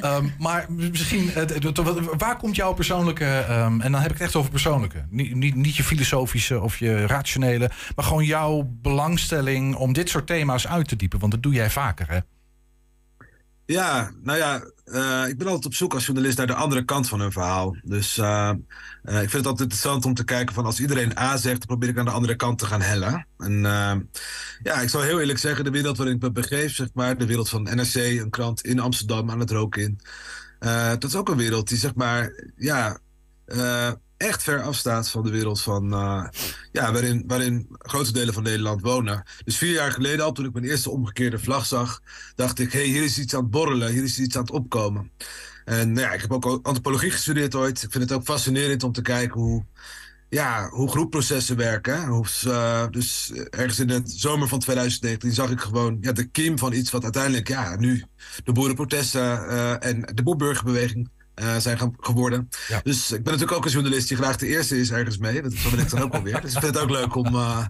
Ehm, 0.00 0.28
maar 0.38 0.66
misschien, 0.72 1.34
eh, 1.34 1.42
waar 2.16 2.36
komt 2.36 2.56
jouw 2.56 2.72
persoonlijke... 2.72 3.24
ehm, 3.24 3.80
en 3.80 3.92
dan 3.92 4.00
heb 4.00 4.10
ik 4.10 4.18
het 4.18 4.26
echt 4.26 4.36
over 4.36 4.50
persoonlijke. 4.50 5.04
Niet, 5.10 5.34
niet, 5.34 5.54
niet 5.54 5.76
je 5.76 5.84
filosofische 5.84 6.60
of 6.60 6.78
je 6.78 7.06
rationele. 7.06 7.70
Maar 7.96 8.04
gewoon 8.04 8.24
jouw 8.24 8.70
belangstelling 8.82 9.74
om 9.74 9.92
dit 9.92 10.08
soort 10.08 10.26
thema's 10.26 10.66
uit 10.66 10.88
te 10.88 10.96
diepen. 10.96 11.18
Want 11.18 11.32
dat 11.32 11.42
doe 11.42 11.52
jij 11.52 11.70
vaker, 11.70 12.06
hè? 12.08 12.18
Ja, 13.66 14.12
nou 14.22 14.38
ja, 14.38 14.62
eh, 14.84 15.28
ik 15.28 15.38
ben 15.38 15.46
altijd 15.46 15.66
op 15.66 15.74
zoek 15.74 15.94
als 15.94 16.06
journalist 16.06 16.36
naar 16.36 16.46
de 16.46 16.54
andere 16.54 16.84
kant 16.84 17.08
van 17.08 17.20
een 17.20 17.32
verhaal. 17.32 17.76
Dus 17.82 18.18
eh, 18.18 18.52
ik 19.02 19.12
vind 19.12 19.32
het 19.32 19.46
altijd 19.46 19.60
interessant 19.60 20.04
om 20.04 20.14
te 20.14 20.24
kijken 20.24 20.54
van 20.54 20.64
als 20.64 20.80
iedereen 20.80 21.18
A 21.18 21.36
zegt, 21.36 21.58
dan 21.58 21.66
probeer 21.66 21.88
ik 21.88 21.98
aan 21.98 22.04
de 22.04 22.10
andere 22.10 22.36
kant 22.36 22.58
te 22.58 22.66
gaan 22.66 22.82
hellen. 22.82 23.26
En 23.38 23.60
ja, 24.62 24.80
ik 24.80 24.88
zal 24.88 25.02
heel 25.02 25.20
eerlijk 25.20 25.38
zeggen, 25.38 25.64
de 25.64 25.70
wereld 25.70 25.96
waarin 25.96 26.16
ik 26.16 26.22
me 26.22 26.30
begeef, 26.30 26.74
zeg 26.74 26.88
maar, 26.94 27.18
de 27.18 27.26
wereld 27.26 27.48
van 27.48 27.62
NRC, 27.62 27.94
een 27.94 28.30
krant 28.30 28.60
in 28.60 28.80
Amsterdam 28.80 29.30
aan 29.30 29.40
het 29.40 29.50
roken 29.50 29.82
in. 29.82 30.00
dat 30.98 31.04
is 31.04 31.14
ook 31.14 31.28
een 31.28 31.36
wereld 31.36 31.68
die 31.68 31.78
zeg 31.78 31.94
maar, 31.94 32.44
ja, 32.56 32.98
echt 34.16 34.42
ver 34.42 34.62
afstaat 34.62 35.08
van 35.08 35.22
de 35.22 35.30
wereld 35.30 35.60
van, 35.60 35.92
eh, 35.92 36.24
ja, 36.72 36.92
waarin, 36.92 37.24
waarin 37.26 37.66
grote 37.78 38.12
delen 38.12 38.34
van 38.34 38.42
Nederland 38.42 38.80
wonen. 38.82 39.22
Dus 39.44 39.56
vier 39.56 39.72
jaar 39.72 39.92
geleden 39.92 40.24
al, 40.24 40.32
toen 40.32 40.44
ik 40.44 40.52
mijn 40.52 40.64
eerste 40.64 40.90
omgekeerde 40.90 41.38
vlag 41.38 41.66
zag, 41.66 42.02
dacht 42.34 42.58
ik, 42.58 42.72
hé, 42.72 42.78
hey, 42.78 42.88
hier 42.88 43.04
is 43.04 43.18
iets 43.18 43.34
aan 43.34 43.42
het 43.42 43.50
borrelen, 43.50 43.92
hier 43.92 44.04
is 44.04 44.18
iets 44.18 44.36
aan 44.36 44.42
het 44.42 44.50
opkomen. 44.50 45.10
En 45.64 45.92
nou 45.92 46.06
ja, 46.06 46.12
ik 46.12 46.20
heb 46.20 46.32
ook 46.32 46.44
antropologie 46.44 47.10
gestudeerd 47.10 47.54
ooit. 47.54 47.82
Ik 47.82 47.90
vind 47.90 48.04
het 48.04 48.12
ook 48.12 48.24
fascinerend 48.24 48.82
om 48.82 48.92
te 48.92 49.02
kijken 49.02 49.40
hoe, 49.40 49.64
ja, 50.28 50.68
hoe 50.68 50.90
groepprocessen 50.90 51.56
werken. 51.56 52.08
eh, 52.44 52.86
dus 52.90 53.32
ergens 53.32 53.78
in 53.78 53.88
het 53.88 54.10
zomer 54.10 54.48
van 54.48 54.58
2019 54.58 55.32
zag 55.32 55.50
ik 55.50 55.60
gewoon 55.60 55.98
ja, 56.00 56.12
de 56.12 56.24
kiem 56.24 56.58
van 56.58 56.72
iets 56.72 56.90
wat 56.90 57.02
uiteindelijk 57.02 57.48
ja, 57.48 57.76
nu 57.76 58.04
de 58.44 58.52
boerenprotesten 58.52 59.48
eh, 59.48 59.88
en 59.90 60.00
de 60.14 60.22
boerburgerbeweging 60.22 61.10
eh, 61.36 61.56
zijn 61.56 61.78
ge- 61.78 61.90
geworden. 62.00 62.48
Dus 62.82 63.12
ik 63.12 63.22
ben 63.22 63.32
natuurlijk 63.32 63.58
ook 63.58 63.64
een 63.64 63.70
journalist 63.70 64.08
die 64.08 64.16
graag 64.16 64.36
de 64.36 64.46
eerste 64.46 64.78
is 64.80 64.90
ergens 64.90 65.18
mee. 65.18 65.42
Dat 65.42 65.52
zo 65.52 65.70
ben 65.70 65.78
ik 65.78 65.90
dan 65.90 66.02
ook 66.02 66.14
alweer. 66.14 66.40
Dus 66.40 66.52
ik 66.54 66.60
vind 66.60 66.74
het 66.74 66.82
ook 66.82 66.90
leuk 66.90 67.14
om, 67.14 67.26
eh, 67.26 67.64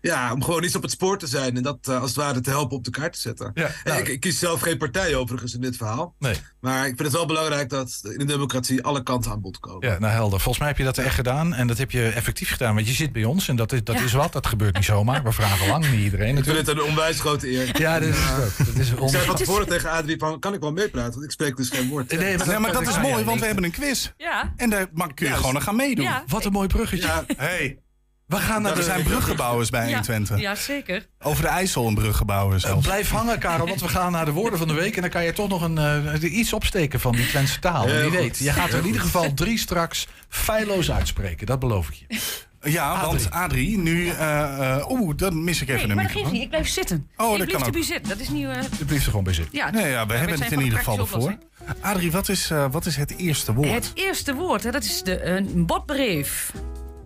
ja, 0.00 0.32
om 0.32 0.44
gewoon 0.44 0.64
iets 0.64 0.76
op 0.76 0.82
het 0.82 0.90
spoor 0.90 1.18
te 1.18 1.26
zijn 1.26 1.56
en 1.56 1.62
dat 1.62 1.78
eh, 1.82 2.00
als 2.00 2.08
het 2.10 2.18
ware 2.18 2.40
te 2.40 2.50
helpen 2.50 2.76
op 2.76 2.84
de 2.84 2.90
kaart 2.90 3.12
te 3.12 3.20
zetten. 3.20 3.50
Ja, 3.54 3.70
En 3.84 3.98
ik, 3.98 4.08
ik 4.08 4.20
kies 4.20 4.38
zelf 4.38 4.60
geen 4.60 4.78
partij 4.78 5.14
overigens 5.14 5.54
in 5.54 5.60
dit 5.60 5.76
verhaal. 5.76 6.14
Nee. 6.18 6.34
Maar 6.60 6.78
ik 6.80 6.86
vind 6.96 7.02
het 7.02 7.12
wel 7.12 7.26
belangrijk 7.26 7.68
dat 7.68 8.00
in 8.02 8.20
een 8.20 8.26
democratie 8.26 8.82
alle 8.84 9.02
kanten 9.02 9.30
aan 9.30 9.40
bod 9.40 9.58
komen. 9.60 9.88
Ja, 9.88 9.98
nou 9.98 10.12
helder. 10.12 10.38
Volgens 10.40 10.58
mij 10.58 10.68
heb 10.68 10.78
je 10.78 10.84
dat 10.84 10.98
echt 10.98 11.14
gedaan. 11.14 11.54
En 11.54 11.66
dat 11.66 11.78
heb 11.78 11.90
je 11.90 12.08
effectief 12.08 12.50
gedaan. 12.50 12.74
Want 12.74 12.86
je 12.88 12.92
zit 12.94 13.12
bij 13.12 13.24
ons 13.24 13.48
en 13.48 13.56
dat 13.56 13.72
is, 13.72 13.84
dat 13.84 14.00
is 14.00 14.12
wat. 14.12 14.32
Dat 14.32 14.46
gebeurt 14.46 14.74
niet 14.74 14.84
zomaar. 14.84 15.22
We 15.22 15.32
vragen 15.32 15.66
lang 15.68 15.90
niet 15.90 16.00
iedereen 16.00 16.36
Ik 16.36 16.44
vind 16.44 16.56
het 16.56 16.68
een 16.68 16.82
onwijs 16.82 17.20
grote 17.20 17.50
eer. 17.50 17.80
Ja, 17.80 17.98
dat 17.98 18.08
is. 18.08 18.16
Dat 18.58 18.74
is 18.74 18.90
ik 18.90 19.08
zei 19.08 19.24
van 19.26 19.36
tevoren 19.36 19.68
tegen 19.68 19.90
Adrie 19.90 20.18
van, 20.18 20.38
kan 20.38 20.54
ik 20.54 20.60
wel 20.60 20.72
meepraten? 20.72 21.12
Want 21.12 21.24
ik 21.24 21.30
spreek 21.30 21.56
dus 21.56 21.68
geen 21.68 21.88
woord. 21.88 22.10
Nee, 22.18 22.36
maar 22.38 22.46
Nee, 22.46 22.58
maar 22.58 22.72
dat 22.72 22.88
is 22.88 22.98
mooi, 23.02 23.18
ja, 23.18 23.24
want 23.24 23.40
we 23.40 23.46
hebben 23.46 23.64
een 23.64 23.70
quiz. 23.70 24.10
Ja. 24.16 24.52
En 24.56 24.70
daar 24.70 24.86
mag- 24.92 25.14
kun 25.14 25.26
je 25.28 25.34
gewoon 25.34 25.54
aan 25.54 25.62
gaan 25.62 25.76
meedoen. 25.76 26.04
Ja. 26.04 26.24
Wat 26.26 26.44
een 26.44 26.52
mooi 26.52 26.68
bruggetje. 26.68 27.06
Ja, 27.06 27.24
Hey, 27.36 27.78
We 28.26 28.36
gaan 28.36 28.62
naar 28.62 28.70
er 28.72 28.76
de... 28.78 28.84
zijn 28.84 29.02
bruggebouwers 29.02 29.70
bij 29.70 29.80
Ja, 29.80 29.86
120. 29.86 30.40
ja, 30.40 30.54
zeker. 30.54 31.06
Over 31.20 31.42
de 31.42 31.48
IJssel 31.48 31.86
een 31.86 31.94
bruggebouwer 31.94 32.54
Eh, 32.56 32.60
zelfs. 32.60 32.86
Blijf 32.86 33.10
hangen, 33.10 33.38
Karel, 33.38 33.66
want 33.66 33.80
we 33.80 33.88
gaan 33.88 34.12
naar 34.12 34.24
de 34.24 34.32
woorden 34.32 34.58
van 34.58 34.68
de 34.68 34.74
week. 34.74 34.94
En 34.96 35.00
dan 35.00 35.10
kan 35.10 35.24
je 35.24 35.32
toch 35.32 35.48
nog 35.48 35.62
een, 35.62 35.78
eh, 35.78 36.38
iets 36.38 36.52
opsteken 36.52 37.00
van 37.00 37.12
die 37.12 37.26
Twentse 37.26 37.58
taal. 37.58 37.86
Wie 37.86 38.10
weet, 38.10 38.38
je 38.38 38.52
gaat 38.52 38.72
er 38.72 38.78
in 38.78 38.86
ieder 38.86 39.00
geval 39.00 39.34
drie 39.34 39.58
straks 39.58 40.06
feilloos 40.28 40.90
uitspreken. 40.90 41.46
Dat 41.46 41.58
beloof 41.58 41.88
ik 41.88 41.94
je. 41.94 42.06
Ja, 42.62 43.06
want 43.06 43.30
Adrie, 43.30 43.78
nu... 43.78 44.08
eh, 44.08 44.86
Oeh, 44.88 45.16
dan 45.16 45.44
mis 45.44 45.60
ik 45.62 45.68
even 45.68 45.80
Nee, 45.80 45.90
een 45.90 45.94
maar 45.96 46.04
dat 46.04 46.12
geeft 46.12 46.32
niet. 46.32 46.42
Ik 46.42 46.48
blijf 46.48 46.68
zitten. 46.68 47.08
Oh, 47.16 47.32
ik 47.32 47.38
dat 47.38 47.46
blijf 47.46 47.66
er 47.66 47.76
ook. 47.76 47.82
zitten. 47.84 48.08
Dat 48.08 48.20
is 48.20 48.28
eh, 48.28 48.34
Je 48.78 48.84
blijft 48.84 49.04
er 49.04 49.10
gewoon 49.10 49.24
bij 49.24 49.32
zitten. 49.34 49.54
ja, 49.58 49.70
Nee, 49.70 49.90
ja, 49.90 50.06
we 50.06 50.14
hebben 50.14 50.40
het 50.40 50.52
in 50.52 50.58
ieder 50.58 50.78
de 50.78 50.84
geval 50.84 51.00
oplossing. 51.00 51.38
Adrie, 51.80 52.10
wat 52.12 52.28
is, 52.28 52.50
eh, 52.50 52.66
wat 52.70 52.86
is 52.86 52.96
het 52.96 53.16
eerste 53.16 53.54
woord? 53.54 53.68
Het 53.70 53.90
eerste 53.94 54.34
woord, 54.34 54.62
hè, 54.62 54.70
dat 54.70 54.84
is 54.84 55.02
de, 55.02 55.24
een 55.24 55.66
botbrief. 55.66 56.52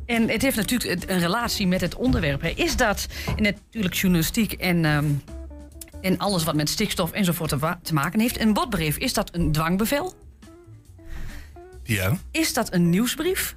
En 0.07 0.29
het 0.29 0.43
heeft 0.43 0.57
natuurlijk 0.57 1.11
een 1.11 1.19
relatie 1.19 1.67
met 1.67 1.81
het 1.81 1.95
onderwerp. 1.95 2.41
Hè. 2.41 2.49
Is 2.49 2.77
dat 2.77 3.07
in 3.37 3.43
natuurlijk 3.43 3.95
journalistiek 3.95 4.53
en, 4.53 4.85
ehm, 4.85 5.05
en 6.01 6.19
alles 6.19 6.45
wat 6.45 6.55
met 6.55 6.69
stikstof 6.69 7.13
enzovoort 7.13 7.49
te, 7.49 7.77
te 7.83 7.95
maken 7.95 8.21
heeft. 8.21 8.41
Een 8.41 8.53
botbrief, 8.53 8.97
is 8.97 9.13
dat 9.13 9.35
een 9.35 9.53
dwangbevel? 9.53 10.15
Ja, 11.83 12.17
Is 12.31 12.53
dat 12.53 12.73
een 12.73 12.91
nieuwsbrief? 12.91 13.57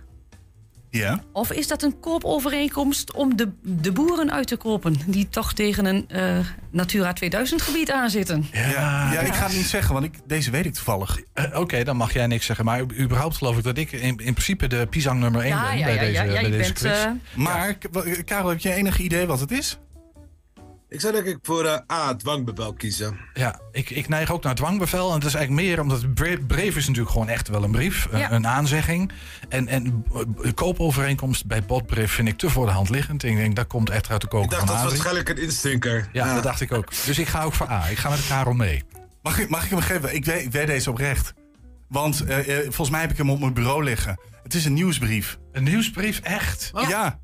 Ja. 0.89 1.23
Of 1.33 1.51
is 1.51 1.67
dat 1.67 1.83
een 1.83 1.99
koopovereenkomst 1.99 3.13
om 3.13 3.35
de, 3.35 3.49
de 3.61 3.91
boeren 3.91 4.31
uit 4.31 4.47
te 4.47 4.55
kopen... 4.55 4.95
die 5.05 5.29
toch 5.29 5.53
tegen 5.53 5.85
een 5.85 6.05
eh, 6.09 6.37
Natura 6.71 7.13
2000 7.13 7.61
gebied 7.61 7.91
aanzitten? 7.91 8.45
Ja, 8.51 9.11
ja, 9.13 9.19
ik 9.19 9.33
ga 9.33 9.45
het 9.45 9.55
niet 9.55 9.65
zeggen, 9.65 9.93
want 9.93 10.05
ik, 10.05 10.13
deze 10.25 10.51
weet 10.51 10.65
ik 10.65 10.73
toevallig. 10.73 11.19
Eh, 11.33 11.59
Oké, 11.59 11.83
dan 11.83 11.97
mag 11.97 12.13
jij 12.13 12.27
niks 12.27 12.45
zeggen. 12.45 12.65
Maar 12.65 12.79
u- 12.81 12.99
überhaupt 13.01 13.37
geloof 13.37 13.57
ik 13.57 13.63
dat 13.63 13.77
ik 13.77 13.91
in, 13.91 14.01
in 14.01 14.15
principe 14.33 14.67
de 14.67 14.87
pisang 14.89 15.19
nummer 15.19 15.41
1 15.41 15.49
Ja, 15.49 15.67
ben 15.69 15.77
ja, 15.77 15.85
bij 15.85 15.93
ja, 15.93 15.99
deze, 15.99 16.11
ja, 16.13 16.23
ja, 16.23 16.41
bij 16.41 16.49
deze 16.51 16.73
bent... 16.73 16.73
quiz. 16.73 16.91
eh, 16.91 17.11
Maar, 17.35 17.77
Karel, 18.25 18.49
heb 18.49 18.59
je 18.59 18.73
enig 18.73 18.99
idee 18.99 19.25
wat 19.25 19.39
het 19.39 19.51
is? 19.51 19.77
Ik 20.89 21.01
zou 21.01 21.13
denk 21.13 21.25
ik 21.25 21.37
voor 21.41 21.65
eh, 21.65 21.97
A, 21.97 22.15
dwangbevel 22.15 22.73
kiezen. 22.73 23.17
Ja, 23.33 23.59
ik, 23.71 23.89
ik 23.89 24.07
neig 24.07 24.31
ook 24.31 24.43
naar 24.43 24.55
dwangbevel. 24.55 25.13
En 25.13 25.19
dat 25.19 25.29
is 25.29 25.33
eigenlijk 25.35 25.67
meer 25.67 25.81
omdat 25.81 26.13
brief 26.47 26.75
is 26.75 26.87
natuurlijk 26.87 27.11
gewoon 27.11 27.29
echt 27.29 27.47
wel 27.47 27.63
een 27.63 27.71
brief. 27.71 28.07
Een, 28.11 28.19
Ja. 28.19 28.31
een 28.31 28.47
aanzegging. 28.47 29.11
En, 29.49 29.67
en 29.67 30.05
koopovereenkomst 30.53 31.45
bij 31.45 31.63
botbrief 31.63 32.11
vind 32.11 32.27
ik 32.27 32.37
te 32.37 32.49
voor 32.49 32.65
de 32.65 32.71
hand 32.71 32.89
liggend. 32.89 33.23
Ik 33.23 33.35
denk, 33.35 33.55
dat 33.55 33.67
komt 33.67 33.89
echt 33.89 34.09
uit 34.09 34.21
de 34.21 34.27
Ik 34.27 34.31
koker 34.33 34.49
dacht 34.49 34.61
van 34.63 34.73
dat 34.73 34.83
was 34.83 34.91
waarschijnlijk 34.91 35.29
een 35.29 35.37
instinker. 35.37 36.09
Ja, 36.13 36.33
dat 36.33 36.43
dacht 36.43 36.61
ik 36.61 36.71
ook. 36.71 36.89
Dus 37.05 37.19
ik 37.19 37.27
ga 37.27 37.43
ook 37.43 37.53
voor 37.53 37.69
A. 37.69 37.87
Ik 37.87 37.97
ga 37.97 38.09
met 38.09 38.27
Karel 38.27 38.53
mee. 38.53 38.83
Mag 39.21 39.39
ik, 39.39 39.49
mag 39.49 39.63
ik 39.63 39.69
hem 39.69 39.79
geven? 39.79 40.15
Ik 40.15 40.25
weet, 40.25 40.41
ik 40.45 40.51
weet 40.51 40.67
deze 40.67 40.89
oprecht. 40.89 41.33
Want 41.89 42.21
eh, 42.25 42.57
eh, 42.57 42.63
volgens 42.63 42.89
mij 42.89 43.01
heb 43.01 43.11
ik 43.11 43.17
hem 43.17 43.29
op 43.29 43.39
mijn 43.39 43.53
bureau 43.53 43.83
liggen. 43.83 44.19
Het 44.43 44.53
is 44.53 44.65
een 44.65 44.73
nieuwsbrief. 44.73 45.37
Een 45.51 45.63
nieuwsbrief, 45.63 46.19
echt? 46.19 46.71
Ja. 46.87 47.19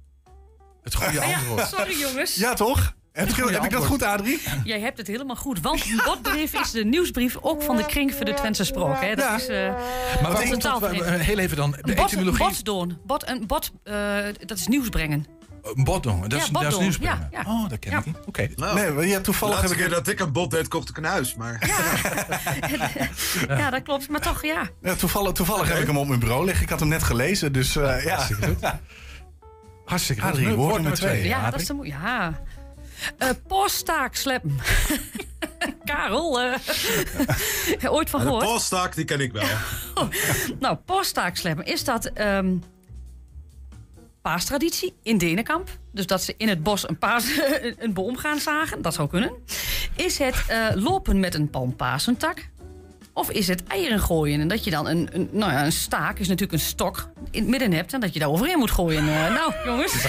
Het 0.84 0.96
goede 0.96 1.14
ja, 1.14 1.34
antwoord. 1.34 1.68
sorry 1.68 2.00
jongens. 2.00 2.36
Ja, 2.36 2.54
toch? 2.54 2.94
Heb, 3.14 3.30
ik, 3.30 3.36
heb 3.36 3.64
ik 3.64 3.72
dat 3.72 3.86
goed, 3.86 4.04
Adrie? 4.04 4.42
Jij 4.64 4.80
hebt 4.80 4.98
het 4.98 5.08
helemaal 5.08 5.36
goed. 5.36 5.62
Want 5.62 5.86
een 5.86 6.02
botbrief 6.06 6.54
is 6.62 6.72
de 6.72 6.86
nieuwsbrief 6.86 7.38
ook 7.42 7.62
van 7.64 7.76
de 7.76 7.86
kring 7.86 8.14
voor 8.16 8.26
de 8.26 8.34
Twentse 8.34 8.64
Sprook. 8.64 9.02
Hè? 9.02 9.16
Dat 9.16 9.26
Ja. 9.26 9.36
is, 9.36 9.48
eh, 9.48 9.74
Maar 10.22 10.32
dat- 10.50 10.60
taalvereniging. 10.62 11.16
eh, 11.16 11.26
heel 11.26 11.38
even 11.38 11.58
dan, 11.58 11.72
de 11.82 11.94
bot, 11.94 12.06
etymologie. 12.12 12.46
bot 12.46 12.66
doen. 12.66 12.98
Bot, 13.06 13.28
een 13.30 13.48
bot, 13.48 13.72
eh, 13.84 13.96
dat 14.46 14.58
is 14.58 14.68
nieuws 14.68 14.90
brengen. 14.90 15.26
Een 15.76 15.84
botdong, 15.84 16.22
dat 16.28 16.40
is, 16.42 16.46
Ja, 16.52 16.62
dat 16.70 16.82
is 16.82 16.98
ja, 17.02 17.28
ja. 17.32 17.44
Oh, 17.48 17.70
dat 17.70 17.80
ken 17.80 17.92
Ja. 17.92 17.98
ik 17.98 18.06
niet. 18.06 18.18
Oké. 18.26 18.48
Nee, 18.56 18.92
maar 18.92 19.06
ja, 19.06 19.22
toevallig 19.22 19.62
heb 19.62 19.72
ik- 19.72 19.78
keer 19.78 19.90
dat 19.90 20.08
ik 20.08 20.20
een 20.20 20.32
bot 20.32 20.52
deed, 20.52 20.68
kocht 20.68 20.90
ik 20.90 20.98
een 20.98 21.04
huis. 21.04 21.36
Maar... 21.36 21.70
Ja, 23.48 23.70
dat 23.70 23.82
klopt. 23.84 24.10
Maar 24.10 24.22
toch, 24.22 24.44
ja. 24.46 24.70
Ja, 24.82 24.96
toevallig 24.96 25.32
toevallig 25.32 25.68
heb 25.68 25.78
ik 25.78 25.88
hem 25.88 25.98
op 25.98 26.08
mijn 26.08 26.20
bureau 26.20 26.46
liggen. 26.46 26.64
Ik 26.64 26.70
had 26.70 26.80
hem 26.80 26.90
net 26.90 27.04
gelezen, 27.04 27.54
dus 27.54 27.76
eh, 27.76 28.04
ja. 28.04 28.28
Hartstikke 29.86 30.22
goed. 30.22 30.32
Adrie, 30.32 30.48
Nu, 30.48 30.54
woord 30.54 30.70
woord 30.70 30.82
nummer 30.82 30.98
twee. 30.98 31.10
twee. 31.18 31.28
Ja, 31.28 31.50
dat 31.50 31.60
is 31.62 31.68
de 31.68 31.74
moe- 31.74 31.88
Ja. 31.88 32.42
Eh 33.18 33.30
Poststaak 33.48 34.16
sleppen. 34.16 34.60
Karel, 35.86 36.42
eh, 36.42 36.58
ooit 37.94 38.10
van 38.10 38.20
de 38.20 38.26
gehoord? 38.26 38.46
polstak, 38.46 38.96
die 38.96 39.06
ken 39.06 39.20
ik 39.20 39.32
wel. 39.32 39.48
Nou, 40.60 40.76
poststaak 40.76 41.36
sleppen. 41.36 41.66
Is 41.66 41.84
dat 41.84 42.06
ehm 42.06 42.56
paastraditie 44.22 44.94
in 45.04 45.18
Denenkamp? 45.18 45.70
Dus 45.92 46.08
dat 46.08 46.24
ze 46.24 46.34
in 46.38 46.48
het 46.48 46.64
bos 46.64 46.90
een, 46.90 46.98
paas, 46.98 47.26
een 47.78 47.94
boom 47.94 48.18
gaan 48.18 48.40
zagen? 48.40 48.82
Dat 48.82 48.94
zou 48.94 49.10
kunnen. 49.10 49.32
Is 49.96 50.18
het 50.18 50.44
eh, 50.48 50.68
lopen 50.76 51.20
met 51.20 51.36
een 51.36 51.50
palmpasentak? 51.50 52.50
Of 53.16 53.30
is 53.32 53.48
het 53.48 53.64
eieren 53.68 54.00
gooien? 54.00 54.42
En 54.42 54.48
dat 54.48 54.64
je 54.64 54.72
dan 54.72 54.88
een, 54.88 55.10
een, 55.12 55.30
nou 55.32 55.52
ja, 55.52 55.66
een 55.66 55.72
staak 55.72 56.20
is 56.20 56.28
natuurlijk 56.28 56.54
een 56.54 56.60
stok 56.68 57.10
in 57.32 57.40
het 57.42 57.50
midden 57.50 57.72
hebt... 57.72 57.94
en 57.94 58.00
dat 58.00 58.14
je 58.14 58.20
daar 58.20 58.30
overheen 58.30 58.58
moet 58.60 58.72
gooien. 58.72 59.00
Eh, 59.08 59.34
nou, 59.34 59.54
jongens. 59.66 59.94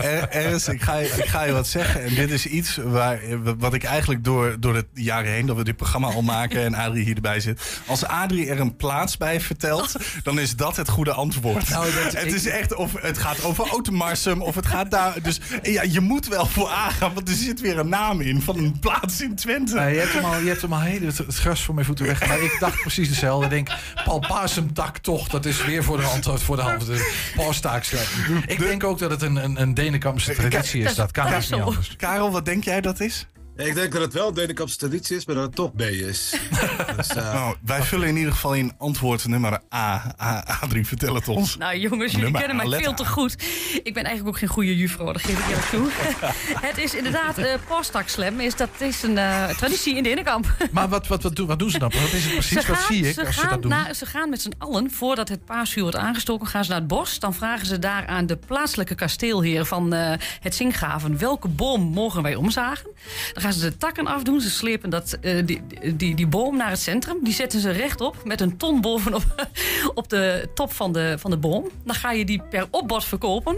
Er- 0.00 0.28
Ernst, 0.28 0.68
ik 0.68 0.82
ga, 0.82 0.96
je, 0.96 1.06
ik 1.06 1.24
ga 1.24 1.42
je 1.44 1.52
wat 1.52 1.66
zeggen. 1.66 2.02
En 2.04 2.14
dit 2.14 2.30
is 2.30 2.46
iets 2.46 2.76
waar, 2.84 3.20
wat 3.58 3.74
ik 3.74 3.84
eigenlijk 3.84 4.24
door, 4.24 4.56
door 4.60 4.72
de 4.72 4.86
jaren 4.94 5.32
heen... 5.32 5.46
dat 5.46 5.56
we 5.56 5.64
dit 5.64 5.76
programma 5.76 6.06
al 6.12 6.22
maken 6.22 6.64
en 6.64 6.74
Adrie 6.74 7.04
hier 7.04 7.14
erbij 7.14 7.40
zit... 7.40 7.80
als 7.86 8.04
Adrie 8.04 8.48
er 8.48 8.60
een 8.60 8.76
plaats 8.76 9.16
bij 9.16 9.40
vertelt... 9.40 9.92
dan 10.22 10.38
is 10.40 10.56
dat 10.56 10.76
het 10.76 10.88
goede 10.88 11.12
antwoord. 11.12 11.68
Nou, 11.68 11.84
dat- 11.92 12.12
het 12.12 12.26
ik- 12.26 12.34
is 12.34 12.46
echt 12.46 12.74
of 12.74 12.92
het 13.00 13.18
gaat 13.18 13.44
over 13.44 13.68
Automarsum 13.68 14.42
of 14.42 14.54
het 14.54 14.66
gaat 14.66 14.90
daar... 14.90 15.14
Dus 15.22 15.40
ja, 15.62 15.82
je 15.82 16.00
moet 16.00 16.26
wel 16.28 16.46
voor 16.46 16.68
aangaan, 16.68 17.14
want 17.14 17.28
er 17.28 17.34
zit 17.34 17.60
weer 17.60 17.78
een 17.78 17.88
naam 17.88 18.20
in... 18.20 18.42
van 18.42 18.58
een 18.58 18.78
plaats 18.78 19.20
in 19.20 19.34
Twente. 19.34 19.74
Nee, 19.74 19.94
je 19.94 20.00
hebt 20.00 20.12
hem 20.12 20.24
al, 20.24 20.38
je 20.40 20.48
hebt 20.48 20.62
hem 20.62 20.72
al 20.72 20.80
heel 20.80 21.06
het, 21.06 21.18
het 21.18 21.34
gras 21.36 21.62
voor 21.62 21.74
mijn 21.74 21.86
voeten 21.86 22.06
weg. 22.18 22.28
Maar 22.28 22.40
ik 22.40 22.56
dacht 22.60 22.80
precies 22.80 23.08
hetzelfde. 23.08 23.44
Ik 23.44 23.50
denk, 23.50 23.68
palpasemtak 24.04 24.98
toch, 24.98 25.28
dat 25.28 25.44
is 25.44 25.64
weer 25.64 25.84
voor 25.84 25.96
de 25.96 26.02
hand. 26.02 26.28
Voor 26.42 26.56
de 26.56 26.62
hand 26.62 26.86
de 26.86 27.30
palstaak 27.36 27.84
slepen. 27.84 28.42
Ik 28.46 28.58
denk 28.58 28.84
ook 28.84 28.98
dat 28.98 29.10
het 29.10 29.22
een, 29.22 29.36
een, 29.36 29.60
een 29.60 29.74
Denenkampse 29.74 30.34
traditie 30.34 30.82
is. 30.82 30.94
Dat 30.94 31.10
kan 31.10 31.32
niet 31.32 31.52
anders. 31.52 31.96
Karel, 31.96 32.30
wat 32.30 32.44
denk 32.44 32.64
jij 32.64 32.80
dat 32.80 33.00
is? 33.00 33.26
Ik 33.66 33.74
denk 33.74 33.92
dat 33.92 34.02
het 34.02 34.12
wel 34.12 34.28
een 34.28 34.34
Denenkampse 34.34 34.76
traditie 34.76 35.16
is, 35.16 35.26
maar 35.26 35.34
dat 35.34 35.44
het 35.44 35.54
toch 35.54 35.74
B 35.74 35.80
is. 35.80 36.34
dus, 36.96 37.08
eh, 37.08 37.34
Nou, 37.34 37.56
wij 37.64 37.82
vullen 37.82 38.08
in 38.08 38.16
ieder 38.16 38.32
geval 38.32 38.54
in 38.54 38.72
antwoord 38.78 39.26
nummer 39.26 39.60
A. 39.74 40.14
A 40.20 40.44
Adrie, 40.60 40.86
vertel 40.86 41.14
het 41.14 41.28
ons. 41.28 41.56
Nou 41.56 41.76
jongens, 41.78 42.12
jullie 42.12 42.24
Nummer 42.24 42.40
kennen 42.46 42.68
mij 42.68 42.78
A, 42.78 42.82
veel 42.82 42.94
te 42.94 43.06
goed. 43.06 43.32
Ik 43.82 43.94
ben 43.94 44.04
eigenlijk 44.04 44.28
ook 44.28 44.38
geen 44.38 44.48
goede 44.48 44.76
juffrouw, 44.76 45.12
dat 45.12 45.22
geef 45.22 45.38
ik 45.38 45.48
eerlijk 45.48 45.66
toe. 45.66 45.88
het 46.68 46.78
is 46.78 46.94
inderdaad, 46.94 47.38
eh 47.38 47.54
posttakslam 47.68 48.40
is, 48.40 48.56
dat 48.56 48.68
is 48.78 49.02
een 49.02 49.18
eh, 49.18 49.48
traditie 49.48 49.96
in 49.96 50.02
de. 50.02 50.18
Maar 50.70 50.88
wat, 50.88 51.06
wat, 51.06 51.22
wat, 51.22 51.36
doen, 51.36 51.46
wat 51.46 51.58
doen 51.58 51.70
ze 51.70 51.78
dan? 51.78 51.90
Wat 52.00 52.12
is 52.12 52.24
het 52.24 52.32
precies? 52.32 52.66
Wat 52.66 52.78
zie 52.88 53.06
ik 53.06 53.14
ze 53.14 53.26
als 53.26 53.34
ze 53.34 53.40
gaan 53.40 53.50
dat 53.50 53.62
doen? 53.62 53.94
ze 53.94 54.06
gaan 54.06 54.30
met 54.30 54.42
z'n 54.42 54.52
allen, 54.58 54.90
voordat 54.90 55.28
het 55.28 55.44
paasvuur 55.44 55.82
wordt 55.82 55.98
aangestoken, 55.98 56.46
gaan 56.46 56.64
ze 56.64 56.70
naar 56.70 56.78
het 56.78 56.88
bos. 56.88 57.18
Dan 57.18 57.34
vragen 57.34 57.66
ze 57.66 57.78
daar 57.78 58.06
aan 58.06 58.26
de 58.26 58.36
plaatselijke 58.36 58.94
kasteelheer 58.94 59.64
van 59.64 59.92
eh, 59.92 60.12
het 60.40 60.54
Zingraven... 60.54 61.18
welke 61.18 61.48
boom 61.48 61.82
mogen 61.82 62.22
wij 62.22 62.34
omzagen? 62.34 62.88
Dan 63.32 63.42
gaan 63.42 63.49
ze 63.52 63.60
de 63.60 63.76
takken 63.76 64.06
afdoen. 64.06 64.40
Ze 64.40 64.50
slepen 64.50 64.90
dat, 64.90 65.18
eh, 65.20 65.46
die, 65.46 65.62
die, 65.94 66.14
die 66.14 66.26
boom 66.26 66.56
naar 66.56 66.70
het 66.70 66.80
centrum. 66.80 67.18
Die 67.22 67.32
zetten 67.32 67.60
ze 67.60 67.70
rechtop 67.70 68.24
met 68.24 68.40
een 68.40 68.56
ton 68.56 68.80
bovenop 68.80 69.48
op 69.94 70.08
de 70.08 70.48
top 70.54 70.72
van 70.72 70.92
de, 70.92 71.14
van 71.18 71.30
de 71.30 71.36
boom. 71.36 71.68
Dan 71.84 71.94
ga 71.94 72.12
je 72.12 72.24
die 72.24 72.42
per 72.50 72.66
opbod 72.70 73.04
verkopen. 73.04 73.56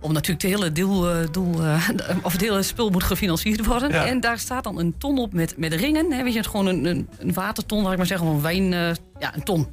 Om 0.00 0.12
natuurlijk 0.12 0.42
het 0.42 0.52
hele, 0.52 0.72
doel, 0.72 1.10
eh, 1.10 1.26
doel, 1.30 1.62
eh, 1.62 1.88
of 2.22 2.32
het 2.32 2.40
hele 2.40 2.62
spul 2.62 2.90
moet 2.90 3.02
gefinancierd 3.02 3.66
worden. 3.66 3.90
Ja. 3.90 4.06
En 4.06 4.20
daar 4.20 4.38
staat 4.38 4.64
dan 4.64 4.78
een 4.78 4.98
ton 4.98 5.18
op 5.18 5.32
met, 5.32 5.56
met 5.56 5.72
ringen. 5.72 6.12
Hè, 6.12 6.22
weet 6.22 6.32
je, 6.32 6.38
het 6.38 6.48
gewoon 6.48 6.66
een, 6.66 6.84
een, 6.84 7.08
een 7.18 7.32
waterton, 7.32 7.82
laat 7.82 7.92
ik 7.92 7.98
maar 7.98 8.06
zeggen, 8.06 8.26
of 8.26 8.34
een 8.34 8.42
wijn. 8.42 8.70
ja, 9.18 9.34
een 9.34 9.42
ton. 9.42 9.66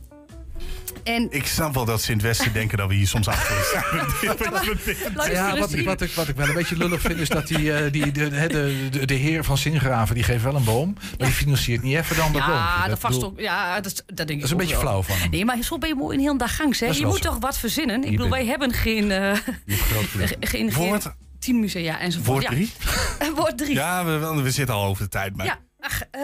En 1.03 1.27
Ik 1.29 1.45
snap 1.47 1.73
wel 1.73 1.86
dat 1.86 2.01
ze 2.01 2.11
in 2.11 2.17
het 2.17 2.25
Westen 2.25 2.53
denken 2.59 2.77
dat 2.77 2.88
we 2.88 2.93
hier 2.93 3.07
soms 3.07 3.27
achter 3.27 3.55
staan. 3.69 4.07
Ja, 4.21 5.57
wat, 5.57 5.73
ik- 5.73 5.86
wat, 5.86 6.01
ik, 6.01 6.11
wat 6.11 6.27
ik 6.27 6.36
wel 6.36 6.47
een 6.47 6.53
beetje 6.53 6.77
lullig 6.77 7.01
vind 7.01 7.19
is 7.19 7.29
dat 7.29 7.47
die, 7.47 7.73
eh, 7.73 7.91
die, 7.91 8.11
de, 8.11 8.29
de, 8.29 8.47
de, 8.47 8.88
de, 8.91 9.05
de 9.05 9.13
heer 9.13 9.43
van 9.43 9.57
Zingraven 9.57 10.15
die 10.15 10.23
geeft 10.23 10.43
wel 10.43 10.55
een 10.55 10.63
boom, 10.63 10.93
maar 11.17 11.27
die 11.27 11.36
financiert 11.38 11.81
niet 11.81 11.95
even 11.95 12.15
dan 12.15 12.31
dat 12.33 12.41
Ja, 12.41 12.47
boompje. 12.73 12.89
dat, 12.89 12.99
vast 12.99 13.13
bedoel- 13.13 13.29
ook, 13.29 13.39
ja 13.39 13.75
dat, 13.81 13.91
is- 13.91 14.03
dat 14.05 14.17
denk 14.17 14.29
ik 14.29 14.36
Dat 14.36 14.43
is 14.45 14.51
een 14.51 14.57
beetje 14.57 14.73
wel. 14.73 14.81
flauw 14.81 15.01
van 15.03 15.17
hem. 15.17 15.29
Nee, 15.29 15.45
maar 15.45 15.57
zo 15.61 15.77
ben 15.77 15.89
je 15.89 15.95
mooi 15.95 16.15
in 16.17 16.21
heel 16.23 16.38
dag 16.38 16.55
gangs. 16.55 16.79
Hè? 16.79 16.88
Dat 16.88 16.97
Je 16.97 17.05
moet 17.05 17.15
zo. 17.23 17.29
toch 17.29 17.38
wat 17.39 17.57
verzinnen? 17.57 18.03
Ik 18.03 18.11
bedoel, 18.11 18.29
wij 18.29 18.45
hebben 18.45 18.73
geen, 18.73 19.11
eh 19.11 19.17
Je 19.36 19.41
hebt 19.65 19.81
groot 19.81 20.05
geluk. 20.05 20.27
geen, 20.39 20.71
geen 20.71 20.73
Woord, 20.73 21.13
tien 21.39 21.59
musea 21.59 21.99
enzovoort. 21.99 22.27
woord 22.27 22.43
ja. 22.43 22.49
drie? 22.49 22.71
Woord 23.36 23.57
drie. 23.57 23.73
Ja, 23.73 23.99
Ja, 23.99 24.33
we, 24.36 24.41
we 24.41 24.51
zitten 24.51 24.75
al 24.75 24.86
over 24.86 25.03
de 25.03 25.09
tijd. 25.09 25.36
Maar 25.36 25.59
ach, 25.79 26.01
eh, 26.11 26.21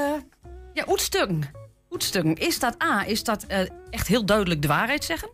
ja 0.74 0.86
oetstukken. 0.88 1.44
Oetstukken. 1.92 2.36
Is 2.36 2.60
dat 2.60 2.84
A, 2.84 3.06
is 3.06 3.24
dat 3.24 3.44
eh, 3.44 3.60
echt 3.90 4.08
heel 4.08 4.26
duidelijk 4.26 4.62
de 4.62 4.68
waarheid 4.68 5.04
zeggen? 5.04 5.30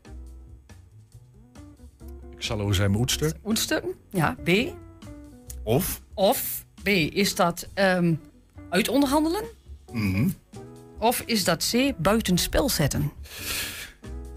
Ik 2.36 2.44
zal 2.44 2.60
over 2.60 2.76
zijn 2.76 2.92
moedstuk. 2.92 3.36
Oetstukken. 3.46 3.94
Ja. 4.12 4.36
B. 4.44 4.50
Of? 5.64 6.02
Of 6.14 6.66
B, 6.84 6.88
is 6.88 7.36
dat 7.36 7.68
ehm 7.74 8.14
uitonderhandelen? 8.70 9.44
Mhm. 9.92 10.30
Of 10.98 11.24
is 11.26 11.44
dat 11.44 11.70
C, 11.72 11.94
buitenspel 11.98 12.70
zetten? 12.70 13.12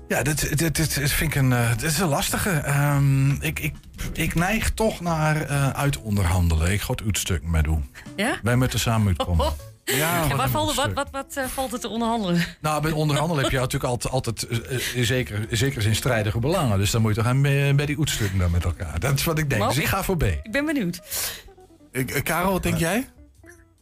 Ja, 0.09 0.23
dit, 0.23 0.59
dit, 0.59 0.77
dit, 0.77 0.95
dit 0.95 1.11
vind 1.11 1.35
ik 1.35 1.43
een, 1.43 1.53
eh, 1.53 1.71
dit 1.71 1.83
is 1.91 1.99
een 1.99 2.09
lastige. 2.09 2.51
Ehm, 2.51 3.31
ik, 3.31 3.59
ik, 3.59 3.75
ik 4.13 4.35
neig 4.35 4.71
toch 4.71 5.01
naar 5.01 5.43
eh 5.43 5.71
uitonderhandelen. 5.71 6.73
Ik 6.73 6.81
ga 6.81 6.93
het 6.93 7.03
uitstuk 7.03 7.43
mee 7.43 7.63
doen. 7.63 7.91
Ja? 8.17 8.39
Wij 8.43 8.57
moeten 8.57 8.81
samen 8.81 9.07
uitkomen. 9.07 9.47
Oh. 9.47 9.53
Ja, 9.85 10.31
En 10.31 10.37
wat, 10.37 10.51
valt, 10.51 10.75
wat, 10.75 10.93
wat, 10.93 11.09
wat 11.11 11.37
eh, 11.37 11.45
valt 11.45 11.73
er 11.73 11.81
te 11.81 11.89
onderhandelen? 11.89 12.45
Nou, 12.61 12.83
bij 12.83 12.91
onderhandelen 12.91 13.43
heb 13.43 13.53
je 13.53 13.59
natuurlijk 13.59 13.91
altijd, 13.91 14.13
altijd 14.13 14.43
eh, 14.47 14.75
eh, 14.99 15.05
zeker, 15.05 15.47
zeker 15.51 15.83
zijn 15.83 15.95
strijdige 15.95 16.39
belangen. 16.39 16.79
Dus 16.79 16.91
dan 16.91 17.01
moet 17.03 17.11
je 17.15 17.21
toch 17.21 17.31
aan 17.31 17.43
bij, 17.43 17.75
bij 17.75 17.87
die 17.87 17.99
oetstukken 17.99 18.39
dan 18.39 18.51
met 18.51 18.65
elkaar. 18.65 19.01
Dat 19.01 19.15
is 19.19 19.25
wat 19.25 19.39
ik 19.39 19.49
denk. 19.49 19.61
Maar- 19.61 19.71
Dus 19.71 19.79
ik 19.79 19.87
ga 19.87 20.03
voor 20.05 20.17
B. 20.17 20.23
Ik 20.23 20.49
ben 20.51 20.65
benieuwd. 20.67 21.01
Ik- 21.93 22.11
eh, 22.11 22.23
Karel, 22.23 22.53
wat 22.53 22.63
denk 22.63 22.79
jij? 22.79 23.09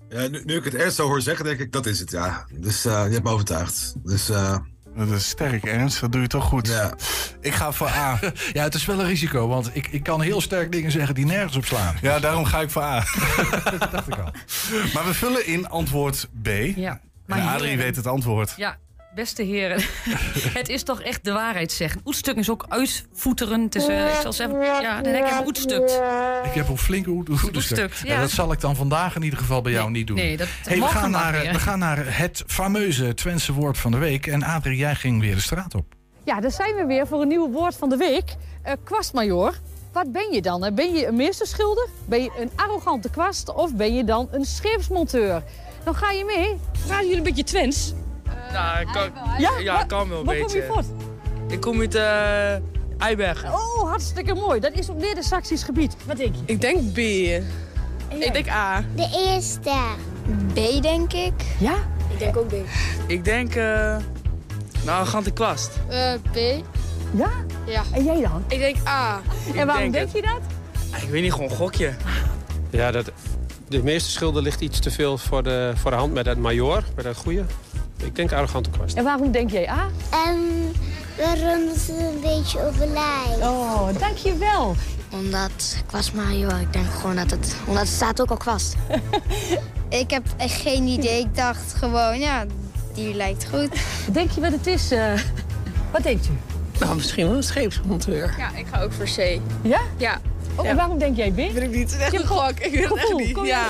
ja, 0.08 0.26
nu, 0.28 0.42
nu 0.44 0.56
ik 0.56 0.64
het 0.64 0.74
eerst 0.74 0.96
zo 0.96 1.06
hoor 1.06 1.20
zeggen, 1.22 1.44
denk 1.44 1.58
ik, 1.60 1.72
dat 1.72 1.86
is 1.86 1.98
het, 2.00 2.10
ja. 2.10 2.46
Dus 2.52 2.84
eh, 2.84 3.04
je 3.06 3.12
hebt 3.12 3.24
me 3.24 3.30
overtuigd. 3.30 3.94
Dus 4.04 4.28
eh, 4.28 4.56
Dat 4.98 5.08
is 5.10 5.28
sterk, 5.28 5.64
Ernst. 5.64 6.00
Dat 6.00 6.12
doe 6.12 6.20
je 6.20 6.26
toch 6.26 6.44
goed. 6.44 6.68
ja. 6.68 6.92
Ik 7.40 7.54
ga 7.54 7.72
voor 7.72 7.86
A. 7.88 8.18
Ja, 8.52 8.62
het 8.62 8.74
is 8.74 8.84
wel 8.84 9.00
een 9.00 9.06
risico, 9.06 9.48
want 9.48 9.70
ik, 9.72 9.86
ik 9.88 10.02
kan 10.02 10.20
heel 10.20 10.40
sterk 10.40 10.72
dingen 10.72 10.90
zeggen 10.90 11.14
die 11.14 11.26
nergens 11.26 11.56
op 11.56 11.64
slaan. 11.64 11.96
Ja, 12.02 12.18
daarom 12.18 12.44
ga 12.44 12.60
ik 12.60 12.70
voor 12.70 12.82
A. 12.82 13.04
Dat 13.78 13.90
dacht 13.92 14.06
ik 14.06 14.18
al. 14.18 14.30
Maar 14.94 15.04
we 15.06 15.14
vullen 15.14 15.46
in 15.46 15.68
antwoord 15.68 16.28
B. 16.42 16.48
Ja. 16.76 17.00
En 17.26 17.40
Adrie 17.42 17.68
heren- 17.68 17.84
weet 17.84 17.96
het 17.96 18.06
antwoord. 18.06 18.54
Ja, 18.56 18.76
beste 19.18 19.42
heren. 19.42 19.80
het 20.60 20.68
is 20.68 20.82
toch 20.82 21.02
echt 21.02 21.24
de 21.24 21.32
waarheid 21.32 21.72
zeggen. 21.72 22.00
Oetstuk 22.04 22.36
is 22.36 22.50
ook 22.50 22.64
uitvoeteren. 22.68 23.60
Het 23.62 23.74
is, 23.74 23.86
eh, 23.86 24.06
ik 24.14 24.20
zal 24.22 24.32
zeggen, 24.32 24.58
ja, 24.60 25.02
dan 25.02 25.12
heb 25.12 25.24
ik 25.24 25.30
hem 25.30 25.46
oetstukt. 25.46 26.00
Ik 26.44 26.52
heb 26.54 26.68
een 26.68 26.78
flinke 26.78 27.10
oet- 27.10 27.28
oetstuk. 27.28 27.56
Oetstuk, 27.56 27.92
Ja, 28.04 28.14
ja. 28.14 28.20
dat 28.20 28.30
zal 28.30 28.52
ik 28.52 28.60
dan 28.60 28.76
vandaag 28.76 29.16
in 29.16 29.22
ieder 29.22 29.38
geval 29.38 29.62
bij 29.62 29.72
jou 29.72 29.90
niet 29.90 30.06
doen. 30.06 30.16
Nee, 30.16 30.36
dat, 30.36 30.48
Hey, 30.64 30.78
we, 30.80 30.86
gaan 30.86 31.10
naar, 31.10 31.32
weer. 31.32 31.52
we 31.52 31.58
gaan 31.58 31.78
naar 31.78 32.18
het 32.18 32.42
fameuze 32.46 33.14
Twentse 33.14 33.52
woord 33.52 33.78
van 33.78 33.90
de 33.90 33.98
week. 33.98 34.26
En 34.26 34.42
Adrie, 34.42 34.76
jij 34.78 34.94
ging 34.94 35.20
weer 35.20 35.34
de 35.34 35.40
straat 35.40 35.74
op. 35.74 35.84
Ja, 36.24 36.40
daar 36.40 36.50
zijn 36.50 36.74
we 36.74 36.84
weer 36.86 37.06
voor 37.06 37.22
een 37.22 37.28
nieuw 37.28 37.50
woord 37.50 37.74
van 37.76 37.88
de 37.88 37.96
week. 37.96 38.36
Eh 38.62 38.72
kwastmajor. 38.84 39.54
Wat 39.92 40.12
ben 40.12 40.32
je 40.32 40.42
dan? 40.42 40.70
Ben 40.74 40.92
je 40.94 41.06
een 41.06 41.16
meesterschilder? 41.16 41.88
Ben 42.04 42.22
je 42.22 42.30
een 42.40 42.50
arrogante 42.56 43.10
kwast? 43.10 43.54
Of 43.54 43.74
ben 43.74 43.94
je 43.94 44.04
dan 44.04 44.28
een 44.30 44.44
scheepsmonteur? 44.44 45.42
Dan 45.84 45.94
ga 45.94 46.10
je 46.10 46.24
mee. 46.24 46.56
Praten 46.86 47.02
jullie 47.04 47.16
een 47.16 47.22
beetje 47.22 47.44
Twents? 47.44 47.92
Nou, 48.52 48.80
ik 48.80 48.86
kan, 48.92 49.10
Ja? 49.38 49.50
ja, 49.58 49.84
kan 49.84 50.08
wel 50.08 50.18
een 50.18 50.24
Waar 50.24 50.34
kom 50.36 50.44
beetje. 50.44 50.58
je 50.60 50.66
voort? 50.72 50.86
Ik 51.48 51.60
kom 51.60 51.80
uit 51.80 51.94
eh 51.94 52.54
Eibergen. 52.98 53.52
Oh, 53.52 53.82
hartstikke 53.88 54.34
mooi. 54.34 54.60
Dat 54.60 54.72
is 54.72 54.88
op 54.88 54.98
Neder-Saxisch 54.98 55.62
gebied. 55.62 55.96
Wat 56.06 56.16
denk 56.16 56.34
je? 56.34 56.40
Ik 56.44 56.60
denk 56.60 56.92
B. 56.92 56.98
Ik 56.98 58.32
denk 58.32 58.48
A. 58.48 58.84
De 58.96 59.24
eerste. 59.34 59.72
B, 60.52 60.82
denk 60.82 61.12
ik. 61.12 61.32
Ja? 61.58 61.74
Ik 62.12 62.18
denk 62.18 62.36
ook 62.36 62.48
B. 62.48 62.52
Ik 63.06 63.24
denk, 63.24 63.54
eh 63.54 63.64
nou, 64.84 64.98
arrogante 64.98 65.30
kwast. 65.30 65.70
Uh, 65.90 66.12
B. 66.32 66.36
Ja? 67.14 67.28
Ja. 67.66 67.82
En 67.92 68.04
jij 68.04 68.20
dan? 68.20 68.44
Ik 68.48 68.58
denk 68.58 68.76
A. 68.88 69.20
en 69.56 69.66
waarom 69.66 69.90
denk 69.90 70.12
denk 70.12 70.24
je 70.24 70.32
dat? 70.32 70.40
Ah, 70.92 71.02
Ik 71.02 71.08
weet 71.08 71.22
niet, 71.22 71.32
gewoon 71.32 71.50
een 71.50 71.56
gokje. 71.56 71.92
Ja, 72.70 72.90
dat, 72.90 73.10
de 73.68 73.82
meeste 73.82 74.10
schilder 74.10 74.42
ligt 74.42 74.60
iets 74.60 74.78
te 74.78 74.90
veel 74.90 75.18
voor 75.18 75.42
de, 75.42 75.72
voor 75.76 75.90
de 75.90 75.96
hand 75.96 76.12
met 76.12 76.26
het 76.26 76.38
major, 76.38 76.82
met 76.96 77.04
het 77.04 77.16
goede. 77.16 77.44
Ik 78.04 78.16
denk 78.16 78.32
arrogante 78.32 78.70
kwast. 78.70 78.96
En 78.96 79.04
waarom 79.04 79.30
denk 79.30 79.50
jij 79.50 79.68
A? 79.68 79.86
En 80.26 80.36
we 81.16 81.34
runnen 81.40 81.78
ze 81.78 81.92
een 82.14 82.20
beetje 82.20 82.60
overlijf. 82.66 83.40
Oh, 83.40 83.88
dankjewel. 83.98 84.74
Omdat 85.10 85.82
kwastmajor, 85.86 86.60
ik 86.60 86.72
denk 86.72 86.86
gewoon 86.86 87.16
dat 87.16 87.30
het... 87.30 87.56
Omdat 87.66 87.82
het 87.82 87.92
staat 87.92 88.20
ook 88.20 88.30
al 88.30 88.36
kwast. 88.36 88.76
ik 89.88 90.10
heb 90.10 90.22
echt 90.36 90.60
geen 90.60 90.86
idee. 90.86 91.20
Ik 91.20 91.36
dacht 91.36 91.74
gewoon, 91.74 92.18
ja, 92.18 92.44
die 92.94 93.14
lijkt 93.14 93.46
goed. 93.50 93.80
Denk 94.12 94.30
je 94.30 94.40
wat 94.40 94.52
het 94.52 94.66
is? 94.66 94.90
eh? 94.90 95.12
wat 95.92 96.02
denkt 96.02 96.26
u? 96.26 96.30
Nou, 96.80 96.94
misschien 96.94 97.26
wel 97.26 97.36
een 97.36 97.42
scheepsmonteur. 97.42 98.34
Ja, 98.38 98.50
ik 98.54 98.66
ga 98.72 98.82
ook 98.82 98.92
voor 98.92 99.04
C. 99.16 99.40
Ja? 99.62 99.80
Ja. 99.96 100.20
Oh, 100.58 100.66
en 100.68 100.76
waarom 100.76 100.98
denk 100.98 101.16
jij 101.16 101.30
B? 101.30 101.36
Weet 101.36 101.56
ik 101.56 101.70
niet. 101.70 101.90
Het 101.92 102.00
is 102.00 102.06
echt 102.06 102.20
een 102.20 102.26
gok. 102.26 102.50
Ik 102.50 102.72
weet 102.72 102.88
het 102.88 102.96
echt 102.98 103.12
niet. 103.12 103.32
Kom 103.32 103.42
je 103.44 103.48
ja. 103.48 103.64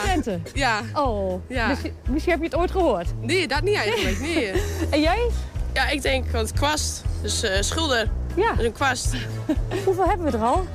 Ja. 0.54 0.80
Oh, 0.94 1.40
Ja. 1.48 1.68
Misschien, 1.68 1.92
misschien 2.08 2.32
heb 2.32 2.40
je 2.40 2.46
het 2.48 2.56
ooit 2.56 2.70
gehoord. 2.70 3.06
Nee, 3.20 3.48
dat 3.48 3.62
niet 3.62 3.74
eigenlijk. 3.76 4.20
Nee. 4.20 4.52
En 4.90 5.00
jij? 5.00 5.30
Ja, 5.74 5.88
ik 5.88 6.02
denk, 6.02 6.30
want 6.30 6.52
kwast. 6.52 7.02
Dus 7.22 7.42
eh, 7.42 7.60
schilder. 7.62 8.10
Ja. 8.34 8.52
Dus 8.52 8.64
een 8.64 8.72
kwast. 8.72 9.14
Hoeveel 9.84 10.06
hebben 10.08 10.30
we 10.30 10.36
er 10.36 10.44
al? 10.44 10.66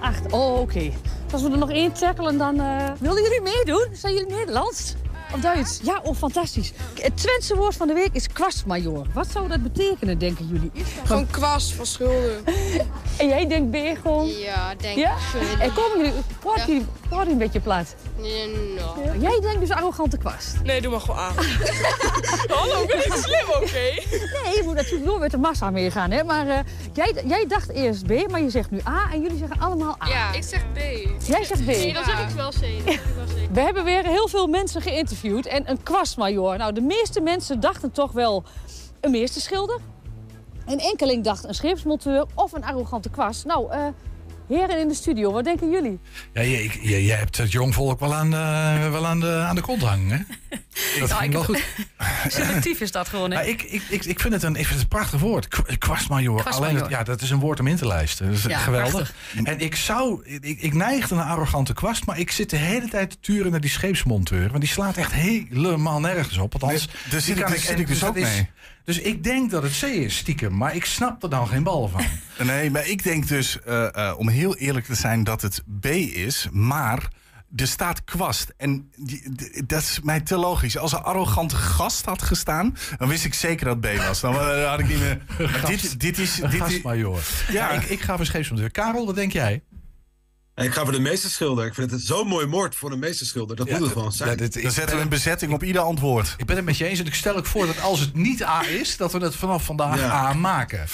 Acht. 0.00 0.32
Oh, 0.32 0.60
oké. 0.60 0.90
Als 1.32 1.42
we 1.42 1.50
er 1.50 1.58
nog 1.58 1.70
één 1.70 1.92
tackelen, 1.92 2.38
dan... 2.38 2.60
eh 2.60 2.90
Wilden 2.98 3.22
jullie 3.22 3.40
meedoen? 3.42 3.86
Zijn 3.92 4.14
jullie 4.14 4.34
Nederlands? 4.34 4.94
Of 5.34 5.40
Duits? 5.40 5.80
Ja, 5.82 6.00
oh, 6.02 6.14
fantastisch. 6.16 6.72
Het 6.94 7.16
Twentse 7.16 7.56
woord 7.56 7.76
van 7.76 7.86
de 7.86 7.94
week 7.94 8.10
is 8.12 8.26
kwastmajor. 8.28 9.06
Wat 9.14 9.26
zou 9.30 9.48
dat 9.48 9.62
betekenen, 9.62 10.18
denken 10.18 10.46
jullie? 10.48 10.70
Gewoon 11.04 11.26
kwast 11.30 11.72
van 11.72 11.86
schulden. 11.86 12.44
En 13.18 13.28
jij 13.28 13.46
denkt 13.48 13.70
B 13.70 13.98
gewoon... 14.02 14.26
Ja, 14.26 14.74
denk 14.74 14.96
Ja? 14.98 15.12
ik. 15.12 15.60
En 15.60 15.72
komen 15.72 15.98
jullie... 15.98 16.12
Ja. 16.56 16.64
jullie, 16.66 16.86
jullie 17.16 17.32
een 17.32 17.38
beetje 17.38 17.60
plat? 17.60 17.94
Nee, 18.16 18.74
nou. 18.76 19.18
Jij 19.18 19.40
denkt 19.40 19.60
dus 19.60 19.70
arrogante 19.70 20.16
kwast. 20.16 20.56
Nee, 20.62 20.80
doe 20.80 20.90
maar 20.90 21.00
gewoon 21.00 21.16
aan. 21.16 21.34
Hallo, 22.58 22.82
ik 22.82 22.88
ben 22.88 22.96
niet 22.96 23.22
slim, 23.24 23.48
oké? 23.48 24.08
Nee, 24.42 24.56
je 24.56 24.62
moet 24.64 24.74
natuurlijk 24.74 25.04
wel 25.04 25.18
met 25.18 25.30
de 25.30 25.36
massa 25.36 25.70
meegaan, 25.70 26.10
hè. 26.10 26.24
Maar 26.24 26.48
eh, 26.48 26.58
jij, 26.92 27.22
jij 27.26 27.46
dacht 27.46 27.70
eerst 27.70 28.06
B, 28.06 28.30
maar 28.30 28.40
je 28.40 28.50
zegt 28.50 28.70
nu 28.70 28.80
A 28.88 29.12
en 29.12 29.22
jullie 29.22 29.38
zeggen 29.38 29.60
allemaal 29.60 29.96
A. 30.02 30.08
Ja, 30.08 30.32
ik 30.32 30.42
zeg 30.42 30.64
B. 30.72 30.76
Jij 31.26 31.44
zegt 31.44 31.62
B. 31.62 31.66
Nee, 31.66 31.92
dan 31.92 32.04
zeg 32.04 32.28
ik 32.28 32.34
wel 32.36 32.50
C. 32.50 32.60
Dan 32.60 32.60
zeg 32.84 32.94
ik 32.94 33.14
wel 33.16 33.24
C. 33.24 33.48
We 33.52 33.60
hebben 33.60 33.84
weer 33.84 34.04
heel 34.04 34.28
veel 34.28 34.46
mensen 34.46 34.82
geïnterviewd 34.82 35.46
en 35.46 35.70
een 35.70 35.82
kwastmajor. 35.82 36.56
Nou, 36.56 36.72
de 36.72 36.80
meeste 36.80 37.20
mensen 37.20 37.60
dachten 37.60 37.90
toch 37.90 38.12
wel 38.12 38.44
een 39.00 39.10
meesterschilder. 39.10 39.80
Een 40.66 40.80
enkeling 40.80 41.24
dacht 41.24 41.44
een 41.44 41.54
scheepsmonteur 41.54 42.26
of 42.34 42.52
een 42.52 42.64
arrogante 42.64 43.10
kwast. 43.10 43.44
Nou, 43.44 43.70
eh, 43.70 43.86
heren 44.48 44.78
in 44.80 44.88
de 44.88 44.94
studio, 44.94 45.32
wat 45.32 45.44
denken 45.44 45.70
jullie? 45.70 45.98
Ja, 46.32 46.40
je, 46.42 46.64
ik- 46.64 46.78
je, 46.82 47.04
je 47.04 47.12
hebt 47.12 47.36
het 47.36 47.52
jongvolk 47.52 48.00
wel 48.00 48.14
aan, 48.14 48.30
de- 48.30 48.88
wel 48.90 49.06
aan, 49.06 49.20
de, 49.20 49.32
aan 49.48 49.54
de 49.54 49.60
kont 49.60 49.82
hangen, 49.82 50.08
hè? 50.08 50.16
Dat 51.00 51.10
ik 51.22 51.32
wel 51.32 51.40
heb- 51.46 51.50
goed. 51.50 51.62
Selectief 52.32 52.80
is 52.80 52.92
dat 52.92 53.08
gewoon, 53.08 53.30
hè? 53.30 53.36
Maar 53.36 53.46
ik, 53.48 53.62
ik, 53.62 53.82
ik, 53.88 54.04
ik, 54.04 54.20
vind 54.20 54.32
het 54.34 54.42
een, 54.42 54.50
ik 54.56 54.66
vind 54.66 54.70
het 54.70 54.80
een 54.80 54.88
prachtig 54.88 55.20
woord. 55.20 55.48
Kwastmajor. 55.78 56.42
Alleen, 56.44 56.76
het- 56.76 56.88
ja, 56.88 57.02
dat 57.02 57.20
is 57.22 57.30
een 57.30 57.38
woord 57.38 57.60
om 57.60 57.66
in 57.66 57.76
te 57.76 57.86
lijsten. 57.86 58.26
Dat 58.26 58.34
is 58.36 58.42
Ja, 58.42 58.58
geweldig. 58.58 59.14
En 59.44 59.58
ik 59.60 59.76
zou, 59.76 60.24
ik, 60.24 60.60
ik 60.60 60.74
neigde 60.74 61.14
naar 61.14 61.24
arrogante 61.24 61.72
kwast, 61.72 62.06
maar 62.06 62.18
ik 62.18 62.30
zit 62.30 62.50
de 62.50 62.56
hele 62.56 62.88
tijd 62.88 63.10
te 63.10 63.16
turen 63.20 63.50
naar 63.50 63.60
die 63.60 63.70
scheepsmonteur. 63.70 64.48
Want 64.48 64.60
die 64.60 64.70
slaat 64.72 64.96
echt 64.96 65.12
helemaal 65.12 66.00
nergens 66.00 66.36
op. 66.38 66.52
Althans, 66.52 66.86
Nee, 66.86 66.86
daar 67.02 67.10
die 67.10 67.20
zit 67.20 67.36
ik 67.36 67.42
kan 67.42 67.52
dus- 67.52 67.64
zit 67.64 67.78
ik 67.78 67.86
dus 67.86 67.98
dat 67.98 68.08
ook 68.08 68.14
mee. 68.14 68.50
Dus 68.88 68.98
ik 68.98 69.24
denk 69.24 69.50
dat 69.50 69.62
het 69.62 69.78
C 69.80 69.82
is, 69.82 70.16
stiekem. 70.16 70.56
Maar 70.56 70.74
ik 70.74 70.84
snap 70.84 71.22
er 71.22 71.30
dan 71.30 71.48
geen 71.48 71.62
bal 71.62 71.88
van. 71.88 72.04
Nee, 72.46 72.70
maar 72.70 72.86
ik 72.86 73.02
denk 73.02 73.28
dus, 73.28 73.60
eh, 73.62 73.94
eh, 74.08 74.18
om 74.18 74.28
heel 74.28 74.56
eerlijk 74.56 74.86
te 74.86 74.94
zijn, 74.94 75.24
dat 75.24 75.42
het 75.42 75.62
B 75.80 75.86
is. 75.86 76.48
Maar 76.50 77.08
er 77.56 77.66
staat 77.66 78.04
kwast. 78.04 78.52
En 78.56 78.90
die, 78.96 79.22
die- 79.30 79.66
dat 79.66 79.82
is 79.82 80.00
mij 80.02 80.20
te 80.20 80.36
logisch. 80.36 80.78
Als 80.78 80.92
er 80.92 81.02
arrogante 81.02 81.56
gast 81.56 82.04
had 82.04 82.22
gestaan, 82.22 82.76
dan 82.98 83.08
wist 83.08 83.24
ik 83.24 83.34
zeker 83.34 83.66
dat 83.66 83.76
het 83.84 83.96
B 83.96 83.98
was. 83.98 84.20
Dan 84.20 84.34
eh, 84.34 84.68
had 84.70 84.78
ik 84.78 84.88
niet 84.88 84.98
meer... 85.00 85.20
Maar 85.52 85.66
dit, 85.66 86.00
dit 86.00 86.18
is... 86.18 86.38
Een 86.38 86.50
Dit 86.50 86.60
is 86.60 86.66
gastmajor. 86.66 87.20
Ja, 87.50 87.70
ik, 87.70 87.82
ik 87.82 88.00
ga 88.00 88.16
voor. 88.16 88.70
Karel, 88.70 89.06
wat 89.06 89.14
denk 89.14 89.32
jij? 89.32 89.62
Ik 90.64 90.72
ga 90.72 90.82
voor 90.82 90.92
de 90.92 91.00
meesterschilder. 91.00 91.66
Ik 91.66 91.74
vind 91.74 91.90
het 91.90 92.00
zo'n 92.02 92.26
mooi 92.28 92.46
moord 92.46 92.74
voor 92.74 92.92
een 92.92 92.98
meesterschilder. 92.98 93.56
Dat 93.56 93.70
moet 93.70 93.80
het 93.80 93.92
gewoon 93.92 94.12
zijn. 94.12 94.30
Ja, 94.30 94.36
dit- 94.36 94.62
dan 94.62 94.70
zetten 94.70 94.96
we 94.96 95.02
een 95.02 95.08
bezetting 95.08 95.52
op 95.52 95.62
ieder 95.62 95.82
antwoord. 95.82 96.34
Ik 96.36 96.46
ben 96.46 96.56
het 96.56 96.64
met 96.64 96.76
je 96.76 96.86
eens 96.86 96.98
en 96.98 97.06
ik 97.06 97.14
stel 97.14 97.36
ook 97.36 97.46
voor 97.46 97.66
dat 97.66 97.80
als 97.80 98.00
het 98.00 98.14
niet 98.14 98.42
A 98.42 98.68
is, 98.68 98.96
dat 98.96 99.12
we 99.12 99.18
het 99.18 99.34
vanaf 99.34 99.64
vandaag 99.64 99.98
Ja. 99.98 100.10
A 100.12 100.32
maken. 100.32 100.86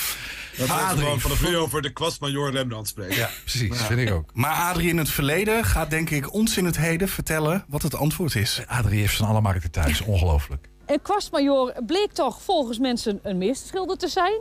Dat 0.57 0.67
we 0.67 0.73
Adrie, 0.73 0.99
gewoon 1.03 1.21
vanaf 1.21 1.43
nu 1.43 1.57
over 1.57 1.83
de 1.83 1.93
kwastmajor 1.93 2.51
Rembrandt 2.51 2.89
spreken. 2.89 3.17
Ja, 3.17 3.31
precies. 3.41 3.77
Vind 3.81 4.01
ik 4.01 4.11
ook. 4.11 4.31
Maar 4.35 4.53
Adrie 4.55 4.89
in 4.89 4.99
het 4.99 5.11
verleden 5.11 5.65
gaat 5.65 5.91
denk 5.91 6.11
ik 6.11 6.33
ons 6.33 6.57
in 6.57 6.65
het 6.65 6.77
heden 6.77 7.09
vertellen 7.09 7.65
wat 7.69 7.83
het 7.83 7.95
antwoord 7.95 8.35
is. 8.35 8.61
Adrie 8.67 9.01
heeft 9.01 9.17
van 9.17 9.27
alle 9.29 9.41
markten 9.41 9.71
thuis. 9.71 10.01
Ongelooflijk. 10.01 10.69
Een 10.87 11.03
kwastmajor 11.03 11.73
bleek 11.87 12.13
toch 12.13 12.43
volgens 12.43 12.79
mensen 12.79 13.19
een 13.23 13.39
meesterschilder 13.39 13.97
te 13.97 14.09
zijn. 14.09 14.39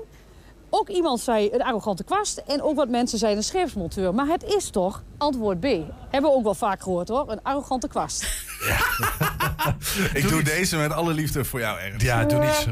Ook 0.76 0.90
iemand 0.90 1.20
zei 1.20 1.50
een 1.52 1.62
arrogante 1.64 2.04
kwast 2.04 2.38
en 2.38 2.62
ook 2.62 2.76
wat 2.76 2.90
mensen 2.90 3.18
zeiden 3.18 3.40
een 3.40 3.46
scheepsmonteur. 3.46 4.14
Maar 4.14 4.28
het 4.28 4.44
is 4.44 4.70
toch 4.70 5.04
antwoord 5.18 5.60
B. 5.60 5.64
Hebben 6.10 6.32
we 6.32 6.38
ook 6.38 6.44
wel 6.44 6.56
vaak 6.56 6.82
gehoord 6.82 7.08
hoor, 7.08 7.32
een 7.32 7.40
arrogante 7.44 7.88
kwast. 7.88 8.26
Ik 10.14 10.30
doe 10.30 10.42
deze 10.42 10.78
met 10.78 10.92
alle 10.92 11.14
liefde 11.14 11.46
voor 11.46 11.60
jou, 11.60 11.80
Ernst. 11.80 12.06
Ja, 12.06 12.26
doe 12.26 12.40
niet 12.40 12.54
zo. 12.54 12.72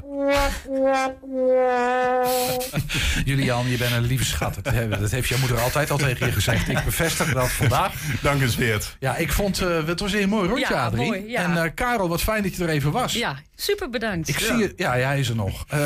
Julian, 3.30 3.70
je 3.70 3.78
bent 3.78 3.92
een 3.92 4.02
lieve 4.02 4.26
schat. 4.26 4.58
Dat, 4.62 5.12
heeft 5.12 5.28
jouw 5.28 5.40
moeder 5.40 5.60
altijd 5.60 5.92
al 5.92 5.98
tegen 5.98 6.26
je 6.26 6.32
gezegd. 6.32 6.70
Ik 6.70 6.84
bevestig 6.86 7.34
dat 7.34 7.50
vandaag. 7.50 7.94
Dank 8.22 8.42
eens, 8.42 8.56
Weert. 8.56 8.96
Ja, 9.00 9.16
ik 9.16 9.32
vond 9.32 9.62
eh, 9.62 9.86
het 9.86 10.00
was 10.00 10.14
een 10.14 10.30
mooi 10.30 10.48
rondje, 10.48 10.74
Ja, 10.74 10.86
Adrie. 10.86 11.06
mooi, 11.06 11.28
ja. 11.28 11.44
En 11.44 11.64
eh, 11.64 11.72
Karel, 11.76 12.10
wat 12.10 12.22
fijn 12.22 12.44
dat 12.44 12.56
je 12.56 12.64
er 12.64 12.70
even 12.70 12.92
was. 12.92 13.14
Ja, 13.14 13.40
super 13.56 13.90
bedankt. 13.90 14.28
Ik 14.28 14.40
zie 14.40 14.58
je. 14.58 14.74
Ja, 14.76 14.92
hij 14.92 15.20
is 15.20 15.30
er 15.30 15.36
nog. 15.36 15.66
Eh, 15.68 15.80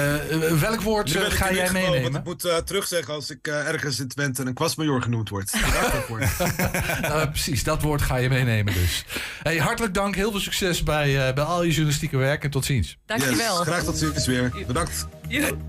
welk 0.60 0.82
woord 0.82 1.12
ga 1.12 1.54
jij 1.54 1.70
niet 1.72 2.05
Want 2.12 2.16
ik 2.16 2.24
moet 2.24 2.46
eh, 2.46 2.58
terugzeggen 2.58 3.14
als 3.14 3.30
ik 3.30 3.48
eh, 3.48 3.68
ergens 3.68 4.00
in 4.00 4.08
Twente 4.08 4.46
een 4.46 4.54
kwastmajor 4.54 5.02
genoemd 5.02 5.30
word. 5.30 5.54
Nou, 7.02 7.30
precies, 7.30 7.64
dat 7.64 7.82
woord 7.82 8.02
ga 8.02 8.16
je 8.16 8.30
meenemen 8.30 8.74
dus. 8.74 9.06
Hey, 9.44 9.58
hartelijk 9.58 9.94
dank, 9.94 10.16
heel 10.16 10.32
veel 10.32 10.40
succes 10.40 10.84
bij, 10.84 11.28
eh, 11.28 11.34
bij 11.34 11.44
al 11.44 11.64
je 11.64 11.70
journalistieke 11.70 12.18
werk 12.18 12.44
en 12.44 12.50
tot 12.50 12.66
ziens. 12.66 12.98
Dankjewel. 13.06 13.58
Yes, 13.58 13.68
graag 13.68 13.84
tot 13.84 13.98
ziens 13.98 14.26
weer. 14.26 14.64
Bedankt. 14.68 15.08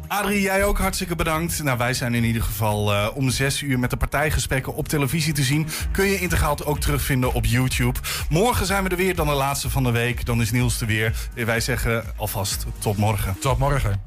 Adrie, 0.08 0.40
jij 0.40 0.64
ook 0.64 0.78
hartstikke 0.78 1.16
bedankt. 1.16 1.62
Nou, 1.62 1.78
wij 1.78 1.94
zijn 1.94 2.14
in 2.14 2.24
ieder 2.24 2.42
geval 2.42 2.92
eh, 2.92 3.08
om 3.14 3.30
zes 3.30 3.62
uur 3.62 3.78
met 3.78 3.90
de 3.90 3.96
partijgesprekken 3.96 4.74
op 4.74 4.88
televisie 4.88 5.32
te 5.32 5.42
zien. 5.42 5.66
Kun 5.92 6.06
je 6.06 6.20
integraal 6.20 6.64
ook 6.64 6.80
terugvinden 6.80 7.32
op 7.32 7.44
YouTube. 7.44 7.98
Morgen 8.28 8.66
zijn 8.66 8.84
we 8.84 8.88
er 8.88 8.96
weer, 8.96 9.14
dan 9.14 9.26
de 9.26 9.32
laatste 9.32 9.70
van 9.70 9.82
de 9.82 9.90
week. 9.90 10.24
Dan 10.24 10.40
is 10.40 10.50
Niels 10.50 10.80
er 10.80 10.86
weer. 10.86 11.28
Wij 11.34 11.60
zeggen 11.60 12.04
alvast 12.16 12.66
tot 12.78 12.96
morgen. 12.96 13.36
Tot 13.40 13.58
morgen. 13.58 14.00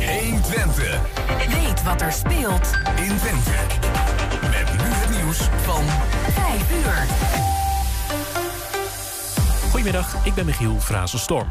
1 0.00 0.42
Twente. 0.42 0.98
Weet 1.48 1.82
wat 1.82 2.00
er 2.00 2.12
speelt 2.12 2.78
In 2.96 3.16
Twente. 3.16 3.50
Met 4.40 4.72
nu 4.72 4.84
het 4.84 5.10
nieuws 5.22 5.38
van 5.38 5.84
5 6.32 6.72
uur. 6.72 7.06
Goedemiddag, 9.70 10.24
ik 10.24 10.34
ben 10.34 10.46
Michiel 10.46 10.80
Frazenstorm. 10.80 11.48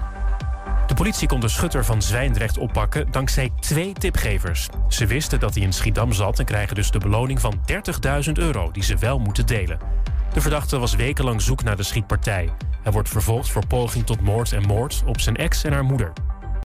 De 0.87 0.93
politie 0.93 1.27
kon 1.27 1.39
de 1.39 1.47
schutter 1.47 1.85
van 1.85 2.01
Zwijndrecht 2.01 2.57
oppakken 2.57 3.11
dankzij 3.11 3.51
twee 3.59 3.93
tipgevers. 3.93 4.67
Ze 4.87 5.05
wisten 5.05 5.39
dat 5.39 5.53
hij 5.53 5.63
in 5.63 5.73
Schiedam 5.73 6.13
zat 6.13 6.39
en 6.39 6.45
krijgen 6.45 6.75
dus 6.75 6.91
de 6.91 6.99
beloning 6.99 7.41
van 7.41 7.59
30.000 8.25 8.31
euro... 8.33 8.71
die 8.71 8.83
ze 8.83 8.97
wel 8.97 9.19
moeten 9.19 9.45
delen. 9.45 9.79
De 10.33 10.41
verdachte 10.41 10.79
was 10.79 10.95
wekenlang 10.95 11.41
zoek 11.41 11.63
naar 11.63 11.77
de 11.77 11.83
schietpartij. 11.83 12.49
Hij 12.83 12.91
wordt 12.91 13.09
vervolgd 13.09 13.51
voor 13.51 13.67
poging 13.67 14.05
tot 14.05 14.21
moord 14.21 14.51
en 14.51 14.65
moord 14.65 15.03
op 15.05 15.19
zijn 15.19 15.35
ex 15.35 15.63
en 15.63 15.73
haar 15.73 15.85
moeder. 15.85 16.13